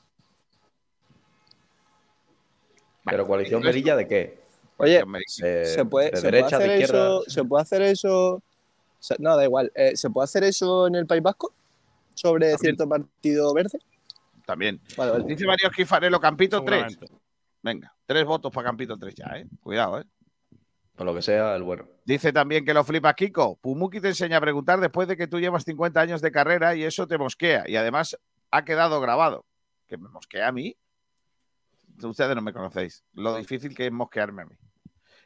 Pero 3.04 3.26
coalición 3.26 3.62
Melilla 3.62 3.96
de 3.96 4.06
qué? 4.06 4.40
Oye, 4.76 5.02
De- 5.42 5.64
se 5.64 5.84
puede, 5.84 6.10
de 6.10 6.16
se 6.16 6.22
puede 6.28 6.32
derecha, 6.42 6.58
de 6.58 6.64
hacer 6.64 6.80
izquierda. 6.80 7.06
eso, 7.06 7.22
se 7.26 7.44
puede 7.44 7.62
hacer 7.62 7.82
eso 7.82 8.42
no, 9.18 9.36
da 9.36 9.44
igual. 9.44 9.72
Eh, 9.74 9.96
¿Se 9.96 10.10
puede 10.10 10.24
hacer 10.24 10.44
eso 10.44 10.86
en 10.86 10.96
el 10.96 11.06
País 11.06 11.22
Vasco? 11.22 11.52
¿Sobre 12.14 12.56
cierto 12.58 12.88
partido 12.88 13.52
verde? 13.54 13.78
También. 14.44 14.80
Vale, 14.96 15.12
vale. 15.12 15.24
Dice 15.26 15.46
Mario 15.46 15.68
Esquifarelo, 15.70 16.20
Campito 16.20 16.64
3. 16.64 16.98
Venga, 17.62 17.94
tres 18.06 18.24
votos 18.24 18.52
para 18.52 18.68
Campito 18.68 18.96
3 18.98 19.14
ya, 19.14 19.26
¿eh? 19.36 19.46
Cuidado, 19.60 20.00
¿eh? 20.00 20.04
Por 20.94 21.06
lo 21.06 21.14
que 21.14 21.22
sea, 21.22 21.54
el 21.54 21.62
bueno. 21.62 21.86
Dice 22.04 22.32
también 22.32 22.64
que 22.64 22.74
lo 22.74 22.82
flipas, 22.82 23.14
Kiko. 23.14 23.56
Pumuki 23.56 24.00
te 24.00 24.08
enseña 24.08 24.38
a 24.38 24.40
preguntar 24.40 24.80
después 24.80 25.06
de 25.06 25.16
que 25.16 25.28
tú 25.28 25.38
llevas 25.38 25.64
50 25.64 26.00
años 26.00 26.20
de 26.20 26.32
carrera 26.32 26.74
y 26.74 26.82
eso 26.82 27.06
te 27.06 27.18
mosquea. 27.18 27.64
Y 27.68 27.76
además 27.76 28.18
ha 28.50 28.64
quedado 28.64 29.00
grabado. 29.00 29.46
¿Que 29.86 29.96
me 29.96 30.08
mosquea 30.08 30.48
a 30.48 30.52
mí? 30.52 30.76
Ustedes 32.02 32.34
no 32.34 32.42
me 32.42 32.52
conocéis. 32.52 33.04
Lo 33.12 33.36
difícil 33.36 33.74
que 33.74 33.86
es 33.86 33.92
mosquearme 33.92 34.42
a 34.42 34.46
mí. 34.46 34.56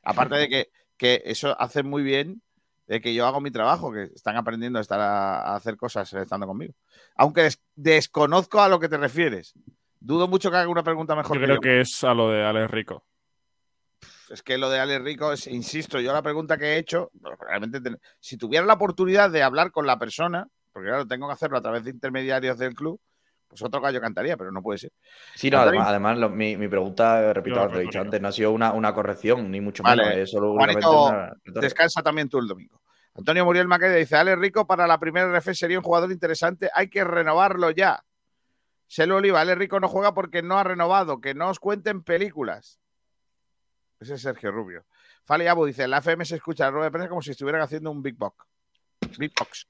Aparte 0.03 0.35
de 0.37 0.49
que, 0.49 0.71
que 0.97 1.23
eso 1.25 1.59
hace 1.61 1.83
muy 1.83 2.03
bien 2.03 2.43
de 2.87 3.01
que 3.01 3.15
yo 3.15 3.27
hago 3.27 3.41
mi 3.41 3.51
trabajo, 3.51 3.93
que 3.93 4.05
están 4.15 4.37
aprendiendo 4.37 4.79
a, 4.79 4.83
estar 4.83 5.01
a, 5.01 5.41
a 5.41 5.57
hacer 5.57 5.77
cosas 5.77 6.13
estando 6.13 6.47
conmigo. 6.47 6.75
Aunque 7.17 7.43
des- 7.43 7.63
desconozco 7.77 8.61
a 8.61 8.69
lo 8.69 8.79
que 8.81 8.89
te 8.89 8.97
refieres. 8.99 9.55
Dudo 10.05 10.27
mucho 10.27 10.51
que 10.51 10.57
haga 10.57 10.69
una 10.69 10.83
pregunta 10.83 11.15
mejor 11.15 11.37
Yo 11.37 11.41
que 11.41 11.45
creo 11.47 11.57
yo. 11.57 11.61
que 11.61 11.81
es 11.81 12.03
a 12.05 12.12
lo 12.12 12.31
de 12.31 12.45
Alex 12.45 12.70
Rico. 12.70 13.05
Es 14.31 14.43
que 14.43 14.57
lo 14.57 14.70
de 14.70 14.81
Ale 14.81 14.99
Rico 14.99 15.33
es, 15.33 15.47
insisto, 15.47 16.01
yo 16.01 16.12
la 16.12 16.23
pregunta 16.23 16.57
que 16.57 16.65
he 16.74 16.79
hecho, 16.79 17.11
realmente, 17.39 17.81
si 18.19 18.39
tuviera 18.39 18.65
la 18.65 18.74
oportunidad 18.74 19.31
de 19.31 19.43
hablar 19.43 19.70
con 19.70 19.87
la 19.87 19.99
persona, 19.99 20.47
porque 20.73 20.89
claro, 20.89 21.07
tengo 21.07 21.27
que 21.27 21.35
hacerlo 21.35 21.59
a 21.59 21.62
través 21.62 21.85
de 21.85 21.91
intermediarios 21.91 22.57
del 22.59 22.74
club, 22.74 22.99
pues 23.47 23.61
otro 23.62 23.83
gallo 23.83 24.01
cantaría, 24.01 24.39
pero 24.39 24.51
no 24.51 24.62
puede 24.62 24.79
ser. 24.79 24.91
Sí, 25.35 25.51
no, 25.51 25.59
además, 25.59 25.89
además 25.89 26.16
lo- 26.19 26.31
mi, 26.31 26.57
mi 26.57 26.66
pregunta, 26.66 27.33
repito 27.35 27.57
Yo 27.57 27.66
lo 27.66 27.73
que 27.73 27.79
he 27.81 27.83
dicho 27.83 28.01
antes, 28.01 28.20
no 28.23 28.29
ha 28.29 28.33
sido 28.33 28.53
una, 28.53 28.73
una 28.73 28.95
corrección, 28.95 29.51
ni 29.51 29.61
mucho 29.61 29.83
Vale, 29.83 30.03
menos, 30.03 30.19
es 30.19 30.31
solo 30.31 30.53
Juanito, 30.55 31.05
una 31.05 31.35
descansa 31.45 32.03
también 32.03 32.29
tú 32.31 32.39
el 32.39 32.49
domingo. 32.49 32.81
Antonio 33.15 33.45
Muriel 33.45 33.69
Maqueda 33.69 33.95
dice, 33.97 34.16
Ale 34.16 34.35
Rico 34.37 34.66
para 34.66 34.87
la 34.87 34.99
primera 34.99 35.27
RF 35.29 35.55
sería 35.55 35.79
un 35.79 35.85
jugador 35.85 36.11
interesante, 36.11 36.70
hay 36.74 36.89
que 36.89 37.05
renovarlo 37.05 37.70
ya. 37.70 38.03
Selo 38.93 39.16
Oliva, 39.16 39.40
Ale 39.40 39.55
Rico 39.55 39.81
no 39.81 39.89
juega 39.89 40.12
porque 40.12 40.43
no 40.43 40.59
ha 40.59 40.64
renovado, 40.64 41.19
que 41.19 41.32
no 41.32 41.48
os 41.48 41.59
cuenten 41.59 42.02
películas. 42.02 42.78
Ese 43.98 44.16
es 44.16 44.20
Sergio 44.20 44.52
Rubio. 44.52 44.85
Fali 45.24 45.47
Abu 45.47 45.64
dice, 45.64 45.89
la 45.89 45.97
FM 45.97 46.27
se 46.27 46.36
escucha 46.36 46.64
la 46.64 46.73
rueda 46.73 46.85
de 46.85 46.90
prensa 46.90 47.09
como 47.09 47.23
si 47.23 47.31
estuvieran 47.31 47.62
haciendo 47.62 47.90
un 47.90 48.02
Big 48.02 48.19
Box. 48.19 48.44
Big 49.16 49.32
Box. 49.35 49.66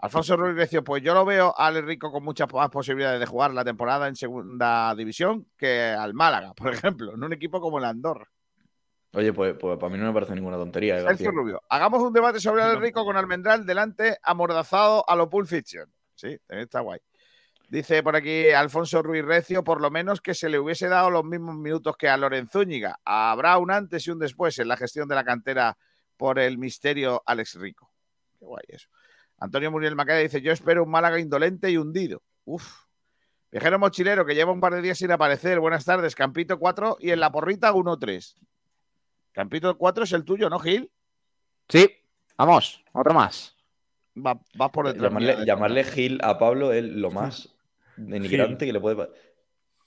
Alfonso 0.00 0.36
Ruiz 0.36 0.68
pues 0.84 1.02
yo 1.02 1.14
lo 1.14 1.24
veo 1.24 1.54
a 1.56 1.68
Ale 1.68 1.80
Rico 1.80 2.12
con 2.12 2.24
muchas 2.24 2.52
más 2.52 2.68
posibilidades 2.68 3.20
de 3.20 3.24
jugar 3.24 3.54
la 3.54 3.64
temporada 3.64 4.06
en 4.06 4.16
segunda 4.16 4.94
división 4.94 5.46
que 5.56 5.84
al 5.84 6.12
Málaga, 6.12 6.52
por 6.52 6.74
ejemplo, 6.74 7.14
en 7.14 7.24
un 7.24 7.32
equipo 7.32 7.58
como 7.58 7.78
el 7.78 7.86
Andorra. 7.86 8.28
Oye, 9.14 9.32
pues, 9.32 9.56
pues 9.58 9.78
para 9.78 9.90
mí 9.90 9.98
no 9.98 10.04
me 10.04 10.12
parece 10.12 10.34
ninguna 10.34 10.58
tontería. 10.58 10.98
eh, 10.98 11.04
Sergio. 11.04 11.30
Rubio, 11.30 11.62
hagamos 11.70 12.02
un 12.02 12.12
debate 12.12 12.38
sobre 12.38 12.62
Ale 12.62 12.78
Rico 12.78 13.02
con 13.06 13.16
Almendral 13.16 13.64
delante 13.64 14.18
amordazado 14.22 15.08
a 15.08 15.16
lo 15.16 15.30
Pulp 15.30 15.46
Fiction. 15.46 15.90
Sí, 16.14 16.38
está 16.50 16.80
guay. 16.80 17.00
Dice 17.72 18.02
por 18.02 18.14
aquí 18.14 18.50
Alfonso 18.50 19.02
Ruiz 19.02 19.24
Recio, 19.24 19.64
por 19.64 19.80
lo 19.80 19.90
menos 19.90 20.20
que 20.20 20.34
se 20.34 20.50
le 20.50 20.58
hubiese 20.58 20.88
dado 20.88 21.08
los 21.08 21.24
mismos 21.24 21.56
minutos 21.56 21.96
que 21.96 22.06
a 22.06 22.18
Lorenzúñiga. 22.18 23.00
Habrá 23.02 23.56
un 23.56 23.70
antes 23.70 24.06
y 24.06 24.10
un 24.10 24.18
después 24.18 24.58
en 24.58 24.68
la 24.68 24.76
gestión 24.76 25.08
de 25.08 25.14
la 25.14 25.24
cantera 25.24 25.78
por 26.18 26.38
el 26.38 26.58
misterio 26.58 27.22
Alex 27.24 27.54
Rico. 27.54 27.90
Qué 28.38 28.44
guay 28.44 28.64
eso. 28.68 28.90
Antonio 29.38 29.70
Muriel 29.70 29.96
Maqueda 29.96 30.18
dice, 30.18 30.42
yo 30.42 30.52
espero 30.52 30.84
un 30.84 30.90
Málaga 30.90 31.18
indolente 31.18 31.70
y 31.70 31.78
hundido. 31.78 32.22
Uf. 32.44 32.84
Viajero 33.50 33.78
mochilero 33.78 34.26
que 34.26 34.34
lleva 34.34 34.52
un 34.52 34.60
par 34.60 34.74
de 34.74 34.82
días 34.82 34.98
sin 34.98 35.10
aparecer. 35.10 35.58
Buenas 35.58 35.86
tardes, 35.86 36.14
Campito 36.14 36.58
4 36.58 36.98
y 37.00 37.10
en 37.10 37.20
la 37.20 37.32
porrita 37.32 37.72
1-3. 37.72 38.34
Campito 39.32 39.78
4 39.78 40.04
es 40.04 40.12
el 40.12 40.26
tuyo, 40.26 40.50
¿no, 40.50 40.58
Gil? 40.58 40.92
Sí, 41.70 41.88
vamos, 42.36 42.84
otro 42.92 43.14
más. 43.14 43.56
Va, 44.14 44.38
vas 44.56 44.70
por 44.70 44.88
detrás. 44.88 45.04
Llamarle, 45.04 45.46
llamarle 45.46 45.84
Gil 45.84 46.20
a 46.22 46.36
Pablo 46.38 46.70
es 46.74 46.84
lo 46.84 47.10
más 47.10 47.48
denigrante 47.96 48.66
que 48.66 48.72
le 48.72 48.80
puede 48.80 48.96
pasar. 48.96 49.14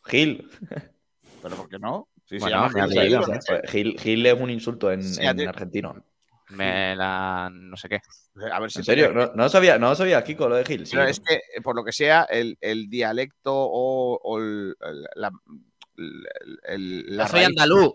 Gil. 0.05 0.49
¿Pero 1.41 1.55
por 1.55 1.69
qué 1.69 1.79
no? 1.79 2.07
Sí, 2.25 2.35
se 2.35 2.39
Bueno, 2.39 2.55
llama 2.67 2.83
ha 2.83 2.87
Gil. 2.87 3.63
Gil, 3.67 3.99
Gil 3.99 4.25
es 4.25 4.39
un 4.39 4.49
insulto 4.49 4.91
en, 4.91 5.03
Sí, 5.03 5.21
en 5.23 5.47
argentino. 5.47 6.03
Me 6.49 6.95
la. 6.95 7.49
no 7.51 7.75
sé 7.77 7.89
qué. 7.89 8.01
A 8.51 8.59
ver 8.59 8.69
si 8.71 8.79
¿En 8.79 8.85
serio? 8.85 9.11
¿No, 9.13 9.31
no 9.33 9.49
sabía, 9.49 9.77
¿No 9.79 9.95
sabía, 9.95 10.23
Kiko, 10.23 10.47
lo 10.47 10.55
de 10.55 10.65
Gil? 10.65 10.83
Es 10.83 11.19
que, 11.19 11.35
eh, 11.35 11.61
por 11.63 11.75
lo 11.75 11.83
que 11.83 11.91
sea, 11.91 12.23
el, 12.23 12.57
el 12.61 12.87
dialecto 12.89 13.51
o, 13.53 14.19
o 14.21 14.39
el- 14.39 14.75
la, 15.15 15.31
el- 15.97 16.27
el- 16.63 17.17
la 17.17 17.27
soy 17.27 17.39
raíz- 17.41 17.47
andaluz. 17.47 17.93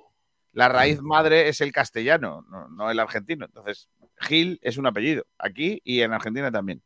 La 0.53 0.69
raíz 0.69 1.01
madre 1.01 1.49
es 1.49 1.61
el 1.61 1.70
castellano, 1.70 2.45
no, 2.51 2.69
no 2.69 2.91
el 2.91 2.99
argentino. 2.99 3.45
Entonces, 3.47 3.89
Gil 4.19 4.59
es 4.62 4.78
un 4.78 4.87
apellido, 4.87 5.24
aquí 5.39 5.81
y 5.85 6.01
en 6.01 6.12
Argentina 6.12 6.51
también. 6.51 6.82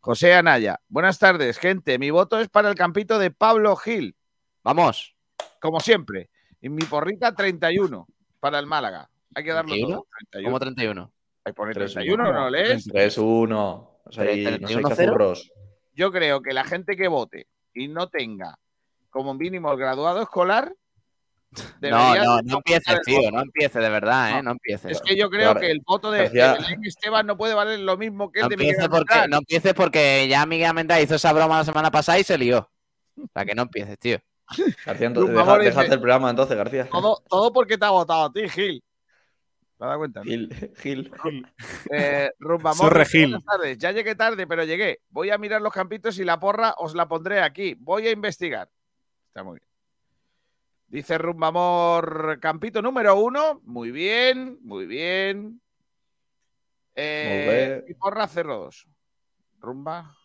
José 0.00 0.32
Anaya, 0.32 0.80
buenas 0.88 1.18
tardes, 1.18 1.58
gente. 1.58 1.98
Mi 1.98 2.10
voto 2.10 2.38
es 2.38 2.48
para 2.48 2.68
el 2.68 2.76
campito 2.76 3.18
de 3.18 3.30
Pablo 3.30 3.74
Gil. 3.76 4.14
Vamos. 4.62 5.16
Como 5.60 5.80
siempre. 5.80 6.30
Y 6.60 6.68
mi 6.68 6.82
porrita 6.84 7.34
31 7.34 8.06
para 8.38 8.58
el 8.60 8.66
Málaga. 8.66 9.10
Hay 9.34 9.44
que 9.44 9.52
darlo 9.52 9.74
todo. 9.74 10.06
31? 10.30 10.44
¿Cómo 10.44 10.60
31? 10.60 11.12
Hay 11.44 11.50
que 11.50 11.54
poner 11.54 11.76
3-1. 11.76 11.92
31, 11.92 12.32
¿no 12.32 12.50
lees? 12.50 12.86
3-1. 12.86 13.48
No 13.48 13.98
soy, 14.10 14.44
no 14.60 14.68
soy 14.68 14.76
31-0. 14.76 14.88
cazurros. 14.88 15.52
Yo 15.94 16.12
creo 16.12 16.42
que 16.42 16.52
la 16.52 16.64
gente 16.64 16.96
que 16.96 17.08
vote 17.08 17.48
y 17.74 17.88
no 17.88 18.08
tenga 18.08 18.56
como 19.10 19.34
mínimo 19.34 19.72
el 19.72 19.78
graduado 19.78 20.22
escolar. 20.22 20.72
No, 21.50 21.62
debería 21.80 22.24
no, 22.24 22.40
no 22.42 22.56
empieces, 22.58 23.00
tío, 23.06 23.30
no 23.30 23.40
empieces, 23.40 23.82
de 23.82 23.88
verdad, 23.88 24.38
¿eh? 24.38 24.42
No 24.42 24.50
empieces. 24.50 24.90
Es 24.92 25.00
que 25.00 25.16
yo 25.16 25.30
creo 25.30 25.52
Claro. 25.52 25.60
que 25.60 25.70
el 25.70 25.80
voto 25.84 26.10
de, 26.10 26.28
de 26.28 26.42
Belén 26.52 26.84
Esteban 26.84 27.26
no 27.26 27.38
puede 27.38 27.54
valer 27.54 27.80
lo 27.80 27.96
mismo 27.96 28.30
que 28.30 28.40
el 28.40 28.44
No 28.44 28.48
de 28.50 28.56
Miguel 28.58 28.74
empieces, 28.74 28.88
porque, 28.90 29.28
no 29.28 29.38
empieces 29.38 29.74
porque 29.74 30.28
ya 30.28 30.44
Miguel 30.44 30.66
Almendral 30.68 31.02
hizo 31.02 31.14
esa 31.14 31.32
broma 31.32 31.58
la 31.58 31.64
semana 31.64 31.90
pasada 31.90 32.18
y 32.18 32.24
se 32.24 32.36
lió. 32.36 32.70
O 33.16 33.26
sea, 33.32 33.44
que 33.46 33.54
no 33.54 33.62
empieces, 33.62 33.98
tío. 33.98 34.18
García, 34.84 35.06
entonces, 35.08 35.32
deja, 35.34 35.44
favor, 35.44 35.62
deja 35.64 35.80
dice- 35.82 35.94
el 35.94 36.00
programa 36.00 36.30
entonces, 36.30 36.56
García. 36.56 36.88
Todo, 36.90 37.22
todo 37.28 37.52
porque 37.52 37.76
te 37.78 37.84
ha 37.86 37.90
votado 37.90 38.24
a 38.26 38.32
ti, 38.32 38.48
Gil. 38.48 38.82
¿Te 39.78 39.84
has 39.84 39.88
dado 39.88 39.98
cuenta? 39.98 40.22
Gil, 40.24 40.72
Gil. 40.82 41.12
Eh, 41.90 42.30
Sorre, 42.74 43.06
Gil. 43.06 43.30
buenas 43.30 43.44
tardes. 43.44 43.78
Ya 43.78 43.92
llegué 43.92 44.14
tarde, 44.14 44.46
pero 44.46 44.64
llegué. 44.64 45.00
Voy 45.08 45.30
a 45.30 45.38
mirar 45.38 45.62
los 45.62 45.72
campitos 45.72 46.18
y 46.18 46.24
la 46.24 46.38
porra 46.38 46.74
os 46.78 46.94
la 46.94 47.08
pondré 47.08 47.40
aquí. 47.40 47.74
Voy 47.78 48.06
a 48.06 48.10
investigar. 48.10 48.68
Está 49.28 49.42
muy 49.42 49.58
bien. 49.58 49.67
Dice 50.88 51.18
Rumbamor, 51.18 52.38
campito 52.40 52.80
número 52.80 53.18
uno. 53.20 53.60
Muy 53.64 53.90
bien, 53.90 54.58
muy 54.62 54.86
bien. 54.86 55.60
Eh, 56.94 57.82
Muy 57.82 57.90
y 57.90 57.94
porra 57.94 58.26
02. 58.26 58.86
Rumba. 59.60 60.16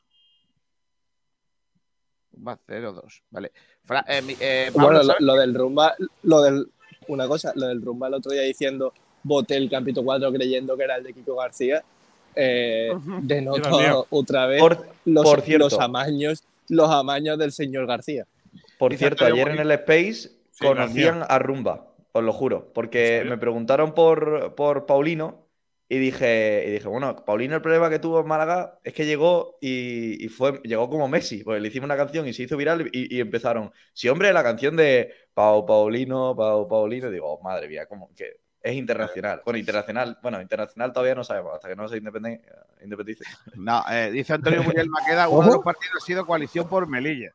Rumba 2.31 2.57
02. 2.67 3.23
Vale. 3.29 3.51
Fra- 3.83 4.05
eh, 4.07 4.21
mi- 4.21 4.37
eh, 4.39 4.71
Pablo, 4.73 4.99
Bueno, 5.03 5.15
lo, 5.19 5.35
del 5.35 5.53
rumba, 5.53 5.93
lo 6.23 6.41
del, 6.41 6.67
una 7.07 7.27
cosa, 7.27 7.51
lo 7.55 7.67
del 7.67 7.81
rumba 7.81 8.07
el 8.07 8.13
otro 8.15 8.31
día 8.31 8.41
diciendo 8.43 8.93
voté 9.23 9.57
el 9.57 9.69
Campito 9.69 10.03
4 10.03 10.31
creyendo 10.31 10.75
que 10.77 10.83
era 10.83 10.95
el 10.97 11.03
de 11.03 11.13
Kiko 11.13 11.35
García, 11.35 11.83
eh, 12.35 12.91
mío. 13.21 14.07
otra 14.09 14.47
vez 14.47 14.61
Por- 14.61 14.87
los, 15.05 15.23
por 15.23 15.41
cierto. 15.41 15.65
los 15.65 15.79
amaños, 15.79 16.43
los 16.69 16.89
amaños 16.89 17.37
del 17.37 17.51
señor 17.51 17.85
García. 17.85 18.25
Por 18.79 18.95
cierto, 18.95 19.25
ayer 19.25 19.49
en 19.49 19.59
el 19.59 19.71
Space 19.71 20.31
Sí, 20.53 20.65
conocían 20.65 21.23
a 21.27 21.39
Rumba, 21.39 21.95
os 22.11 22.23
lo 22.23 22.31
juro, 22.31 22.65
¿En 22.67 22.73
porque 22.73 23.25
me 23.27 23.39
preguntaron 23.39 23.93
por, 23.93 24.53
por 24.53 24.85
Paulino 24.85 25.47
y 25.89 25.97
dije, 25.97 26.63
y 26.67 26.71
dije, 26.71 26.87
bueno, 26.87 27.15
Paulino 27.25 27.55
el 27.55 27.61
problema 27.63 27.89
que 27.89 27.97
tuvo 27.97 28.19
en 28.19 28.27
Málaga 28.27 28.77
es 28.83 28.93
que 28.93 29.07
llegó 29.07 29.57
y, 29.59 30.23
y 30.23 30.29
fue, 30.29 30.61
llegó 30.63 30.89
como 30.91 31.07
Messi, 31.07 31.43
porque 31.43 31.59
le 31.59 31.69
hicimos 31.69 31.85
una 31.85 31.97
canción 31.97 32.27
y 32.27 32.33
se 32.33 32.43
hizo 32.43 32.55
viral 32.55 32.87
y, 32.93 33.15
y 33.15 33.19
empezaron, 33.19 33.71
sí, 33.93 34.09
hombre, 34.09 34.31
la 34.31 34.43
canción 34.43 34.75
de 34.75 35.11
Pau 35.33 35.65
Paulino, 35.65 36.35
Pau 36.35 36.67
Paulino, 36.67 37.07
y 37.07 37.13
digo, 37.13 37.33
oh, 37.33 37.41
madre 37.41 37.67
mía, 37.67 37.87
como 37.87 38.13
que 38.15 38.41
es 38.61 38.75
internacional. 38.75 39.41
Bueno, 39.43 39.57
internacional, 39.57 40.19
bueno, 40.21 40.39
internacional 40.39 40.93
todavía 40.93 41.15
no 41.15 41.23
sabemos, 41.23 41.55
hasta 41.55 41.67
que 41.67 41.75
no 41.75 41.87
se 41.87 41.97
independice. 41.97 43.23
No, 43.55 43.83
eh, 43.91 44.11
dice 44.11 44.33
Antonio 44.33 44.63
Muriel 44.63 44.89
Maqueda, 44.89 45.27
uno 45.27 45.47
de 45.47 45.53
los 45.55 45.63
partidos 45.63 45.95
ha 45.97 46.05
sido 46.05 46.27
coalición 46.27 46.69
por 46.69 46.87
Melilla. 46.87 47.33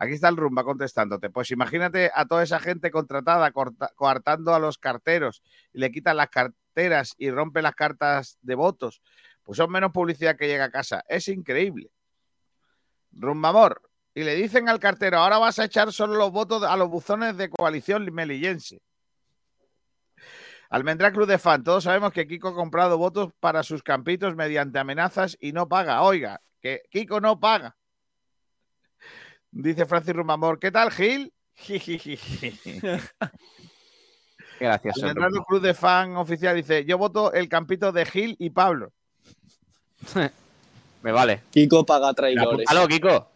Aquí 0.00 0.14
está 0.14 0.30
el 0.30 0.38
rumba 0.38 0.64
contestándote. 0.64 1.28
Pues 1.28 1.50
imagínate 1.50 2.10
a 2.14 2.24
toda 2.24 2.42
esa 2.42 2.58
gente 2.58 2.90
contratada 2.90 3.52
coartando 3.52 4.54
a 4.54 4.58
los 4.58 4.78
carteros 4.78 5.42
y 5.74 5.78
le 5.78 5.92
quitan 5.92 6.16
las 6.16 6.30
carteras 6.30 7.14
y 7.18 7.30
rompe 7.30 7.60
las 7.60 7.74
cartas 7.74 8.38
de 8.40 8.54
votos. 8.54 9.02
Pues 9.42 9.58
son 9.58 9.70
menos 9.70 9.92
publicidad 9.92 10.36
que 10.36 10.48
llega 10.48 10.64
a 10.64 10.70
casa. 10.70 11.04
Es 11.06 11.28
increíble. 11.28 11.90
Rumbamor. 13.12 13.82
Y 14.14 14.24
le 14.24 14.36
dicen 14.36 14.70
al 14.70 14.80
cartero, 14.80 15.18
ahora 15.18 15.36
vas 15.36 15.58
a 15.58 15.66
echar 15.66 15.92
solo 15.92 16.14
los 16.14 16.32
votos 16.32 16.62
a 16.62 16.78
los 16.78 16.88
buzones 16.88 17.36
de 17.36 17.50
coalición 17.50 18.06
melillense. 18.10 18.80
Almendra 20.70 21.12
Club 21.12 21.26
de 21.26 21.38
Fan, 21.38 21.62
todos 21.62 21.84
sabemos 21.84 22.12
que 22.12 22.26
Kiko 22.26 22.48
ha 22.48 22.54
comprado 22.54 22.96
votos 22.96 23.34
para 23.38 23.62
sus 23.62 23.82
campitos 23.82 24.34
mediante 24.34 24.78
amenazas 24.78 25.36
y 25.40 25.52
no 25.52 25.68
paga. 25.68 26.02
Oiga, 26.02 26.40
que 26.62 26.84
Kiko 26.90 27.20
no 27.20 27.38
paga. 27.38 27.76
Dice 29.50 29.84
Francis 29.86 30.14
Rumamor, 30.14 30.58
¿qué 30.58 30.70
tal, 30.70 30.90
Gil? 30.90 31.32
Gracioso. 34.60 35.06
Almendra 35.06 35.42
Club 35.46 35.60
de 35.62 35.74
Fan 35.74 36.16
oficial 36.16 36.54
dice, 36.56 36.84
yo 36.84 36.98
voto 36.98 37.32
el 37.32 37.48
campito 37.48 37.92
de 37.92 38.04
Gil 38.04 38.36
y 38.38 38.50
Pablo. 38.50 38.92
Me 41.02 41.12
vale. 41.12 41.42
Kiko 41.50 41.84
paga 41.86 42.12
traidores. 42.12 42.68
Aló, 42.70 42.86
Kiko. 42.86 43.26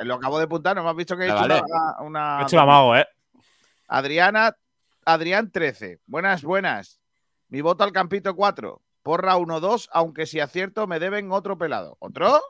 Lo 0.00 0.14
acabo 0.14 0.38
de 0.38 0.44
apuntar, 0.44 0.76
¿no 0.76 0.82
me 0.82 0.90
has 0.90 0.96
visto 0.96 1.16
que 1.16 1.22
he 1.22 1.26
hecho 1.26 1.34
vale. 1.36 1.62
una, 1.62 2.00
una- 2.00 2.40
He 2.40 2.42
hecho 2.42 2.56
la 2.56 2.66
mago, 2.66 2.96
¿eh? 2.96 3.06
Adriana, 3.86 4.54
Adrián 5.04 5.50
13. 5.50 6.00
Buenas, 6.06 6.42
buenas. 6.42 7.00
Mi 7.48 7.60
voto 7.62 7.84
al 7.84 7.92
Campito 7.92 8.34
4. 8.36 8.82
Porra 9.02 9.36
1-2, 9.38 9.88
aunque 9.92 10.26
si 10.26 10.40
acierto 10.40 10.86
me 10.86 10.98
deben 10.98 11.32
otro 11.32 11.56
pelado. 11.56 11.96
¿Otro? 12.00 12.42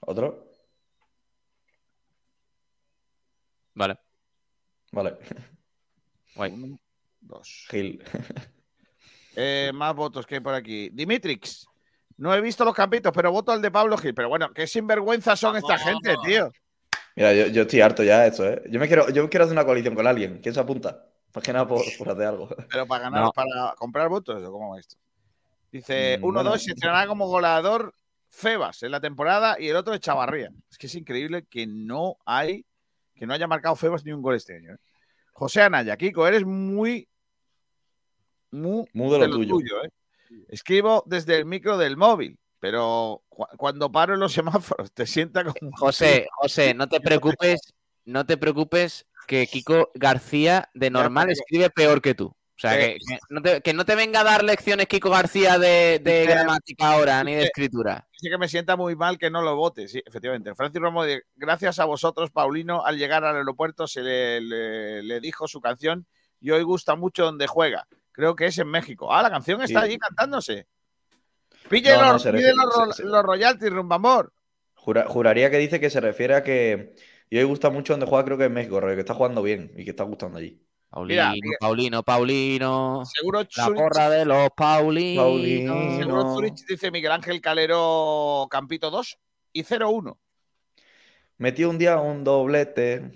¿Otro? 0.00 0.51
Vale. 3.74 3.98
Vale. 4.92 5.16
Uno, 6.36 6.78
dos. 7.20 7.66
Gil. 7.70 8.02
Eh, 9.34 9.70
más 9.72 9.94
votos 9.94 10.26
que 10.26 10.34
hay 10.34 10.40
por 10.42 10.52
aquí. 10.52 10.90
Dimitrix. 10.92 11.66
No 12.18 12.34
he 12.34 12.40
visto 12.42 12.66
los 12.66 12.74
campitos, 12.74 13.10
pero 13.14 13.32
voto 13.32 13.50
al 13.50 13.62
de 13.62 13.70
Pablo 13.70 13.96
Gil. 13.96 14.12
Pero 14.14 14.28
bueno, 14.28 14.52
qué 14.52 14.66
sinvergüenza 14.66 15.36
son 15.36 15.56
esta 15.56 15.78
gente, 15.78 16.14
tío. 16.22 16.52
Mira, 17.16 17.32
yo, 17.32 17.46
yo 17.46 17.62
estoy 17.62 17.80
harto 17.80 18.02
ya 18.02 18.20
de 18.20 18.28
esto, 18.28 18.46
¿eh? 18.46 18.62
Yo, 18.68 18.78
me 18.78 18.86
quiero, 18.88 19.08
yo 19.08 19.30
quiero 19.30 19.44
hacer 19.44 19.54
una 19.56 19.64
coalición 19.64 19.94
con 19.94 20.06
alguien. 20.06 20.38
¿Quién 20.42 20.52
se 20.54 20.60
apunta? 20.60 21.06
Más 21.34 21.42
que 21.42 21.50
nada 21.50 21.66
por, 21.66 21.82
por 21.96 22.10
hacer 22.10 22.26
algo. 22.26 22.46
Pero 22.70 22.86
para 22.86 23.04
ganar, 23.04 23.22
No. 23.22 23.32
para 23.32 23.74
comprar 23.78 24.10
votos, 24.10 24.42
¿o 24.42 24.52
cómo 24.52 24.72
va 24.74 24.80
esto? 24.80 24.96
Dice, 25.70 26.18
Mm, 26.18 26.24
1-2 26.24 26.32
bueno. 26.34 26.58
se 26.58 26.72
estrenará 26.72 27.06
como 27.06 27.26
goleador 27.26 27.94
Febas 28.28 28.82
en 28.82 28.90
la 28.90 29.00
temporada 29.00 29.56
y 29.58 29.68
el 29.68 29.76
otro 29.76 29.94
es 29.94 30.00
Chavarría. 30.00 30.50
Es 30.70 30.76
que 30.76 30.88
es 30.88 30.94
increíble 30.94 31.46
que 31.48 31.66
no 31.66 32.18
hay, 32.26 32.66
que 33.14 33.26
no 33.26 33.34
haya 33.34 33.46
marcado 33.46 33.76
Febas 33.76 34.04
ni 34.04 34.12
un 34.12 34.22
gol 34.22 34.34
este 34.36 34.56
año. 34.56 34.72
¿eh? 34.74 34.78
José 35.32 35.62
Anaya, 35.62 35.96
Kiko, 35.96 36.26
eres 36.26 36.44
muy, 36.44 37.08
muy, 38.50 38.84
Muy 38.92 39.18
de 39.20 39.28
lo 39.28 39.36
tuyo. 39.36 39.82
¿eh? 39.84 39.90
Escribo 40.48 41.02
desde 41.06 41.36
el 41.38 41.44
micro 41.46 41.76
del 41.78 41.96
móvil, 41.96 42.38
pero 42.60 43.22
cu- 43.28 43.46
cuando 43.56 43.90
paro 43.90 44.14
en 44.14 44.20
los 44.20 44.32
semáforos 44.78 44.92
te 44.92 45.06
sienta 45.06 45.44
como... 45.44 45.70
José, 45.76 46.26
José, 46.36 46.74
no 46.74 46.86
te 46.88 47.00
preocupes, 47.00 47.60
no 48.04 48.24
te 48.26 48.36
preocupes 48.36 49.06
que 49.26 49.46
Kiko 49.46 49.90
García 49.94 50.68
de 50.74 50.90
normal 50.90 51.30
escribe 51.30 51.70
peor 51.70 52.02
que 52.02 52.14
tú. 52.14 52.34
O 52.64 52.68
sea, 52.68 52.78
Eh, 52.80 52.96
que, 52.98 53.14
que 53.16 53.18
no 53.30 53.42
te, 53.42 53.60
que 53.60 53.72
no 53.74 53.84
te 53.84 53.96
venga 53.96 54.20
a 54.20 54.24
dar 54.24 54.44
lecciones 54.44 54.86
Kiko 54.86 55.10
García 55.10 55.58
de, 55.58 56.00
gramática 56.28 56.92
ahora, 56.92 57.24
ni 57.24 57.34
de 57.34 57.42
escritura. 57.44 58.06
Dice 58.12 58.30
que 58.30 58.38
me 58.38 58.48
sienta 58.48 58.76
muy 58.76 58.94
mal 58.94 59.18
que 59.18 59.30
no 59.30 59.42
lo 59.42 59.56
vote, 59.56 59.88
sí, 59.88 60.00
efectivamente. 60.06 60.54
Francis 60.54 60.80
Romo, 60.80 61.04
dice, 61.04 61.24
gracias 61.34 61.80
a 61.80 61.86
vosotros, 61.86 62.30
Paulino, 62.30 62.84
al 62.84 62.96
llegar 62.98 63.24
al 63.24 63.34
aeropuerto 63.34 63.88
se 63.88 64.02
le, 64.02 64.40
le- 64.40 65.02
le 65.02 65.20
dijo 65.20 65.48
su 65.48 65.60
canción 65.60 66.06
y 66.40 66.52
hoy 66.52 66.62
gusta 66.62 66.94
mucho 66.94 67.24
donde 67.24 67.48
juega. 67.48 67.88
Creo 68.12 68.36
que 68.36 68.46
es 68.46 68.56
en 68.58 68.68
México. 68.68 69.12
Ah, 69.12 69.22
la 69.22 69.30
canción 69.30 69.60
está 69.62 69.80
Sí. 69.80 69.86
allí 69.86 69.98
cantándose. 69.98 70.68
Pille 71.68 71.94
No, 71.96 72.02
no, 72.02 72.12
los, 72.12 72.22
se 72.22 72.30
pide 72.32 72.52
refiere- 72.52 72.56
los, 72.86 72.96
se- 72.96 73.02
ro- 73.02 73.08
los 73.08 73.22
royalties, 73.24 73.72
Rumbamor. 73.72 74.32
Jura- 74.74 75.06
juraría 75.08 75.50
que 75.50 75.58
dice 75.58 75.80
que 75.80 75.90
se 75.90 76.00
refiere 76.00 76.34
a 76.36 76.42
que. 76.44 76.94
Y 77.30 77.38
hoy 77.38 77.44
gusta 77.44 77.70
mucho 77.70 77.92
donde 77.94 78.06
juega, 78.06 78.24
creo 78.24 78.38
que 78.38 78.44
en 78.44 78.52
México, 78.52 78.80
que 78.80 79.00
está 79.00 79.14
jugando 79.14 79.42
bien 79.42 79.72
y 79.76 79.84
que 79.84 79.90
está 79.90 80.04
gustando 80.04 80.38
allí. 80.38 80.60
Paulino, 80.92 81.32
Mira, 81.32 81.56
Paulino, 81.58 82.02
Paulino. 82.02 83.02
Seguro 83.06 83.40
La 83.56 83.64
Zurich- 83.66 83.74
porra 83.76 84.10
de 84.10 84.24
los 84.26 84.50
Paulinos. 84.50 85.24
Paulino. 85.24 85.96
Seguro 85.96 86.34
Zurich 86.34 86.66
dice 86.68 86.90
Miguel 86.90 87.12
Ángel 87.12 87.40
Calero 87.40 88.46
Campito 88.50 88.90
2 88.90 89.18
y 89.54 89.62
0-1. 89.64 90.18
Metió 91.38 91.70
un 91.70 91.78
día 91.78 91.98
un 91.98 92.24
doblete, 92.24 93.10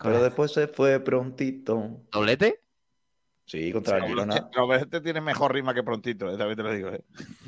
pero 0.00 0.22
después 0.22 0.52
se 0.52 0.68
fue 0.68 1.00
prontito. 1.00 2.00
¿Doblete? 2.12 2.60
Sí, 3.44 3.72
contra 3.72 3.98
el 3.98 4.04
Girona. 4.04 4.48
Roberto 4.54 5.02
tiene 5.02 5.20
mejor 5.20 5.52
rima 5.52 5.74
que 5.74 5.82
prontito, 5.82 6.30
eh, 6.30 6.38
también 6.38 6.56
te 6.56 6.62
lo 6.62 6.72
digo. 6.72 6.88
eh. 6.90 7.02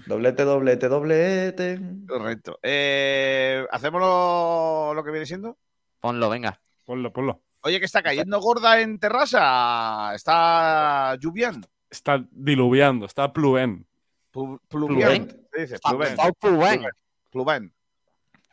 Doblete, 0.06 0.42
doblete, 0.44 0.88
doblete. 0.88 1.80
Correcto. 2.06 2.58
Eh, 2.62 3.64
¿Hacemos 3.70 4.00
lo, 4.02 4.92
lo 4.92 5.04
que 5.04 5.10
viene 5.12 5.24
siendo? 5.24 5.56
Ponlo, 6.00 6.28
venga. 6.28 6.60
Ponlo, 6.84 7.12
ponlo. 7.12 7.40
Oye, 7.66 7.80
que 7.80 7.86
está 7.86 8.00
cayendo 8.00 8.40
gorda 8.40 8.80
en 8.80 8.98
terraza. 9.00 10.14
Está 10.14 11.16
lluviando. 11.20 11.68
Está 11.90 12.24
diluviando, 12.30 13.06
está 13.06 13.32
pluven. 13.32 13.84
Plu- 14.32 14.60
Pluviando. 14.68 15.34
Se 15.52 15.60
dice, 15.62 15.78
pluven. 15.80 16.08
Está 16.08 16.32
pluven. 16.32 16.84
Pluven. 17.30 17.72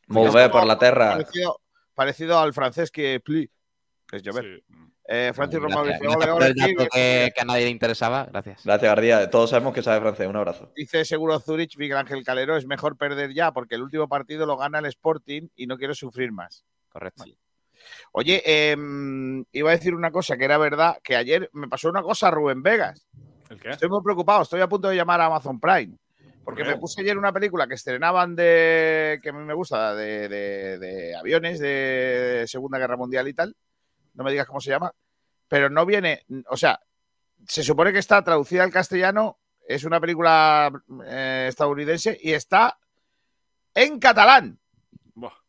Mover 0.07 0.49
por 0.49 0.65
la 0.65 0.79
terra. 0.79 1.11
Parecido, 1.11 1.59
parecido 1.93 2.39
al 2.39 2.53
francés 2.53 2.89
que 2.89 3.19
pli, 3.19 3.47
es 4.11 4.23
llover. 4.23 4.63
Eh, 5.05 5.31
Francis 5.35 5.59
ole, 5.59 6.31
ole, 6.31 6.53
Tigre. 6.53 6.87
que, 6.91 7.31
que 7.35 7.41
a 7.41 7.45
nadie 7.45 7.65
le 7.65 7.69
interesaba. 7.69 8.25
Gracias. 8.25 8.63
Gracias, 8.63 8.89
Gardía. 8.89 9.29
Todos 9.29 9.49
sabemos 9.51 9.73
que 9.75 9.83
sabe 9.83 9.99
francés. 10.01 10.27
Un 10.27 10.37
abrazo. 10.37 10.71
Dice 10.75 11.05
seguro 11.05 11.39
Zurich, 11.39 11.77
Miguel 11.77 11.97
Ángel 11.97 12.23
Calero, 12.23 12.55
es 12.57 12.65
mejor 12.65 12.97
perder 12.97 13.31
ya 13.33 13.51
porque 13.51 13.75
el 13.75 13.83
último 13.83 14.07
partido 14.07 14.45
lo 14.47 14.57
gana 14.57 14.79
el 14.79 14.85
Sporting 14.85 15.49
y 15.55 15.67
no 15.67 15.77
quiero 15.77 15.93
sufrir 15.93 16.31
más. 16.31 16.63
Correcto. 16.89 17.25
Oye, 18.15 18.41
em, 18.45 19.43
iba 19.51 19.69
a 19.71 19.73
decir 19.75 19.93
una 19.95 20.11
cosa 20.11 20.37
que 20.37 20.45
era 20.45 20.57
verdad, 20.57 20.97
que 21.03 21.15
ayer 21.15 21.49
me 21.53 21.67
pasó 21.67 21.89
una 21.89 22.01
cosa 22.03 22.27
a 22.27 22.31
Rubén 22.31 22.61
Vegas. 22.61 23.07
¿El 23.49 23.59
qué? 23.59 23.71
Estoy 23.71 23.89
muy 23.89 24.01
preocupado, 24.03 24.43
estoy 24.43 24.61
a 24.61 24.67
punto 24.69 24.87
de 24.89 24.95
llamar 24.95 25.19
a 25.19 25.25
Amazon 25.25 25.59
Prime. 25.59 25.97
Porque 26.45 26.63
me 26.63 26.77
puse 26.77 27.01
ayer 27.01 27.17
una 27.17 27.31
película 27.31 27.67
que 27.67 27.73
estrenaban 27.75 28.35
de. 28.35 29.19
que 29.23 29.29
a 29.29 29.33
mí 29.33 29.43
me 29.45 29.53
gusta, 29.53 29.95
de, 29.95 30.27
de- 30.27 30.77
de 30.77 31.15
aviones 31.15 31.57
de 31.59 32.43
Segunda 32.47 32.77
Guerra 32.77 32.97
Mundial 32.97 33.27
y 33.29 33.33
tal. 33.33 33.55
No 34.13 34.23
me 34.25 34.31
digas 34.31 34.45
cómo 34.45 34.59
se 34.59 34.69
llama. 34.69 34.93
Pero 35.47 35.69
no 35.69 35.85
viene. 35.85 36.25
O 36.49 36.57
sea, 36.57 36.81
se 37.47 37.63
supone 37.63 37.93
que 37.93 37.99
está 37.99 38.21
traducida 38.23 38.63
al 38.63 38.71
castellano. 38.73 39.39
Es 39.65 39.85
una 39.85 40.01
película 40.01 40.69
eh, 41.05 41.45
estadounidense 41.47 42.17
y 42.21 42.33
está 42.33 42.77
en 43.73 43.97
catalán. 43.99 44.59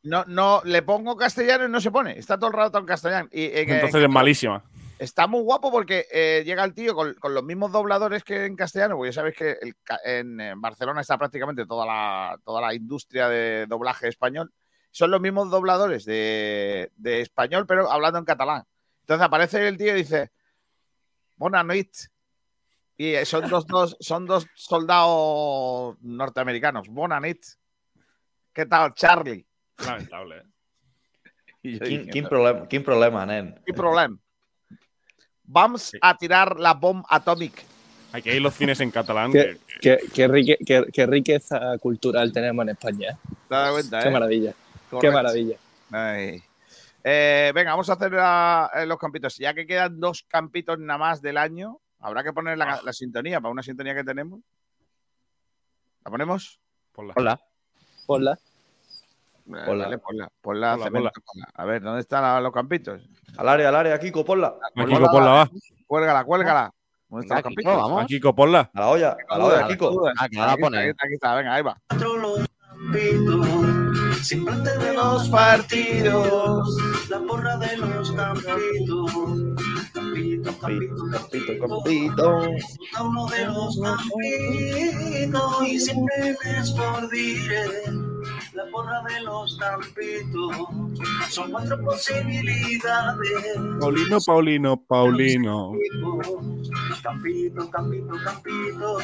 No, 0.04 0.24
no, 0.26 0.60
le 0.64 0.82
pongo 0.82 1.16
castellano 1.16 1.64
y 1.64 1.68
no 1.70 1.80
se 1.80 1.90
pone. 1.90 2.18
Está 2.18 2.38
todo 2.38 2.48
el 2.50 2.56
rato 2.56 2.78
en 2.78 2.86
castellano. 2.86 3.28
Y, 3.32 3.42
eh, 3.44 3.64
Entonces 3.66 4.02
es 4.02 4.08
malísima. 4.08 4.62
Está 4.98 5.26
muy 5.26 5.40
guapo 5.42 5.72
porque 5.72 6.06
eh, 6.12 6.42
llega 6.46 6.62
el 6.62 6.72
tío 6.72 6.94
con, 6.94 7.14
con 7.14 7.34
los 7.34 7.42
mismos 7.42 7.72
dobladores 7.72 8.22
que 8.22 8.44
en 8.44 8.54
castellano, 8.54 8.96
porque 8.96 9.10
ya 9.10 9.14
sabéis 9.14 9.36
que 9.36 9.56
el 9.60 9.74
en, 10.04 10.60
Barcelona 10.60 11.00
está 11.00 11.18
prácticamente 11.18 11.66
toda 11.66 11.84
la, 11.84 12.38
toda 12.44 12.60
la 12.60 12.74
industria 12.74 13.28
de 13.28 13.66
doblaje 13.66 14.08
español. 14.08 14.52
Son 14.90 15.10
los 15.10 15.20
mismos 15.20 15.50
dobladores 15.50 16.04
de, 16.04 16.92
de 16.96 17.20
español, 17.20 17.66
pero 17.66 17.90
hablando 17.90 18.18
en 18.20 18.24
catalán. 18.24 18.62
Entonces 19.00 19.24
aparece 19.26 19.66
el 19.66 19.76
tío 19.76 19.92
y 19.94 20.02
dice, 20.02 20.30
Bona 21.36 21.64
nit. 21.64 21.90
Y 22.96 23.14
eh, 23.14 23.24
son 23.24 23.48
dos, 23.48 23.66
dos- 23.66 23.96
son 23.98 24.24
dos 24.26 24.46
soldados 24.54 25.96
norteamericanos. 26.02 26.88
Bona 26.88 27.18
nit. 27.18 27.42
¿Qué 28.52 28.66
tal, 28.66 28.94
Charlie? 28.94 29.44
Lamentable, 29.78 30.36
¿eh? 30.38 30.42
Y 31.62 31.72
yo 31.74 31.78
¿Quién, 31.80 32.00
dije, 32.00 32.10
quién 32.10 32.28
problema, 32.28 32.66
¿Quién 32.68 32.84
problema, 32.84 33.24
nen? 33.24 33.58
¿Qué 33.64 33.72
problema? 33.72 34.18
Vamos 35.44 35.92
a 36.00 36.16
tirar 36.16 36.58
la 36.60 36.74
bomba 36.74 37.06
atómica. 37.10 37.62
Aquí 38.12 38.28
hay 38.30 38.38
los 38.40 38.54
cines 38.54 38.80
en 38.80 38.90
catalán. 38.90 39.32
Qué, 39.32 39.58
que- 39.80 39.98
qué- 39.98 40.08
qué 40.12 40.28
rique- 40.28 40.58
qué- 40.64 40.86
qué 40.92 41.06
riqueza 41.06 41.76
cultural 41.78 42.32
tenemos 42.32 42.62
en 42.64 42.68
España. 42.70 43.10
¿eh? 43.12 43.16
¿Te 43.48 43.54
das 43.54 43.70
cuenta, 43.72 44.00
Qué 44.02 44.08
eh? 44.08 44.12
maravilla. 44.12 44.54
Qué 45.00 45.10
maravilla. 45.10 45.56
Ay. 45.90 46.42
Eh, 47.02 47.50
venga, 47.54 47.70
vamos 47.72 47.88
a 47.90 47.94
hacer 47.94 48.12
la- 48.12 48.70
los 48.86 48.98
campitos. 48.98 49.36
Ya 49.38 49.52
que 49.54 49.66
quedan 49.66 49.98
dos 49.98 50.22
campitos 50.28 50.78
nada 50.78 50.98
más 50.98 51.20
del 51.22 51.36
año, 51.38 51.80
habrá 52.00 52.22
que 52.22 52.32
poner 52.32 52.56
la, 52.58 52.80
la 52.82 52.92
sintonía 52.92 53.40
para 53.40 53.52
una 53.52 53.62
sintonía 53.62 53.94
que 53.94 54.04
tenemos. 54.04 54.40
¿La 56.04 56.10
ponemos? 56.10 56.60
Ponla. 56.92 57.14
Hola. 57.16 57.40
Hola. 58.06 58.38
Ponla. 59.44 59.84
dale, 59.84 59.98
ponla, 59.98 60.28
ponla, 60.40 60.70
Ponla, 60.72 60.84
cemento, 60.84 61.10
ponla. 61.24 61.48
A 61.54 61.64
ver, 61.66 61.82
¿dónde 61.82 62.00
están 62.00 62.22
la- 62.22 62.40
los 62.40 62.52
campitos? 62.52 63.02
Al 63.36 63.48
área, 63.48 63.68
al 63.68 63.76
área, 63.76 63.98
Kiko, 64.00 64.24
ponla. 64.24 64.54
Aquí 64.74 64.94
ponla, 64.94 65.30
va. 65.30 65.50
Cuélgala, 65.86 66.24
cuélgala. 66.24 66.70
¿Dónde 67.08 67.26
están 67.26 67.36
los 67.42 67.48
Kiko, 67.50 67.62
campitos? 67.62 67.76
vamos. 67.76 68.04
Aquí, 68.04 68.20
ponla. 68.20 68.70
A 68.72 68.80
la 68.80 68.88
olla, 68.88 69.16
a 69.28 69.38
la 69.38 69.44
olla, 69.44 69.68
Kiko. 69.68 70.08
Ah, 70.18 70.28
que 70.28 70.36
la 70.36 70.46
va 70.46 70.50
a 70.50 70.54
Aquí 70.54 70.62
está, 70.62 70.66
poner. 70.66 70.80
aquí 70.80 70.90
está, 70.90 71.04
aquí 71.06 71.14
está, 71.14 71.34
venga, 71.34 71.54
ahí 71.54 71.62
va. 71.62 71.76
Siempre 74.22 74.54
antes 74.54 74.78
de 74.78 74.94
los 74.94 75.28
partidos, 75.28 76.76
la 77.10 77.20
porra 77.20 77.56
de 77.58 77.76
los 77.76 78.12
campitos. 78.12 79.12
Campito, 79.92 80.58
campito, 80.60 81.10
Campito, 81.10 81.68
campito. 81.68 82.40
a 82.96 83.02
uno 83.02 83.26
de 83.26 83.44
los 83.46 83.78
campitos 83.80 85.62
y 85.68 85.78
siempre 85.78 86.36
me 86.44 86.58
escordiré. 86.58 87.64
La 88.54 88.64
porra 88.70 89.02
de 89.02 89.20
los 89.22 89.56
campitos 89.56 90.56
son 91.28 91.50
cuatro 91.50 91.80
posibilidades. 91.82 93.56
Paulino, 93.80 94.18
Paulino, 94.24 94.76
Paulino. 94.80 95.72
Campito, 97.02 97.68
campito, 97.70 98.14
campito. 98.24 98.98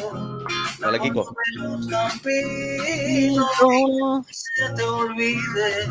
Dale, 0.79 1.01
Kiko. 1.01 1.35
de 1.35 1.63
los 1.63 1.87
campitos. 1.89 3.45
Se 4.31 4.73
te 4.77 4.83
olvide 4.85 5.89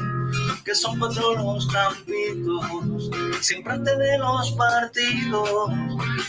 que 0.63 0.73
son 0.73 0.97
cuatro 0.97 1.35
los 1.35 1.67
campitos. 1.67 3.11
Siempre 3.41 3.73
antes 3.73 3.97
de 3.97 4.17
los 4.19 4.51
partidos, 4.53 5.69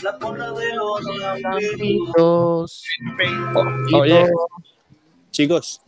la 0.03 0.19
porra 0.19 0.51
de 0.51 0.75
los 0.75 0.99
campitos. 1.41 2.83
Oye, 3.93 4.29
chicos, 5.31 5.81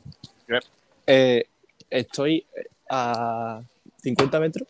Eh, 1.07 1.45
estoy 1.89 2.45
a 2.89 3.61
50 4.01 4.39
metros 4.39 4.67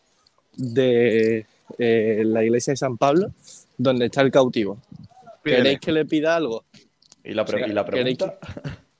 de 0.55 1.45
eh, 1.77 2.21
la 2.25 2.43
iglesia 2.43 2.71
de 2.73 2.77
San 2.77 2.97
Pablo, 2.97 3.31
donde 3.77 4.05
está 4.05 4.21
el 4.21 4.31
cautivo. 4.31 4.79
Pídele. 5.41 5.61
¿Queréis 5.63 5.79
que 5.79 5.91
le 5.91 6.05
pida 6.05 6.35
algo? 6.35 6.65
¿Y 7.23 7.33
la, 7.33 7.45
pre- 7.45 7.67
y 7.67 7.71
la 7.73 7.85
¿Queréis 7.85 8.17
pregunta? 8.17 8.47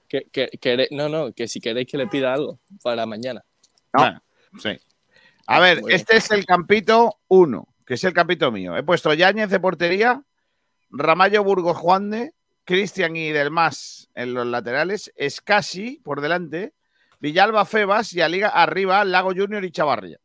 que- 0.07 0.27
que- 0.31 0.49
que- 0.49 0.57
quere- 0.59 0.87
no, 0.91 1.09
no, 1.09 1.31
que 1.33 1.47
si 1.47 1.59
queréis 1.59 1.87
que 1.87 1.97
le 1.97 2.07
pida 2.07 2.33
algo 2.33 2.59
para 2.81 3.05
mañana. 3.05 3.43
Bueno, 3.93 4.21
sí. 4.61 4.69
A 5.47 5.59
ver, 5.59 5.81
Muy 5.81 5.89
bien. 5.89 5.99
este 5.99 6.17
es 6.17 6.31
el 6.31 6.45
campito 6.45 7.17
1, 7.27 7.67
que 7.85 7.95
es 7.95 8.03
el 8.03 8.13
campito 8.13 8.51
mío. 8.51 8.75
He 8.77 8.83
puesto 8.83 9.13
Yáñez 9.13 9.49
de 9.49 9.59
portería, 9.59 10.23
Ramallo 10.89 11.43
Burgos 11.43 11.77
Juan 11.77 12.09
de, 12.09 12.33
Cristian 12.65 13.15
y 13.17 13.29
Delmas 13.31 14.09
en 14.15 14.33
los 14.33 14.45
laterales, 14.47 15.11
Escasi 15.17 15.99
por 16.03 16.21
delante, 16.21 16.73
Villalba 17.23 17.63
Febas 17.63 18.11
y 18.13 18.19
a 18.19 18.27
Liga 18.27 18.49
arriba 18.49 19.05
Lago 19.05 19.31
Junior 19.33 19.63
y 19.63 19.71
Chavarria. 19.71 20.19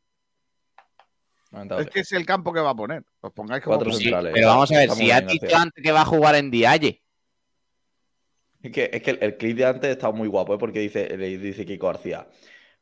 Lamentable. 1.51 1.85
Es 1.85 1.89
que 1.89 1.99
es 2.01 2.11
el 2.11 2.25
campo 2.25 2.51
que 2.51 2.59
va 2.59 2.71
a 2.71 2.75
poner. 2.75 3.05
Os 3.21 3.31
pongáis 3.31 3.63
como 3.63 3.77
Cuatro. 3.77 3.97
Pero 4.33 4.47
vamos 4.49 4.69
a 4.73 4.75
ver, 4.79 4.91
si 4.91 5.09
ha 5.09 5.21
dicho 5.21 5.55
antes 5.55 5.81
que 5.81 5.91
va 5.93 6.01
a 6.01 6.05
jugar 6.05 6.35
en 6.35 6.51
Dialle. 6.51 7.01
Es 8.61 8.71
que, 8.73 8.89
es 8.91 9.01
que 9.01 9.11
el, 9.11 9.19
el 9.21 9.37
clip 9.37 9.55
de 9.55 9.65
antes 9.65 9.89
está 9.89 10.11
muy 10.11 10.27
guapo, 10.27 10.53
¿eh? 10.53 10.57
porque 10.57 10.79
dice, 10.81 11.15
le 11.17 11.37
dice 11.37 11.65
Kiko 11.65 11.87
García. 11.87 12.27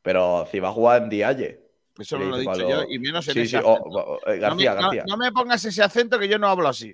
Pero 0.02 0.48
si 0.50 0.58
va 0.58 0.70
a 0.70 0.72
jugar 0.72 1.04
en 1.04 1.08
Dialle. 1.10 1.60
Eso 1.96 2.18
no 2.18 2.24
lo 2.26 2.36
he 2.36 2.40
dicho 2.40 2.50
Pablo- 2.50 2.68
yo, 2.68 2.82
y 2.90 2.98
menos 2.98 3.26
en 3.28 3.34
Sí, 3.34 3.40
ese 3.42 3.50
sí, 3.50 3.56
acento. 3.56 3.70
o- 3.70 4.14
o- 4.16 4.28
eh, 4.28 4.38
García, 4.38 4.70
no, 4.74 4.76
me, 4.76 4.82
no- 4.82 4.86
García. 4.88 5.04
no 5.06 5.16
me 5.16 5.30
pongas 5.32 5.64
ese 5.64 5.80
acento 5.82 6.18
que 6.18 6.26
yo 6.28 6.38
no 6.40 6.48
hablo 6.48 6.66
así. 6.66 6.92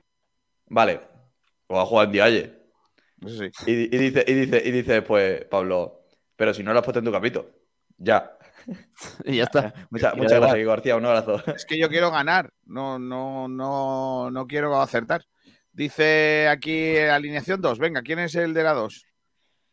Vale. 0.66 1.00
O 1.68 1.74
va 1.76 1.82
a 1.82 1.86
jugar 1.86 2.06
en 2.06 2.12
Dialle. 2.12 2.54
Sí. 3.26 3.50
Y 3.66 3.86
dice, 3.96 4.22
y 4.28 4.34
dice, 4.34 4.62
y 4.62 4.70
dice 4.70 4.92
después, 4.92 5.46
Pablo, 5.46 6.03
pero 6.36 6.52
si 6.54 6.62
no 6.62 6.72
lo 6.72 6.78
has 6.80 6.84
puesto 6.84 6.98
en 7.00 7.04
tu 7.04 7.12
capito. 7.12 7.50
Ya. 7.98 8.36
Y 9.24 9.36
ya 9.36 9.44
está. 9.44 9.74
Muchas, 9.90 10.14
gracias. 10.16 10.54
Kiko 10.54 10.70
García. 10.70 10.96
Un 10.96 11.04
abrazo. 11.06 11.42
Es 11.54 11.66
que 11.66 11.78
yo 11.78 11.88
quiero 11.88 12.10
ganar, 12.10 12.50
no, 12.64 12.98
no, 12.98 13.46
no, 13.48 14.30
no 14.30 14.46
quiero 14.46 14.80
acertar. 14.80 15.24
Dice 15.72 16.48
aquí 16.48 16.96
alineación 16.98 17.60
2. 17.60 17.78
Venga, 17.78 18.02
¿quién 18.02 18.20
es 18.20 18.34
el 18.36 18.54
de 18.54 18.62
la 18.62 18.72
2? 18.72 19.04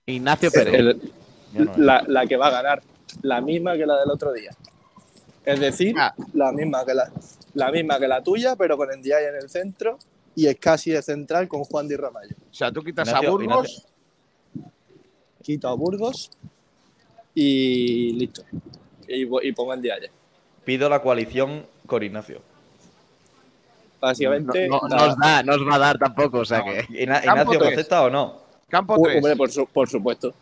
Ignacio 0.07 0.51
Pérez. 0.51 0.73
El- 0.73 1.01
la, 1.77 2.03
la 2.07 2.25
que 2.25 2.37
va 2.37 2.47
a 2.47 2.51
ganar, 2.51 2.81
la 3.21 3.39
misma 3.41 3.75
que 3.77 3.85
la 3.85 3.97
del 3.99 4.09
otro 4.09 4.31
día. 4.33 4.51
Es 5.45 5.59
decir, 5.59 5.95
Ah. 5.97 6.13
la 6.33 6.51
misma 6.51 6.85
que 6.85 6.93
la, 6.93 7.11
la 7.53 7.71
misma 7.71 7.99
que 7.99 8.07
la 8.07 8.23
tuya, 8.23 8.55
pero 8.55 8.77
con 8.77 8.89
Ndiaye 8.89 9.27
en 9.29 9.35
el 9.35 9.49
centro 9.49 9.97
y 10.35 10.47
es 10.47 10.57
casi 10.59 10.91
de 10.91 11.01
central 11.01 11.47
con 11.47 11.63
Juan 11.65 11.87
Di 11.87 11.95
Ramallo. 11.97 12.35
O 12.49 12.53
sea, 12.53 12.71
tú 12.71 12.81
quitas 12.83 13.07
Ignacio, 13.07 13.29
a 13.29 13.31
Burgos. 13.31 13.87
Quito 15.41 15.67
a 15.69 15.73
Burgos 15.73 16.31
y 17.35 18.13
listo. 18.13 18.43
Y, 19.07 19.51
pongo 19.53 19.71
a 19.71 19.75
Ndiaye. 19.75 20.09
Pido 20.63 20.87
la 20.89 21.01
coalición 21.01 21.65
con 21.85 22.03
Ignacio. 22.03 22.41
Básicamente. 23.99 24.67
No, 24.67 24.79
no 24.89 24.95
nos 24.97 25.17
da, 25.17 25.43
no 25.43 25.53
os 25.55 25.67
va 25.67 25.75
a 25.75 25.79
dar 25.79 25.97
tampoco, 25.99 26.39
o 26.39 26.45
sea 26.45 26.63
que. 26.63 26.85
Ignacio, 27.01 27.35
¿me 27.35 27.57
tres. 27.57 27.73
acepta 27.73 28.03
o 28.03 28.09
no? 28.09 28.41
Campo 28.69 28.95
Uh, 28.97 29.03
3. 29.03 29.17
hombre, 29.17 29.35
por, 29.35 29.51
su- 29.51 29.67
por 29.67 29.89
supuesto. 29.89 30.33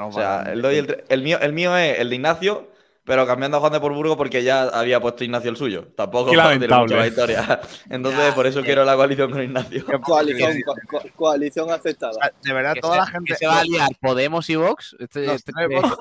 O 0.00 0.12
sea, 0.12 0.44
el, 0.50 0.64
el, 0.64 1.04
el 1.08 1.22
mío, 1.22 1.38
el 1.40 1.52
mío 1.52 1.76
es 1.76 1.98
el 1.98 2.08
de 2.08 2.16
Ignacio, 2.16 2.68
pero 3.08 3.26
cambiando 3.26 3.56
a 3.56 3.60
Juan 3.60 3.72
de 3.72 3.80
por 3.80 3.92
Burgos 3.92 4.16
porque 4.16 4.44
ya 4.44 4.62
había 4.68 5.00
puesto 5.00 5.24
Ignacio 5.24 5.50
el 5.50 5.56
suyo. 5.56 5.88
Tampoco 5.96 6.28
tiene 6.30 6.44
lamentable. 6.44 6.94
mucha 6.94 7.06
historia. 7.08 7.60
Entonces, 7.90 8.32
por 8.34 8.46
eso 8.46 8.62
quiero 8.62 8.84
la 8.84 8.94
coalición 8.94 9.30
con 9.32 9.42
Ignacio. 9.42 9.84
Coalición, 10.02 10.52
co- 10.64 10.74
co- 10.88 11.02
coalición 11.16 11.70
aceptada. 11.72 12.32
De 12.42 12.52
verdad, 12.52 12.74
que 12.74 12.80
toda 12.80 12.94
se, 12.94 13.00
la 13.00 13.06
gente. 13.06 13.32
que 13.32 13.36
se 13.36 13.46
va 13.48 13.58
a 13.60 13.64
liar 13.64 13.88
Podemos 14.00 14.48
y 14.50 14.54
Vox. 14.56 14.94
Este- 15.00 15.32
este- 15.34 15.52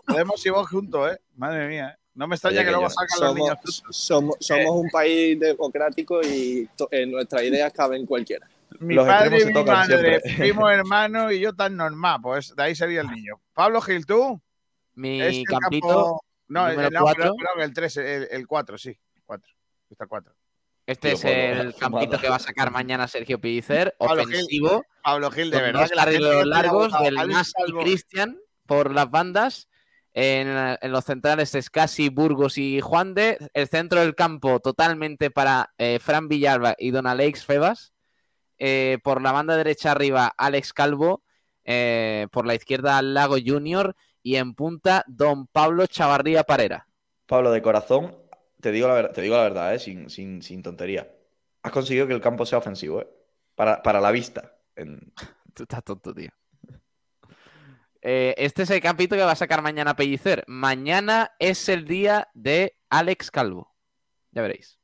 Podemos 0.06 0.46
y 0.46 0.50
vos 0.52 0.70
juntos, 0.70 1.12
¿eh? 1.14 1.18
Madre 1.36 1.68
mía. 1.68 1.96
¿eh? 1.98 2.02
No 2.14 2.28
me 2.28 2.36
extraña 2.36 2.58
Oye, 2.58 2.66
que 2.66 2.66
que 2.66 2.72
luego 2.72 2.90
salgan 2.90 3.20
los 3.28 3.36
niños. 3.36 3.58
Somos, 3.64 3.96
somos, 3.96 4.36
somos 4.40 4.76
un 4.84 4.90
país 4.90 5.40
democrático 5.40 6.20
y 6.24 6.68
to- 6.76 6.88
en 6.92 7.12
nuestras 7.12 7.44
ideas 7.44 7.72
caben 7.72 8.06
cualquiera. 8.06 8.48
Mi 8.80 8.94
Los 8.96 9.08
padre 9.08 9.42
y 9.42 9.46
mi 9.46 9.64
madre, 9.64 10.20
siempre. 10.20 10.36
primo 10.38 10.70
hermano 10.70 11.32
y 11.32 11.40
yo 11.40 11.54
tan 11.54 11.76
normal. 11.78 12.20
Pues 12.22 12.56
de 12.56 12.64
ahí 12.64 12.76
sería 12.76 13.02
el 13.02 13.08
niño. 13.08 13.40
Pablo 13.54 13.82
Gil, 13.82 14.06
¿tú? 14.06 14.40
Mi 14.96 15.22
Es 15.22 15.38
el 15.38 15.44
campito. 15.46 15.88
campo- 15.88 16.24
No, 16.50 16.68
el, 16.68 16.76
número 16.76 17.34
no, 17.56 17.64
el 17.64 17.74
3, 17.74 17.98
el, 17.98 18.28
el 18.32 18.48
4, 18.48 18.78
sí. 18.78 18.98
4. 19.26 19.54
Está 19.90 20.08
4. 20.08 20.34
Este 20.88 21.10
Tío, 21.10 21.18
es 21.18 21.26
el 21.26 21.76
campito 21.80 22.20
que 22.20 22.30
va 22.30 22.38
a 22.38 22.40
sacar 22.40 22.72
mañana 22.72 23.08
Sergio 23.08 23.40
Pellicer. 23.40 23.96
Pablo 24.00 24.26
Gil, 24.26 24.36
Ofensivo. 24.36 24.86
Pablo 25.04 25.32
Gil, 25.32 25.52
de 25.52 25.62
verdad. 25.62 25.90
ha 25.98 26.46
largos 26.46 26.94
del 27.02 27.16
Mas 27.16 27.54
y 27.68 27.74
Cristian 27.74 28.40
por 28.66 28.94
las 28.94 29.12
bandas. 29.12 29.68
En, 30.14 30.48
en 30.48 30.92
los 30.92 31.06
centrales 31.06 31.54
Escasi, 31.54 32.10
Burgos 32.10 32.58
y 32.58 32.80
Juan 32.82 33.14
de. 33.14 33.38
El 33.54 33.68
centro 33.68 34.00
del 34.00 34.16
campo 34.16 34.60
totalmente 34.60 35.30
para 35.30 35.74
eh, 35.78 36.00
Fran 36.02 36.28
Villalba 36.28 36.76
y 36.80 36.92
Don 36.92 37.06
Alex 37.06 37.46
Febas. 37.46 37.94
Eh, 38.58 38.98
por 39.04 39.22
la 39.22 39.32
banda 39.32 39.58
derecha 39.58 39.92
arriba 39.92 40.34
Alex 40.38 40.74
Calvo. 40.74 41.22
Eh, 41.66 42.28
por 42.32 42.48
la 42.48 42.56
izquierda 42.56 43.02
Lago 43.02 43.36
Junior. 43.46 43.96
Y 44.24 44.36
en 44.36 44.54
punta 44.56 45.04
Don 45.08 45.48
Pablo 45.48 45.88
Chavarría 45.88 46.44
Parera. 46.44 46.88
Pablo, 47.26 47.52
de 47.52 47.62
corazón, 47.62 48.16
te 48.62 48.72
digo 48.72 48.88
la, 48.88 48.94
ver- 48.96 49.12
te 49.14 49.22
digo 49.22 49.36
la 49.36 49.44
verdad, 49.44 49.74
¿eh? 49.76 49.80
sin, 49.80 50.10
sin, 50.10 50.42
sin 50.42 50.64
tontería. 50.64 51.12
Has 51.64 51.72
conseguido 51.72 52.08
que 52.08 52.14
el 52.14 52.22
campo 52.22 52.46
sea 52.46 52.60
ofensivo, 52.60 53.02
¿eh? 53.02 53.08
Para, 53.56 53.82
para 53.82 54.00
la 54.00 54.12
vista. 54.12 54.56
En- 54.76 55.14
Tú 55.54 55.64
estás 55.64 55.84
tonto, 55.84 56.14
tío. 56.14 56.30
Eh, 58.02 58.36
este 58.38 58.64
es 58.64 58.70
el 58.70 58.80
campito 58.82 59.16
que 59.16 59.24
va 59.24 59.32
a 59.32 59.36
sacar 59.36 59.62
mañana 59.62 59.96
Pellicer. 59.96 60.44
Mañana 60.48 61.32
es 61.40 61.68
el 61.68 61.86
día 61.86 62.30
de 62.34 62.78
Alex 62.90 63.32
Calvo. 63.32 63.76
Ya 64.32 64.42
veréis. 64.44 64.78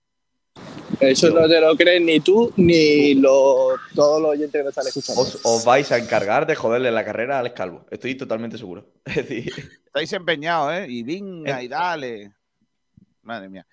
Eso 0.99 1.29
no 1.29 1.47
te 1.47 1.59
lo 1.59 1.75
crees 1.75 2.01
ni 2.01 2.19
tú 2.19 2.53
ni 2.57 3.15
lo- 3.15 3.75
todos 3.95 4.21
los 4.21 4.31
oyentes 4.31 4.51
que 4.59 4.63
nos 4.63 4.69
están 4.69 4.87
escuchando. 4.87 5.21
Os, 5.21 5.39
os 5.43 5.65
vais 5.65 5.91
a 5.91 5.97
encargar 5.97 6.45
de 6.45 6.55
joderle 6.55 6.91
la 6.91 7.03
carrera 7.05 7.37
a 7.37 7.39
Alex 7.39 7.55
Calvo. 7.55 7.85
Estoy 7.89 8.15
totalmente 8.15 8.57
seguro. 8.57 8.85
Es 9.05 9.15
decir, 9.15 9.51
Estáis 9.85 10.13
empeñados, 10.13 10.73
¿eh? 10.73 10.85
Y 10.89 11.03
venga, 11.03 11.61
y 11.61 11.67
dale. 11.67 12.33
Madre 13.21 13.47
mía. 13.49 13.65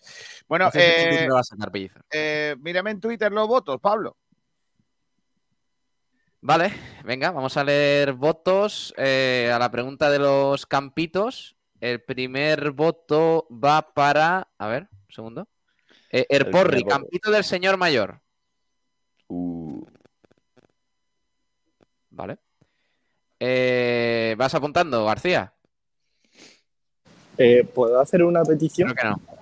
Bueno, 0.47 0.71
eh, 0.75 1.27
a 1.35 1.43
sacar 1.43 1.73
eh, 2.11 2.55
mírame 2.61 2.93
en 2.93 3.01
Twitter 3.01 3.33
los 3.33 3.49
votos, 3.49 3.81
Pablo. 3.81 4.17
Vale, 6.43 6.73
venga, 7.05 7.31
vamos 7.33 7.57
a 7.57 7.65
leer 7.65 8.15
votos 8.15 8.95
eh, 8.97 9.51
a 9.53 9.59
la 9.59 9.71
pregunta 9.71 10.11
de 10.11 10.19
los 10.19 10.67
campitos. 10.67 11.57
El 11.81 12.03
primer 12.03 12.71
voto 12.71 13.47
va 13.51 13.93
para. 13.93 14.49
A 14.57 14.69
ver, 14.69 14.83
un 15.09 15.15
segundo. 15.15 15.49
Eh, 16.11 16.27
Erporri, 16.29 16.85
campito 16.85 17.31
del 17.31 17.45
señor 17.45 17.77
mayor. 17.77 18.21
uh, 19.29 19.85
Vale. 22.11 22.39
Eh, 23.39 24.35
¿Vas 24.37 24.55
apuntando, 24.55 25.05
García? 25.07 25.53
Eh, 27.39 27.65
¿Puedo 27.65 27.99
hacer 28.01 28.23
una 28.23 28.43
petición? 28.43 28.93
Creo 28.93 29.15
que 29.17 29.21
no. 29.21 29.37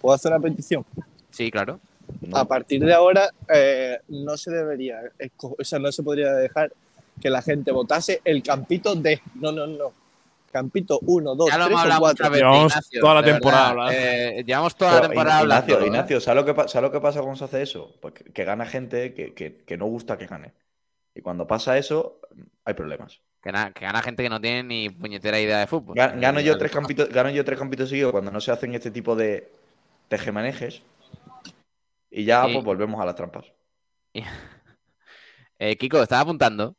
¿Puedo 0.00 0.14
hacer 0.14 0.32
una 0.32 0.40
petición? 0.40 0.84
Sí, 1.30 1.50
claro. 1.50 1.80
no. 2.20 2.36
A 2.36 2.44
partir 2.44 2.84
de 2.84 2.92
ahora 2.92 3.30
eh, 3.48 3.98
no 4.08 4.36
se 4.36 4.50
debería, 4.50 5.00
o 5.38 5.64
sea, 5.64 5.78
no 5.78 5.90
se 5.90 6.02
podría 6.02 6.32
dejar 6.34 6.72
que 7.20 7.30
la 7.30 7.40
gente 7.40 7.72
votase 7.72 8.20
el 8.24 8.42
campito 8.42 8.94
de. 8.94 9.22
No, 9.36 9.52
no, 9.52 9.66
no. 9.66 9.92
Campito 10.56 10.98
1, 11.02 11.34
2, 11.34 11.50
Ya 11.50 11.58
lo 11.58 11.64
3 11.64 11.70
hemos 11.70 11.78
o 11.80 11.82
hablado 11.82 12.00
4. 12.00 12.12
muchas 12.14 12.30
veces, 12.30 12.40
Llevamos 12.42 12.90
toda 13.00 13.14
la 13.14 13.22
temporada. 13.22 13.94
Eh, 13.94 14.44
llevamos 14.46 14.76
toda 14.76 14.90
la 14.92 14.96
Pero, 15.00 15.08
temporada 15.10 15.42
Ignacio, 15.42 15.74
hablando. 15.74 15.84
¿eh? 15.84 15.88
Ignacio, 15.98 16.20
¿sabes 16.20 16.40
lo, 16.40 16.46
que, 16.46 16.54
pa- 16.54 16.68
¿sabes 16.68 16.88
lo 16.88 16.92
que 16.92 17.00
pasa 17.00 17.20
cuando 17.20 17.36
se 17.36 17.44
hace 17.44 17.62
eso? 17.62 17.94
Pues 18.00 18.14
que, 18.14 18.24
que 18.32 18.44
gana 18.44 18.64
gente 18.66 19.12
que, 19.14 19.34
que- 19.34 19.58
que 19.64 19.76
no 19.76 19.86
gusta 19.86 20.16
que 20.16 20.26
gane. 20.26 20.52
Y 21.14 21.20
cuando 21.20 21.46
pasa 21.46 21.76
eso, 21.78 22.20
hay 22.64 22.74
problemas. 22.74 23.20
Que, 23.42 23.52
na- 23.52 23.72
que 23.72 23.84
gana 23.84 24.02
gente 24.02 24.22
que 24.22 24.30
no 24.30 24.40
tiene 24.40 24.62
ni 24.62 24.90
puñetera 24.90 25.38
idea 25.38 25.58
de 25.60 25.66
fútbol. 25.66 25.94
Ga- 25.96 26.18
Gano 26.18 26.40
yo 26.40 26.54
Eh, 26.54 26.56
tres 26.58 26.72
campitos, 26.72 27.08
gano 27.10 27.30
yo 27.30 27.44
tres 27.44 27.58
campitos 27.58 27.88
seguidos 27.90 28.12
cuando 28.12 28.30
no 28.30 28.40
se 28.40 28.50
hacen 28.50 28.74
este 28.74 28.90
tipo 28.90 29.14
de 29.14 29.52
tejemanejes. 30.08 30.82
Y 32.10 32.24
ya 32.24 32.44
Sí. 32.46 32.52
pues 32.54 32.64
volvemos 32.64 33.00
a 33.00 33.04
las 33.04 33.14
trampas. 33.14 33.44
Eh, 35.58 35.76
Kiko, 35.76 36.02
¿estás 36.02 36.20
apuntando? 36.20 36.74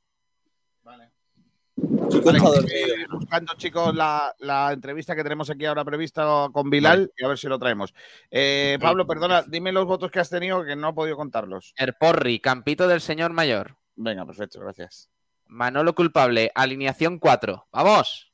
Chico 2.09 2.25
Vale, 2.25 2.37
está 2.37 2.49
dormido. 2.49 2.87
estoy 2.87 3.05
buscando, 3.11 3.53
chicos, 3.57 3.95
la, 3.95 4.35
la 4.39 4.71
entrevista 4.71 5.15
que 5.15 5.23
tenemos 5.23 5.49
aquí 5.49 5.65
ahora 5.65 5.83
prevista 5.83 6.49
con 6.51 6.69
Bilal 6.69 7.11
y 7.17 7.23
a 7.23 7.27
ver 7.27 7.37
si 7.37 7.47
lo 7.47 7.59
traemos. 7.59 7.93
Eh, 8.31 8.77
Pablo, 8.81 9.05
perdona, 9.05 9.43
dime 9.43 9.71
los 9.71 9.85
votos 9.85 10.11
que 10.11 10.19
has 10.19 10.29
tenido 10.29 10.63
que 10.63 10.75
no 10.75 10.89
he 10.89 10.93
podido 10.93 11.17
contarlos. 11.17 11.73
Erporri, 11.77 12.39
campito 12.39 12.87
del 12.87 13.01
señor 13.01 13.33
mayor. 13.33 13.75
Venga, 13.95 14.25
perfecto, 14.25 14.59
gracias. 14.59 15.09
Manolo 15.47 15.95
culpable, 15.95 16.51
alineación 16.55 17.19
4. 17.19 17.67
¡Vamos! 17.71 18.31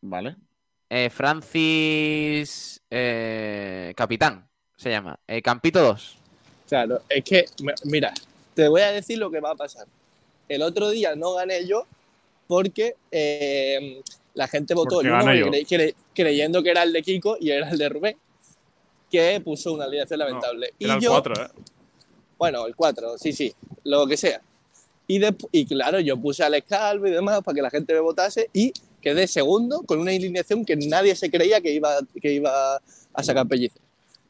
Vale. 0.00 0.36
Eh, 0.88 1.10
Francis 1.10 2.82
eh, 2.90 3.92
Capitán 3.96 4.48
se 4.76 4.90
llama. 4.90 5.18
Eh, 5.26 5.42
campito 5.42 5.82
2. 5.82 6.18
Claro, 6.68 7.02
es 7.08 7.24
que, 7.24 7.46
mira, 7.84 8.12
te 8.54 8.68
voy 8.68 8.82
a 8.82 8.92
decir 8.92 9.18
lo 9.18 9.30
que 9.30 9.40
va 9.40 9.52
a 9.52 9.54
pasar. 9.56 9.86
El 10.48 10.62
otro 10.62 10.90
día 10.90 11.14
no 11.16 11.34
gané 11.34 11.66
yo 11.66 11.86
porque 12.46 12.94
eh, 13.10 14.00
La 14.34 14.48
gente 14.48 14.74
votó 14.74 14.96
Porque 14.96 15.08
el 15.08 15.14
uno 15.14 15.56
y 15.56 15.64
cre- 15.64 15.66
cre- 15.66 15.94
creyendo 16.14 16.62
que 16.62 16.70
era 16.70 16.82
el 16.82 16.92
de 16.92 17.02
Kiko 17.02 17.36
y 17.40 17.50
era 17.50 17.70
el 17.70 17.78
de 17.78 17.88
Rubén, 17.88 18.16
que 19.10 19.40
puso 19.44 19.72
una 19.72 19.84
alineación 19.84 20.18
lamentable. 20.18 20.70
y 20.78 20.84
Era 20.86 20.94
el 20.94 21.00
yo, 21.00 21.10
4, 21.10 21.34
¿eh? 21.44 21.48
bueno, 22.38 22.66
el 22.66 22.74
4, 22.74 23.16
sí, 23.18 23.32
sí, 23.32 23.54
lo 23.84 24.06
que 24.06 24.16
sea. 24.16 24.42
Y, 25.06 25.20
despu- 25.20 25.48
y 25.52 25.66
claro, 25.66 26.00
yo 26.00 26.16
puse 26.16 26.42
al 26.42 26.62
Calvo 26.64 27.06
y 27.06 27.10
demás 27.12 27.42
para 27.42 27.54
que 27.54 27.62
la 27.62 27.70
gente 27.70 27.92
me 27.94 28.00
votase 28.00 28.48
y 28.52 28.72
quedé 29.00 29.26
segundo 29.26 29.82
con 29.82 30.00
una 30.00 30.10
alineación 30.10 30.64
que 30.64 30.74
nadie 30.76 31.14
se 31.14 31.30
creía 31.30 31.60
que 31.60 31.70
iba, 31.72 31.98
que 32.20 32.32
iba 32.32 32.80
a 33.12 33.22
sacar 33.22 33.46
pellizos. 33.46 33.78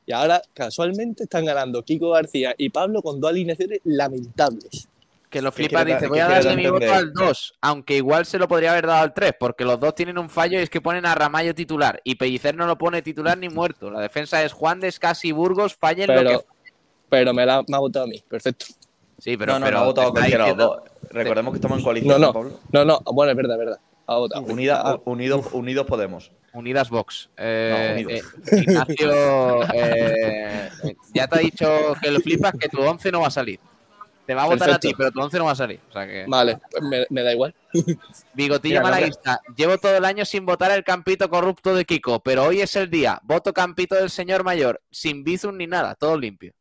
Y 0.04 0.12
ahora, 0.12 0.42
casualmente, 0.52 1.22
están 1.22 1.46
ganando 1.46 1.82
Kiko 1.82 2.10
García 2.10 2.54
y 2.58 2.68
Pablo 2.68 3.00
con 3.02 3.20
dos 3.20 3.30
alineaciones 3.30 3.78
lamentables. 3.84 4.86
Que 5.34 5.42
lo 5.42 5.50
¿Qué 5.50 5.64
flipa, 5.64 5.84
dice, 5.84 6.06
voy 6.06 6.20
a 6.20 6.28
darle 6.28 6.54
mi 6.54 6.68
voto 6.68 6.94
al 6.94 7.12
2, 7.12 7.54
aunque 7.62 7.96
igual 7.96 8.24
se 8.24 8.38
lo 8.38 8.46
podría 8.46 8.70
haber 8.70 8.86
dado 8.86 9.02
al 9.02 9.12
3, 9.12 9.32
porque 9.40 9.64
los 9.64 9.80
dos 9.80 9.92
tienen 9.96 10.16
un 10.16 10.30
fallo 10.30 10.60
y 10.60 10.62
es 10.62 10.70
que 10.70 10.80
ponen 10.80 11.04
a 11.06 11.14
Ramallo 11.16 11.56
titular, 11.56 12.00
y 12.04 12.14
Pellicer 12.14 12.54
no 12.54 12.68
lo 12.68 12.78
pone 12.78 13.02
titular 13.02 13.36
ni 13.36 13.48
muerto. 13.48 13.90
La 13.90 13.98
defensa 13.98 14.44
es 14.44 14.52
Juan 14.52 14.78
de 14.78 14.92
Scasi 14.92 15.30
y 15.30 15.32
Burgos, 15.32 15.74
fallen 15.74 16.06
lo 16.06 16.14
Pero, 16.14 16.38
que... 16.38 16.46
pero 17.08 17.34
me, 17.34 17.44
la, 17.44 17.64
me 17.66 17.76
ha 17.76 17.80
votado 17.80 18.04
a 18.04 18.08
mí, 18.08 18.22
perfecto. 18.28 18.66
Sí, 19.18 19.36
pero, 19.36 19.54
no, 19.54 19.58
no, 19.58 19.64
pero 19.64 19.76
no 19.78 19.82
ha 19.82 19.86
votado 19.86 20.10
cualquiera 20.12 20.46
los 20.46 20.56
dos. 20.56 20.78
Recordemos 21.10 21.52
que 21.52 21.56
estamos 21.56 21.78
en 21.78 21.84
coalición, 21.84 22.12
No, 22.12 22.18
¿no, 22.20 22.26
no, 22.28 22.32
Pablo? 22.32 22.60
no, 22.70 22.84
no, 22.84 23.00
bueno, 23.12 23.32
es 23.32 23.36
verdad, 23.36 23.54
es 23.54 23.58
verdad. 23.58 23.80
Ha 24.06 24.16
votado. 24.16 24.44
Unida- 24.44 24.82
Ah, 24.84 25.00
unidos, 25.04 25.46
unidos 25.50 25.84
Podemos. 25.86 26.30
Unidas 26.52 26.90
Vox. 26.90 27.28
Eh, 27.36 27.72
No, 27.96 28.12
unidos. 28.12 28.32
eh, 28.52 28.56
Ignacio, 28.60 29.62
eh, 29.74 30.70
ya 31.12 31.26
te 31.26 31.36
ha 31.36 31.38
dicho 31.40 31.66
que 32.00 32.12
lo 32.12 32.20
flipas 32.20 32.52
que 32.56 32.68
tu 32.68 32.80
11 32.80 33.10
no 33.10 33.22
va 33.22 33.26
a 33.26 33.30
salir. 33.32 33.58
Te 34.26 34.34
va 34.34 34.44
a 34.44 34.46
votar 34.46 34.70
a 34.70 34.78
ti, 34.78 34.94
pero 34.96 35.10
tu 35.10 35.20
11 35.20 35.38
no 35.38 35.44
va 35.44 35.50
a 35.52 35.56
salir. 35.56 35.80
O 35.88 35.92
sea 35.92 36.06
que... 36.06 36.24
Vale, 36.26 36.58
pues 36.70 36.82
me, 36.82 37.06
me 37.10 37.22
da 37.22 37.32
igual. 37.32 37.54
No, 38.36 38.82
malaguista. 38.82 39.40
Llevo 39.56 39.78
todo 39.78 39.96
el 39.96 40.04
año 40.04 40.24
sin 40.24 40.46
votar 40.46 40.70
el 40.70 40.84
campito 40.84 41.28
corrupto 41.28 41.74
de 41.74 41.84
Kiko, 41.84 42.20
pero 42.20 42.44
hoy 42.44 42.60
es 42.60 42.74
el 42.76 42.90
día. 42.90 43.20
Voto 43.22 43.52
campito 43.52 43.94
del 43.94 44.10
señor 44.10 44.44
mayor, 44.44 44.80
sin 44.90 45.24
bizum 45.24 45.56
ni 45.56 45.66
nada, 45.66 45.94
todo 45.94 46.18
limpio. 46.18 46.52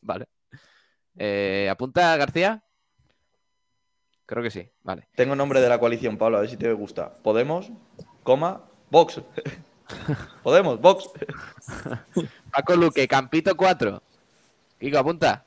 Vale. 0.00 0.26
Eh, 1.16 1.68
¿Apunta 1.70 2.16
García? 2.16 2.62
Creo 4.26 4.42
que 4.42 4.50
sí, 4.50 4.68
vale. 4.82 5.08
Tengo 5.14 5.34
nombre 5.34 5.60
de 5.60 5.68
la 5.68 5.78
coalición, 5.78 6.18
Pablo, 6.18 6.38
a 6.38 6.40
ver 6.40 6.50
si 6.50 6.56
te 6.56 6.72
gusta. 6.72 7.12
Podemos, 7.12 7.70
coma, 8.22 8.64
Vox. 8.90 9.20
Podemos, 10.42 10.80
Vox. 10.80 11.10
Paco 12.52 12.76
Luque, 12.76 13.08
campito 13.08 13.56
4. 13.56 14.02
Kiko, 14.78 14.98
apunta. 14.98 15.44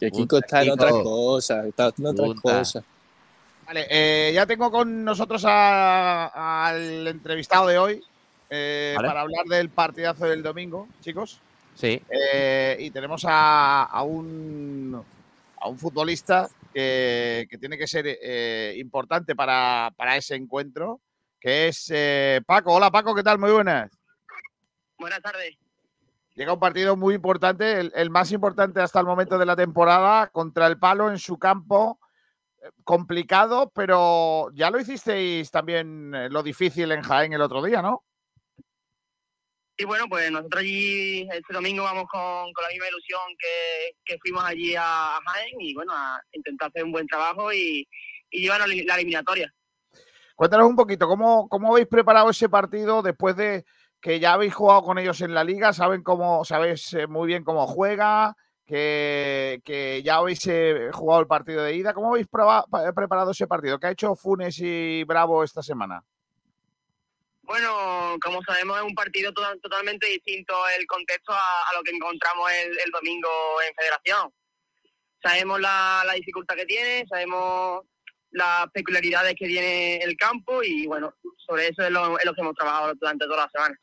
Que 0.00 0.10
Kiko 0.10 0.38
está 0.38 0.58
en 0.62 0.70
Kiko. 0.72 0.74
otras 0.74 0.92
cosas, 1.02 1.66
está 1.66 1.92
en 1.96 2.06
otras 2.06 2.40
cosas. 2.40 2.84
Vale, 3.66 3.86
eh, 3.88 4.32
ya 4.34 4.46
tengo 4.46 4.70
con 4.70 5.04
nosotros 5.04 5.44
a- 5.46 6.66
al 6.66 7.06
entrevistado 7.06 7.68
de 7.68 7.78
hoy 7.78 8.02
eh, 8.48 8.94
Vale. 8.96 9.08
para 9.08 9.20
hablar 9.20 9.44
del 9.46 9.68
partidazo 9.68 10.26
del 10.26 10.42
domingo, 10.42 10.88
chicos. 11.00 11.38
Sí. 11.76 12.02
Eh, 12.10 12.76
y 12.80 12.90
tenemos 12.90 13.24
a, 13.28 13.84
a 13.84 14.02
un, 14.02 15.00
a 15.60 15.68
un 15.68 15.78
futbolista 15.78 16.48
que, 16.74 17.46
que 17.48 17.58
tiene 17.58 17.78
que 17.78 17.86
ser 17.86 18.04
eh, 18.06 18.74
importante 18.78 19.36
para, 19.36 19.92
para 19.96 20.16
ese 20.16 20.34
encuentro, 20.34 21.00
que 21.38 21.68
es 21.68 21.90
eh, 21.94 22.40
Paco. 22.44 22.74
Hola 22.74 22.90
Paco, 22.90 23.14
¿qué 23.14 23.22
tal? 23.22 23.38
Muy 23.38 23.52
buenas. 23.52 23.90
Buenas 24.98 25.22
tardes. 25.22 25.56
Llega 26.40 26.54
un 26.54 26.58
partido 26.58 26.96
muy 26.96 27.16
importante, 27.16 27.80
el, 27.80 27.92
el 27.94 28.08
más 28.08 28.32
importante 28.32 28.80
hasta 28.80 28.98
el 28.98 29.04
momento 29.04 29.36
de 29.36 29.44
la 29.44 29.54
temporada, 29.54 30.28
contra 30.28 30.68
el 30.68 30.78
Palo 30.78 31.10
en 31.10 31.18
su 31.18 31.38
campo. 31.38 32.00
Eh, 32.62 32.70
Complicado, 32.82 33.70
pero 33.74 34.48
ya 34.54 34.70
lo 34.70 34.80
hicisteis 34.80 35.50
también 35.50 36.14
eh, 36.14 36.30
lo 36.30 36.42
difícil 36.42 36.92
en 36.92 37.02
Jaén 37.02 37.34
el 37.34 37.42
otro 37.42 37.62
día, 37.62 37.82
¿no? 37.82 38.06
Y 39.76 39.84
bueno, 39.84 40.06
pues 40.08 40.30
nosotros 40.32 40.62
allí 40.62 41.28
este 41.30 41.52
domingo 41.52 41.82
vamos 41.82 42.06
con, 42.10 42.50
con 42.54 42.64
la 42.64 42.70
misma 42.70 42.88
ilusión 42.88 43.20
que, 43.38 43.96
que 44.02 44.18
fuimos 44.20 44.42
allí 44.42 44.74
a, 44.74 45.18
Jaén 45.22 45.60
y 45.60 45.74
bueno, 45.74 45.92
a 45.94 46.22
intentar 46.32 46.70
hacer 46.70 46.84
un 46.84 46.92
buen 46.92 47.06
trabajo 47.06 47.52
y, 47.52 47.86
y 48.30 48.40
llevarnos 48.40 48.66
la 48.66 48.82
la 48.86 48.94
eliminatoria. 48.94 49.52
Cuéntanos 50.34 50.68
un 50.68 50.76
poquito, 50.76 51.06
¿cómo, 51.06 51.50
¿cómo 51.50 51.72
habéis 51.72 51.86
preparado 51.86 52.30
ese 52.30 52.48
partido 52.48 53.02
después 53.02 53.36
de 53.36 53.66
que 54.00 54.18
ya 54.20 54.32
habéis 54.34 54.54
jugado 54.54 54.82
con 54.82 54.98
ellos 54.98 55.20
en 55.20 55.34
la 55.34 55.44
liga? 55.44 55.72
¿Saben 55.72 56.02
cómo, 56.02 56.44
sabéis 56.44 56.92
eh, 56.94 57.06
muy 57.06 57.26
bien 57.26 57.44
cómo 57.44 57.66
juega? 57.66 58.34
Que, 58.66 59.60
que 59.64 60.00
ya 60.04 60.16
habéis 60.16 60.46
eh, 60.46 60.90
jugado 60.92 61.20
el 61.22 61.26
partido 61.26 61.64
de 61.64 61.74
ida. 61.74 61.92
¿Cómo 61.92 62.10
habéis 62.10 62.28
proba- 62.28 62.64
pa- 62.70 62.92
preparado 62.92 63.32
ese 63.32 63.46
partido? 63.48 63.78
¿Qué 63.80 63.88
ha 63.88 63.90
hecho 63.90 64.14
Funes 64.14 64.58
y 64.60 65.02
Bravo 65.04 65.42
esta 65.42 65.60
semana? 65.62 66.02
Bueno, 67.42 68.16
como 68.22 68.40
sabemos 68.42 68.78
es 68.78 68.84
un 68.84 68.94
partido 68.94 69.32
to- 69.32 69.58
totalmente 69.60 70.06
distinto 70.06 70.54
el 70.78 70.86
contexto 70.86 71.32
a, 71.32 71.74
lo 71.76 71.82
que 71.82 71.90
encontramos 71.90 72.48
el, 72.52 72.78
el 72.78 72.90
domingo 72.92 73.28
en 73.66 73.74
Federación. 73.74 74.32
Sabemos 75.20 75.60
la, 75.60 76.04
la 76.06 76.12
dificultad 76.12 76.54
que 76.54 76.64
tiene, 76.66 77.04
sabemos 77.08 77.84
las 78.30 78.70
peculiaridades 78.70 79.34
que 79.36 79.48
tiene 79.48 79.96
el 79.96 80.16
campo 80.16 80.62
y 80.62 80.86
bueno, 80.86 81.12
sobre 81.44 81.66
eso 81.66 81.82
es 81.82 81.90
lo, 81.90 82.16
es 82.16 82.24
lo 82.24 82.32
que 82.32 82.40
hemos 82.40 82.54
trabajado 82.54 82.94
durante 82.94 83.24
toda 83.26 83.38
la 83.46 83.50
semana. 83.50 83.76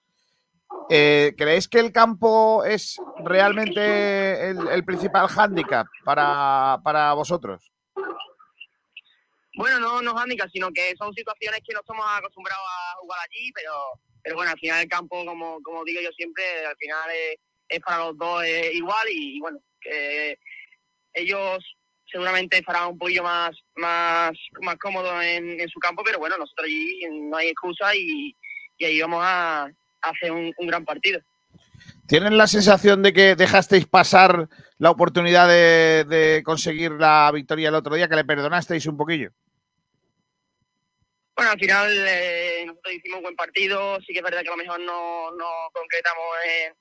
Eh, 0.89 1.34
¿Creéis 1.38 1.68
que 1.68 1.80
el 1.80 1.91
campo 1.91 2.64
es 2.64 2.98
realmente 3.23 4.49
el, 4.49 4.85
principal 4.85 5.27
hándicap 5.27 5.88
para, 6.06 6.80
para 6.84 7.14
vosotros? 7.14 7.72
Bueno, 9.56 9.80
no, 9.80 10.02
no 10.02 10.11
es 10.11 10.22
handicap, 10.22 10.49
sino 10.52 10.72
que 10.72 10.95
son 10.98 11.14
situaciones 11.14 11.61
que 11.65 11.73
no 11.73 11.81
estamos 11.81 12.06
acostumbrados 12.10 12.64
a 12.64 12.95
jugar 12.99 13.19
allí, 13.19 13.52
pero, 13.53 13.73
pero 14.23 14.35
bueno, 14.35 14.52
al 14.52 14.60
final 14.60 14.84
el 14.84 14.88
campo, 14.88 15.26
como, 15.26 15.61
como 15.61 15.84
digo 15.84 15.99
yo 15.99 16.11
siempre, 16.11 16.44
al 16.65 16.77
final 16.77 17.10
es, 17.11 17.39
es 17.68 17.80
para 17.81 18.06
los 18.06 18.18
dos 18.18 18.45
igual 18.73 19.07
y, 19.10 19.39
bueno, 19.39 19.60
que 19.81 20.38
ellos 21.14 21.57
seguramente 22.10 22.57
estarán 22.57 22.89
un 22.89 22.98
poquillo 22.98 23.23
más, 23.23 23.57
más, 23.76 24.31
más 24.61 24.77
cómodos 24.77 25.22
en, 25.23 25.60
en 25.60 25.68
su 25.69 25.80
campo, 25.80 26.03
pero 26.06 26.19
bueno, 26.19 26.38
nosotros 26.38 26.65
allí 26.65 27.02
no 27.11 27.35
hay 27.35 27.48
excusa 27.49 27.94
y, 27.95 28.34
y 28.77 28.85
ahí 28.85 29.02
vamos 29.02 29.22
a, 29.23 29.69
a 30.02 30.10
hacer 30.10 30.32
un, 30.32 30.53
un 30.57 30.68
gran 30.68 30.86
partido. 30.86 31.19
¿Tienen 32.07 32.38
la 32.38 32.48
sensación 32.48 33.03
de 33.03 33.14
que 33.14 33.36
dejasteis 33.36 33.86
pasar 33.86 34.48
la 34.78 34.91
oportunidad 34.91 35.48
de, 35.48 36.06
de 36.06 36.44
conseguir 36.44 36.91
la 36.91 37.30
victoria 37.34 37.69
el 37.69 37.76
otro 37.76 37.95
día, 37.95 38.07
que 38.07 38.15
le 38.15 38.26
perdonasteis 38.26 38.86
un 38.86 38.98
poquillo? 38.98 39.32
Bueno, 41.36 41.52
al 41.52 41.60
final 41.60 41.88
eh, 41.91 42.64
nosotros 42.65 42.94
hicimos 42.95 43.18
un 43.18 43.24
buen 43.24 43.36
partido, 43.36 43.99
sí 44.02 44.14
que 44.14 44.19
es 44.19 44.24
verdad 44.24 44.41
que 44.41 44.48
a 44.48 44.52
lo 44.52 44.57
mejor 44.57 44.80
no, 44.80 45.32
no 45.32 45.45
concretamos 45.72 46.26
en 46.45 46.74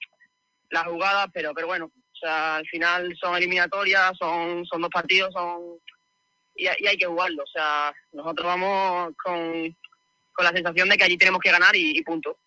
las 0.70 0.84
jugadas, 0.84 1.26
pero, 1.34 1.52
pero 1.54 1.66
bueno, 1.66 1.86
o 1.86 2.16
sea, 2.18 2.56
al 2.56 2.66
final 2.66 3.14
son 3.20 3.36
eliminatorias, 3.36 4.16
son, 4.18 4.64
son 4.64 4.80
dos 4.80 4.90
partidos, 4.90 5.32
son 5.34 5.78
y, 6.54 6.64
y 6.64 6.86
hay 6.86 6.96
que 6.96 7.06
jugarlo. 7.06 7.42
O 7.42 7.46
sea, 7.46 7.92
nosotros 8.12 8.46
vamos 8.46 9.12
con, 9.22 9.76
con 10.32 10.44
la 10.44 10.52
sensación 10.52 10.88
de 10.88 10.96
que 10.96 11.04
allí 11.04 11.18
tenemos 11.18 11.40
que 11.40 11.50
ganar 11.50 11.76
y, 11.76 11.98
y 11.98 12.02
punto. 12.02 12.38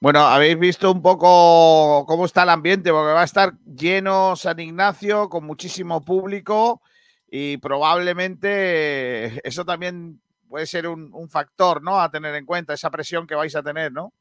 Bueno, 0.00 0.20
habéis 0.20 0.58
visto 0.58 0.90
un 0.90 1.02
poco 1.02 2.06
cómo 2.06 2.24
está 2.24 2.44
el 2.44 2.48
ambiente, 2.48 2.90
porque 2.90 3.12
va 3.12 3.20
a 3.20 3.24
estar 3.24 3.52
lleno 3.66 4.34
San 4.34 4.58
Ignacio, 4.58 5.28
con 5.28 5.44
muchísimo 5.44 6.02
público 6.02 6.80
y 7.30 7.58
probablemente 7.58 9.46
eso 9.46 9.64
también 9.64 10.22
puede 10.48 10.66
ser 10.66 10.88
un, 10.88 11.10
un 11.12 11.28
factor, 11.28 11.82
¿no? 11.82 12.00
A 12.00 12.10
tener 12.10 12.34
en 12.34 12.46
cuenta, 12.46 12.72
esa 12.72 12.90
presión 12.90 13.26
que 13.26 13.34
vais 13.34 13.54
a 13.54 13.62
tener, 13.62 13.92
¿no? 13.92 14.14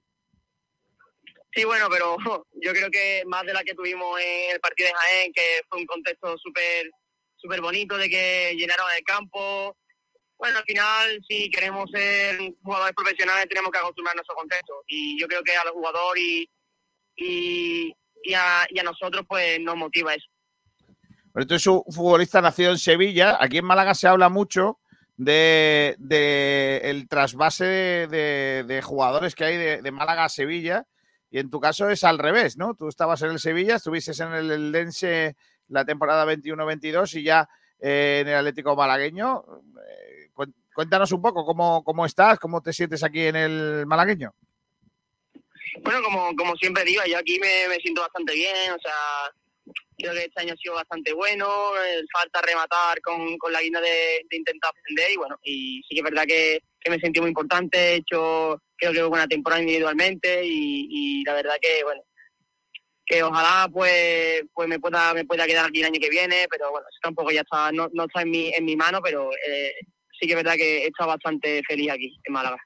Sí, 1.53 1.63
bueno, 1.63 1.87
pero 1.89 2.17
yo 2.61 2.73
creo 2.73 2.91
que 2.91 3.23
más 3.25 3.45
de 3.45 3.53
la 3.53 3.63
que 3.63 3.73
tuvimos 3.73 4.19
en 4.19 4.51
el 4.51 4.59
partido 4.59 4.89
de 4.89 4.95
Jaén, 4.95 5.33
que 5.33 5.61
fue 5.69 5.79
un 5.79 5.85
contexto 5.85 6.37
súper 6.37 6.91
súper 7.37 7.61
bonito 7.61 7.97
de 7.97 8.09
que 8.09 8.53
llenaron 8.57 8.85
el 8.95 9.03
campo. 9.03 9.77
Bueno, 10.39 10.57
al 10.57 10.63
final, 10.63 11.19
si 11.27 11.49
queremos 11.51 11.91
ser 11.91 12.39
jugadores 12.63 12.95
profesionales, 12.95 13.45
tenemos 13.49 13.71
que 13.71 13.77
acostumbrarnos 13.77 14.21
a 14.21 14.25
esos 14.25 14.35
contextos. 14.35 14.77
Y 14.87 15.19
yo 15.19 15.27
creo 15.27 15.43
que 15.43 15.55
a 15.55 15.65
los 15.65 15.73
jugadores 15.73 16.23
y, 16.23 16.49
y, 17.17 17.93
y 18.23 18.33
a, 18.33 18.65
y 18.69 18.79
a 18.79 18.83
nosotros, 18.83 19.25
pues 19.27 19.59
nos 19.59 19.75
motiva 19.75 20.13
eso. 20.15 20.27
Pero 21.33 21.45
tú 21.45 21.53
eres 21.55 21.67
un 21.67 21.83
futbolista 21.91 22.41
nacido 22.41 22.71
en 22.71 22.77
Sevilla. 22.77 23.37
Aquí 23.39 23.57
en 23.57 23.65
Málaga 23.65 23.93
se 23.93 24.07
habla 24.07 24.29
mucho 24.29 24.79
de, 25.17 25.95
de 25.99 26.81
el 26.85 27.07
trasvase 27.09 27.65
de, 27.65 28.63
de- 28.65 28.81
jugadores 28.81 29.35
que 29.35 29.43
hay 29.43 29.57
de, 29.81 29.91
Málaga 29.91 30.23
a 30.25 30.29
Sevilla. 30.29 30.85
Y 31.29 31.39
en 31.39 31.49
tu 31.49 31.59
caso 31.59 31.89
es 31.89 32.03
al 32.05 32.17
revés, 32.17 32.57
¿no? 32.57 32.73
Tú 32.75 32.87
estabas 32.87 33.21
en 33.21 33.31
el 33.31 33.39
Sevilla, 33.39 33.75
estuviste 33.75 34.11
en 34.23 34.33
el 34.33 34.49
Eldense 34.51 35.35
la 35.67 35.85
temporada 35.85 36.25
21-22 36.25 37.19
y 37.19 37.23
ya 37.23 37.47
eh, 37.79 38.19
en 38.21 38.29
el 38.29 38.35
Atlético 38.35 38.75
Malagueño. 38.75 39.43
Eh, 39.87 40.08
cuéntanos 40.73 41.11
un 41.11 41.21
poco 41.21 41.45
cómo, 41.45 41.83
cómo 41.83 42.05
estás, 42.05 42.39
cómo 42.39 42.61
te 42.61 42.73
sientes 42.73 43.03
aquí 43.03 43.27
en 43.27 43.35
el 43.35 43.85
Malagueño. 43.85 44.33
Bueno, 45.83 46.01
como, 46.03 46.35
como 46.35 46.55
siempre 46.55 46.83
digo, 46.83 47.01
yo 47.07 47.17
aquí 47.17 47.39
me, 47.39 47.67
me 47.69 47.75
siento 47.75 48.01
bastante 48.01 48.33
bien, 48.33 48.71
o 48.71 48.79
sea, 48.79 49.31
Creo 49.99 50.13
que 50.13 50.25
este 50.25 50.41
año 50.41 50.53
ha 50.53 50.57
sido 50.57 50.75
bastante 50.75 51.11
bueno, 51.13 51.45
eh, 51.75 52.01
falta 52.11 52.41
rematar 52.41 53.01
con, 53.01 53.37
con 53.37 53.51
la 53.51 53.61
guinda 53.61 53.81
de, 53.81 54.25
intentar 54.31 54.71
ascender 54.73 55.11
y 55.11 55.17
bueno, 55.17 55.37
y 55.43 55.81
sí 55.87 55.95
que 55.95 55.97
es 55.97 56.03
verdad 56.03 56.23
que, 56.25 56.63
que 56.79 56.89
me 56.89 56.99
sentí 56.99 57.19
muy 57.19 57.27
importante, 57.29 57.77
he 57.77 57.95
hecho 57.95 58.61
creo 58.77 58.93
que 58.93 59.03
buena 59.03 59.27
temporada 59.27 59.61
individualmente 59.61 60.41
y, 60.45 60.87
y 60.89 61.23
la 61.25 61.33
verdad 61.33 61.55
que 61.61 61.83
bueno, 61.83 62.01
que 63.05 63.21
ojalá 63.23 63.67
pues 63.71 64.43
pues 64.53 64.69
me 64.69 64.79
pueda 64.79 65.13
me 65.13 65.25
pueda 65.25 65.45
quedar 65.45 65.65
aquí 65.65 65.81
el 65.81 65.87
año 65.87 65.99
que 65.99 66.09
viene, 66.09 66.47
pero 66.49 66.71
bueno, 66.71 66.87
eso 66.89 66.99
tampoco 67.01 67.31
ya 67.31 67.41
está, 67.41 67.69
no, 67.73 67.89
no 67.91 68.05
está 68.05 68.21
en 68.21 68.31
mi, 68.31 68.53
en 68.53 68.63
mi 68.63 68.77
mano, 68.77 69.01
pero 69.03 69.29
eh, 69.33 69.73
sí 70.19 70.27
que 70.27 70.33
es 70.33 70.43
verdad 70.43 70.55
que 70.55 70.83
he 70.83 70.87
estado 70.87 71.09
bastante 71.09 71.61
feliz 71.67 71.91
aquí 71.91 72.17
en 72.23 72.33
Málaga. 72.33 72.57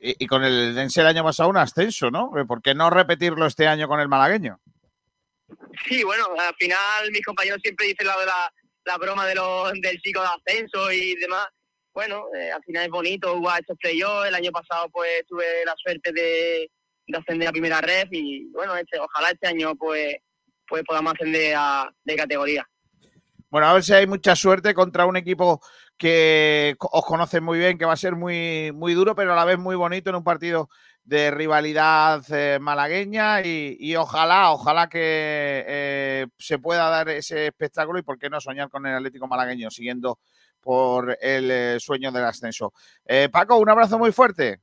Y, 0.00 0.24
y 0.24 0.26
con 0.26 0.44
el 0.44 0.74
Dense 0.74 1.00
el 1.00 1.06
año 1.06 1.24
pasado 1.24 1.48
un 1.48 1.56
ascenso, 1.56 2.10
¿no? 2.10 2.30
¿Por 2.46 2.60
qué 2.62 2.74
no 2.74 2.90
repetirlo 2.90 3.46
este 3.46 3.66
año 3.66 3.88
con 3.88 4.00
el 4.00 4.08
malagueño? 4.08 4.58
Sí, 5.86 6.02
bueno, 6.02 6.24
al 6.38 6.54
final 6.54 7.10
mis 7.10 7.24
compañeros 7.24 7.60
siempre 7.62 7.86
dicen 7.86 8.06
la, 8.06 8.16
la, 8.24 8.52
la 8.84 8.96
broma 8.98 9.26
de 9.26 9.34
los, 9.34 9.72
del 9.80 10.00
chico 10.00 10.20
de 10.20 10.28
ascenso 10.28 10.90
y 10.90 11.14
demás. 11.16 11.46
Bueno, 11.94 12.24
eh, 12.34 12.50
al 12.50 12.62
final 12.62 12.84
es 12.84 12.90
bonito 12.90 13.36
jugar 13.36 13.60
estos 13.60 13.76
playoffs. 13.78 14.28
El 14.28 14.34
año 14.34 14.50
pasado 14.50 14.88
pues 14.90 15.24
tuve 15.28 15.44
la 15.64 15.74
suerte 15.76 16.10
de, 16.12 16.70
de 17.06 17.18
ascender 17.18 17.48
a 17.48 17.52
primera 17.52 17.80
red 17.80 18.08
y 18.10 18.50
bueno, 18.50 18.74
este, 18.76 18.98
ojalá 18.98 19.30
este 19.30 19.46
año 19.46 19.74
pues, 19.76 20.16
pues 20.66 20.82
podamos 20.84 21.12
ascender 21.12 21.54
a, 21.56 21.92
de 22.02 22.16
categoría. 22.16 22.66
Bueno, 23.50 23.66
a 23.66 23.74
ver 23.74 23.82
si 23.82 23.92
hay 23.92 24.06
mucha 24.06 24.34
suerte 24.34 24.72
contra 24.72 25.04
un 25.04 25.18
equipo 25.18 25.60
que 26.02 26.74
os 26.80 27.04
conoce 27.04 27.40
muy 27.40 27.60
bien, 27.60 27.78
que 27.78 27.84
va 27.84 27.92
a 27.92 27.96
ser 27.96 28.16
muy, 28.16 28.72
muy 28.74 28.92
duro, 28.92 29.14
pero 29.14 29.34
a 29.34 29.36
la 29.36 29.44
vez 29.44 29.56
muy 29.56 29.76
bonito 29.76 30.10
en 30.10 30.16
un 30.16 30.24
partido 30.24 30.68
de 31.04 31.30
rivalidad 31.30 32.24
eh, 32.30 32.58
malagueña 32.60 33.40
y, 33.42 33.76
y 33.78 33.94
ojalá, 33.94 34.50
ojalá 34.50 34.88
que 34.88 34.98
eh, 35.64 36.26
se 36.38 36.58
pueda 36.58 36.88
dar 36.90 37.08
ese 37.08 37.46
espectáculo 37.46 38.00
y 38.00 38.02
por 38.02 38.18
qué 38.18 38.28
no 38.28 38.40
soñar 38.40 38.68
con 38.68 38.84
el 38.84 38.96
Atlético 38.96 39.28
malagueño 39.28 39.70
siguiendo 39.70 40.18
por 40.60 41.16
el 41.20 41.48
eh, 41.52 41.76
sueño 41.78 42.10
del 42.10 42.24
ascenso. 42.24 42.72
Eh, 43.06 43.28
Paco, 43.30 43.58
un 43.58 43.68
abrazo 43.70 43.96
muy 43.96 44.10
fuerte. 44.10 44.58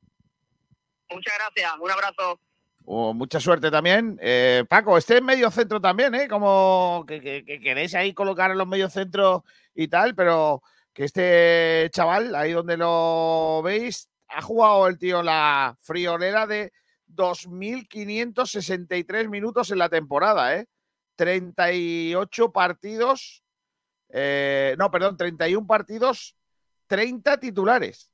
Muchas 1.10 1.32
gracias, 1.38 1.72
un 1.80 1.90
abrazo. 1.90 2.38
Oh, 2.84 3.14
mucha 3.14 3.40
suerte 3.40 3.70
también. 3.70 4.20
Paco, 4.68 4.98
este 4.98 5.16
es 5.16 5.22
medio 5.22 5.50
centro 5.50 5.80
también, 5.80 6.14
¿eh? 6.14 6.28
Como 6.28 7.02
que, 7.08 7.22
que- 7.22 7.44
que 7.46 7.60
queréis 7.60 7.94
ahí 7.94 8.12
colocar 8.12 8.50
en 8.50 8.58
los 8.58 8.66
medios 8.66 8.92
centros 8.92 9.40
y 9.74 9.88
tal, 9.88 10.14
pero 10.14 10.62
que 10.92 11.04
este 11.04 11.88
chaval, 11.92 12.34
ahí 12.34 12.50
donde 12.52 12.76
lo 12.76 13.62
veis, 13.62 14.10
ha 14.28 14.42
jugado 14.42 14.86
el 14.86 14.98
tío 14.98 15.22
la 15.22 15.74
friolera 15.80 16.46
de 16.46 16.72
2.563 17.08 19.28
minutos 19.28 19.70
en 19.70 19.78
la 19.78 19.88
temporada, 19.88 20.56
¿eh? 20.56 20.66
38 21.16 22.52
partidos, 22.52 23.42
eh, 24.08 24.74
no, 24.78 24.90
perdón, 24.90 25.16
31 25.16 25.66
partidos, 25.66 26.36
30 26.86 27.38
titulares. 27.38 28.10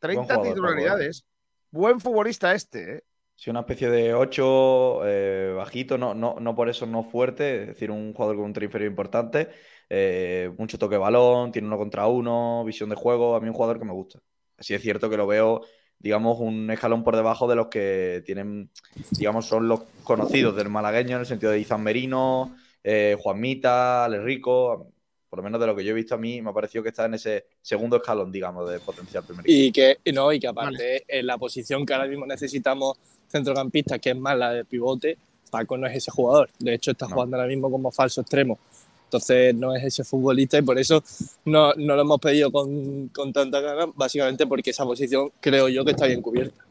30 0.00 0.22
jugador, 0.22 0.36
Paco, 0.36 0.46
¿eh? 0.46 0.50
titularidades. 0.50 1.24
Buen 1.70 2.00
futbolista 2.00 2.54
este, 2.54 2.96
¿eh? 2.96 3.04
Sí, 3.38 3.50
una 3.50 3.60
especie 3.60 3.88
de 3.88 4.14
8 4.14 5.06
eh, 5.06 5.52
bajito, 5.54 5.96
no, 5.96 6.12
no, 6.12 6.38
no 6.40 6.56
por 6.56 6.68
eso 6.68 6.86
no 6.86 7.04
fuerte, 7.04 7.60
es 7.60 7.66
decir, 7.68 7.88
un 7.88 8.12
jugador 8.12 8.34
con 8.34 8.46
un 8.46 8.52
tren 8.52 8.64
inferior 8.64 8.90
importante, 8.90 9.50
eh, 9.88 10.50
mucho 10.58 10.76
toque 10.76 10.96
de 10.96 10.98
balón, 10.98 11.52
tiene 11.52 11.68
uno 11.68 11.78
contra 11.78 12.08
uno, 12.08 12.64
visión 12.64 12.88
de 12.90 12.96
juego, 12.96 13.36
a 13.36 13.40
mí 13.40 13.46
un 13.46 13.54
jugador 13.54 13.78
que 13.78 13.84
me 13.84 13.92
gusta. 13.92 14.18
Así 14.56 14.74
es 14.74 14.82
cierto 14.82 15.08
que 15.08 15.16
lo 15.16 15.28
veo, 15.28 15.60
digamos, 16.00 16.40
un 16.40 16.68
escalón 16.72 17.04
por 17.04 17.14
debajo 17.14 17.46
de 17.46 17.54
los 17.54 17.68
que 17.68 18.24
tienen, 18.26 18.72
digamos, 19.12 19.46
son 19.46 19.68
los 19.68 19.82
conocidos 20.02 20.56
del 20.56 20.68
malagueño, 20.68 21.14
en 21.14 21.20
el 21.20 21.26
sentido 21.26 21.52
de 21.52 21.60
Izan 21.60 21.84
Merino, 21.84 22.56
eh, 22.82 23.16
Juan 23.20 23.38
Mita, 23.38 24.04
Ale 24.04 24.20
Rico, 24.20 24.90
por 25.30 25.38
lo 25.38 25.42
menos 25.44 25.60
de 25.60 25.66
lo 25.68 25.76
que 25.76 25.84
yo 25.84 25.92
he 25.92 25.94
visto 25.94 26.16
a 26.16 26.18
mí, 26.18 26.42
me 26.42 26.50
ha 26.50 26.52
parecido 26.52 26.82
que 26.82 26.88
está 26.88 27.04
en 27.04 27.14
ese 27.14 27.46
segundo 27.62 27.98
escalón, 27.98 28.32
digamos, 28.32 28.68
de 28.68 28.80
potencial 28.80 29.22
primer 29.22 29.46
equipo. 29.46 29.56
Y 29.56 29.70
que, 29.70 29.98
no, 30.12 30.32
y 30.32 30.40
que 30.40 30.48
aparte, 30.48 31.04
en 31.06 31.24
la 31.24 31.38
posición 31.38 31.86
que 31.86 31.94
ahora 31.94 32.08
mismo 32.08 32.26
necesitamos 32.26 32.98
centrocampistas, 33.28 34.00
que 34.00 34.10
es 34.10 34.16
más 34.16 34.36
la 34.36 34.52
de 34.52 34.64
pivote, 34.64 35.18
Paco 35.50 35.76
no 35.76 35.86
es 35.86 35.96
ese 35.96 36.10
jugador. 36.10 36.50
De 36.58 36.74
hecho, 36.74 36.90
está 36.90 37.06
jugando 37.06 37.36
ahora 37.36 37.48
mismo 37.48 37.70
como 37.70 37.90
falso 37.90 38.20
extremo. 38.20 38.58
Entonces, 39.04 39.54
no 39.54 39.74
es 39.74 39.84
ese 39.84 40.04
futbolista 40.04 40.58
y 40.58 40.62
por 40.62 40.78
eso 40.78 41.02
no, 41.46 41.72
no 41.74 41.96
lo 41.96 42.02
hemos 42.02 42.20
pedido 42.20 42.52
con, 42.52 43.08
con 43.08 43.32
tanta 43.32 43.60
ganas, 43.60 43.88
básicamente 43.94 44.46
porque 44.46 44.70
esa 44.70 44.84
posición 44.84 45.32
creo 45.40 45.68
yo 45.68 45.84
que 45.84 45.92
está 45.92 46.06
bien 46.06 46.20
cubierta. 46.20 46.64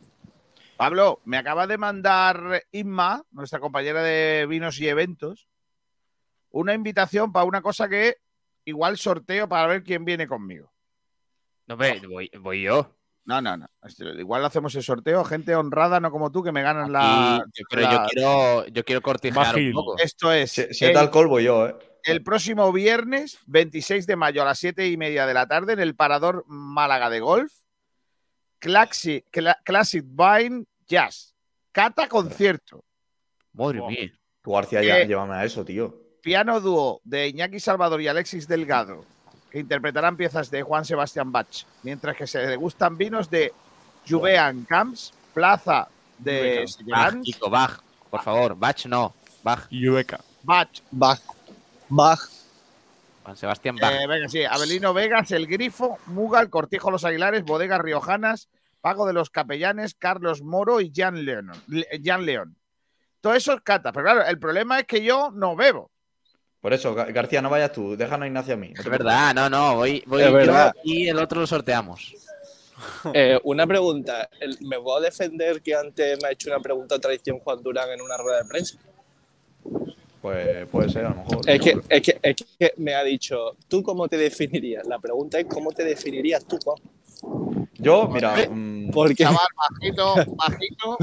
Pablo, 0.77 1.19
me 1.25 1.37
acaba 1.37 1.65
de 1.65 1.79
mandar 1.79 2.63
Inma, 2.71 3.23
nuestra 3.31 3.59
compañera 3.59 4.03
de 4.03 4.45
vinos 4.47 4.79
y 4.79 4.87
eventos, 4.87 5.47
una 6.51 6.75
invitación 6.75 7.31
para 7.31 7.45
una 7.45 7.63
cosa 7.63 7.89
que 7.89 8.17
igual 8.65 8.97
sorteo 8.97 9.49
para 9.49 9.65
ver 9.65 9.83
quién 9.83 10.05
viene 10.05 10.27
conmigo. 10.27 10.71
No, 11.65 11.75
ve, 11.75 11.99
voy, 12.07 12.29
voy 12.39 12.61
yo. 12.61 12.96
No, 13.27 13.41
no, 13.41 13.57
no. 13.57 13.67
Este, 13.83 14.05
Igual 14.19 14.43
hacemos 14.45 14.73
el 14.75 14.81
sorteo, 14.83 15.23
gente 15.25 15.53
honrada, 15.55 15.99
no 15.99 16.09
como 16.11 16.31
tú, 16.31 16.41
que 16.41 16.51
me 16.51 16.61
ganan 16.63 16.91
la. 16.91 17.45
Pero 17.69 17.81
yo 17.91 18.05
quiero, 18.09 18.67
yo 18.67 18.83
quiero 18.85 19.01
cortijar 19.01 19.55
un 19.55 19.71
poco. 19.73 19.97
Esto 19.99 20.31
es. 20.31 20.57
Es 20.57 20.79
tal 20.93 21.09
colvo 21.11 21.39
yo, 21.39 21.67
¿eh? 21.67 21.75
el 22.03 22.23
próximo 22.23 22.71
viernes, 22.71 23.37
26 23.47 24.07
de 24.07 24.15
mayo 24.15 24.41
a 24.41 24.45
las 24.45 24.59
7 24.59 24.87
y 24.87 24.95
media 24.95 25.25
de 25.25 25.33
la 25.33 25.45
tarde, 25.45 25.73
en 25.73 25.81
el 25.81 25.93
Parador 25.93 26.45
Málaga 26.47 27.09
de 27.09 27.19
Golf, 27.19 27.51
Classic, 28.59 29.25
Cla- 29.31 29.57
Classic 29.63 30.03
Vine 30.05 30.65
Jazz. 30.87 31.35
Cata 31.73 32.07
concierto. 32.07 32.83
Madre 33.53 33.81
mía. 33.87 34.11
Tú, 34.41 34.51
García, 34.53 34.81
ya, 34.83 34.99
Eh, 35.01 35.07
llévame 35.07 35.35
a 35.35 35.43
eso, 35.43 35.65
tío. 35.65 36.01
Piano 36.21 36.59
dúo 36.61 37.01
de 37.03 37.27
Iñaki 37.27 37.59
Salvador 37.59 38.01
y 38.01 38.07
Alexis 38.07 38.47
Delgado, 38.47 39.03
que 39.57 39.61
interpretarán 39.61 40.15
piezas 40.15 40.51
de 40.51 40.61
Juan 40.61 40.85
Sebastián 40.85 41.31
Bach, 41.31 41.65
mientras 41.81 42.15
que 42.15 42.27
se 42.27 42.37
degustan 42.39 42.95
vinos 42.95 43.27
de 43.27 43.51
Juvean 44.07 44.65
Camps, 44.65 45.11
Plaza 45.33 45.87
de 46.19 46.63
Bach, 46.85 47.15
chico, 47.23 47.49
Bach, 47.49 47.79
por 48.11 48.21
favor. 48.21 48.55
Bach 48.55 48.85
no. 48.85 49.15
Bach. 49.43 49.67
Yubeca. 49.71 50.19
Bach. 50.43 50.69
Bach. 50.91 51.19
Bach. 51.89 52.19
Juan 53.23 53.35
Sebastián 53.35 53.77
Bach. 53.77 53.93
Eh, 53.93 54.05
venga, 54.05 54.29
sí, 54.29 54.43
Abelino 54.45 54.93
Vegas, 54.93 55.31
El 55.31 55.47
Grifo, 55.47 55.97
Mugal, 56.05 56.51
Cortijo 56.51 56.91
Los 56.91 57.03
Aguilares, 57.03 57.43
Bodegas 57.43 57.81
Riojanas, 57.81 58.49
Pago 58.81 59.07
de 59.07 59.13
los 59.13 59.31
Capellanes, 59.31 59.95
Carlos 59.95 60.43
Moro 60.43 60.81
y 60.81 60.91
Jan 60.95 61.25
León. 61.25 61.51
Le- 61.67 61.87
Jan 62.03 62.25
León. 62.27 62.55
Todo 63.21 63.33
eso 63.33 63.53
es 63.53 63.61
cata, 63.61 63.91
pero 63.91 64.05
claro, 64.05 64.23
el 64.23 64.37
problema 64.37 64.79
es 64.79 64.85
que 64.85 65.03
yo 65.03 65.31
no 65.31 65.55
bebo. 65.55 65.89
Por 66.61 66.73
eso, 66.73 66.95
Ga- 66.95 67.11
García, 67.13 67.41
no 67.41 67.49
vayas 67.49 67.71
tú, 67.71 67.95
déjanos 67.95 68.23
a 68.25 68.27
Ignacio 68.27 68.53
a 68.55 68.57
mí. 68.57 68.69
no 68.73 68.81
Es 68.81 68.89
verdad, 68.89 69.33
no, 69.35 69.49
no, 69.49 69.75
voy, 69.75 70.03
voy 70.07 70.21
Es 70.21 70.27
yo 70.27 70.33
verdad. 70.33 70.73
y 70.83 71.07
el 71.07 71.17
otro 71.19 71.41
lo 71.41 71.47
sorteamos. 71.47 72.13
Eh, 73.13 73.39
una 73.43 73.65
pregunta. 73.65 74.29
¿Me 74.61 74.79
puedo 74.79 74.99
defender 75.01 75.63
que 75.63 75.73
antes 75.73 76.21
me 76.21 76.27
ha 76.27 76.31
hecho 76.31 76.51
una 76.51 76.59
pregunta 76.59 76.93
a 76.95 76.99
traición 76.99 77.39
Juan 77.39 77.63
Durán 77.63 77.89
en 77.89 78.01
una 78.01 78.17
rueda 78.17 78.43
de 78.43 78.45
prensa? 78.47 78.77
Pues 80.21 80.67
puede 80.67 80.89
ser, 80.89 81.05
a 81.05 81.09
lo 81.09 81.15
mejor. 81.15 81.49
Es 81.49 81.59
que, 81.59 81.79
es, 81.89 82.01
que, 82.03 82.19
es 82.21 82.35
que 82.59 82.73
me 82.77 82.93
ha 82.93 83.03
dicho, 83.03 83.55
¿tú 83.67 83.81
cómo 83.81 84.07
te 84.07 84.17
definirías? 84.17 84.85
La 84.87 84.99
pregunta 84.99 85.39
es, 85.39 85.45
¿cómo 85.47 85.71
te 85.71 85.83
definirías 85.85 86.45
tú, 86.45 86.59
Juan? 86.63 86.77
Yo, 87.79 88.07
mira, 88.09 88.35
mm, 88.47 88.91
Porque 88.91 89.23
Chaval 89.23 89.47
bajito, 89.55 90.35
bajito, 90.35 90.97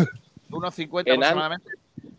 unos 0.50 0.74
50 0.74 1.10
Enano, 1.14 1.42
aproximadamente. 1.42 1.70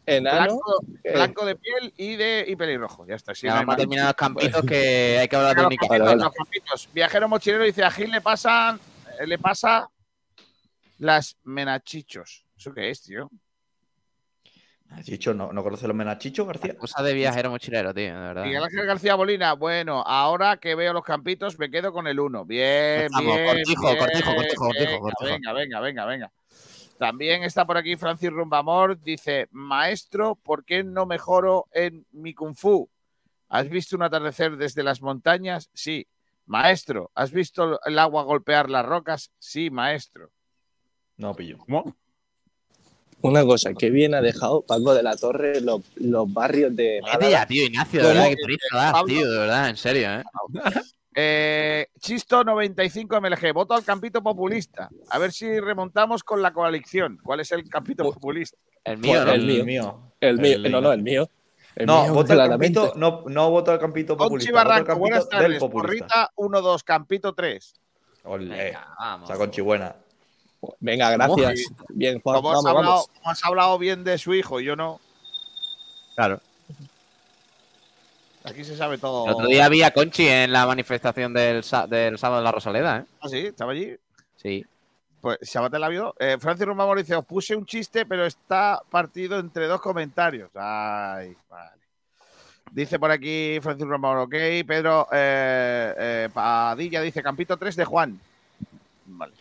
Enano, 0.05 0.45
Blanco, 0.45 0.85
eh. 1.03 1.13
blanco 1.13 1.45
de 1.45 1.55
piel 1.55 1.93
y 1.97 2.15
de 2.15 2.45
y 2.47 2.55
pelirrojo. 2.55 3.05
Ya 3.07 3.15
está. 3.15 3.33
sí, 3.35 3.47
Ya 3.47 3.53
no 3.53 3.59
hay 3.59 3.65
vamos 3.65 3.75
a 3.75 3.77
terminar 3.77 4.05
los 4.05 4.15
campitos 4.15 4.65
que 4.65 5.17
hay 5.19 5.27
que 5.27 5.35
hablar 5.35 5.55
de 5.55 6.15
Los 6.15 6.33
campitos. 6.33 6.89
Viajero 6.93 7.27
mochilero 7.27 7.63
dice 7.63 7.83
a 7.83 7.91
Gil 7.91 8.11
le 8.11 8.21
pasan, 8.21 8.79
eh, 9.19 9.27
le 9.27 9.37
pasa 9.37 9.89
las 10.99 11.37
menachichos. 11.43 12.45
¿Eso 12.57 12.73
qué 12.73 12.89
es, 12.89 13.01
tío? 13.01 13.29
Chicho, 15.03 15.33
¿no, 15.33 15.51
¿no 15.51 15.63
conoces 15.63 15.87
los 15.87 15.95
menachichos, 15.95 16.47
García? 16.47 16.77
Cosa 16.77 17.03
de 17.03 17.13
viajero 17.13 17.49
mochilero, 17.49 17.93
tío, 17.93 18.13
de 18.13 18.13
verdad. 18.13 18.43
Miguel 18.45 18.63
Ángel 18.63 18.85
García 18.85 19.15
Bolina, 19.15 19.53
bueno, 19.53 20.01
ahora 20.05 20.57
que 20.57 20.73
veo 20.75 20.93
los 20.93 21.03
campitos 21.03 21.59
me 21.59 21.69
quedo 21.69 21.91
con 21.91 22.07
el 22.07 22.19
uno. 22.19 22.45
Bien, 22.45 23.09
Vamos, 23.11 23.35
bien, 23.35 23.47
cortijo, 23.47 23.87
bien, 23.87 23.97
cortijo, 23.97 24.35
cortijo, 24.35 24.65
cortijo, 24.65 24.99
cortijo. 24.99 25.33
Venga, 25.33 25.53
venga, 25.53 25.79
venga, 25.81 26.05
venga. 26.05 26.31
También 26.97 27.43
está 27.43 27.65
por 27.65 27.77
aquí 27.77 27.97
Francis 27.97 28.29
Rumbamor, 28.29 29.01
dice, 29.01 29.47
maestro, 29.51 30.35
¿por 30.35 30.63
qué 30.63 30.83
no 30.83 31.05
mejoro 31.05 31.67
en 31.71 32.05
mi 32.11 32.33
kung 32.33 32.55
fu? 32.55 32.89
¿Has 33.49 33.69
visto 33.69 33.95
un 33.95 34.03
atardecer 34.03 34.55
desde 34.57 34.83
las 34.83 35.01
montañas? 35.01 35.69
Sí. 35.73 36.07
Maestro, 36.45 37.11
¿has 37.15 37.31
visto 37.31 37.79
el 37.85 37.99
agua 37.99 38.23
golpear 38.23 38.69
las 38.69 38.85
rocas? 38.85 39.31
Sí, 39.39 39.69
maestro. 39.69 40.31
No, 41.17 41.33
pillo. 41.35 41.57
¿Cómo? 41.57 41.95
una 43.21 43.43
cosa, 43.43 43.73
que 43.73 43.89
bien 43.89 44.13
ha 44.13 44.21
dejado 44.21 44.61
Paco 44.61 44.93
de 44.93 45.01
la 45.01 45.15
Torre 45.15 45.59
los, 45.61 45.81
los 45.95 46.31
barrios 46.31 46.75
de 46.75 46.83
Vete 46.83 47.01
Málaga. 47.01 47.29
ya, 47.29 47.47
tío, 47.47 47.63
Ignacio, 47.65 48.01
de 48.01 48.07
verdad, 48.07 48.27
que 48.29 48.57
das, 48.71 48.91
Pablo. 48.91 49.13
tío, 49.13 49.31
de 49.31 49.37
verdad, 49.39 49.69
en 49.69 49.77
serio, 49.77 50.09
¿eh? 50.11 50.23
Eh, 51.17 51.87
Chisto 51.97 52.43
95 52.43 53.21
MLG, 53.21 53.53
voto 53.53 53.73
al 53.73 53.85
campito 53.85 54.21
populista. 54.21 54.89
A 55.09 55.17
ver 55.17 55.31
si 55.31 55.59
remontamos 55.59 56.23
con 56.23 56.41
la 56.41 56.51
coalición. 56.51 57.19
¿Cuál 57.23 57.39
es 57.39 57.51
el 57.53 57.67
campito 57.69 58.03
populista? 58.03 58.57
El 58.83 58.97
mío, 58.97 59.23
¿no? 59.23 59.31
el 59.31 59.45
mío. 59.63 60.01
El 60.19 60.37
mío, 60.39 60.55
El 60.57 60.71
no, 60.71 60.81
no, 60.81 60.91
el 60.91 61.01
mío. 61.01 61.29
El 61.75 61.85
No, 61.87 62.03
mío, 62.03 62.13
voto 62.13 62.33
al 62.33 62.49
campito, 62.49 62.93
no, 62.95 63.23
no 63.27 63.49
voto 63.49 63.71
al 63.71 63.79
campito 63.79 64.15
Conchi 64.15 64.25
populista, 64.27 64.51
Barranco, 64.53 64.85
campito 64.87 64.99
buenas 64.99 65.29
tardes. 65.29 65.59
Porrita 65.63 66.31
1-2, 66.35 66.83
Campito 66.83 67.33
3. 67.33 67.73
Olé, 68.25 68.69
esa 68.69 69.37
Conchi 69.37 69.61
buena. 69.61 69.95
Venga, 70.79 71.11
gracias. 71.11 71.61
Bien, 71.89 72.19
Juan, 72.21 72.37
Como 72.37 72.51
has, 72.51 72.65
hablado, 72.65 72.81
vamos. 72.87 73.07
como 73.07 73.29
has 73.29 73.45
hablado 73.45 73.77
bien 73.77 74.03
de 74.03 74.17
su 74.17 74.33
hijo, 74.33 74.59
yo 74.59 74.75
no. 74.75 74.99
Claro. 76.15 76.39
Aquí 78.45 78.63
se 78.63 78.77
sabe 78.77 78.97
todo. 78.97 79.25
El 79.25 79.33
otro 79.33 79.47
día 79.47 79.65
había 79.65 79.91
Conchi 79.91 80.27
en 80.27 80.51
la 80.51 80.65
manifestación 80.67 81.33
del, 81.33 81.63
del 81.89 82.17
sábado 82.17 82.37
de 82.37 82.43
la 82.43 82.51
Rosaleda, 82.51 82.99
¿eh? 82.99 83.03
Ah, 83.19 83.29
sí, 83.29 83.37
estaba 83.37 83.71
allí. 83.71 83.95
Sí. 84.35 84.65
Pues 85.19 85.39
Sabate 85.41 85.79
la 85.79 85.89
vio. 85.89 86.13
Eh, 86.19 86.37
Francis 86.39 86.67
Román 86.67 86.95
dice: 86.97 87.15
Os 87.15 87.25
puse 87.25 87.55
un 87.55 87.65
chiste, 87.65 88.05
pero 88.05 88.25
está 88.25 88.79
partido 88.91 89.39
entre 89.39 89.65
dos 89.65 89.81
comentarios. 89.81 90.51
Ay, 90.53 91.35
vale. 91.49 91.71
Dice 92.71 92.99
por 92.99 93.09
aquí 93.09 93.57
Francis 93.61 93.87
Román, 93.87 94.17
ok. 94.17 94.35
Pedro 94.67 95.07
eh, 95.11 95.93
eh, 95.97 96.29
Padilla 96.31 97.01
dice: 97.01 97.23
Campito 97.23 97.57
3 97.57 97.75
de 97.75 97.85
Juan. 97.85 98.19
Vale. 99.07 99.33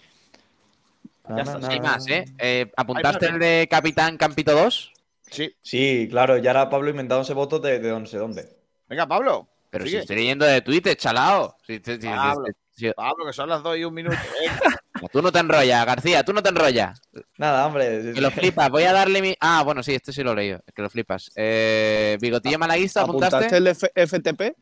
Ya 1.28 1.42
está. 1.42 1.68
Hay 1.68 1.80
más, 1.80 2.06
¿eh? 2.08 2.24
Eh, 2.38 2.72
¿Apuntaste 2.76 3.26
más, 3.26 3.34
el 3.34 3.40
de 3.40 3.68
Capitán 3.70 4.16
Campito 4.16 4.52
2? 4.52 4.92
Sí. 5.30 5.54
Sí, 5.60 6.06
claro, 6.10 6.38
ya 6.38 6.52
era 6.52 6.70
Pablo 6.70 6.88
inventándose 6.90 7.34
votos 7.34 7.60
de, 7.60 7.78
de 7.78 7.90
no 7.90 8.06
sé 8.06 8.16
dónde. 8.18 8.63
Venga, 8.88 9.06
Pablo. 9.06 9.48
Pero 9.70 9.84
si 9.84 9.90
sigue. 9.90 10.02
estoy 10.02 10.16
leyendo 10.16 10.44
de 10.44 10.60
Twitter, 10.60 10.96
chalao. 10.96 11.56
Si- 11.66 11.80
si- 11.84 12.00
si- 12.00 12.06
Pablo, 12.06 12.44
si- 12.74 12.86
si- 12.86 12.92
Pablo, 12.92 13.26
que 13.26 13.32
son 13.32 13.48
las 13.48 13.62
2 13.62 13.76
y 13.78 13.84
un 13.84 13.94
minuto. 13.94 14.16
Venga. 14.40 14.80
Tú 15.12 15.20
no 15.20 15.32
te 15.32 15.40
enrollas, 15.40 15.84
García, 15.84 16.24
tú 16.24 16.32
no 16.32 16.42
te 16.42 16.48
enrollas. 16.48 16.98
Nada, 17.36 17.66
hombre. 17.66 18.12
Que 18.14 18.20
lo 18.20 18.30
flipas. 18.30 18.70
Voy 18.70 18.84
a 18.84 18.92
darle 18.92 19.20
mi. 19.20 19.34
Ah, 19.40 19.62
bueno, 19.62 19.82
sí, 19.82 19.92
este 19.94 20.12
sí 20.12 20.22
lo 20.22 20.32
he 20.32 20.36
leído. 20.36 20.60
Que 20.74 20.80
lo 20.82 20.88
flipas. 20.88 21.30
Eh, 21.34 22.16
Bigotillo 22.20 22.58
malaguista, 22.58 23.02
¿Apuntaste 23.02 23.36
¿apuntaste? 23.36 23.56
el 23.58 23.66
F- 23.66 23.90
FTP? 23.94 24.56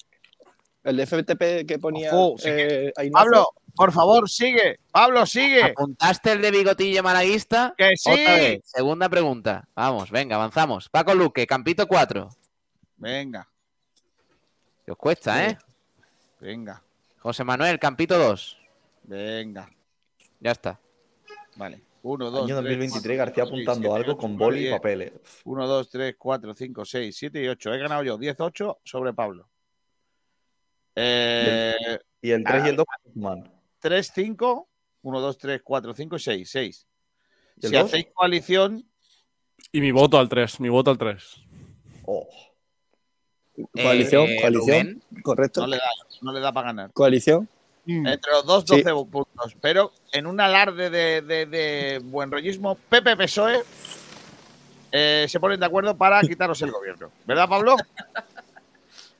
El 0.84 0.96
de 0.96 1.06
FTP 1.06 1.64
que 1.66 1.78
ponía 1.78 2.10
Ojo, 2.12 2.38
sí 2.38 2.44
que- 2.48 2.86
eh. 2.96 3.10
Pablo, 3.12 3.50
por 3.76 3.92
favor, 3.92 4.28
sigue. 4.28 4.80
Pablo, 4.90 5.26
sigue. 5.26 5.62
¿Apuntaste 5.62 6.32
el 6.32 6.42
de 6.42 6.50
Bigotillo 6.50 7.02
malaguista? 7.04 7.74
Que 7.78 7.90
sí. 7.94 8.10
Otra 8.10 8.34
vez. 8.34 8.60
Segunda 8.64 9.08
pregunta. 9.08 9.68
Vamos, 9.76 10.10
venga, 10.10 10.34
avanzamos. 10.36 10.88
Paco 10.88 11.14
Luque, 11.14 11.46
Campito 11.46 11.86
4. 11.86 12.30
Venga, 12.96 13.46
os 14.90 14.96
cuesta, 14.96 15.46
¿eh? 15.48 15.58
venga, 16.40 16.82
José 17.18 17.44
Manuel, 17.44 17.78
Campito 17.78 18.18
2. 18.18 18.58
venga. 19.04 19.70
Ya 20.40 20.50
está. 20.50 20.80
Vale. 21.56 21.80
1, 22.02 22.30
2, 22.32 22.44
Año 22.46 22.56
2023, 22.56 23.16
García 23.16 23.44
apuntando 23.44 23.94
algo 23.94 24.16
con 24.16 24.36
boli 24.36 24.66
y 24.66 24.70
papeles. 24.72 25.12
1, 25.44 25.66
2, 25.68 25.88
3, 25.88 26.16
4, 26.18 26.54
5, 26.54 26.84
6, 26.84 27.16
7 27.16 27.42
y 27.44 27.46
8. 27.48 27.74
He 27.74 27.78
ganado 27.78 28.02
yo 28.02 28.18
10-8 28.18 28.78
sobre 28.82 29.12
Pablo. 29.12 29.48
Eh, 30.96 31.98
Y 32.20 32.30
el 32.32 32.42
3 32.42 32.66
y 32.66 32.68
el 32.70 32.76
2, 32.76 32.86
man. 33.14 33.50
3, 33.78 34.12
5, 34.14 34.68
1, 35.02 35.20
2, 35.20 35.38
3, 35.38 35.60
4, 35.62 35.94
5 35.94 36.16
y 36.16 36.18
6. 36.18 36.50
6. 36.50 36.86
¿Y 37.60 37.66
el 37.66 37.70
Si 37.70 37.76
dos? 37.78 37.84
hacéis 37.86 38.06
coalición, 38.12 38.84
Y 39.70 39.80
mi 39.80 39.92
voto 39.92 40.18
al 40.18 40.28
3, 40.28 40.58
mi 40.58 40.68
voto 40.68 40.90
al 40.90 40.98
3. 40.98 41.36
Oh. 42.04 42.28
Coalición, 43.72 44.24
Eh, 44.28 44.38
coalición. 44.40 45.02
Correcto. 45.22 45.60
no 45.62 45.66
le 45.66 45.76
da, 45.76 45.82
no 46.22 46.32
le 46.32 46.40
da 46.40 46.52
para 46.52 46.68
ganar. 46.68 46.90
Coalición. 46.92 47.48
Entre 47.86 48.30
los 48.32 48.46
dos, 48.46 48.64
Sí. 48.66 48.80
12 48.82 49.06
puntos. 49.10 49.56
Pero 49.60 49.92
en 50.12 50.26
un 50.26 50.40
alarde 50.40 50.88
de, 50.88 51.20
de, 51.22 51.46
de 51.46 52.00
buen 52.04 52.30
rollismo, 52.30 52.76
Pepe 52.88 53.16
PSOE 53.16 53.60
eh, 54.92 55.26
se 55.28 55.40
ponen 55.40 55.58
de 55.60 55.66
acuerdo 55.66 55.96
para 55.96 56.20
quitaros 56.22 56.62
el 56.62 56.70
gobierno. 56.70 57.10
¿Verdad, 57.26 57.48
Pablo? 57.48 57.76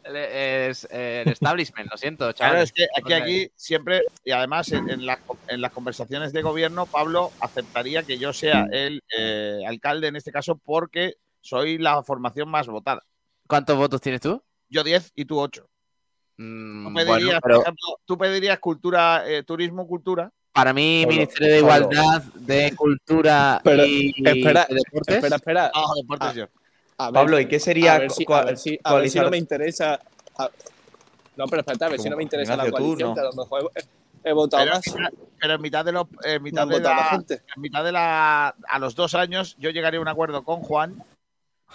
El, 0.04 0.16
es- 0.16 0.88
el 0.90 1.28
establishment, 1.28 1.88
lo 1.88 1.96
siento, 1.96 2.24
Claro, 2.34 2.54
chaval. 2.54 2.62
es 2.64 2.72
que 2.72 2.86
aquí, 2.96 3.12
aquí 3.12 3.50
siempre, 3.54 4.02
y 4.24 4.32
además 4.32 4.72
en, 4.72 4.90
en 4.90 5.06
las, 5.06 5.20
en 5.46 5.60
las 5.60 5.70
conversaciones 5.70 6.32
de 6.32 6.42
gobierno, 6.42 6.86
Pablo 6.86 7.30
aceptaría 7.38 8.02
que 8.02 8.18
yo 8.18 8.32
sea 8.32 8.66
el 8.72 9.00
eh, 9.16 9.60
alcalde 9.64 10.08
en 10.08 10.16
este 10.16 10.32
caso 10.32 10.56
porque 10.56 11.14
soy 11.40 11.78
la 11.78 12.02
formación 12.02 12.48
más 12.48 12.66
votada. 12.66 13.04
¿Cuántos 13.52 13.76
votos 13.76 14.00
tienes 14.00 14.22
tú? 14.22 14.42
Yo 14.70 14.82
10 14.82 15.12
y 15.14 15.26
tú 15.26 15.38
8. 15.38 15.68
Mm, 16.38 16.86
Tú 16.86 16.92
bueno, 16.94 17.12
pedirías, 17.12 17.40
pero 17.42 17.56
por 17.56 17.62
ejemplo, 17.64 17.86
tú 18.06 18.16
pedirías 18.16 18.58
cultura, 18.60 19.24
eh, 19.28 19.42
turismo, 19.42 19.86
cultura. 19.86 20.32
para 20.52 20.72
mí, 20.72 21.04
Ministerio 21.06 21.56
de 21.56 21.60
Pablo. 21.60 21.90
Igualdad, 21.92 22.22
de 22.34 22.74
Cultura 22.74 23.60
Pero, 23.64 23.84
y, 23.84 24.14
espera, 24.24 24.66
de 24.70 24.76
Deportes. 24.76 25.16
espera, 25.16 25.36
espera. 25.36 25.70
Deportes 26.00 26.34
yo. 26.34 26.44
A 26.96 27.06
ver, 27.10 27.12
Pablo, 27.12 27.38
¿y 27.40 27.46
qué 27.46 27.60
sería 27.60 27.96
a 27.96 27.98
ver 27.98 28.10
si, 28.10 28.24
cua- 28.24 28.40
a 28.40 28.44
ver 28.46 28.56
si- 28.56 28.78
a 28.82 28.94
ver 28.94 29.10
si 29.10 29.18
coalizar- 29.18 29.24
no 29.24 29.30
me 29.30 29.36
interesa. 29.36 30.00
a- 30.38 30.50
no, 31.36 31.44
pero 31.46 31.60
espérate, 31.60 31.84
a 31.84 31.88
ver 31.90 32.00
si 32.00 32.08
no 32.08 32.16
me 32.16 32.22
interesa 32.22 32.56
la 32.56 32.64
tú, 32.64 32.70
coalición, 32.70 33.10
no. 33.10 33.14
que 33.14 33.20
a 33.20 33.24
lo 33.24 33.32
mejor 33.34 33.70
he, 33.74 34.30
he 34.30 34.32
votado 34.32 34.62
Pero, 34.64 34.74
más. 34.76 35.12
pero 35.38 35.54
en 35.56 35.60
mitad 35.60 35.84
de 35.84 35.92
los 35.92 36.06
en 36.24 36.42
mitad 36.42 36.66
de 36.66 36.76
votado 36.78 36.94
la, 36.96 37.04
gente. 37.10 37.42
en 37.54 37.60
mitad 37.60 37.84
de 37.84 37.92
la 37.92 38.54
a 38.66 38.78
los 38.78 38.94
dos 38.94 39.14
años 39.14 39.56
yo 39.58 39.68
llegaría 39.68 39.98
a 39.98 40.00
un 40.00 40.08
acuerdo 40.08 40.42
con 40.42 40.60
Juan 40.60 41.04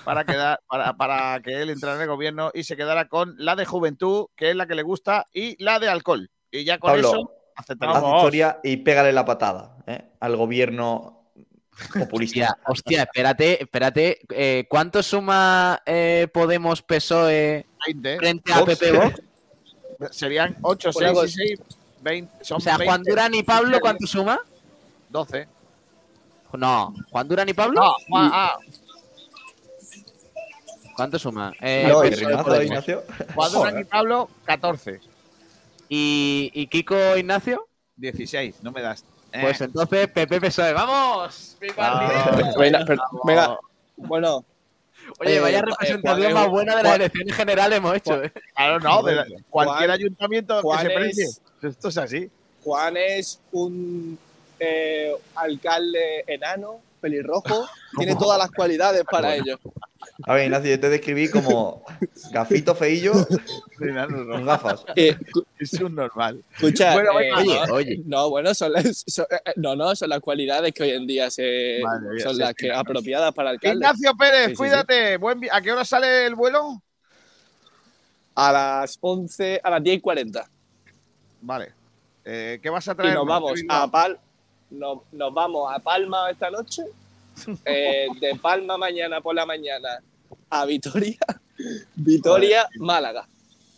para 0.03 0.23
quedar 0.25 0.59
para, 0.67 0.93
para 0.93 1.39
que 1.41 1.61
él 1.61 1.69
entrara 1.69 1.95
en 1.97 2.01
el 2.03 2.07
gobierno 2.07 2.51
y 2.53 2.63
se 2.63 2.75
quedara 2.77 3.07
con 3.07 3.35
la 3.37 3.55
de 3.55 3.65
juventud 3.65 4.27
que 4.35 4.49
es 4.51 4.55
la 4.55 4.65
que 4.67 4.75
le 4.75 4.83
gusta 4.83 5.27
y 5.33 5.61
la 5.63 5.79
de 5.79 5.89
alcohol 5.89 6.29
y 6.51 6.63
ya 6.63 6.77
con 6.79 6.91
Pablo, 6.91 7.09
eso 7.09 7.31
aceptaría. 7.55 7.95
Haz 7.97 8.03
historia 8.15 8.59
y 8.63 8.77
pégale 8.77 9.11
la 9.13 9.25
patada 9.25 9.77
¿eh? 9.87 10.09
al 10.19 10.35
gobierno 10.37 11.31
populista. 11.93 12.57
Hostia, 12.65 12.67
hostia, 12.67 13.01
espérate, 13.03 13.61
espérate. 13.63 14.19
eh, 14.29 14.65
¿Cuánto 14.69 15.03
suma 15.03 15.81
eh, 15.85 16.27
Podemos 16.33 16.81
PSOE 16.81 17.65
20 17.85 18.17
frente 18.17 18.53
a 18.53 18.59
Vox. 18.61 18.77
PP 18.79 18.91
Vox? 18.97 19.21
serían 20.11 20.55
8 20.61 20.89
Una 20.95 21.07
6 21.07 21.11
y 21.11 21.13
cosa- 21.13 21.27
6 21.35 21.59
20 22.01 22.43
son 22.45 22.57
O 22.57 22.59
sea, 22.59 22.75
Juan 22.75 22.87
20, 23.03 23.09
Durán 23.09 23.33
y 23.35 23.43
Pablo, 23.43 23.79
¿cuánto 23.79 24.05
suma? 24.07 24.39
12 25.09 25.47
No, 26.53 26.93
Juan 27.11 27.27
Durán 27.27 27.49
y 27.49 27.53
Pablo. 27.53 27.81
no 27.81 27.93
Juan, 28.07 28.29
ah, 28.33 28.55
¿Cuánto 30.97 31.17
suma? 31.19 31.53
Eh, 31.61 31.85
No. 31.87 32.03
Ignacio. 32.63 33.03
Pablo 33.89 34.29
14 34.45 34.99
¿Y, 35.87 36.51
y 36.53 36.67
Kiko 36.67 37.15
Ignacio? 37.15 37.67
16 37.95 38.55
no 38.63 38.71
me 38.71 38.81
das 38.81 39.03
Eh, 39.31 39.39
Pues 39.41 39.61
entonces 39.61 40.07
PP 40.07 40.41
PSOE. 40.41 40.73
¡Vamos! 40.73 41.55
¡Mi 41.61 41.69
partido! 41.69 42.57
Venga, 42.57 42.83
pero- 42.87 43.01
venga, 43.23 43.57
bueno. 43.97 44.43
Oye, 45.19 45.35
eh, 45.37 45.39
vaya 45.39 45.59
eh, 45.59 45.61
representación 45.61 46.33
más 46.33 46.45
eh, 46.45 46.49
buena 46.49 46.75
de 46.75 46.83
las 46.83 46.95
elecciones 46.95 47.35
generales 47.35 47.77
hemos 47.77 47.95
hecho. 47.95 48.23
¿eh? 48.23 48.31
claro 48.55 48.79
no 48.79 49.03
de 49.03 49.15
la- 49.15 49.25
Juan- 49.49 49.67
cualquier 49.67 49.91
ayuntamiento 49.91 50.61
Juan 50.61 50.79
que 50.79 50.87
se 50.89 50.95
precie 50.95 51.23
es- 51.25 51.41
esto 51.61 51.87
es 51.89 51.97
así 51.97 52.29
Juan 52.63 52.97
es 52.97 53.39
un 53.51 54.17
eh, 54.59 55.13
alcalde 55.35 56.23
enano, 56.27 56.81
pelirrojo, 56.99 57.67
tiene 57.97 58.15
todas 58.15 58.37
las 58.37 58.51
cualidades 58.51 59.03
para 59.09 59.35
ello. 59.35 59.59
A 60.25 60.33
ver, 60.35 60.45
Ignacio, 60.45 60.71
yo 60.71 60.79
te 60.79 60.89
describí 60.89 61.29
como 61.29 61.83
gafito 62.31 62.75
feillo 62.75 63.13
con 63.77 64.45
gafas. 64.45 64.83
Eh, 64.95 65.17
es 65.59 65.73
un 65.73 65.95
normal 65.95 66.43
escucha, 66.55 66.93
Bueno, 66.93 67.19
eh, 67.19 67.29
no, 67.67 67.73
oye. 67.73 68.01
no, 68.05 68.29
bueno, 68.29 68.53
son 68.53 68.73
las, 68.73 69.03
son- 69.07 69.25
eh, 69.29 69.53
no, 69.55 69.75
no, 69.75 69.95
son 69.95 70.09
las 70.09 70.19
cualidades 70.19 70.73
que 70.73 70.83
hoy 70.83 70.91
en 70.91 71.07
día 71.07 71.29
se, 71.29 71.79
Madre 71.83 72.19
son 72.19 72.33
sí, 72.35 72.39
las 72.39 72.49
sí. 72.49 72.55
que 72.55 72.73
apropiadas 72.73 73.33
para 73.33 73.51
alcalde. 73.51 73.75
Ignacio 73.77 74.13
Pérez, 74.17 74.39
Sí, 74.39 74.45
sí, 74.45 74.51
sí. 74.51 74.57
cuídate. 74.57 75.17
Buen 75.17 75.41
¿A 75.51 75.61
qué 75.61 75.71
hora 75.71 75.85
sale 75.85 76.25
el 76.25 76.35
vuelo? 76.35 76.81
A 78.35 78.51
las 78.51 78.97
11, 79.01 79.59
a 79.63 79.69
las 79.71 79.83
10 79.83 79.97
y 79.97 80.01
40. 80.01 80.47
Vale. 81.41 81.73
Eh, 82.23 82.59
¿Qué 82.61 82.69
vas 82.69 82.87
a 82.87 82.91
Y 82.91 82.95
traer? 82.95 83.15
nos 83.15 83.25
vamos 83.25 83.59
a 83.69 83.89
Pal, 83.89 84.19
nos, 84.69 84.99
nos 85.11 85.33
vamos 85.33 85.71
a 85.73 85.79
Palma 85.79 86.29
esta 86.29 86.49
noche, 86.51 86.83
eh, 87.65 88.07
de 88.19 88.35
Palma 88.35 88.77
mañana 88.77 89.21
por 89.21 89.35
la 89.35 89.45
mañana 89.45 89.99
a 90.49 90.65
Vitoria, 90.65 91.17
Vitoria, 91.95 92.67
Málaga. 92.77 93.27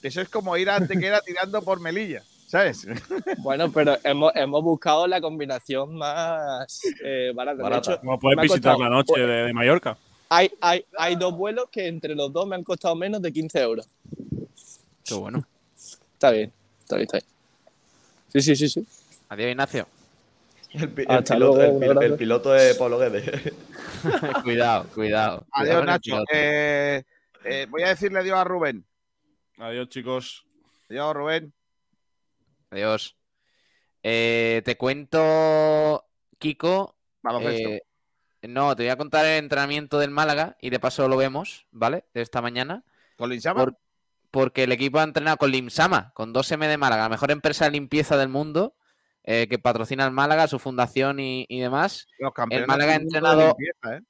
Eso 0.01 0.21
es 0.21 0.29
como 0.29 0.55
ir 0.57 0.69
a 0.69 0.77
Antequera 0.77 1.19
tirando 1.21 1.61
por 1.61 1.79
Melilla, 1.79 2.23
¿sabes? 2.47 2.87
Bueno, 3.39 3.71
pero 3.71 3.97
hemos, 4.03 4.31
hemos 4.35 4.63
buscado 4.63 5.07
la 5.07 5.19
combinación 5.21 5.95
más 5.95 6.81
eh, 7.03 7.31
barata. 7.35 7.57
De 7.57 7.63
Barata. 7.63 7.91
hecho, 7.93 7.99
Como 8.01 8.19
puedes 8.19 8.41
visitar 8.41 8.75
costado- 8.75 8.83
la 8.83 8.89
noche 8.89 9.19
de, 9.19 9.45
de 9.47 9.53
Mallorca. 9.53 9.97
hay, 10.29 10.51
hay, 10.61 10.85
hay 10.97 11.15
dos 11.15 11.35
vuelos 11.35 11.65
que 11.71 11.87
entre 11.87 12.15
los 12.15 12.31
dos 12.31 12.47
me 12.47 12.55
han 12.55 12.63
costado 12.63 12.95
menos 12.95 13.21
de 13.21 13.31
15 13.33 13.59
euros. 13.61 13.87
Qué 15.03 15.13
bueno. 15.15 15.43
Está 16.13 16.31
bien, 16.31 16.51
está 16.81 16.95
bien, 16.95 17.05
está 17.07 17.17
bien. 17.17 17.25
Sí, 18.31 18.41
sí, 18.41 18.55
sí, 18.55 18.69
sí. 18.69 18.85
Adiós, 19.29 19.49
Ignacio. 19.51 19.87
El, 20.71 20.89
pi- 20.93 21.01
el 21.03 21.11
Hasta 21.11 21.35
piloto, 21.35 21.55
luego, 21.57 21.71
el 22.01 22.59
es 22.59 22.77
Pablo 22.77 22.99
Guedes. 22.99 23.53
cuidado, 24.43 24.85
cuidado. 24.93 25.47
Adiós, 25.51 25.85
Nacho. 25.85 26.23
Eh, 26.31 27.03
eh, 27.43 27.67
voy 27.69 27.83
a 27.83 27.89
decirle 27.89 28.19
adiós 28.19 28.37
a 28.37 28.43
Rubén. 28.43 28.85
Adiós, 29.57 29.89
chicos. 29.89 30.45
Adiós, 30.89 31.13
Rubén. 31.15 31.53
Adiós. 32.71 33.15
Eh, 34.03 34.61
te 34.63 34.77
cuento, 34.77 36.05
Kiko. 36.37 36.95
Eh, 37.41 37.81
No, 38.43 38.75
te 38.75 38.83
voy 38.83 38.89
a 38.89 38.95
contar 38.97 39.25
el 39.25 39.39
entrenamiento 39.39 39.99
del 39.99 40.11
Málaga 40.11 40.55
y 40.61 40.69
de 40.69 40.79
paso 40.79 41.07
lo 41.09 41.17
vemos, 41.17 41.65
¿vale? 41.71 42.05
De 42.13 42.21
esta 42.21 42.41
mañana. 42.41 42.83
¿Con 43.17 43.29
Linsama? 43.29 43.65
Por- 43.65 43.77
porque 44.31 44.63
el 44.63 44.71
equipo 44.71 44.99
ha 44.99 45.03
entrenado 45.03 45.37
con 45.37 45.49
Limsama, 45.51 46.11
con 46.13 46.33
2M 46.33 46.67
de 46.67 46.77
Málaga, 46.77 47.03
la 47.03 47.09
mejor 47.09 47.31
empresa 47.31 47.65
de 47.65 47.71
limpieza 47.71 48.15
del 48.15 48.29
mundo, 48.29 48.75
eh, 49.31 49.45
que 49.47 49.59
patrocina 49.59 50.05
el 50.05 50.11
Málaga, 50.11 50.47
su 50.47 50.57
fundación 50.57 51.19
y, 51.19 51.45
y 51.47 51.59
demás. 51.59 52.07
Los 52.17 52.29
El 52.29 52.33
campeones 52.33 52.67
Málaga 52.67 52.93
ha 52.93 52.95
entrenado. 52.95 53.55
limpieza, 53.59 53.97
¿eh? 53.97 54.01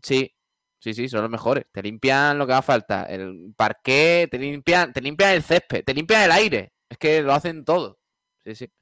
Sí, 0.00 0.36
sí, 0.78 0.94
sí, 0.94 1.08
son 1.08 1.22
los 1.22 1.30
mejores. 1.30 1.64
Te 1.72 1.82
limpian 1.82 2.38
lo 2.38 2.46
que 2.46 2.52
haga 2.52 2.62
falta. 2.62 3.02
El 3.06 3.52
parqué, 3.56 4.28
te 4.30 4.38
limpian, 4.38 4.92
te 4.92 5.00
limpian 5.00 5.32
el 5.32 5.42
césped, 5.42 5.82
te 5.84 5.92
limpian 5.92 6.22
el 6.22 6.30
aire. 6.30 6.74
Es 6.88 6.96
que 6.96 7.22
lo 7.22 7.32
hacen 7.34 7.64
todo. 7.64 7.98
Sí, 8.44 8.54
sí. 8.54 8.72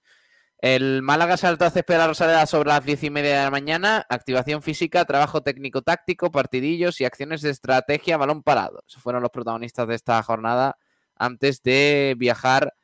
El 0.59 1.01
Málaga 1.01 1.39
saltó 1.39 1.65
a 1.65 1.71
césped 1.71 1.95
de 1.95 1.99
la 1.99 2.09
Rosaleda 2.09 2.45
sobre 2.45 2.69
las 2.69 2.85
diez 2.85 3.03
y 3.03 3.09
media 3.09 3.39
de 3.39 3.45
la 3.45 3.51
mañana. 3.51 4.05
Activación 4.11 4.61
física, 4.61 5.03
trabajo 5.07 5.43
técnico-táctico, 5.43 6.31
partidillos 6.31 7.01
y 7.01 7.07
acciones 7.07 7.41
de 7.41 7.49
estrategia, 7.49 8.19
balón 8.19 8.43
parado. 8.43 8.85
Esos 8.87 9.03
fueron 9.03 9.23
los 9.23 9.31
protagonistas 9.31 9.89
de 9.89 9.95
esta 9.95 10.23
jornada 10.23 10.77
antes 11.15 11.63
de 11.63 12.15
viajar 12.19 12.75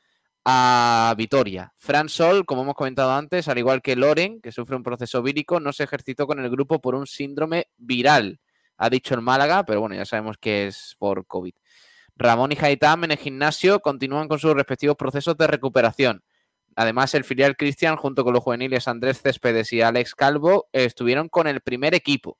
a 0.44 1.14
Vitoria. 1.16 1.72
Fran 1.76 2.08
Sol, 2.08 2.44
como 2.44 2.62
hemos 2.62 2.74
comentado 2.74 3.12
antes, 3.12 3.48
al 3.48 3.58
igual 3.58 3.82
que 3.82 3.96
Loren, 3.96 4.40
que 4.40 4.52
sufre 4.52 4.76
un 4.76 4.82
proceso 4.82 5.22
vírico, 5.22 5.60
no 5.60 5.72
se 5.72 5.84
ejercitó 5.84 6.26
con 6.26 6.40
el 6.40 6.50
grupo 6.50 6.80
por 6.80 6.94
un 6.94 7.06
síndrome 7.06 7.68
viral, 7.76 8.40
ha 8.76 8.90
dicho 8.90 9.14
el 9.14 9.20
Málaga, 9.20 9.64
pero 9.64 9.80
bueno, 9.80 9.94
ya 9.94 10.04
sabemos 10.04 10.36
que 10.38 10.66
es 10.66 10.96
por 10.98 11.26
COVID. 11.26 11.54
Ramón 12.16 12.52
y 12.52 12.58
Haitán 12.60 13.04
en 13.04 13.12
el 13.12 13.18
gimnasio 13.18 13.80
continúan 13.80 14.28
con 14.28 14.38
sus 14.38 14.54
respectivos 14.54 14.96
procesos 14.96 15.36
de 15.36 15.46
recuperación. 15.46 16.22
Además, 16.74 17.14
el 17.14 17.24
filial 17.24 17.56
Cristian, 17.56 17.96
junto 17.96 18.24
con 18.24 18.32
los 18.32 18.42
juveniles 18.42 18.88
Andrés 18.88 19.20
Céspedes 19.22 19.72
y 19.72 19.82
Alex 19.82 20.14
Calvo, 20.14 20.68
estuvieron 20.72 21.28
con 21.28 21.46
el 21.46 21.60
primer 21.60 21.94
equipo. 21.94 22.38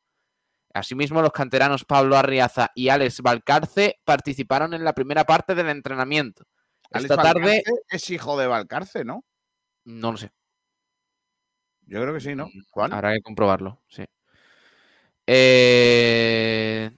Asimismo, 0.74 1.20
los 1.20 1.32
canteranos 1.32 1.84
Pablo 1.84 2.16
Arriaza 2.16 2.70
y 2.74 2.88
Alex 2.88 3.20
Valcarce 3.20 4.00
participaron 4.04 4.72
en 4.72 4.84
la 4.84 4.94
primera 4.94 5.24
parte 5.24 5.54
del 5.54 5.68
entrenamiento. 5.68 6.44
Alex 6.92 7.10
Esta 7.10 7.22
tarde, 7.22 7.62
es 7.88 8.10
hijo 8.10 8.38
de 8.38 8.46
Valcarce, 8.46 9.04
¿no? 9.04 9.24
no 9.84 10.12
lo 10.12 10.18
sé. 10.18 10.30
Yo 11.86 12.00
creo 12.00 12.14
que 12.14 12.20
sí, 12.20 12.34
¿no? 12.34 12.48
Habrá 12.94 13.12
que 13.14 13.20
comprobarlo, 13.22 13.82
sí. 13.88 14.04
Eh, 15.26 16.90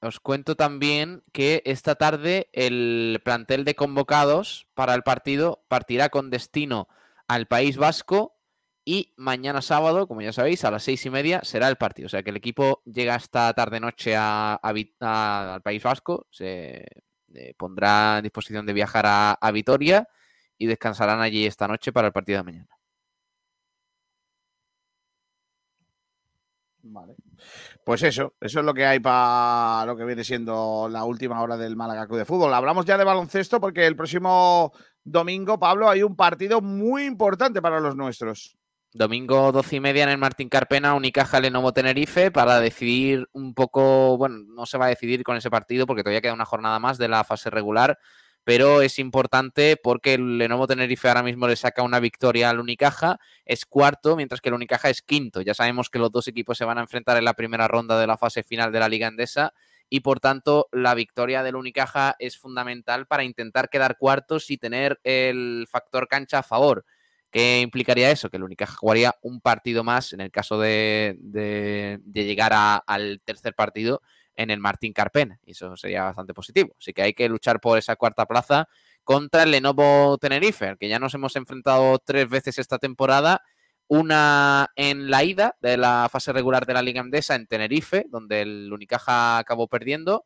os 0.00 0.20
cuento 0.20 0.56
también 0.56 1.22
que 1.32 1.62
esta 1.64 1.94
tarde 1.94 2.48
el 2.52 3.20
plantel 3.24 3.64
de 3.64 3.74
convocados 3.74 4.66
para 4.74 4.94
el 4.94 5.02
partido 5.02 5.64
partirá 5.68 6.08
con 6.08 6.30
destino 6.30 6.88
al 7.28 7.46
País 7.46 7.76
Vasco 7.76 8.36
y 8.84 9.12
mañana 9.16 9.60
sábado, 9.60 10.08
como 10.08 10.22
ya 10.22 10.32
sabéis, 10.32 10.64
a 10.64 10.70
las 10.70 10.82
seis 10.82 11.04
y 11.04 11.10
media 11.10 11.40
será 11.44 11.68
el 11.68 11.76
partido. 11.76 12.06
O 12.06 12.08
sea 12.08 12.22
que 12.22 12.30
el 12.30 12.36
equipo 12.36 12.82
llega 12.86 13.16
esta 13.16 13.52
tarde-noche 13.52 14.16
a, 14.16 14.54
a 14.54 14.72
Vi- 14.72 14.94
a- 15.00 15.54
al 15.54 15.62
País 15.62 15.82
Vasco, 15.82 16.26
se 16.30 16.86
eh, 17.34 17.54
pondrá 17.56 18.18
en 18.18 18.24
disposición 18.24 18.66
de 18.66 18.72
viajar 18.72 19.06
a, 19.06 19.32
a 19.32 19.50
Vitoria 19.50 20.08
y 20.56 20.66
descansarán 20.66 21.20
allí 21.20 21.46
esta 21.46 21.68
noche 21.68 21.92
para 21.92 22.08
el 22.08 22.12
partido 22.12 22.38
de 22.38 22.44
mañana. 22.44 22.78
Vale. 26.82 27.16
Pues 27.84 28.02
eso, 28.02 28.34
eso 28.40 28.60
es 28.60 28.64
lo 28.64 28.74
que 28.74 28.86
hay 28.86 29.00
para 29.00 29.84
lo 29.86 29.96
que 29.96 30.04
viene 30.04 30.24
siendo 30.24 30.88
la 30.90 31.04
última 31.04 31.40
hora 31.42 31.56
del 31.56 31.76
Málaga 31.76 32.06
Club 32.06 32.18
de 32.18 32.24
Fútbol. 32.24 32.54
Hablamos 32.54 32.86
ya 32.86 32.96
de 32.96 33.04
baloncesto 33.04 33.60
porque 33.60 33.86
el 33.86 33.96
próximo 33.96 34.72
domingo, 35.04 35.58
Pablo, 35.58 35.88
hay 35.88 36.02
un 36.02 36.16
partido 36.16 36.60
muy 36.60 37.04
importante 37.04 37.60
para 37.60 37.80
los 37.80 37.96
nuestros. 37.96 38.56
Domingo 38.98 39.52
12 39.52 39.76
y 39.76 39.80
media 39.80 40.02
en 40.02 40.08
el 40.08 40.18
Martín 40.18 40.48
Carpena, 40.48 40.94
Unicaja 40.94 41.38
Lenovo 41.38 41.72
Tenerife, 41.72 42.32
para 42.32 42.58
decidir 42.58 43.28
un 43.30 43.54
poco, 43.54 44.18
bueno, 44.18 44.38
no 44.48 44.66
se 44.66 44.76
va 44.76 44.86
a 44.86 44.88
decidir 44.88 45.22
con 45.22 45.36
ese 45.36 45.50
partido 45.50 45.86
porque 45.86 46.02
todavía 46.02 46.20
queda 46.20 46.34
una 46.34 46.44
jornada 46.44 46.80
más 46.80 46.98
de 46.98 47.06
la 47.06 47.22
fase 47.22 47.48
regular, 47.48 48.00
pero 48.42 48.82
es 48.82 48.98
importante 48.98 49.76
porque 49.80 50.14
el 50.14 50.38
Lenovo 50.38 50.66
Tenerife 50.66 51.06
ahora 51.06 51.22
mismo 51.22 51.46
le 51.46 51.54
saca 51.54 51.84
una 51.84 52.00
victoria 52.00 52.50
al 52.50 52.58
Unicaja, 52.58 53.20
es 53.44 53.66
cuarto, 53.66 54.16
mientras 54.16 54.40
que 54.40 54.48
el 54.48 54.56
Unicaja 54.56 54.90
es 54.90 55.00
quinto. 55.00 55.42
Ya 55.42 55.54
sabemos 55.54 55.90
que 55.90 56.00
los 56.00 56.10
dos 56.10 56.26
equipos 56.26 56.58
se 56.58 56.64
van 56.64 56.78
a 56.78 56.80
enfrentar 56.80 57.16
en 57.18 57.24
la 57.24 57.34
primera 57.34 57.68
ronda 57.68 58.00
de 58.00 58.08
la 58.08 58.16
fase 58.16 58.42
final 58.42 58.72
de 58.72 58.80
la 58.80 58.88
Liga 58.88 59.06
Endesa 59.06 59.54
y 59.88 60.00
por 60.00 60.18
tanto 60.18 60.68
la 60.72 60.96
victoria 60.96 61.44
del 61.44 61.54
Unicaja 61.54 62.16
es 62.18 62.36
fundamental 62.36 63.06
para 63.06 63.22
intentar 63.22 63.68
quedar 63.68 63.96
cuartos 63.96 64.50
y 64.50 64.58
tener 64.58 64.98
el 65.04 65.68
factor 65.70 66.08
cancha 66.08 66.40
a 66.40 66.42
favor. 66.42 66.84
¿Qué 67.30 67.60
implicaría 67.60 68.10
eso? 68.10 68.30
Que 68.30 68.38
el 68.38 68.42
Unicaja 68.44 68.74
jugaría 68.76 69.14
un 69.22 69.40
partido 69.40 69.84
más 69.84 70.12
en 70.14 70.20
el 70.20 70.30
caso 70.30 70.58
de, 70.58 71.16
de- 71.20 72.00
llegar 72.24 72.52
a- 72.54 72.76
al 72.76 73.20
tercer 73.24 73.54
partido 73.54 74.00
en 74.34 74.50
el 74.50 74.60
Martín 74.60 74.92
Carpena. 74.92 75.38
Y 75.44 75.50
eso 75.52 75.76
sería 75.76 76.04
bastante 76.04 76.32
positivo. 76.34 76.74
Así 76.78 76.92
que 76.92 77.02
hay 77.02 77.12
que 77.14 77.28
luchar 77.28 77.60
por 77.60 77.76
esa 77.78 77.96
cuarta 77.96 78.24
plaza 78.26 78.68
contra 79.04 79.42
el 79.42 79.50
Lenovo 79.50 80.16
Tenerife, 80.18 80.76
que 80.78 80.88
ya 80.88 80.98
nos 80.98 81.14
hemos 81.14 81.36
enfrentado 81.36 81.98
tres 81.98 82.28
veces 82.28 82.58
esta 82.58 82.78
temporada. 82.78 83.42
Una 83.90 84.68
en 84.76 85.10
la 85.10 85.24
ida 85.24 85.56
de 85.60 85.78
la 85.78 86.08
fase 86.12 86.32
regular 86.32 86.66
de 86.66 86.74
la 86.74 86.82
Liga 86.82 87.00
Endesa 87.00 87.34
en 87.34 87.46
Tenerife, 87.46 88.04
donde 88.10 88.42
el 88.42 88.70
Unicaja 88.72 89.38
acabó 89.38 89.66
perdiendo. 89.66 90.24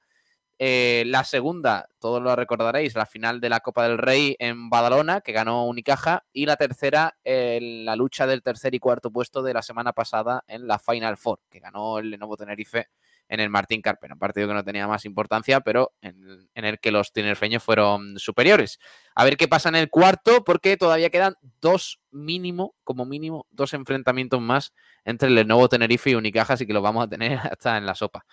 Eh, 0.65 1.03
la 1.09 1.25
segunda, 1.25 1.89
todos 1.99 2.23
lo 2.23 2.37
recordaréis, 2.37 2.95
la 2.95 3.05
final 3.05 3.41
de 3.41 3.49
la 3.49 3.59
Copa 3.59 3.83
del 3.83 3.99
Rey 3.99 4.37
en 4.39 4.71
Badalona, 4.71 5.21
que 5.21 5.33
ganó 5.33 5.67
Unicaja. 5.67 6.25
Y 6.33 6.47
la 6.47 6.55
tercera, 6.55 7.17
la 7.25 7.97
lucha 7.97 8.29
del 8.29 8.45
tercer 8.45 8.73
y 8.73 8.79
cuarto 8.79 9.11
puesto 9.11 9.43
de 9.43 9.55
la 9.55 9.63
semana 9.63 9.93
pasada 9.93 10.45
en 10.47 10.69
la 10.69 10.79
Final 10.79 11.17
Four, 11.17 11.41
que 11.51 11.59
ganó 11.59 11.99
el 11.99 12.11
Lenovo 12.11 12.37
Tenerife 12.37 12.87
en 13.29 13.41
el 13.41 13.51
Martín 13.51 13.83
Carpena. 13.83 14.15
Un 14.15 14.21
partido 14.21 14.47
que 14.47 14.55
no 14.55 14.63
tenía 14.63 14.87
más 14.87 15.05
importancia, 15.05 15.63
pero 15.63 15.95
en, 16.01 16.49
en 16.55 16.65
el 16.65 16.79
que 16.79 16.93
los 16.93 17.13
tinerfeños 17.13 17.65
fueron 17.65 18.17
superiores. 18.21 18.79
A 19.17 19.25
ver 19.25 19.37
qué 19.37 19.49
pasa 19.49 19.69
en 19.69 19.75
el 19.75 19.91
cuarto, 19.91 20.45
porque 20.45 20.77
todavía 20.77 21.11
quedan 21.11 21.35
dos 21.61 22.01
mínimo, 22.13 22.77
como 22.85 23.05
mínimo, 23.05 23.49
dos 23.51 23.75
enfrentamientos 23.75 24.41
más 24.41 24.73
entre 25.05 25.27
el 25.27 25.35
Lenovo 25.35 25.69
Tenerife 25.69 26.11
y 26.11 26.15
Unicaja, 26.15 26.53
así 26.53 26.69
que 26.69 26.73
lo 26.73 26.83
vamos 26.83 27.03
a 27.03 27.09
tener 27.09 27.37
hasta 27.51 27.79
en 27.79 27.85
la 27.85 27.97
sopa. 27.97 28.25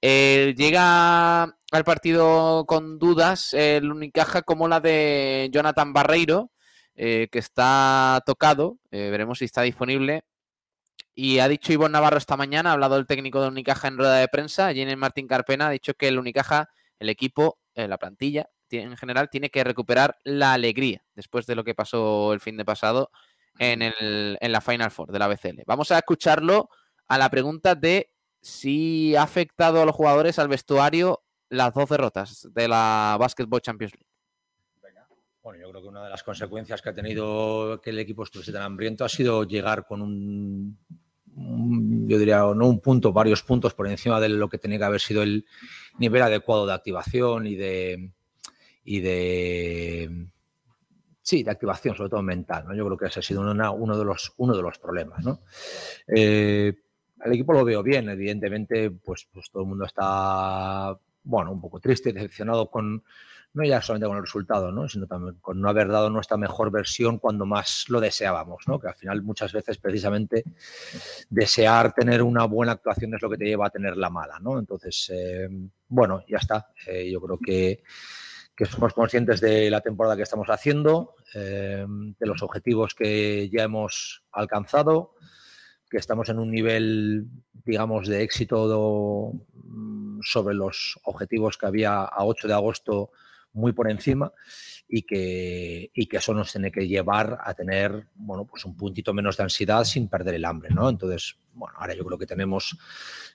Eh, 0.00 0.54
llega 0.56 1.42
al 1.44 1.84
partido 1.84 2.66
con 2.66 2.98
dudas 2.98 3.54
el 3.54 3.90
Unicaja 3.90 4.42
como 4.42 4.68
la 4.68 4.80
de 4.80 5.48
Jonathan 5.52 5.92
Barreiro, 5.92 6.50
eh, 6.96 7.28
que 7.32 7.40
está 7.40 8.22
tocado, 8.24 8.78
eh, 8.92 9.10
veremos 9.10 9.38
si 9.38 9.46
está 9.46 9.62
disponible. 9.62 10.24
Y 11.14 11.38
ha 11.40 11.48
dicho 11.48 11.72
Ivonne 11.72 11.92
Navarro 11.92 12.18
esta 12.18 12.36
mañana, 12.36 12.70
ha 12.70 12.72
hablado 12.74 12.96
el 12.96 13.06
técnico 13.06 13.40
de 13.40 13.48
Unicaja 13.48 13.88
en 13.88 13.98
rueda 13.98 14.16
de 14.16 14.28
prensa, 14.28 14.70
el 14.70 14.96
Martín 14.96 15.28
Carpena, 15.28 15.68
ha 15.68 15.70
dicho 15.70 15.94
que 15.94 16.08
el 16.08 16.18
Unicaja, 16.18 16.70
el 16.98 17.08
equipo, 17.08 17.58
eh, 17.74 17.88
la 17.88 17.98
plantilla 17.98 18.48
en 18.70 18.96
general, 18.96 19.30
tiene 19.30 19.50
que 19.50 19.62
recuperar 19.62 20.16
la 20.24 20.52
alegría 20.52 21.04
después 21.14 21.46
de 21.46 21.54
lo 21.54 21.64
que 21.64 21.74
pasó 21.74 22.32
el 22.32 22.40
fin 22.40 22.56
de 22.56 22.64
pasado 22.64 23.10
en, 23.58 23.82
el, 23.82 24.36
en 24.40 24.52
la 24.52 24.60
Final 24.60 24.90
Four 24.90 25.12
de 25.12 25.18
la 25.18 25.28
BCL. 25.28 25.62
Vamos 25.66 25.92
a 25.92 25.98
escucharlo 25.98 26.68
a 27.06 27.18
la 27.18 27.30
pregunta 27.30 27.74
de 27.74 28.10
si 28.44 29.16
ha 29.16 29.22
afectado 29.22 29.80
a 29.80 29.86
los 29.86 29.94
jugadores 29.94 30.38
al 30.38 30.48
vestuario 30.48 31.22
las 31.48 31.72
dos 31.72 31.88
derrotas 31.88 32.46
de 32.52 32.68
la 32.68 33.16
Basketball 33.18 33.62
Champions 33.62 33.94
League. 33.94 34.06
Bueno, 35.42 35.60
yo 35.60 35.70
creo 35.70 35.82
que 35.82 35.88
una 35.88 36.04
de 36.04 36.10
las 36.10 36.22
consecuencias 36.22 36.80
que 36.80 36.90
ha 36.90 36.94
tenido 36.94 37.80
que 37.82 37.90
el 37.90 37.98
equipo 37.98 38.22
estuviese 38.22 38.52
tan 38.52 38.62
hambriento 38.62 39.04
ha 39.04 39.08
sido 39.08 39.44
llegar 39.44 39.86
con 39.86 40.00
un, 40.02 40.78
yo 42.06 42.18
diría, 42.18 42.38
no 42.38 42.68
un 42.68 42.80
punto, 42.80 43.12
varios 43.12 43.42
puntos 43.42 43.74
por 43.74 43.88
encima 43.88 44.20
de 44.20 44.28
lo 44.30 44.48
que 44.48 44.58
tenía 44.58 44.78
que 44.78 44.84
haber 44.84 45.00
sido 45.00 45.22
el 45.22 45.46
nivel 45.98 46.22
adecuado 46.22 46.66
de 46.66 46.72
activación 46.74 47.46
y 47.46 47.56
de, 47.56 48.10
y 48.84 49.00
de 49.00 50.28
sí, 51.22 51.42
de 51.42 51.50
activación, 51.50 51.96
sobre 51.96 52.10
todo 52.10 52.22
mental. 52.22 52.64
¿no? 52.66 52.74
Yo 52.74 52.84
creo 52.84 52.98
que 52.98 53.06
ese 53.06 53.20
ha 53.20 53.22
sido 53.22 53.40
uno, 53.40 53.98
de 53.98 54.04
los, 54.04 54.32
uno 54.36 54.54
de 54.54 54.62
los 54.62 54.78
problemas. 54.78 55.24
¿no? 55.24 55.40
Eh, 56.06 56.83
el 57.24 57.32
equipo 57.32 57.52
lo 57.52 57.64
veo 57.64 57.82
bien, 57.82 58.08
evidentemente, 58.08 58.90
pues, 58.90 59.26
pues 59.32 59.50
todo 59.50 59.62
el 59.62 59.68
mundo 59.68 59.86
está, 59.86 60.96
bueno, 61.22 61.52
un 61.52 61.60
poco 61.60 61.80
triste, 61.80 62.12
decepcionado 62.12 62.70
con, 62.70 63.02
no 63.54 63.64
ya 63.64 63.80
solamente 63.80 64.08
con 64.08 64.16
el 64.16 64.24
resultado, 64.24 64.72
¿no? 64.72 64.88
sino 64.88 65.06
también 65.06 65.36
con 65.40 65.60
no 65.60 65.68
haber 65.68 65.88
dado 65.88 66.10
nuestra 66.10 66.36
mejor 66.36 66.70
versión 66.70 67.18
cuando 67.18 67.46
más 67.46 67.86
lo 67.88 68.00
deseábamos, 68.00 68.64
¿no? 68.66 68.80
que 68.80 68.88
al 68.88 68.94
final 68.94 69.22
muchas 69.22 69.52
veces 69.52 69.78
precisamente 69.78 70.44
desear 71.30 71.94
tener 71.94 72.22
una 72.22 72.44
buena 72.44 72.72
actuación 72.72 73.14
es 73.14 73.22
lo 73.22 73.30
que 73.30 73.38
te 73.38 73.46
lleva 73.46 73.68
a 73.68 73.70
tener 73.70 73.96
la 73.96 74.10
mala. 74.10 74.38
¿no? 74.40 74.58
Entonces, 74.58 75.10
eh, 75.14 75.48
bueno, 75.88 76.24
ya 76.28 76.38
está. 76.38 76.68
Eh, 76.86 77.08
yo 77.10 77.20
creo 77.20 77.38
que, 77.38 77.82
que 78.56 78.66
somos 78.66 78.92
conscientes 78.92 79.40
de 79.40 79.70
la 79.70 79.80
temporada 79.80 80.16
que 80.16 80.22
estamos 80.24 80.48
haciendo, 80.48 81.14
eh, 81.34 81.86
de 81.88 82.26
los 82.26 82.42
objetivos 82.42 82.94
que 82.94 83.48
ya 83.50 83.62
hemos 83.62 84.24
alcanzado, 84.32 85.14
que 85.94 86.00
estamos 86.00 86.28
en 86.28 86.40
un 86.40 86.50
nivel, 86.50 87.28
digamos, 87.64 88.08
de 88.08 88.24
éxito 88.24 89.32
mm, 89.62 90.22
sobre 90.22 90.52
los 90.56 90.98
objetivos 91.04 91.56
que 91.56 91.66
había 91.66 92.02
a 92.02 92.24
8 92.24 92.48
de 92.48 92.54
agosto 92.54 93.12
muy 93.52 93.70
por 93.70 93.88
encima 93.88 94.32
y 94.88 95.02
que, 95.02 95.92
y 95.94 96.06
que 96.06 96.16
eso 96.16 96.34
nos 96.34 96.50
tiene 96.50 96.72
que 96.72 96.88
llevar 96.88 97.38
a 97.44 97.54
tener 97.54 98.08
bueno, 98.16 98.44
pues 98.44 98.64
un 98.64 98.76
puntito 98.76 99.14
menos 99.14 99.36
de 99.36 99.44
ansiedad 99.44 99.84
sin 99.84 100.08
perder 100.08 100.34
el 100.34 100.44
hambre. 100.46 100.70
¿no? 100.74 100.88
Entonces, 100.88 101.38
bueno, 101.52 101.76
ahora 101.78 101.94
yo 101.94 102.04
creo 102.04 102.18
que 102.18 102.26
tenemos, 102.26 102.76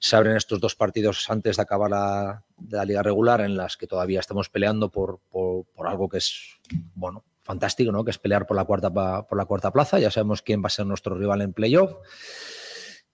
se 0.01 0.17
abren 0.17 0.35
estos 0.35 0.59
dos 0.59 0.75
partidos 0.75 1.29
antes 1.29 1.55
de 1.55 1.61
acabar 1.61 1.89
la, 1.89 2.43
la 2.69 2.83
liga 2.83 3.01
regular 3.01 3.39
en 3.39 3.55
las 3.55 3.77
que 3.77 3.87
todavía 3.87 4.19
estamos 4.19 4.49
peleando 4.49 4.91
por, 4.91 5.21
por 5.31 5.87
algo 5.87 6.09
que 6.09 6.17
es, 6.17 6.59
bueno, 6.93 7.23
fantástico, 7.49 7.91
¿no? 7.91 8.05
Que 8.05 8.11
es 8.11 8.19
pelear 8.19 8.45
por 8.45 8.55
la 8.55 8.63
cuarta 8.63 8.93
por 9.27 9.35
la 9.35 9.45
cuarta 9.45 9.71
plaza. 9.71 9.97
Ya 9.97 10.11
sabemos 10.11 10.43
quién 10.43 10.61
va 10.61 10.67
a 10.67 10.69
ser 10.69 10.85
nuestro 10.85 11.15
rival 11.15 11.41
en 11.41 11.51
playoff. 11.51 11.95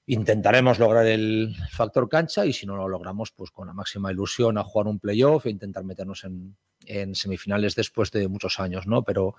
Intentaremos 0.07 0.77
lograr 0.77 1.05
el 1.05 1.55
factor 1.71 2.09
cancha 2.09 2.45
y 2.45 2.51
si 2.51 2.65
no 2.65 2.75
lo 2.75 2.89
logramos, 2.89 3.31
pues 3.31 3.49
con 3.49 3.67
la 3.67 3.73
máxima 3.73 4.11
ilusión 4.11 4.57
a 4.57 4.63
jugar 4.65 4.87
un 4.87 4.99
playoff 4.99 5.45
e 5.45 5.51
intentar 5.51 5.85
meternos 5.85 6.25
en, 6.25 6.57
en 6.85 7.15
semifinales 7.15 7.75
después 7.75 8.11
de 8.11 8.27
muchos 8.27 8.59
años, 8.59 8.87
¿no? 8.87 9.03
Pero, 9.03 9.35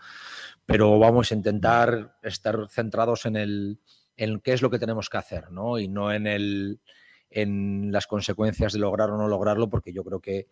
pero 0.65 0.99
vamos 0.99 1.31
a 1.31 1.35
intentar 1.35 2.17
estar 2.23 2.67
centrados 2.71 3.27
en 3.27 3.37
el 3.37 3.81
en 4.17 4.41
qué 4.41 4.55
es 4.55 4.63
lo 4.63 4.71
que 4.71 4.79
tenemos 4.79 5.11
que 5.11 5.19
hacer, 5.19 5.51
¿no? 5.53 5.79
Y 5.79 5.89
no 5.89 6.11
en 6.11 6.27
el 6.27 6.81
en 7.29 7.93
las 7.93 8.07
consecuencias 8.07 8.73
de 8.73 8.79
lograr 8.79 9.11
o 9.11 9.19
no 9.19 9.29
lograrlo, 9.29 9.69
porque 9.69 9.93
yo 9.93 10.03
creo 10.05 10.21
que, 10.21 10.47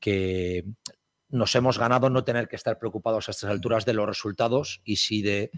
que 0.00 0.64
nos 1.28 1.54
hemos 1.54 1.78
ganado 1.78 2.10
no 2.10 2.24
tener 2.24 2.48
que 2.48 2.56
estar 2.56 2.78
preocupados 2.78 3.28
a 3.28 3.30
estas 3.32 3.50
alturas 3.50 3.84
de 3.84 3.94
los 3.94 4.06
resultados 4.06 4.80
y 4.84 4.96
sí 4.96 5.22
de 5.22 5.50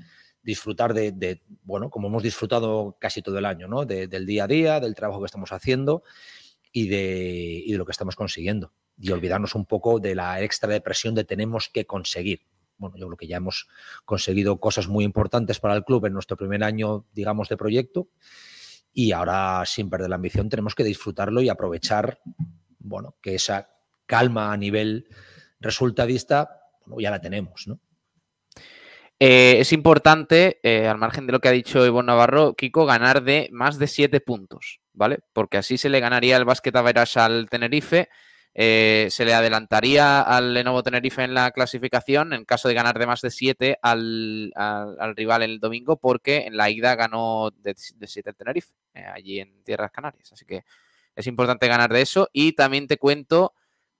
disfrutar 0.42 0.94
de, 0.94 1.12
de, 1.12 1.42
bueno, 1.62 1.90
como 1.90 2.08
hemos 2.08 2.22
disfrutado 2.22 2.96
casi 3.00 3.22
todo 3.22 3.38
el 3.38 3.44
año, 3.44 3.68
¿no? 3.68 3.84
De- 3.84 4.06
del 4.06 4.24
día 4.24 4.44
a 4.44 4.46
día, 4.46 4.80
del 4.80 4.94
trabajo 4.94 5.20
que 5.20 5.26
estamos 5.26 5.52
haciendo 5.52 6.02
y 6.72 6.88
de, 6.88 7.62
y 7.66 7.72
de 7.72 7.78
lo 7.78 7.84
que 7.84 7.92
estamos 7.92 8.16
consiguiendo. 8.16 8.72
Y 8.98 9.10
olvidarnos 9.10 9.54
un 9.54 9.66
poco 9.66 10.00
de 10.00 10.14
la 10.14 10.40
extra 10.42 10.72
depresión 10.72 11.14
de 11.14 11.24
tenemos 11.24 11.68
que 11.68 11.86
conseguir. 11.86 12.42
Bueno, 12.78 12.96
yo 12.96 13.06
creo 13.06 13.16
que 13.16 13.26
ya 13.26 13.36
hemos 13.36 13.68
conseguido 14.04 14.58
cosas 14.60 14.88
muy 14.88 15.04
importantes 15.04 15.60
para 15.60 15.74
el 15.74 15.84
club 15.84 16.06
en 16.06 16.14
nuestro 16.14 16.36
primer 16.36 16.62
año, 16.64 17.06
digamos, 17.12 17.48
de 17.48 17.56
proyecto. 17.56 18.08
Y 18.92 19.12
ahora, 19.12 19.64
sin 19.66 19.90
perder 19.90 20.08
la 20.08 20.16
ambición, 20.16 20.48
tenemos 20.48 20.74
que 20.74 20.84
disfrutarlo 20.84 21.42
y 21.42 21.48
aprovechar, 21.48 22.20
bueno, 22.78 23.16
que 23.20 23.34
esa 23.34 23.70
calma 24.06 24.52
a 24.52 24.56
nivel 24.56 25.08
resultadista, 25.60 26.62
bueno, 26.86 27.00
ya 27.00 27.10
la 27.10 27.20
tenemos, 27.20 27.66
¿no? 27.66 27.80
Eh, 29.20 29.56
es 29.58 29.72
importante, 29.72 30.60
eh, 30.62 30.86
al 30.86 30.96
margen 30.98 31.26
de 31.26 31.32
lo 31.32 31.40
que 31.40 31.48
ha 31.48 31.52
dicho 31.52 31.84
Ivonne 31.84 32.06
Navarro, 32.06 32.54
Kiko, 32.54 32.86
ganar 32.86 33.24
de 33.24 33.48
más 33.50 33.76
de 33.78 33.88
siete 33.88 34.20
puntos, 34.20 34.80
¿vale? 34.92 35.18
Porque 35.32 35.56
así 35.58 35.76
se 35.76 35.88
le 35.88 35.98
ganaría 35.98 36.36
el 36.36 36.44
básquet 36.44 36.76
Average 36.76 37.18
al 37.18 37.48
Tenerife, 37.50 38.08
eh, 38.54 39.08
se 39.10 39.24
le 39.24 39.34
adelantaría 39.34 40.20
al 40.20 40.54
Lenovo 40.54 40.84
Tenerife 40.84 41.22
en 41.24 41.34
la 41.34 41.50
clasificación 41.50 42.32
en 42.32 42.44
caso 42.44 42.68
de 42.68 42.74
ganar 42.74 42.96
de 42.98 43.06
más 43.06 43.20
de 43.20 43.30
siete 43.30 43.78
al, 43.82 44.52
al- 44.54 44.96
al 45.00 45.16
rival 45.16 45.42
el 45.42 45.58
domingo, 45.58 45.96
porque 45.96 46.46
en 46.46 46.56
la 46.56 46.70
ida 46.70 46.94
ganó 46.94 47.50
de, 47.50 47.74
de 47.96 48.06
siete 48.06 48.30
el 48.30 48.36
Tenerife, 48.36 48.72
allí 49.14 49.40
en 49.40 49.64
Tierras 49.64 49.90
Canarias. 49.90 50.32
Así 50.32 50.44
que 50.44 50.62
es 51.16 51.26
importante 51.26 51.66
ganar 51.66 51.92
de 51.92 52.02
eso. 52.02 52.28
Y 52.32 52.52
también 52.52 52.86
te 52.86 52.98
cuento 52.98 53.52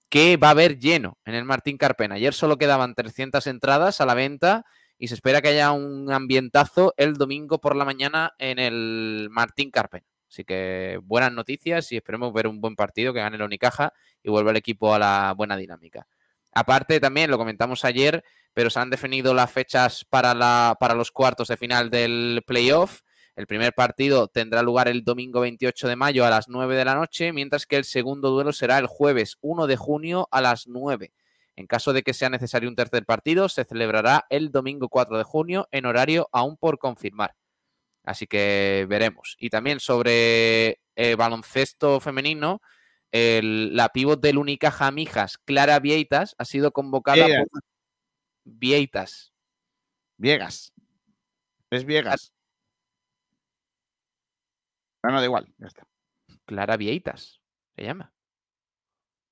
que 0.09 0.37
va 0.37 0.49
a 0.49 0.53
haber 0.53 0.79
lleno 0.79 1.19
en 1.25 1.35
el 1.35 1.45
Martín 1.45 1.77
Carpena. 1.77 2.17
Ayer 2.17 2.35
solo 2.35 2.57
quedaban 2.57 2.95
300 2.95 3.47
entradas 3.47 4.01
a 4.01 4.07
la 4.07 4.15
venta 4.15 4.65
y 4.99 5.09
se 5.09 5.15
espera 5.15 5.41
que 5.43 5.49
haya 5.49 5.73
un 5.73 6.11
ambientazo 6.11 6.95
el 6.97 7.15
domingo 7.15 7.61
por 7.61 7.77
la 7.77 7.85
mañana 7.85 8.35
en 8.39 8.59
el 8.59 9.29
Martín 9.31 9.71
Carpena. 9.71 10.07
Así 10.31 10.45
que 10.45 10.99
buenas 11.03 11.33
noticias 11.33 11.91
y 11.93 11.97
esperemos 11.97 12.33
ver 12.33 12.47
un 12.47 12.61
buen 12.61 12.77
partido, 12.77 13.13
que 13.13 13.21
gane 13.21 13.37
el 13.37 13.43
Unicaja 13.43 13.93
y 14.23 14.31
vuelva 14.31 14.51
el 14.51 14.57
equipo 14.57 14.95
a 14.95 14.99
la 14.99 15.35
buena 15.37 15.57
dinámica. 15.57 16.07
Aparte, 16.53 17.01
también 17.01 17.31
lo 17.31 17.39
comentamos 17.39 17.85
ayer, 17.85 18.25
pero 18.53 18.71
se 18.71 18.81
han 18.81 18.91
definido 18.91 19.33
las 19.33 19.51
fechas 19.51 20.05
para, 20.05 20.35
la, 20.35 20.77
para 20.79 20.95
los 20.95 21.11
cuartos 21.13 21.49
de 21.49 21.57
final 21.57 21.91
del 21.91 22.43
playoff. 22.47 23.01
El 23.39 23.47
primer 23.47 23.73
partido 23.73 24.27
tendrá 24.27 24.63
lugar 24.63 24.89
el 24.89 25.05
domingo 25.05 25.39
28 25.43 25.87
de 25.87 25.95
mayo 25.95 26.27
a 26.27 26.31
las 26.31 26.49
9 26.49 26.75
de 26.75 26.85
la 26.85 26.97
noche, 26.97 27.33
mientras 27.33 27.67
que 27.67 27.77
el 27.77 27.85
segundo 27.85 28.31
duelo 28.31 28.53
será 28.53 28.79
el 28.79 28.89
jueves 28.89 29.37
1 29.43 29.69
de 29.69 29.77
junio 29.77 30.27
a 30.33 30.41
las 30.41 30.67
9. 30.67 31.13
En 31.55 31.69
caso 31.69 31.93
de 31.93 32.03
que 32.03 32.15
sea 32.15 32.31
necesario 32.31 32.69
un 32.69 32.75
tercer 32.75 33.07
partido, 33.07 33.49
se 33.49 33.65
celebrará 33.65 34.27
el 34.29 34.51
domingo 34.51 34.89
4 34.89 35.17
de 35.19 35.23
junio 35.23 35.69
en 35.71 35.87
horario 35.87 36.29
aún 36.33 36.57
por 36.57 36.81
confirmar. 36.81 37.37
Así 38.03 38.27
que 38.27 38.87
veremos. 38.89 39.37
Y 39.39 39.51
también 39.51 39.79
sobre 39.79 40.81
eh, 40.97 41.15
baloncesto 41.17 42.01
femenino, 42.01 42.61
el- 43.13 43.77
la 43.77 43.91
pívot 43.91 44.21
del 44.21 44.39
Unicaja 44.39 44.91
Mijas, 44.91 45.39
Clara 45.39 45.79
Vieitas, 45.79 46.35
ha 46.39 46.45
sido 46.45 46.73
convocada 46.73 47.25
Viegas. 47.27 47.47
por... 47.53 47.61
Vieitas. 48.43 49.33
Viegas. 50.17 50.73
Es 51.71 51.85
Viegas. 51.85 52.33
Bueno, 55.03 55.19
da 55.19 55.25
igual, 55.25 55.55
ya 55.59 55.67
está. 55.67 55.87
Clara 56.45 56.77
Vieitas, 56.77 57.41
se 57.77 57.85
llama. 57.85 58.13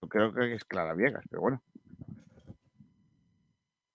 Yo 0.02 0.08
creo 0.08 0.32
que 0.32 0.54
es 0.54 0.64
Clara 0.64 0.94
Viegas, 0.94 1.24
pero 1.28 1.42
bueno. 1.42 1.62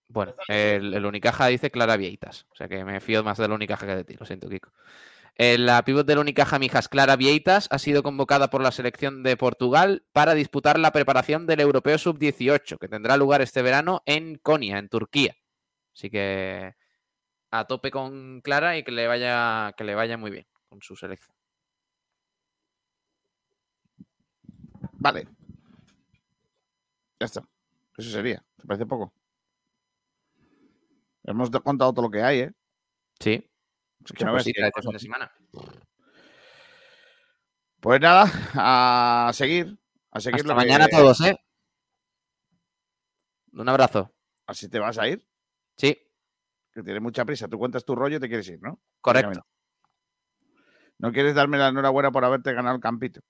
Bueno, 0.07 0.33
el, 0.47 0.93
el 0.93 1.05
Unicaja 1.05 1.47
dice 1.47 1.71
Clara 1.71 1.95
Vieitas. 1.95 2.45
O 2.51 2.55
sea 2.55 2.67
que 2.67 2.83
me 2.83 2.99
fío 2.99 3.23
más 3.23 3.37
del 3.37 3.51
Unicaja 3.51 3.85
que 3.85 3.95
de 3.95 4.03
ti, 4.03 4.15
lo 4.19 4.25
siento, 4.25 4.49
Kiko. 4.49 4.71
Eh, 5.35 5.57
La 5.57 5.83
pívot 5.83 6.05
del 6.05 6.19
Unicaja 6.19 6.59
Mijas, 6.59 6.89
Clara 6.89 7.15
Vieitas, 7.15 7.67
ha 7.71 7.79
sido 7.79 8.03
convocada 8.03 8.49
por 8.49 8.61
la 8.61 8.71
selección 8.71 9.23
de 9.23 9.37
Portugal 9.37 10.03
para 10.11 10.33
disputar 10.33 10.77
la 10.77 10.91
preparación 10.91 11.47
del 11.47 11.61
Europeo 11.61 11.97
Sub-18, 11.97 12.77
que 12.77 12.87
tendrá 12.89 13.15
lugar 13.15 13.41
este 13.41 13.61
verano 13.61 14.03
en 14.05 14.35
Konya, 14.37 14.77
en 14.77 14.89
Turquía. 14.89 15.35
Así 15.95 16.09
que 16.09 16.75
a 17.51 17.65
tope 17.65 17.91
con 17.91 18.41
Clara 18.41 18.77
y 18.77 18.83
que 18.83 18.91
le 18.91 19.07
vaya, 19.07 19.73
que 19.77 19.83
le 19.83 19.95
vaya 19.95 20.17
muy 20.17 20.31
bien 20.31 20.47
con 20.67 20.81
su 20.81 20.95
selección. 20.95 21.35
Vale. 25.01 25.27
Ya 27.19 27.25
está. 27.25 27.41
Eso 27.97 28.11
sería. 28.11 28.43
¿Te 28.57 28.67
parece 28.67 28.85
poco? 28.85 29.13
Hemos 31.23 31.49
de- 31.49 31.59
contado 31.59 31.91
todo 31.91 32.03
lo 32.05 32.11
que 32.11 32.21
hay, 32.21 32.39
¿eh? 32.41 32.53
Sí. 33.19 33.31
Es 34.05 34.11
que 34.11 34.23
Muchas 34.23 34.25
no 34.25 34.31
veas 34.33 34.43
cositas 34.43 34.71
qué 34.75 34.81
fin 34.81 34.81
de 34.81 34.87
cosas. 34.87 35.01
semana. 35.01 35.31
Pues 37.79 37.99
nada, 37.99 38.25
a 39.27 39.31
seguir. 39.33 39.77
A 40.11 40.19
seguir 40.19 40.41
Hasta 40.41 40.49
lo 40.49 40.55
mañana 40.55 40.85
que- 40.87 40.95
todos, 40.97 41.19
¿eh? 41.21 41.35
Un 43.53 43.67
abrazo. 43.69 44.13
¿Así 44.45 44.69
te 44.69 44.77
vas 44.79 44.97
a 44.99 45.07
ir? 45.07 45.27
Sí. 45.77 45.97
Que 46.73 46.83
tienes 46.83 47.01
mucha 47.01 47.25
prisa. 47.25 47.47
Tú 47.47 47.57
cuentas 47.57 47.83
tu 47.85 47.95
rollo 47.95 48.17
y 48.17 48.19
te 48.19 48.27
quieres 48.27 48.47
ir, 48.49 48.61
¿no? 48.61 48.79
Correcto. 49.01 49.45
No 50.99 51.11
quieres 51.11 51.33
darme 51.33 51.57
la 51.57 51.69
enhorabuena 51.69 52.11
por 52.11 52.23
haberte 52.23 52.53
ganado 52.53 52.75
el 52.75 52.81
campito. 52.81 53.21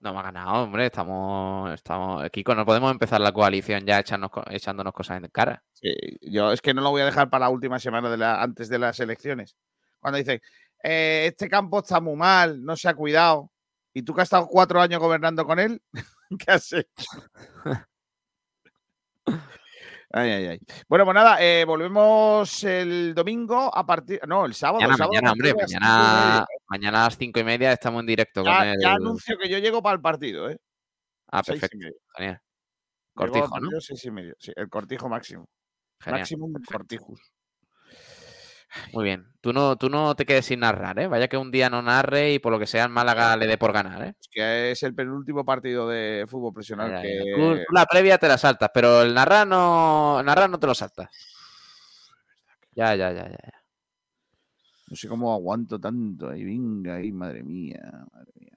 No 0.00 0.14
me 0.14 0.18
ha 0.20 0.22
ganado, 0.22 0.62
hombre. 0.64 0.86
Estamos, 0.86 1.72
estamos. 1.74 2.28
Kiko, 2.30 2.54
no 2.54 2.64
podemos 2.64 2.90
empezar 2.90 3.20
la 3.20 3.32
coalición 3.32 3.84
ya 3.84 3.98
echarnos 4.00 4.30
echándonos 4.50 4.94
cosas 4.94 5.22
en 5.22 5.28
cara. 5.28 5.62
Sí, 5.74 5.92
yo 6.22 6.52
es 6.52 6.62
que 6.62 6.72
no 6.72 6.80
lo 6.80 6.90
voy 6.90 7.02
a 7.02 7.04
dejar 7.04 7.28
para 7.28 7.44
la 7.46 7.50
última 7.50 7.78
semana 7.78 8.08
de 8.08 8.16
la, 8.16 8.42
antes 8.42 8.70
de 8.70 8.78
las 8.78 8.98
elecciones. 9.00 9.56
Cuando 10.00 10.16
dicen, 10.16 10.40
"Eh, 10.82 11.26
este 11.28 11.50
campo 11.50 11.80
está 11.80 12.00
muy 12.00 12.16
mal, 12.16 12.64
no 12.64 12.76
se 12.76 12.88
ha 12.88 12.94
cuidado. 12.94 13.50
¿Y 13.92 14.02
tú 14.02 14.14
que 14.14 14.22
has 14.22 14.26
estado 14.26 14.46
cuatro 14.46 14.80
años 14.80 15.00
gobernando 15.00 15.44
con 15.44 15.58
él? 15.58 15.82
¿Qué 16.38 16.50
has 16.50 16.72
hecho? 16.72 17.04
Ay, 20.12 20.28
ay, 20.32 20.46
ay. 20.46 20.60
Bueno, 20.88 21.04
pues 21.04 21.14
nada, 21.14 21.36
eh, 21.40 21.64
volvemos 21.64 22.64
el 22.64 23.14
domingo 23.14 23.72
a 23.72 23.86
partir. 23.86 24.20
No, 24.26 24.44
el 24.44 24.54
sábado. 24.54 24.80
Mañana, 24.80 24.94
el 24.94 24.98
sábado 24.98 25.12
mañana, 25.12 25.32
hombre. 25.32 25.54
Mañana. 25.54 26.46
Mañana 26.70 27.02
a 27.02 27.04
las 27.04 27.18
cinco 27.18 27.38
y 27.40 27.44
media 27.44 27.72
estamos 27.72 28.00
en 28.00 28.06
directo 28.06 28.42
con 28.42 28.50
Ya, 28.52 28.72
el. 28.72 28.80
ya 28.80 28.92
anuncio 28.94 29.36
que 29.36 29.48
yo 29.50 29.58
llego 29.58 29.82
para 29.82 29.96
el 29.96 30.00
partido, 30.00 30.48
¿eh? 30.48 30.58
Ah, 31.30 31.42
Seis 31.44 31.60
perfecto. 31.60 31.86
Genial. 32.16 32.40
Cortijo, 33.14 33.60
¿no? 33.60 33.80
seis 33.80 34.04
y 34.04 34.10
medio. 34.10 34.34
Sí, 34.38 34.52
el 34.56 34.68
cortijo 34.68 35.08
máximo. 35.08 35.48
Genial, 36.00 36.20
Maximum 36.20 36.52
cortijus. 36.66 37.20
Muy 38.92 39.02
bien. 39.04 39.26
Tú 39.40 39.52
no, 39.52 39.76
tú 39.76 39.90
no 39.90 40.14
te 40.14 40.24
quedes 40.24 40.46
sin 40.46 40.60
narrar, 40.60 40.98
¿eh? 41.00 41.08
Vaya 41.08 41.26
que 41.26 41.36
un 41.36 41.50
día 41.50 41.68
no 41.68 41.82
narre 41.82 42.32
y 42.32 42.38
por 42.38 42.52
lo 42.52 42.58
que 42.58 42.68
sea 42.68 42.84
en 42.84 42.92
Málaga 42.92 43.36
le 43.36 43.48
dé 43.48 43.58
por 43.58 43.72
ganar, 43.72 44.00
¿eh? 44.06 44.14
Es 44.20 44.28
que 44.30 44.70
es 44.70 44.82
el 44.84 44.94
penúltimo 44.94 45.44
partido 45.44 45.88
de 45.88 46.24
fútbol 46.28 46.52
profesional 46.54 46.90
Ya, 46.92 47.02
que. 47.02 47.16
ya. 47.16 47.36
Tú, 47.36 47.56
tú 47.66 47.74
la 47.74 47.84
previa 47.86 48.16
te 48.18 48.28
la 48.28 48.38
saltas, 48.38 48.70
pero 48.72 49.02
el 49.02 49.12
narrar 49.12 49.46
no, 49.46 50.20
el 50.20 50.26
narrar 50.26 50.48
no 50.48 50.58
te 50.60 50.68
lo 50.68 50.74
saltas. 50.74 51.08
Ya, 52.72 52.94
ya, 52.94 53.12
ya, 53.12 53.28
ya. 53.28 53.59
No 54.90 54.96
sé 54.96 55.08
cómo 55.08 55.32
aguanto 55.32 55.78
tanto. 55.78 56.28
Ahí, 56.28 56.44
venga, 56.44 56.96
ahí, 56.96 57.12
madre 57.12 57.42
mía. 57.42 57.80
Madre 58.12 58.32
mía. 58.34 58.52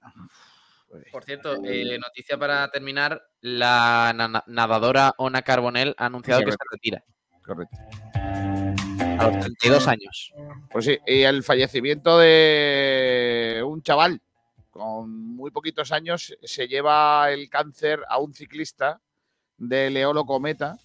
Por 1.10 1.24
cierto, 1.24 1.64
eh, 1.64 1.98
noticia 1.98 2.36
para 2.38 2.68
terminar, 2.68 3.20
la 3.40 4.12
na- 4.14 4.44
nadadora 4.46 5.14
Ona 5.18 5.42
Carbonell 5.42 5.94
ha 5.98 6.06
anunciado 6.06 6.42
que 6.44 6.52
se 6.52 6.58
retira 6.70 7.02
Correcto. 7.44 7.76
a 8.14 9.26
los 9.28 9.40
32 9.40 9.88
años. 9.88 10.32
Pues 10.70 10.84
sí, 10.84 10.98
y 11.06 11.22
el 11.22 11.42
fallecimiento 11.42 12.18
de 12.18 13.62
un 13.66 13.82
chaval 13.82 14.20
con 14.70 15.10
muy 15.36 15.50
poquitos 15.50 15.90
años 15.92 16.36
se 16.42 16.68
lleva 16.68 17.30
el 17.30 17.48
cáncer 17.48 18.00
a 18.08 18.18
un 18.18 18.32
ciclista 18.34 19.00
de 19.56 19.90
Leolo 19.90 20.24
Cometa 20.24 20.78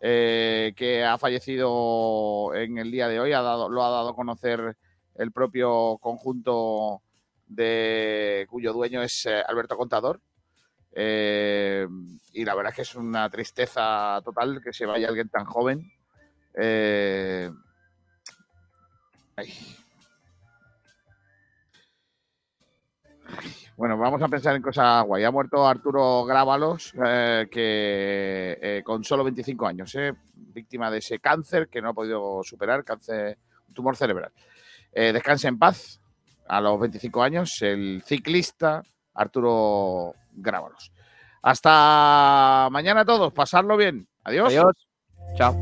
eh, 0.00 0.72
que 0.76 1.04
ha 1.04 1.18
fallecido 1.18 2.52
en 2.54 2.78
el 2.78 2.90
día 2.92 3.08
de 3.08 3.18
hoy, 3.18 3.32
ha 3.32 3.42
dado, 3.42 3.68
lo 3.68 3.84
ha 3.84 3.90
dado 3.90 4.10
a 4.10 4.14
conocer 4.14 4.76
el 5.18 5.32
propio 5.32 5.98
conjunto 5.98 7.02
de 7.46 8.46
cuyo 8.48 8.72
dueño 8.72 9.02
es 9.02 9.26
eh, 9.26 9.42
Alberto 9.46 9.76
Contador. 9.76 10.20
Eh, 10.92 11.86
y 12.32 12.44
la 12.44 12.54
verdad 12.54 12.70
es 12.70 12.76
que 12.76 12.82
es 12.82 12.94
una 12.94 13.28
tristeza 13.28 14.20
total 14.24 14.60
que 14.62 14.72
se 14.72 14.86
vaya 14.86 15.08
alguien 15.08 15.28
tan 15.28 15.44
joven. 15.44 15.90
Eh. 16.54 17.50
Bueno, 23.76 23.96
vamos 23.96 24.20
a 24.22 24.28
pensar 24.28 24.56
en 24.56 24.62
cosas 24.62 25.04
guay. 25.04 25.22
Ha 25.24 25.30
muerto 25.30 25.66
Arturo 25.66 26.24
Grábalos, 26.24 26.92
que 27.50 28.82
con 28.84 29.04
solo 29.04 29.22
25 29.22 29.66
años, 29.66 29.96
víctima 30.34 30.90
de 30.90 30.98
ese 30.98 31.20
cáncer 31.20 31.68
que 31.68 31.80
no 31.80 31.90
ha 31.90 31.94
podido 31.94 32.42
superar, 32.42 32.84
cáncer, 32.84 33.38
tumor 33.72 33.94
cerebral. 33.94 34.32
Eh, 34.92 35.12
descanse 35.12 35.48
en 35.48 35.58
paz 35.58 36.00
a 36.48 36.60
los 36.60 36.80
25 36.80 37.22
años, 37.22 37.62
el 37.62 38.02
ciclista 38.04 38.82
Arturo 39.14 40.14
Grábalos. 40.32 40.92
Hasta 41.42 42.68
mañana 42.70 43.02
a 43.02 43.04
todos, 43.04 43.32
pasarlo 43.32 43.76
bien. 43.76 44.08
Adiós. 44.24 44.48
Adiós. 44.48 44.88
Chao. 45.36 45.56